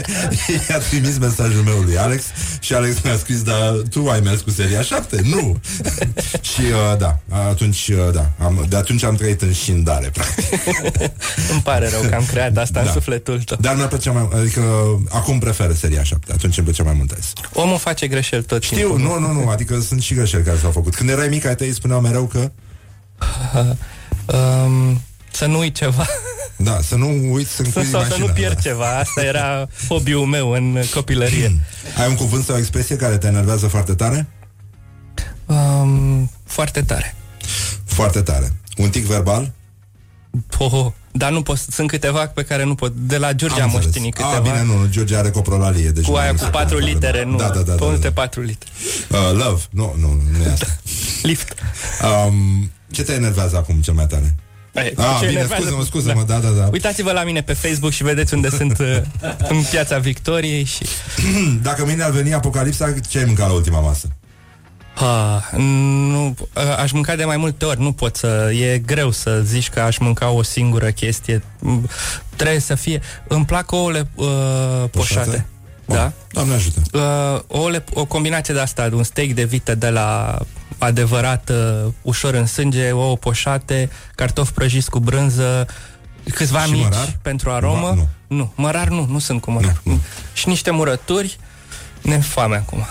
i-a 0.68 0.78
trimis 0.78 1.18
mesajul 1.18 1.62
meu 1.62 1.78
lui 1.78 1.98
Alex 1.98 2.24
Și 2.60 2.74
Alex 2.74 2.96
mi-a 3.02 3.16
scris 3.16 3.42
Dar 3.42 3.72
tu 3.90 4.08
ai 4.08 4.20
mers 4.20 4.40
cu 4.40 4.50
seria 4.50 4.82
7? 4.82 5.20
Nu 5.24 5.60
Și 6.54 6.60
uh, 6.60 6.98
da, 6.98 7.18
atunci 7.28 7.88
uh, 7.88 8.12
da, 8.12 8.30
am, 8.38 8.66
De 8.68 8.76
atunci 8.76 9.02
am 9.04 9.14
trăit 9.14 9.42
în 9.42 9.52
șindare 9.52 10.10
practic. 10.12 10.44
Îmi 11.50 11.60
pare 11.62 11.88
rău 11.88 12.00
că 12.08 12.14
am 12.14 12.24
creat 12.24 12.56
asta 12.56 12.80
Da. 12.80 12.86
în 12.86 12.92
sufletul 12.92 13.42
tău. 13.42 13.58
Dar 13.60 13.76
mi-a 13.76 13.86
plăcea 13.86 14.10
mai 14.10 14.28
Adică 14.40 14.60
acum 15.08 15.38
prefer 15.38 15.74
seria 15.74 16.02
7 16.02 16.32
Atunci 16.32 16.56
îmi 16.56 16.66
plăcea 16.66 16.82
mai 16.82 16.92
mult 16.96 17.16
S 17.20 17.32
Omul 17.52 17.78
face 17.78 18.06
greșeli 18.06 18.44
tot 18.44 18.62
Știu, 18.62 18.76
timpul. 18.76 18.98
nu, 18.98 19.18
nu, 19.18 19.32
nu, 19.32 19.48
adică 19.48 19.80
sunt 19.80 20.02
și 20.02 20.14
greșeli 20.14 20.44
care 20.44 20.56
s-au 20.58 20.70
făcut. 20.70 20.94
Când 20.94 21.08
erai 21.08 21.28
mic, 21.28 21.44
ai 21.46 21.54
tăi 21.56 21.72
spuneau 21.72 22.00
mereu 22.00 22.24
că, 22.26 22.50
Um, 24.26 25.00
să 25.30 25.46
nu 25.46 25.58
uit 25.58 25.74
ceva 25.76 26.06
da, 26.56 26.80
să 26.82 26.96
nu 26.96 27.32
uiți 27.32 27.50
să 27.50 27.56
sau 27.56 27.64
încuzi 27.66 27.90
să 27.90 27.96
mașina. 27.96 28.26
nu 28.26 28.32
pierd 28.32 28.54
da. 28.54 28.60
ceva. 28.60 28.98
Asta 28.98 29.22
era 29.24 29.68
hobby-ul 29.88 30.26
meu 30.26 30.50
în 30.50 30.78
copilărie. 30.94 31.60
Ai 32.00 32.08
un 32.08 32.14
cuvânt 32.14 32.44
sau 32.44 32.54
o 32.54 32.58
expresie 32.58 32.96
care 32.96 33.18
te 33.18 33.26
enervează 33.26 33.66
foarte 33.66 33.94
tare? 33.94 34.26
Um, 35.46 36.30
foarte 36.44 36.82
tare. 36.82 37.14
Foarte 37.84 38.20
tare. 38.22 38.52
Un 38.76 38.90
tic 38.90 39.04
verbal? 39.04 39.52
Oh, 40.58 40.86
dar 41.12 41.30
nu 41.30 41.42
pot, 41.42 41.58
sunt 41.70 41.88
câteva 41.88 42.26
pe 42.26 42.42
care 42.42 42.64
nu 42.64 42.74
pot. 42.74 42.92
De 42.96 43.16
la 43.16 43.32
George 43.32 43.60
am 43.60 43.64
înțeles. 43.64 43.84
moștenit 43.84 44.14
câteva. 44.14 44.34
A, 44.36 44.40
bine, 44.40 44.62
nu, 44.64 44.86
George 44.90 45.16
are 45.16 45.30
coprolalie. 45.30 45.88
Deci 45.88 46.04
cu 46.04 46.10
nu 46.10 46.16
aia 46.16 46.26
se 46.36 46.44
cu 46.44 46.50
poate 46.50 46.56
patru 46.56 46.74
vorbi. 46.76 46.92
litere, 46.92 47.24
nu. 47.24 47.36
Da, 47.36 47.48
da, 47.48 47.60
da. 47.60 47.72
da, 47.74 47.84
Multe 47.84 48.08
da. 48.08 48.12
patru 48.20 48.40
litere. 48.40 48.70
Uh, 49.10 49.30
love. 49.44 49.62
Nu, 49.70 49.94
nu, 50.00 50.20
nu 50.38 50.44
e 50.44 50.52
asta. 50.52 50.66
Lift. 51.28 51.54
Um, 52.26 52.70
ce 52.90 53.02
te 53.02 53.12
enervează 53.12 53.56
acum 53.56 53.74
cel 53.80 53.94
mai 53.94 54.06
tare? 54.06 54.34
Ai, 54.74 54.92
Ah, 54.96 55.16
ce 55.20 55.26
bine, 55.26 55.38
enervează? 55.38 55.62
scuză-mă, 55.62 55.84
scuză-mă, 55.84 56.22
da, 56.26 56.38
da, 56.38 56.48
da. 56.48 56.68
Uitați-vă 56.72 57.12
la 57.12 57.22
mine 57.24 57.42
pe 57.42 57.52
Facebook 57.52 57.92
și 57.92 58.02
vedeți 58.02 58.34
unde 58.34 58.50
sunt 58.50 58.78
uh, 58.78 59.00
în 59.52 59.62
piața 59.70 59.98
Victoriei 59.98 60.64
și... 60.64 60.86
Dacă 61.62 61.84
mâine 61.84 62.02
ar 62.02 62.10
veni 62.10 62.34
apocalipsa, 62.34 62.94
ce 63.08 63.18
ai 63.18 63.24
mâncat 63.24 63.46
la 63.48 63.54
ultima 63.54 63.80
masă? 63.80 64.08
Ah, 65.00 65.42
nu, 65.56 66.26
uh, 66.54 66.76
aș 66.78 66.90
mânca 66.92 67.14
de 67.16 67.24
mai 67.24 67.36
multe 67.36 67.64
ori, 67.64 67.80
nu 67.80 67.92
pot 67.92 68.16
să... 68.16 68.50
E 68.52 68.78
greu 68.78 69.10
să 69.10 69.40
zici 69.44 69.68
că 69.68 69.80
aș 69.80 69.98
mânca 69.98 70.30
o 70.30 70.42
singură 70.42 70.90
chestie. 70.90 71.42
Mm, 71.58 71.88
Trebuie 72.36 72.60
să 72.60 72.74
fie... 72.74 73.00
Îmi 73.28 73.44
plac 73.44 73.72
ouăle 73.72 74.08
uh, 74.14 74.26
poșate. 74.90 75.46
Da. 75.84 76.12
Doamne 76.32 76.54
ajută. 76.54 76.80
Uh, 76.92 77.40
ouăle, 77.46 77.84
o 77.94 78.04
combinație 78.04 78.54
de 78.54 78.60
asta, 78.60 78.88
un 78.92 79.02
steak 79.02 79.28
de 79.28 79.44
vită 79.44 79.74
de 79.74 79.88
la 79.88 80.38
adevărat 80.78 81.50
uh, 81.50 81.92
ușor 82.02 82.34
în 82.34 82.46
sânge, 82.46 82.90
ouă 82.90 83.16
poșate, 83.16 83.90
cartofi 84.14 84.52
prăjiți 84.52 84.90
cu 84.90 84.98
brânză, 84.98 85.66
câțiva 86.34 86.60
Și 86.60 86.70
mici 86.70 86.82
mărar? 86.82 87.18
pentru 87.22 87.50
aromă. 87.50 87.92
Nu. 87.96 88.08
nu, 88.36 88.52
mărar 88.54 88.88
nu, 88.88 89.06
nu 89.10 89.18
sunt 89.18 89.40
cu 89.40 89.50
mărar. 89.50 89.80
Nu, 89.82 89.92
nu. 89.92 90.00
Și 90.32 90.48
niște 90.48 90.70
murături, 90.70 91.38
ne 92.02 92.18
foame 92.18 92.56
acum. 92.56 92.86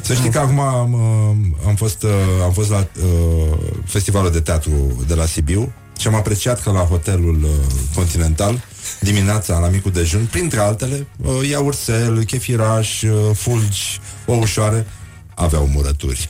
Să 0.00 0.14
știi 0.14 0.30
că 0.30 0.38
acum 0.38 0.58
am, 0.58 0.92
uh, 0.92 1.66
am, 1.66 1.74
fost, 1.74 2.02
uh, 2.02 2.10
am 2.42 2.52
fost 2.52 2.70
la 2.70 2.76
uh, 3.02 3.58
festivalul 3.86 4.30
de 4.30 4.40
teatru 4.40 5.04
de 5.06 5.14
la 5.14 5.26
Sibiu 5.26 5.72
și 5.98 6.06
am 6.06 6.14
apreciat 6.14 6.62
că 6.62 6.70
la 6.70 6.80
hotelul 6.80 7.38
uh, 7.42 7.50
Continental 7.94 8.64
dimineața 9.00 9.58
la 9.58 9.68
micul 9.68 9.90
dejun, 9.90 10.28
printre 10.30 10.60
altele, 10.60 11.06
uh, 11.16 11.48
iaurțel, 11.48 12.24
chefiraș, 12.24 13.02
uh, 13.02 13.10
fulgi, 13.34 14.00
o 14.26 14.32
ușoare, 14.32 14.86
aveau 15.34 15.68
murături. 15.72 16.28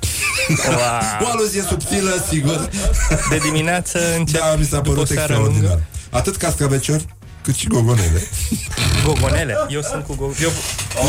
o 1.24 1.26
aluzie 1.32 1.62
subtilă, 1.68 2.24
sigur. 2.31 2.68
De 3.31 3.36
dimineață 3.36 3.98
încep 4.18 4.40
Da, 4.40 4.55
mi 4.59 4.64
s-a 4.64 4.76
după 4.76 4.89
o 4.89 4.93
părut 4.93 5.09
seară 5.09 5.22
extraordinar. 5.32 5.62
lungă. 5.68 5.82
Atât 6.10 6.36
cascaveciori, 6.36 7.06
Cât 7.44 7.54
și 7.54 7.66
gogonele. 7.66 8.22
Gogonele. 9.04 9.56
Eu 9.68 9.80
sunt 9.82 10.04
cu 10.04 10.14
go- 10.14 10.42
eu, 10.42 10.50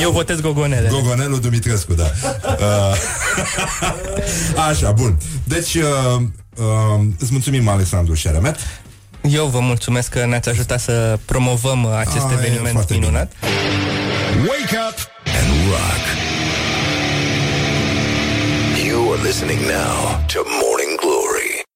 eu 0.02 0.12
votez 0.12 0.40
gogonele. 0.40 0.88
Gogonelul 0.92 1.40
Dumitrescu, 1.40 1.94
da. 1.94 2.12
Uh, 2.60 2.96
așa, 4.70 4.92
bun. 4.92 5.18
Deci, 5.44 5.74
uh, 5.74 5.84
uh, 6.58 7.06
îți 7.20 7.32
mulțumim, 7.32 7.68
Alexandru 7.68 8.14
Șeremet. 8.14 8.56
Eu 9.22 9.46
vă 9.46 9.60
mulțumesc 9.60 10.10
că 10.10 10.26
ne-ați 10.26 10.50
ajutat 10.50 10.80
să 10.80 11.20
promovăm 11.26 11.86
acest 11.86 12.26
Ah, 12.26 12.32
e 12.32 12.34
eveniment 12.46 12.72
foarte 12.74 12.94
minunat. 12.94 13.32
Wake 14.38 14.78
up 14.90 14.98
and 15.40 15.70
rock. 15.70 16.04
You 18.88 19.12
are 19.14 19.22
listening 19.28 19.60
now 19.60 20.24
to 20.34 20.40
Morning 20.62 20.85